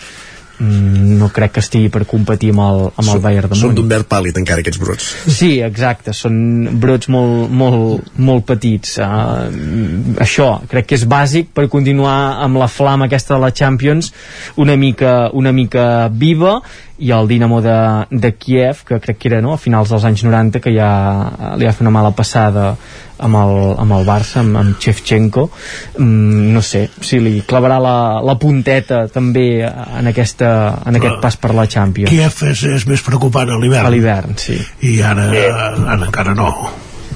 [0.58, 3.80] mm, no crec que estigui per competir amb el, amb el Bayern de Són Múnich
[3.80, 5.08] d'un verd pàl·lid encara aquests brots.
[5.38, 8.96] Sí, exacte, són brots molt, molt, molt petits.
[9.02, 14.12] Uh, això, crec que és bàsic per continuar amb la flama aquesta de la Champions
[14.56, 16.60] una mica, una mica viva
[16.98, 17.78] i el Dinamo de,
[18.10, 20.88] de Kiev, que crec que era no, a finals dels anys 90, que ja
[21.60, 22.70] li va fer una mala passada
[23.18, 25.46] amb el, amb el Barça, amb, amb Shevchenko.
[25.98, 30.50] Mm, no sé, si li clavarà la, la punteta també en, aquesta,
[30.86, 32.10] en aquest pas per la Champions.
[32.12, 33.86] Kiev és, és més preocupant a l'hivern.
[33.88, 34.58] A l'hivern, sí.
[34.88, 36.50] I ara, ara encara no.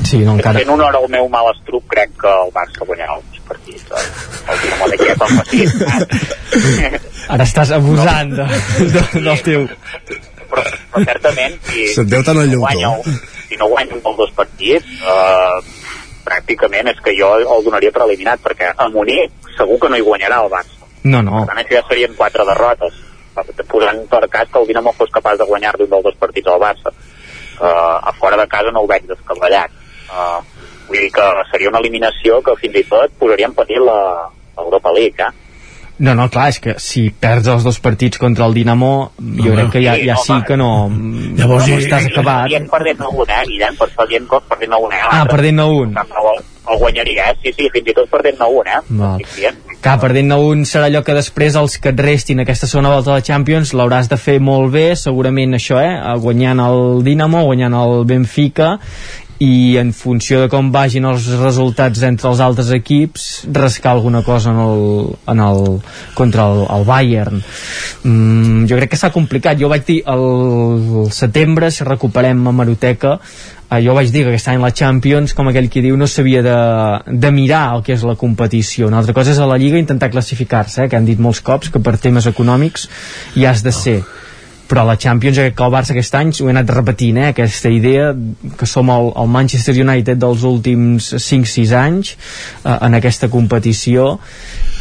[0.07, 0.63] Sí, no, encara...
[0.63, 3.85] Fent honor al meu mal estruc, crec que el Barça guanyarà els partits.
[3.91, 4.07] eh?
[4.49, 5.61] El Dinamo de Kiev el faci.
[7.31, 8.47] Ara estàs abusant de,
[8.95, 9.67] de, del teu...
[10.51, 10.65] però,
[10.95, 12.89] però certament si, Se't al si, no guanya,
[13.47, 15.61] si no guanya un dels dos partits eh,
[16.25, 20.07] pràcticament és que jo el donaria per eliminat perquè a Munic segur que no hi
[20.07, 21.39] guanyarà el Barça No, no.
[21.39, 22.99] per tant això ja serien quatre derrotes
[23.71, 26.61] posant per cas que el Dinamo fos capaç de guanyar-li un dels dos partits al
[26.61, 29.73] Barça uh, a fora de casa no ho veig descabellat
[30.11, 30.43] uh,
[30.89, 33.55] vull dir que seria una eliminació que fins i tot posaria en
[33.87, 34.01] la
[34.59, 35.50] l'Europa League eh?
[36.01, 39.75] No, no, clar, és que si perds els dos partits contra el Dinamo, jo crec
[39.75, 40.89] que ja, ja sí que no...
[41.37, 42.47] Llavors, no estàs acabat.
[42.49, 45.03] Dient perdent a un, eh, Guillem, per això dient que perdent a un, eh?
[45.11, 45.93] Ah, perdent a un.
[46.01, 46.41] El,
[46.73, 47.37] el guanyaria, eh?
[47.43, 48.81] Sí, sí, fins i tot perdent a un, eh?
[49.03, 49.27] Val.
[49.81, 53.13] Clar, perdent a un serà allò que després els que et restin aquesta segona volta
[53.13, 55.99] de la Champions l'hauràs de fer molt bé, segurament això, eh?
[56.25, 58.79] Guanyant el Dinamo, guanyant el Benfica
[59.41, 64.53] i en funció de com vagin els resultats entre els altres equips rascar alguna cosa
[64.53, 64.83] en el,
[65.33, 65.63] en el,
[66.15, 67.41] contra el, el Bayern.
[68.03, 69.57] Mm, jo crec que s'ha complicat.
[69.61, 73.17] Jo vaig dir el setembre si recuperem a Maroteca
[73.71, 76.43] eh, jo vaig dir que aquest any la Champions com aquell qui diu no s'havia
[76.45, 76.57] de,
[77.25, 78.93] de mirar el que és la competició.
[78.93, 81.73] Una altra cosa és a la Lliga intentar classificar-se eh, que han dit molts cops
[81.73, 82.91] que per temes econòmics
[83.41, 84.01] hi has de ser
[84.71, 87.73] però a la Champions que el Barça aquest any ho he anat repetint, eh, aquesta
[87.75, 88.13] idea
[88.59, 94.13] que som el, el Manchester United dels últims 5-6 anys eh, en aquesta competició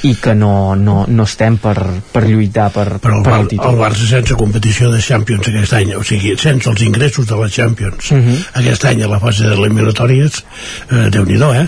[0.08, 1.76] i que no, no, no estem per,
[2.14, 5.76] per lluitar per, però el, per el títol el Barça sense competició de Champions aquest
[5.82, 8.38] any, o sigui, sense els ingressos de la Champions Mhm.
[8.62, 10.44] aquest any a la fase de eliminatòries
[10.92, 11.68] eh, Déu-n'hi-do, eh?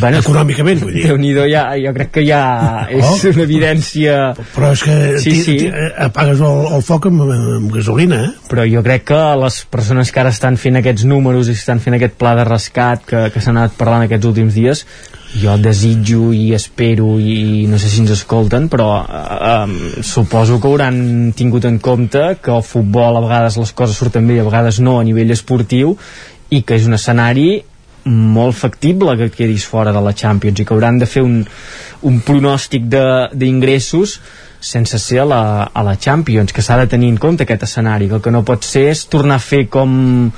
[0.00, 2.42] Bueno, econòmicament vull dir Déu-n'hi-do ja, jo crec que ja
[2.90, 3.16] és Oh.
[3.32, 4.16] una evidència
[4.54, 5.56] però és que Sí, sí.
[5.98, 8.30] apagues el, el foc amb, amb gasolina eh?
[8.50, 11.96] però jo crec que les persones que ara estan fent aquests números i estan fent
[11.98, 14.84] aquest pla de rescat que, que s'han anat parlant aquests últims dies
[15.36, 21.32] jo desitjo i espero i no sé si ens escolten però eh, suposo que hauran
[21.36, 24.80] tingut en compte que el futbol a vegades les coses surten bé i a vegades
[24.80, 25.96] no a nivell esportiu
[26.50, 27.48] i que és un escenari
[28.06, 31.40] molt factible que quedis fora de la Champions i que hauran de fer un,
[32.06, 32.86] un pronòstic
[33.34, 34.20] d'ingressos
[34.66, 35.40] sense ser a la,
[35.72, 38.44] a la Champions, que s'ha de tenir en compte aquest escenari, que el que no
[38.46, 40.30] pot ser és tornar a fer com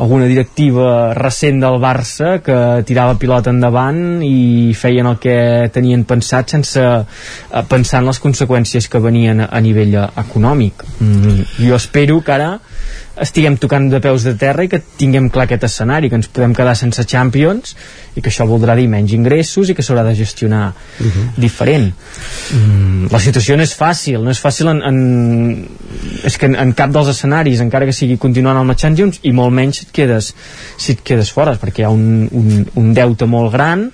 [0.00, 2.56] alguna directiva recent del Barça que
[2.88, 5.36] tirava pilota endavant i feien el que
[5.74, 10.86] tenien pensat sense eh, pensar en les conseqüències que venien a nivell econòmic.
[11.00, 12.54] Mm, jo espero que ara
[13.20, 16.54] estiguem tocant de peus de terra i que tinguem clar aquest escenari, que ens podem
[16.56, 17.74] quedar sense Champions
[18.16, 21.26] i que això voldrà dir menys ingressos i que s'haurà de gestionar uh -huh.
[21.36, 21.92] diferent.
[22.54, 25.68] Mm, la situació no és fàcil, no és fàcil en, en,
[26.24, 29.32] és que en, en cap dels escenaris, encara que sigui continuant amb la Champions, i
[29.32, 30.32] molt menys et quedes,
[30.78, 33.88] si et quedes fora, perquè hi ha un, un, un deute molt gran,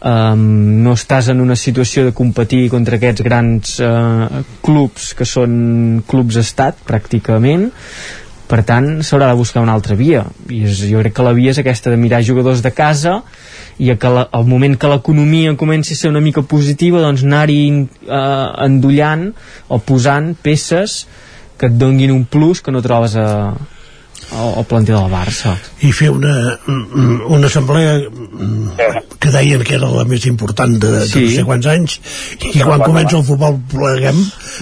[0.00, 0.44] um,
[0.84, 6.40] no estàs en una situació de competir contra aquests grans uh, clubs que són clubs
[6.40, 7.68] estat pràcticament.
[8.46, 10.22] Per tant s'haurà de buscar una altra via.
[10.48, 13.20] I és, jo crec que la via és aquesta de mirar jugadors de casa
[13.82, 17.58] i que la, al moment que l'economia comenci a ser una mica positiva doncs anar-hi
[17.76, 19.26] eh, endollant
[19.68, 21.02] o posant peces
[21.58, 23.26] que et donguin un plus que no trobes a,
[24.32, 25.54] o, o planter del Barça.
[25.86, 26.58] I fer una,
[27.28, 28.00] una assemblea
[29.20, 31.20] que deien que era la més important de, de Sí.
[31.22, 31.94] no sé quants anys
[32.52, 34.18] i quan comença el futbol pleguem.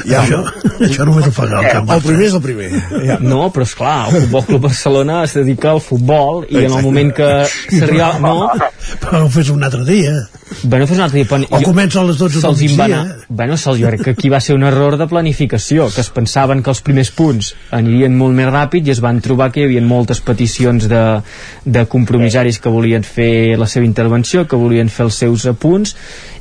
[0.09, 0.41] Ja, això,
[0.85, 2.69] això només ho fa el camp el primer és el primer.
[3.07, 3.19] Ja.
[3.21, 6.65] no, però és clar, el Futbol Club Barcelona es dedica al futbol i en el
[6.71, 6.87] Exacte.
[6.87, 7.31] moment que
[7.79, 8.37] s'arriba no,
[9.03, 10.15] però ho fes un altre dia.
[10.63, 13.01] Bueno, fes un altre dia, però o comença a les 12 del se'ls migdia.
[13.29, 16.63] bueno, se'ls, jo crec que aquí va ser un error de planificació, que es pensaven
[16.63, 19.83] que els primers punts anirien molt més ràpid i es van trobar que hi havia
[19.87, 21.03] moltes peticions de,
[21.65, 25.95] de compromissaris que volien fer la seva intervenció, que volien fer els seus apunts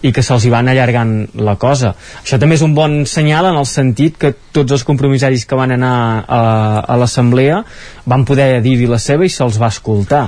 [0.04, 1.94] i que se'ls hi van allargant la cosa.
[2.24, 5.72] Això també és un bon senyal en el sentit que tots els compromissaris que van
[5.78, 5.96] anar
[6.28, 6.42] a,
[6.84, 7.62] a l'assemblea
[8.10, 10.26] van poder dir-hi la seva i se'ls va escoltar.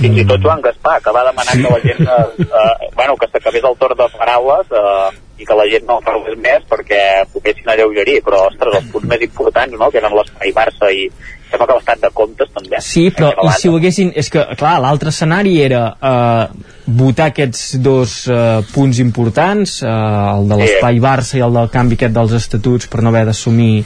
[0.00, 3.30] Fins i tot Joan Gaspar, que va demanar que la gent, eh, eh, bueno, que
[3.30, 7.00] s'acabés el torn de paraules eh, i que la gent no parlés més perquè
[7.32, 11.06] poguessin alleugerir, però, ostres, els punts més importants, no?, que eren l'espai Barça i
[11.50, 12.80] sembla que l'estat de comptes, també.
[12.84, 14.12] Sí, però i si ho haguessin...
[14.18, 16.64] És que, clar, l'altre escenari era eh,
[16.98, 18.40] votar aquests dos eh,
[18.72, 23.04] punts importants, eh, el de l'espai Barça i el del canvi aquest dels estatuts per
[23.04, 23.84] no haver d'assumir eh,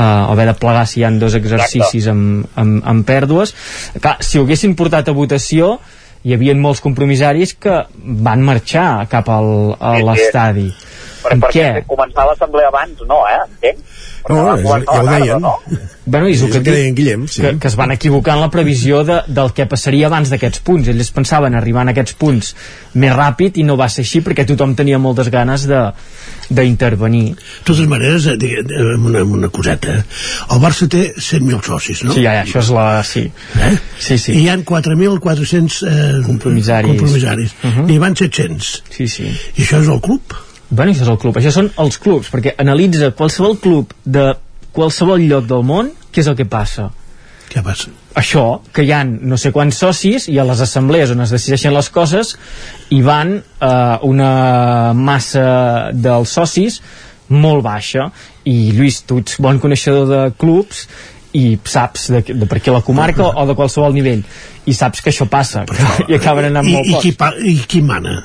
[0.00, 3.54] o haver de plegar si hi han dos exercicis amb, amb, amb pèrdues.
[4.00, 5.76] Clar, si ho haguessin portat a votació
[6.26, 7.76] hi havia molts compromissaris que
[8.26, 11.07] van marxar cap al, a Sí, sí.
[11.28, 11.86] Per, perquè què?
[11.88, 13.40] començar l'assemblea abans, no, eh?
[13.46, 13.84] Entenc?
[14.28, 15.46] No, és, ja ho deien.
[16.08, 17.42] Bueno, és, el que, que deien Guillem, sí.
[17.42, 20.88] que, que es van equivocar en la previsió de, del que passaria abans d'aquests punts.
[20.92, 22.54] Ells pensaven arribar en aquests punts
[22.98, 25.82] més ràpid i no va ser així perquè tothom tenia moltes ganes de
[26.48, 27.34] d'intervenir.
[27.36, 30.04] De totes maneres, eh, eh, una, una coseta, eh?
[30.54, 32.16] el Barça té 100.000 socis, no?
[32.16, 32.86] Sí, ja, ja, això és la...
[33.04, 33.26] Sí.
[33.60, 33.74] Eh?
[34.00, 34.32] Sí, sí.
[34.32, 36.94] I hi ha 4.400 eh, Compromissaris.
[36.94, 37.56] compromissaris.
[37.60, 37.86] Uh -huh.
[37.90, 38.72] N'hi van 700.
[38.96, 39.28] Sí, sí.
[39.28, 40.47] I això és el club?
[40.70, 41.36] Bueno, això és el club.
[41.40, 44.34] Això són els clubs, perquè analitza qualsevol club de
[44.76, 46.90] qualsevol lloc del món, què és el que passa?
[47.48, 47.88] Què passa?
[48.20, 48.42] Això,
[48.76, 51.88] que hi han no sé quants socis i a les assemblees on es decideixen les
[51.94, 52.34] coses
[52.92, 55.44] hi van eh, una massa
[55.94, 56.80] dels socis
[57.32, 58.10] molt baixa
[58.48, 60.86] i Lluís, tu ets bon coneixedor de clubs
[61.38, 64.22] i saps de, de per què la comarca o de qualsevol nivell
[64.68, 67.34] i saps que això passa que, i acaben anant I, molt i, pocs qui, pa-
[67.38, 68.18] I qui mana?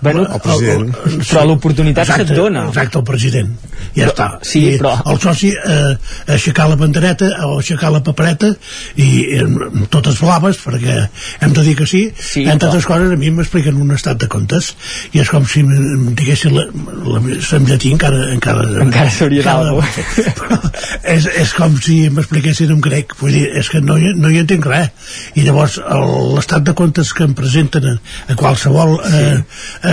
[0.00, 0.94] Bueno, el president.
[1.28, 3.50] però l'oportunitat Exacte, se't dona Exacte, el president.
[3.94, 4.28] Ja Però- està.
[4.46, 5.96] sí, I però- El soci eh,
[6.30, 8.52] aixecar la bandereta o aixecar la papereta
[8.96, 9.44] i eh,
[9.90, 11.08] totes blaves, perquè
[11.40, 14.18] hem de dir que sí, Sí, entre però- altres coses a mi m'expliquen un estat
[14.20, 14.74] de comptes
[15.12, 19.42] i és com si em diguessin la, la, en llatí encara encara, Encara s'hauria
[20.40, 20.60] però
[21.04, 23.14] és, és com si m'expliquessin en grec.
[23.20, 24.90] Vull dir, és que no hi, no hi entenc res.
[25.34, 27.94] I llavors l'estat de comptes que em presenten a,
[28.32, 29.40] a qualsevol eh,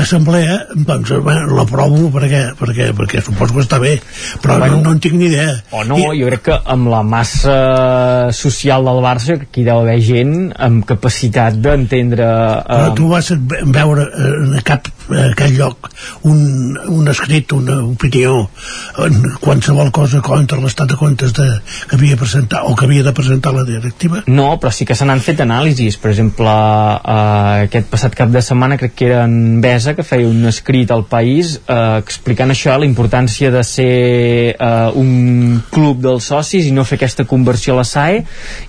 [0.02, 3.87] assemblea doncs bueno, l'aprovo perquè, perquè, perquè suposo que està bé
[4.44, 4.78] però Bueno.
[4.78, 7.58] no, no en tinc ni idea o no, jo crec que amb la massa
[8.36, 10.36] social del Barça que hi deu haver gent
[10.68, 12.28] amb capacitat d'entendre
[12.68, 13.32] però eh, tu vas
[13.78, 15.90] veure eh, cap, a aquell lloc
[16.28, 18.50] un, un escrit, una opinió
[19.04, 21.48] en qualsevol cosa contra l'estat de comptes de,
[21.90, 25.06] que havia presentat o que havia de presentar la directiva No, però sí que se
[25.08, 25.96] n'han fet anàlisis.
[26.02, 30.28] Per exemple, eh, aquest passat cap de setmana crec que era en Besa que feia
[30.28, 33.88] un escrit al país eh, explicant això, la importància de ser
[34.54, 38.24] eh, un club dels socis i no fer aquesta conversió a la SAE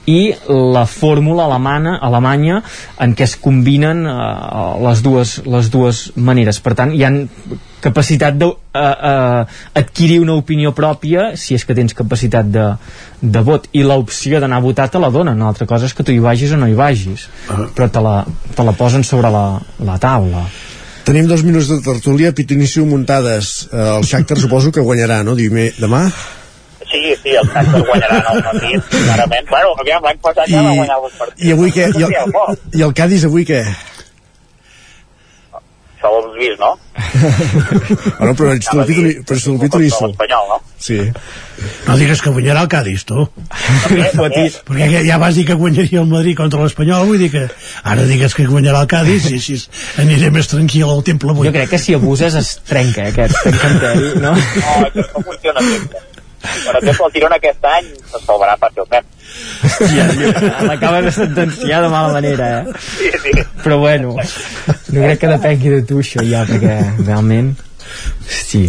[0.07, 2.63] i la fórmula alemana, alemanya
[3.03, 4.17] en què es combinen eh,
[4.87, 6.61] les, dues, les dues maneres.
[6.61, 7.23] Per tant, hi han
[7.81, 12.65] capacitat d'adquirir una opinió pròpia si és que tens capacitat de,
[13.23, 16.03] de vot i l'opció d'anar a votar te la donen una altra cosa és que
[16.07, 17.29] tu hi vagis o no hi vagis
[17.77, 18.17] però te la,
[18.57, 19.45] te la posen sobre la,
[19.87, 20.43] la taula
[21.09, 23.71] Tenim dos minuts de tertúlia, Pitonicio Muntades.
[23.73, 25.33] Eh, el Shakhtar suposo que guanyarà, no?
[25.39, 26.03] Dime, demà?
[26.85, 29.49] Sí, sí, el Shakhtar guanyarà partit, clarament.
[29.49, 31.47] Bueno, aviam, l'any passat ja I- va guanyar els partits.
[31.49, 31.87] I avui què?
[31.97, 32.13] I el,
[32.77, 33.63] I el Cádiz avui què?
[35.99, 36.77] Això ho has vist, no?
[38.19, 40.07] Bueno, però ets del Pitoni- però ets del Pitonisso.
[40.07, 40.59] L'espanyol, no?
[40.79, 40.99] Sí.
[41.89, 43.25] No digues que guanyarà el Cádiz, tu.
[43.89, 47.45] Perquè ja- ja vas dir que guanyaria el Madrid contra l'Espanyol, vull dir que
[47.83, 49.59] ara digues que guanyarà el Cádiz i així
[49.99, 51.49] aniré més tranquil al temple avui.
[51.49, 54.35] Jo crec que si abuses es trenca eh, aquest encanteri, no?
[54.39, 56.05] No, això no funciona sempre.
[56.43, 59.07] Per exemple, el Girona aquest any se salvarà fàcilment.
[60.69, 62.77] L'acaba de sentenciar de mala manera, eh?
[62.99, 63.33] Sí, sí.
[63.65, 67.55] Però bueno, no crec que depengui de tu això ja, perquè realment...
[68.29, 68.69] Sí.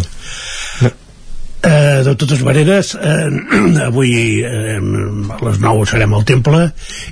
[1.62, 3.28] Eh, de totes maneres, eh,
[3.90, 6.62] avui eh, a les 9 serem al temple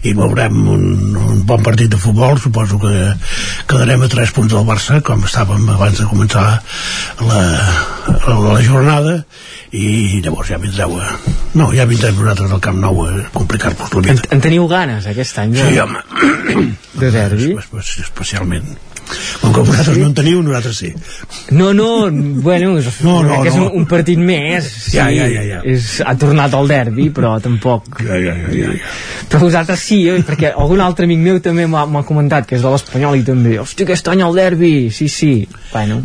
[0.08, 0.86] i veurem un,
[1.20, 2.38] un bon partit de futbol.
[2.40, 2.94] Suposo que
[3.68, 6.46] quedarem a 3 punts del Barça, com estàvem abans de començar
[7.20, 7.42] la,
[8.24, 9.18] la jornada
[9.76, 11.10] i llavors ja vindreu a...
[11.52, 14.28] No, ja vindrem nosaltres al Camp Nou a complicar-vos la En, vida.
[14.32, 15.58] en teniu ganes aquest any?
[15.60, 16.00] Sí, home.
[16.96, 17.52] De derbi?
[17.76, 18.78] Especialment.
[19.42, 20.90] Com que vosaltres no en teniu, nosaltres sí.
[21.54, 22.08] No, no,
[22.44, 23.70] bueno, és, No, no, és no.
[23.72, 24.68] un, partit més.
[24.88, 25.60] Sí, Ja, ja, ja, ja.
[25.68, 28.00] És, ha tornat al derbi, però tampoc...
[28.04, 28.94] Ja, ja, ja, ja, ja.
[29.28, 30.18] Però vosaltres sí, eh?
[30.26, 33.86] perquè algun altre amic meu també m'ha comentat que és de l'Espanyol i també, hosti,
[33.86, 35.32] aquest any el derbi, sí, sí.
[35.72, 36.02] Bueno,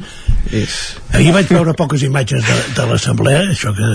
[0.51, 0.77] és...
[1.13, 3.91] Ahir vaig veure poques imatges de, de l'assemblea, això que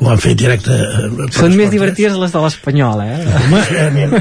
[0.00, 0.76] ho han fet directe...
[0.76, 3.18] eh, Són més divertides les de l'Espanyol, eh?
[3.44, 4.16] Home, en, en,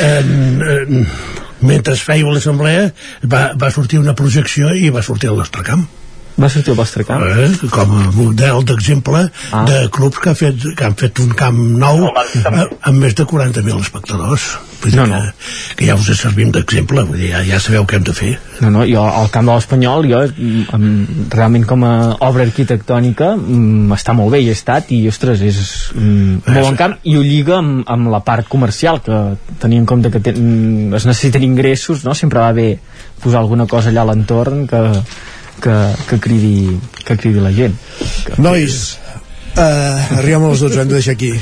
[0.00, 1.06] en,
[1.64, 2.88] mentre fèieu l'assemblea
[3.24, 5.86] va, va sortir una projecció i va sortir al nostre camp.
[6.34, 7.22] Va sortir al vostre camp?
[7.22, 9.20] Eh, com a model d'exemple
[9.54, 9.64] ah.
[9.68, 13.26] de clubs que, ha fet, que han fet un camp nou eh, amb més de
[13.30, 14.46] 40.000 espectadors.
[14.82, 15.76] Vull dir No, que, no.
[15.78, 18.32] que ja us servim d'exemple, vull dir, ja, ja sabeu què hem de fer.
[18.64, 21.92] No, no, jo al camp de l'Espanyol, jo mm, em- realment com a
[22.26, 25.60] obra arquitectònica mm, està molt bé, hi he estat i, ostres, és
[25.94, 29.20] mm, molt bon camp i ho lliga amb, amb la part comercial que
[29.62, 32.14] tenint en compte que ten, mm, es necessiten ingressos, no?
[32.18, 32.68] sempre va bé
[33.22, 34.82] posar alguna cosa allà a l'entorn que,
[35.64, 35.76] que,
[36.08, 37.76] que, cridi, que cridi la gent.
[38.36, 38.98] Nois,
[39.56, 41.32] uh, arribem a les 12, hem de deixar aquí.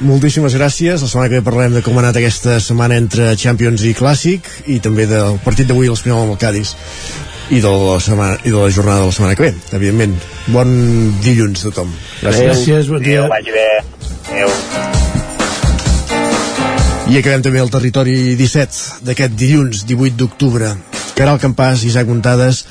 [0.00, 1.00] Moltíssimes gràcies.
[1.00, 4.48] La setmana que ve parlarem de com ha anat aquesta setmana entre Champions i Clàssic
[4.72, 6.74] i també del partit d'avui l'Espanyol amb el Cádiz
[7.50, 10.16] i de, la setmana, i de la jornada de la setmana que ve, evidentment.
[10.52, 10.68] Bon
[11.24, 11.92] dilluns a tothom.
[12.24, 13.24] Gràcies, bon dia.
[13.24, 13.68] Adéu, vagi bé.
[14.32, 14.50] Adéu.
[17.06, 20.72] I acabem també el territori 17 d'aquest dilluns 18 d'octubre.
[21.16, 22.64] Caral Campàs, Isaac Muntades,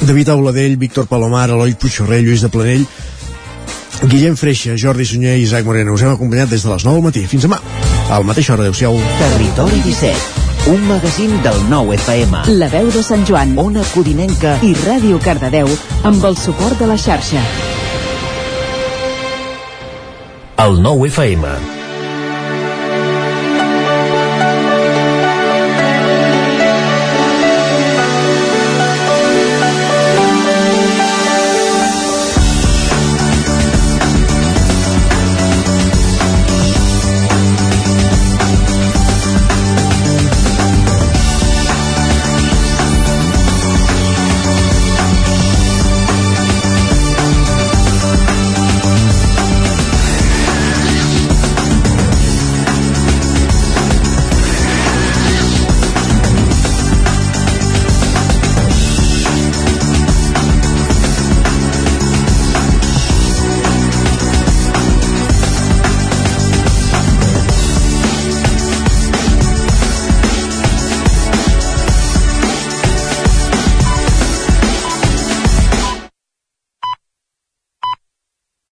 [0.00, 2.86] David Auladell, Víctor Palomar, Eloi Puigxorrer, Lluís de Planell,
[4.02, 5.94] Guillem Freixa, Jordi Sunyer i Isaac Moreno.
[5.94, 7.26] Us hem acompanyat des de les 9 del matí.
[7.30, 7.60] Fins demà.
[8.10, 8.66] A la mateixa hora.
[8.66, 8.98] Adéu-siau.
[9.20, 10.42] Territori 17,
[10.72, 12.44] un magazín del nou FM.
[12.58, 15.70] La veu de Sant Joan, Ona Codinenca i Ràdio Cardedeu
[16.02, 17.44] amb el suport de la xarxa.
[20.64, 21.83] El nou FM.